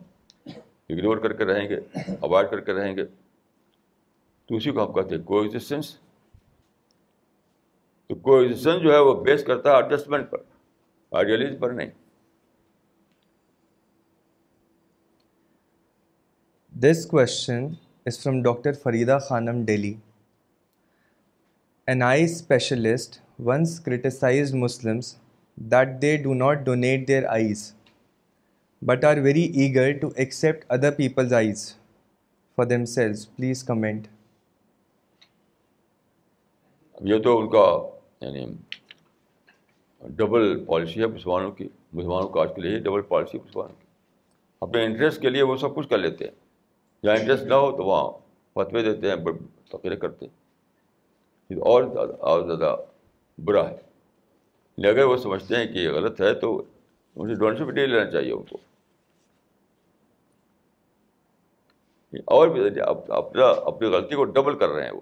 اگنور 0.89 1.17
کر 1.17 1.33
کے 1.33 1.45
رہیں 1.45 1.69
گے 1.69 1.77
اوائڈ 2.21 2.51
کر 2.51 2.61
کے 2.61 2.73
رہیں 2.73 2.97
گے، 2.97 3.05
تو 4.47 4.57
اسی 4.57 4.71
کو 4.71 4.87
ہم 4.87 4.93
کہتے 4.93 5.15
ہیں۔ 5.15 5.23
کو 5.23 5.41
ایگزسٹینس 5.41 5.97
تو 8.11 8.15
کو 8.15 8.39
ایگزسٹینس 8.39 8.83
جو 8.83 8.93
ہے 8.93 8.99
وہ 8.99 9.25
بیس 9.25 9.45
کرتا 9.45 9.71
ہے 9.71 9.77
ایڈجسٹمنٹ 9.77 10.31
پر 10.31 10.39
آئیڈیالز 11.13 11.59
پر 11.61 11.71
نہیں۔ 11.71 11.91
This 16.73 17.07
question 17.07 17.67
is 18.07 18.23
from 18.23 18.43
doctor 18.43 18.73
Farida 18.73 19.19
Khanum 19.29 19.65
Delhi 19.65 19.95
an 21.87 22.03
eye 22.03 22.25
specialist 22.25 23.21
once 23.39 23.81
criticise 23.81 24.55
Muslims 24.55 25.17
that 25.57 26.03
they 26.03 26.17
do 26.17 26.35
not 26.35 26.59
donate 26.59 27.09
their 27.09 27.25
eyes 27.25 27.73
but 28.83 29.05
are 29.05 29.17
very 29.17 29.43
eager 29.43 29.93
to 29.93 30.09
accept 30.17 30.65
other 30.69 30.91
people's 30.91 31.33
eyes 31.33 31.75
for 32.59 32.65
themselves 32.85 33.27
please 33.37 33.65
comment 33.65 34.07
یہ 37.01 37.19
تو 37.19 37.39
ان 37.39 37.49
کا 37.51 37.98
یعنی 38.21 38.47
double 40.01 40.65
policy 40.65 41.01
ہے 41.01 41.07
مسلمانوں 41.07 41.53
کی، 41.53 41.69
مسلمانوں 41.93 42.29
کا 42.29 42.41
آج 42.41 42.49
کے 42.57 42.63
لیے 42.63 42.79
ڈبل 42.79 43.03
پالیسی 43.03 43.39
مسلمانوں 43.39 43.75
کی۔ 43.81 43.87
اپنے 44.61 44.85
انٹرسٹ 44.85 45.21
کے 45.21 45.31
لیے 45.31 45.43
وہ 45.43 45.57
سب 45.57 45.75
کچھ 45.75 45.89
کر 45.89 45.99
لیتے 45.99 46.25
ہیں۔ 46.25 46.33
جہاں 47.05 47.17
انٹرسٹ 47.17 47.43
نہ 47.43 47.55
ہو 47.55 47.77
تو 47.77 47.85
وہاں 47.85 48.11
فتوے 48.55 48.83
دیتے 48.83 49.09
ہیں 49.09 49.17
تقریر 49.69 49.95
کرتے 49.95 50.27
ہیں۔ 50.27 50.39
اور 51.57 51.83
زیادہ 51.85 52.13
اور 52.21 52.43
زیادہ 52.43 52.77
برا 53.45 53.69
ہے۔ 53.69 53.77
لیکن 54.77 54.99
اگر 54.99 55.07
وہ 55.07 55.17
سمجھتے 55.17 55.57
ہیں 55.57 55.67
کہ 55.67 55.79
یہ 55.79 55.89
غلط 55.89 56.21
ہے 56.21 56.35
تو 56.35 56.63
مجھے 57.17 57.35
ڈونیشن 57.35 57.75
نہیں 57.75 57.87
لینا 57.87 58.11
چاہیے 58.11 58.33
ان 58.33 58.43
کو۔ 58.43 58.57
اور 62.25 62.49
بھی 62.49 62.81
اپنا، 63.09 63.47
اپنی 63.47 63.89
غلطی 63.89 64.15
کو 64.15 64.25
ڈبل 64.25 64.59
کر 64.59 64.69
رہے 64.69 64.85
ہیں 64.85 64.93
وہ۔ 64.93 65.01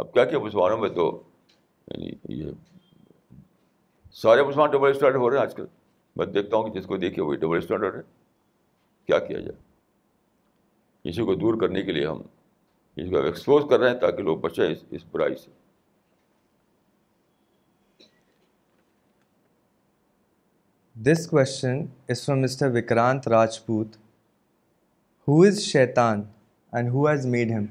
اب 0.00 0.12
کیا 0.12 0.24
کیا 0.24 0.38
مسلمانوں 0.38 0.78
میں 0.78 0.88
تو 0.88 1.22
یعنی 1.86 2.10
یہ 2.28 2.50
سارے 4.12 4.42
مسلمان 4.42 4.70
ڈبل 4.70 4.90
اسٹینڈرڈ 4.90 5.16
ہو 5.16 5.30
رہے 5.30 5.36
ہیں 5.36 5.42
آج 5.42 5.54
کل۔ 5.54 5.66
میں 6.16 6.26
دیکھتا 6.26 6.56
ہوں 6.56 6.70
کہ 6.70 6.80
جس 6.80 6.86
کو 6.86 6.96
دیکھیے 6.96 7.24
وہی 7.24 7.36
ڈبل 7.36 7.58
اسٹینڈرڈ 7.58 7.96
ہے۔ 7.96 8.00
کیا 9.06 9.18
کیا 9.18 9.40
جائے؟ 9.40 9.58
اسی 11.04 11.24
کو 11.24 11.34
دور 11.34 11.60
کرنے 11.60 11.82
کے 11.82 11.92
لیے 11.92 12.06
ہم 12.06 12.22
اس 12.96 13.10
کو 13.10 13.18
ایکسپوز 13.18 13.62
کر 13.70 13.80
رہے 13.80 13.90
ہیں 13.90 14.00
تاکہ 14.00 14.22
لوگ 14.22 14.38
بچیں 14.38 14.72
اس 14.72 14.78
اس 14.90 15.04
برائی 15.10 15.34
سے۔ 15.34 15.50
This 20.94 21.26
question 21.26 21.84
is 22.08 22.24
from 22.24 22.40
mister 22.40 22.70
Vikrant 22.74 23.28
Rajput 23.28 23.96
who 25.28 25.42
is 25.42 25.60
Shaitan 25.60 26.22
and 26.72 26.88
who 26.88 27.08
has 27.08 27.26
made 27.26 27.50
him 27.50 27.66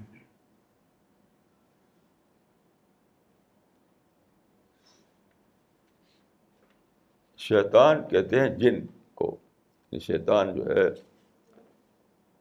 شیطان 7.50 8.08
کہتے 8.08 8.40
ہیں 8.40 8.50
جن 8.50 8.86
کو۔ 9.16 9.38
یعنی 9.92 10.00
شیطان 10.00 10.56
جو 10.56 10.66
ہے، 10.66 10.90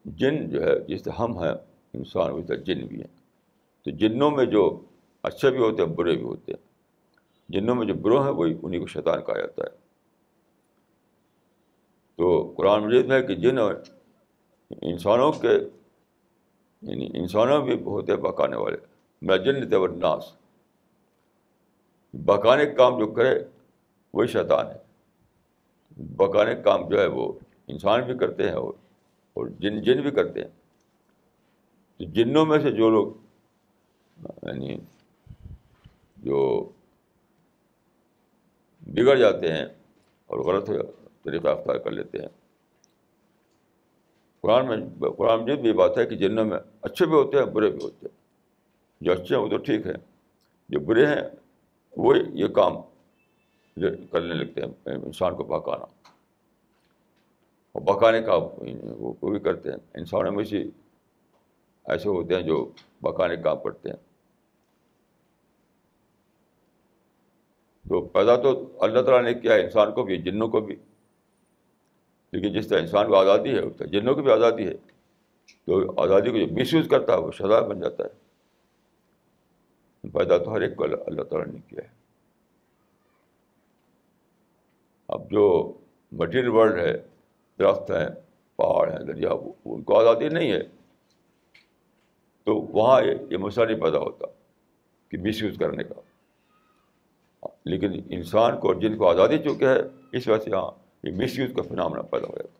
جن 0.04 0.50
جو 0.50 0.62
ہے، 0.62 0.80
جس 0.80 1.04
سے 1.04 1.10
ہم 1.10 1.38
ہیں، 1.38 1.52
انسان 1.94 2.32
ویسے 2.32 2.56
جن 2.56 2.86
بھی 2.86 2.96
ہیں۔ 2.96 3.20
تو 3.84 3.90
جنوں 3.90 4.30
میں 4.30 4.44
جو 4.44 4.80
اچھے 5.22 5.50
بھی 5.50 5.58
ہوتے 5.58 5.82
ہیں، 5.82 5.88
برے 5.88 6.16
بھی 6.16 6.22
ہوتے 6.22 6.52
ہیں۔ 6.52 6.68
جنوں 7.48 7.74
میں 7.74 7.86
جو 7.86 7.94
برو 7.94 8.22
ہیں 8.22 8.30
وہی 8.30 8.54
انہیں 8.62 8.80
کو 8.80 8.86
شیطان 8.86 9.24
کہا 9.24 9.40
جاتا 9.40 9.62
ہے۔ 9.64 9.68
تو 12.16 12.54
قرآن 12.56 12.86
مجید 12.86 13.06
میں 13.06 13.22
کہ 13.22 13.34
جن 13.34 13.58
اور 13.58 13.74
انسانوں 14.70 15.32
کے 15.32 15.52
یعنی 16.82 17.08
انسانوں 17.14 17.62
بھی 17.62 17.82
ہوتے 17.82 18.12
ہیں 18.12 18.20
بکانے 18.20 18.56
والے۔ 18.56 18.76
میں 19.22 19.38
جن 19.38 19.70
تیور 19.70 19.88
ناس 19.88 20.32
بکانے 22.12 22.66
کا 22.66 22.74
کام 22.74 22.98
جو 22.98 23.06
کرے، 23.06 23.44
وہی 24.12 24.26
شیطان 24.26 24.66
ہے۔ 24.66 24.87
بکانے 25.98 26.54
کا 26.54 26.62
کام 26.62 26.88
جو 26.88 27.00
ہے 27.00 27.06
وہ 27.06 27.32
انسان 27.66 28.04
بھی 28.04 28.18
کرتے 28.18 28.42
ہیں 28.42 28.54
اور 28.54 28.72
اور 29.34 29.46
جن 29.46 29.82
جن 29.82 30.02
بھی 30.02 30.10
کرتے 30.10 30.40
ہیں۔ 30.40 30.48
تو 31.98 32.04
جنوں 32.04 32.46
میں 32.46 32.58
سے 32.58 32.70
جو 32.70 32.90
لوگ 32.90 33.12
یعنی 34.42 34.76
جو 36.16 36.70
بگڑ 38.86 39.16
جاتے 39.16 39.52
ہیں 39.52 39.66
اور 40.26 40.38
غلط 40.38 40.70
طریقہ 41.22 41.48
اختیار 41.48 41.76
کر 41.76 41.90
لیتے 41.90 42.18
ہیں۔ 42.18 42.28
قرآن 44.40 44.66
میں 44.66 45.10
قرآن 45.10 45.44
میں 45.44 45.56
بھی 45.56 45.68
یہ 45.68 45.74
بات 45.74 45.98
ہے 45.98 46.06
کہ 46.06 46.16
جنوں 46.16 46.44
میں 46.44 46.58
اچھے 46.82 47.06
بھی 47.06 47.14
ہوتے 47.14 47.38
ہیں 47.38 47.44
برے 47.44 47.70
بھی 47.70 47.78
ہوتے 47.82 48.06
ہیں۔ 48.06 48.18
جو 49.00 49.12
اچھے 49.12 49.36
ہیں 49.36 49.42
وہ 49.42 49.48
تو 49.48 49.56
ٹھیک 49.56 49.86
ہے 49.86 49.92
جو 50.68 50.80
برے 50.80 51.06
ہیں 51.06 51.22
وہ 51.96 52.16
یہ 52.32 52.48
کام 52.48 52.72
کرنے 54.10 54.34
لگتے 54.34 54.60
ہیں 54.60 54.94
انسان 54.94 55.36
کو 55.36 55.44
بہکانا 55.44 55.84
اور 57.72 57.82
بکانے 57.82 58.22
کا 58.22 58.34
وہ 58.98 59.30
بھی 59.30 59.38
کرتے 59.38 59.70
ہیں۔ 59.70 59.76
انسانوں 59.94 60.32
میں 60.32 60.44
سے 60.44 60.64
ایسے 61.84 62.08
ہوتے 62.08 62.34
ہیں 62.34 62.42
جو 62.42 62.70
بکانے 63.02 63.36
کام 63.36 63.56
کرتے 63.64 63.88
ہیں۔ 63.88 63.96
تو 67.88 68.00
پیدا 68.00 68.36
تو 68.36 68.76
اللہ 68.80 69.02
تعالیٰ 69.02 69.32
نے 69.32 69.40
کیا 69.40 69.54
ہے، 69.54 69.64
انسان 69.64 69.94
کو 69.94 70.02
بھی، 70.02 70.16
جنوں 70.16 70.48
کو 70.48 70.60
بھی۔ 70.60 70.76
لیکن 72.32 72.60
جس 72.60 72.68
طرح 72.68 72.80
انسان 72.80 73.06
کو 73.06 73.16
آزادی 73.16 73.50
ہے، 73.54 73.60
اس 73.60 73.76
طرح 73.76 73.86
جنوں 73.86 74.14
کی 74.14 74.22
بھی 74.22 74.32
آزادی 74.32 74.66
ہے۔ 74.66 74.74
تو 75.66 76.00
آزادی 76.02 76.30
کو 76.30 76.38
جو 76.38 76.60
مس 76.60 76.74
یوز 76.74 76.88
کرتا 76.90 77.12
ہے، 77.12 77.18
وہ 77.18 77.32
سزا 77.32 77.60
بن 77.60 77.80
جاتا 77.80 78.04
ہے۔ 78.04 78.28
پیدا 80.10 80.38
تو 80.38 80.54
ہر 80.54 80.60
ایک 80.60 80.76
کو 80.76 80.84
اللہ 80.84 81.22
تعالیٰ 81.22 81.54
نے 81.54 81.58
کیا 81.68 81.80
ہے۔ 81.84 81.97
اب 85.08 85.30
جو 85.30 85.72
مٹیریل 86.12 86.48
ورلڈ 86.48 86.78
ہے، 86.78 86.92
درخت 87.58 87.90
ہیں، 87.90 88.08
پہاڑ 88.56 88.92
ہیں، 88.92 88.98
دریا 88.98 89.30
ان 89.64 89.82
کو 89.82 90.00
آزادی 90.00 90.28
نہیں 90.28 90.52
ہے۔ 90.52 90.62
تو 92.44 92.54
وہاں 92.54 93.02
یہ 93.30 93.36
مسئلہ 93.36 93.64
نہیں 93.64 93.80
پیدا 93.80 93.98
ہوتا 93.98 94.26
کہ 95.08 95.18
مس 95.18 95.42
یوز 95.42 95.56
کرنے 95.58 95.84
کا۔ 95.84 95.94
لیکن 97.64 98.00
انسان 98.10 98.60
کو 98.60 98.74
جن 98.74 98.96
کو 98.96 99.08
آزادی 99.08 99.38
چکے 99.38 99.68
ہے، 99.68 99.76
اس 100.12 100.28
وجہ 100.28 100.44
سے 100.44 100.50
ہاں 100.50 100.70
یہ 101.02 101.12
مس 101.12 101.38
یوز 101.38 101.50
کا 101.56 101.62
فنامنا 101.62 102.02
پیدا 102.02 102.26
ہو 102.26 102.36
جاتا 102.36 102.48
ہے۔ 102.48 102.58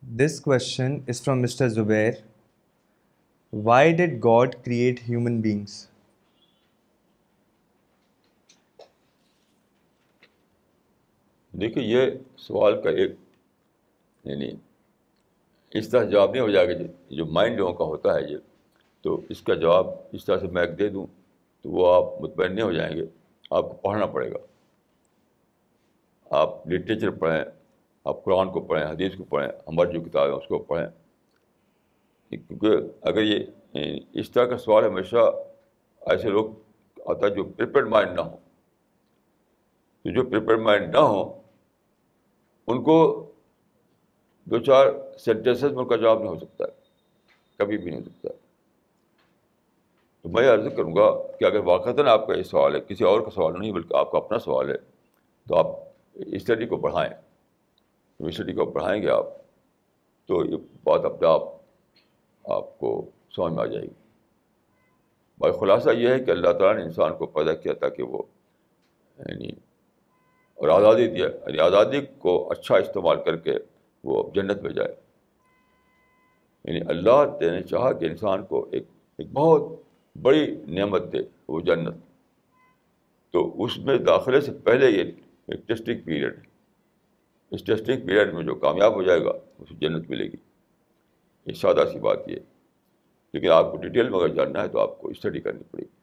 This 0.00 0.40
question 0.40 0.98
is 1.08 1.22
from 1.22 1.42
mister 1.42 1.68
Zubair 1.68 2.12
why 3.52 3.92
did 3.92 4.24
God 4.24 4.54
create 4.54 5.00
human 5.08 5.40
beings 5.40 5.86
دیکھیے، 11.60 11.84
یہ 11.84 12.10
سوال 12.36 12.82
کا 12.82 12.90
ایک 12.90 13.12
یعنی 14.24 14.50
اس 15.70 15.88
طرح 15.88 16.04
جواب 16.04 16.30
نہیں 16.30 16.42
ہو 16.42 16.50
جائے 16.50 16.68
گا 16.68 16.72
جی، 16.72 17.16
جو 17.16 17.26
مائنڈ 17.26 17.56
لوگوں 17.56 17.72
کا 17.72 17.84
ہوتا 17.84 18.14
ہے 18.14 18.20
یہ۔ 18.28 18.36
تو 19.02 19.20
اس 19.28 19.42
کا 19.42 19.54
جواب 19.54 19.86
اس 20.12 20.24
طرح 20.24 20.38
سے 20.38 20.46
میں 20.46 20.66
دے 20.66 20.88
دوں، 20.88 21.06
تو 21.62 21.70
وہ 21.70 21.94
آپ 21.94 22.20
مطمئن 22.20 22.54
نہیں 22.54 22.64
ہو 22.64 22.72
جائیں 22.72 22.96
گے، 22.96 23.02
آپ 23.50 23.62
کو 23.62 23.74
پڑھنا 23.74 24.06
پڑے 24.06 24.30
گا۔ 24.30 24.38
آپ 26.30 26.68
لٹریچر 26.68 27.10
پڑھیں، 27.10 27.44
آپ 28.04 28.24
قرآن 28.24 28.50
کو 28.50 28.60
پڑھیں، 28.60 28.84
حدیث 28.84 29.16
کو 29.16 29.24
پڑھیں، 29.24 29.48
ہماری 29.66 29.92
جو 29.92 30.00
کتاب 30.00 30.28
ہے 30.28 30.32
اس 30.32 30.46
کو 30.48 30.58
پڑھیں۔ 30.58 30.86
کیونکہ 32.30 32.68
اگر 33.02 33.22
یہ 33.22 33.38
یعنی 33.72 34.00
اس 34.12 34.30
طرح 34.30 34.44
کا 34.44 34.58
سوال 34.58 34.84
ہمیشہ 34.84 35.30
ایسے 36.00 36.28
لوگ 36.28 36.46
آتا 37.06 37.26
ہے 37.26 37.34
جو 37.34 37.44
پریپیئر 37.44 37.84
مائنڈ 37.84 38.12
نہ 38.12 38.20
ہو 38.20 38.36
تو 40.02 40.10
جو 40.10 40.22
پریپیئر 40.22 40.56
مائنڈ 40.56 40.94
نہ 40.94 40.98
ہوں 40.98 41.47
ان 42.70 42.82
کو 42.84 42.98
دو 44.46 44.58
چار 44.64 44.86
سینٹینسز 45.18 45.72
میں 45.72 45.82
ان 45.82 45.88
کا 45.88 45.96
جواب 45.96 46.18
نہیں 46.18 46.28
ہو 46.28 46.38
سکتا 46.38 46.64
ہے، 46.64 46.70
کبھی 47.58 47.78
بھی 47.78 47.90
نہیں 47.90 48.00
ہو 48.00 48.04
سکتا 48.04 48.28
تو 50.24 50.28
میں 50.28 50.48
عرض 50.48 50.66
کروں 50.76 50.94
گا 50.96 51.10
کہ 51.38 51.44
اگر 51.44 51.60
واقعات 51.64 51.98
آپ 52.08 52.26
کا 52.26 52.34
یہ 52.34 52.42
سوال 52.42 52.74
ہے، 52.74 52.80
کسی 52.88 53.04
اور 53.04 53.20
کا 53.20 53.30
سوال 53.30 53.58
نہیں، 53.58 53.72
بلکہ 53.72 53.96
آپ 53.96 54.10
کا 54.12 54.18
اپنا 54.18 54.38
سوال 54.38 54.70
ہے، 54.70 54.76
تو 55.46 55.56
آپ 55.56 55.66
اسٹڈی 56.34 56.66
کو 56.66 56.76
بڑھائیں 56.76 57.10
اسٹڈی 58.20 58.52
کو 58.52 58.64
بڑھائیں 58.64 59.00
گے 59.02 59.10
آپ، 59.10 59.26
تو 60.28 60.44
یہ 60.44 60.56
بات 60.84 61.04
اپنے 61.04 61.28
آپ 61.28 61.42
آپ 62.44 62.78
کو 62.78 62.90
سمجھ 63.36 63.52
میں 63.52 63.62
آ 63.62 63.66
جائے 63.66 63.84
گی۔ 63.84 63.94
بھائی 65.40 65.52
خلاصہ 65.60 65.90
یہ 65.90 66.08
ہے 66.08 66.18
کہ 66.20 66.30
اللہ 66.30 66.52
تعالیٰ 66.52 66.76
نے 66.76 66.82
انسان 66.82 67.16
کو 67.16 67.26
پیدا 67.26 67.54
کیا 67.54 67.72
تھا 67.72 67.88
کہ 67.88 68.02
وہ 68.02 68.22
یعنی 69.18 69.50
اور 70.58 70.68
آزادی 70.68 71.06
دیا 71.06 71.26
یعنی 71.26 71.58
آزادی 71.58 72.00
کو 72.18 72.50
اچھا 72.50 72.76
استعمال 72.76 73.16
کر 73.24 73.36
کے 73.36 73.52
وہ 74.04 74.30
جنت 74.34 74.62
میں 74.62 74.70
جائے۔ 74.70 74.94
یعنی 76.64 76.80
اللہ 76.88 77.24
نے 77.40 77.62
چاہا 77.62 77.92
کہ 77.92 78.04
انسان 78.04 78.46
کو 78.46 78.68
ایک 78.72 78.84
ایک 79.18 79.32
بہت 79.32 79.82
بڑی 80.22 80.56
نعمت 80.68 81.02
دے 81.12 81.18
وہ 81.48 81.60
جنت۔ 81.60 81.94
تو 83.30 83.64
اس 83.64 83.78
میں 83.78 83.98
داخلے 83.98 84.40
سے 84.40 84.52
پہلے 84.52 84.90
یہ 84.90 85.04
ایک 85.46 85.68
ٹیسٹنگ 85.68 85.98
پیریڈ 86.04 86.36
ہے۔ 86.36 86.42
اس 87.50 87.64
ٹیسٹنگ 87.64 88.06
پیریڈ 88.06 88.34
میں 88.34 88.42
جو 88.42 88.54
کامیاب 88.54 88.94
ہو 88.94 89.02
جائے 89.02 89.24
گا، 89.24 89.30
اسے 89.58 89.74
جنت 89.80 90.10
ملے 90.10 90.24
گی۔ 90.24 90.36
یہ 91.46 91.52
سادہ 91.52 91.84
سی 91.92 91.98
بات 91.98 92.28
یہ 92.28 92.36
لیکن 93.32 93.50
آپ 93.50 93.70
کو 93.70 93.76
ڈیٹیل 93.76 94.08
میں 94.08 94.18
اگر 94.18 94.28
جاننا 94.28 94.62
ہے 94.62 94.68
تو 94.68 94.80
آپ 94.80 94.98
کو 94.98 95.08
اسٹڈی 95.08 95.40
کرنی 95.40 95.62
پڑے 95.70 95.82
گی۔ 95.82 95.97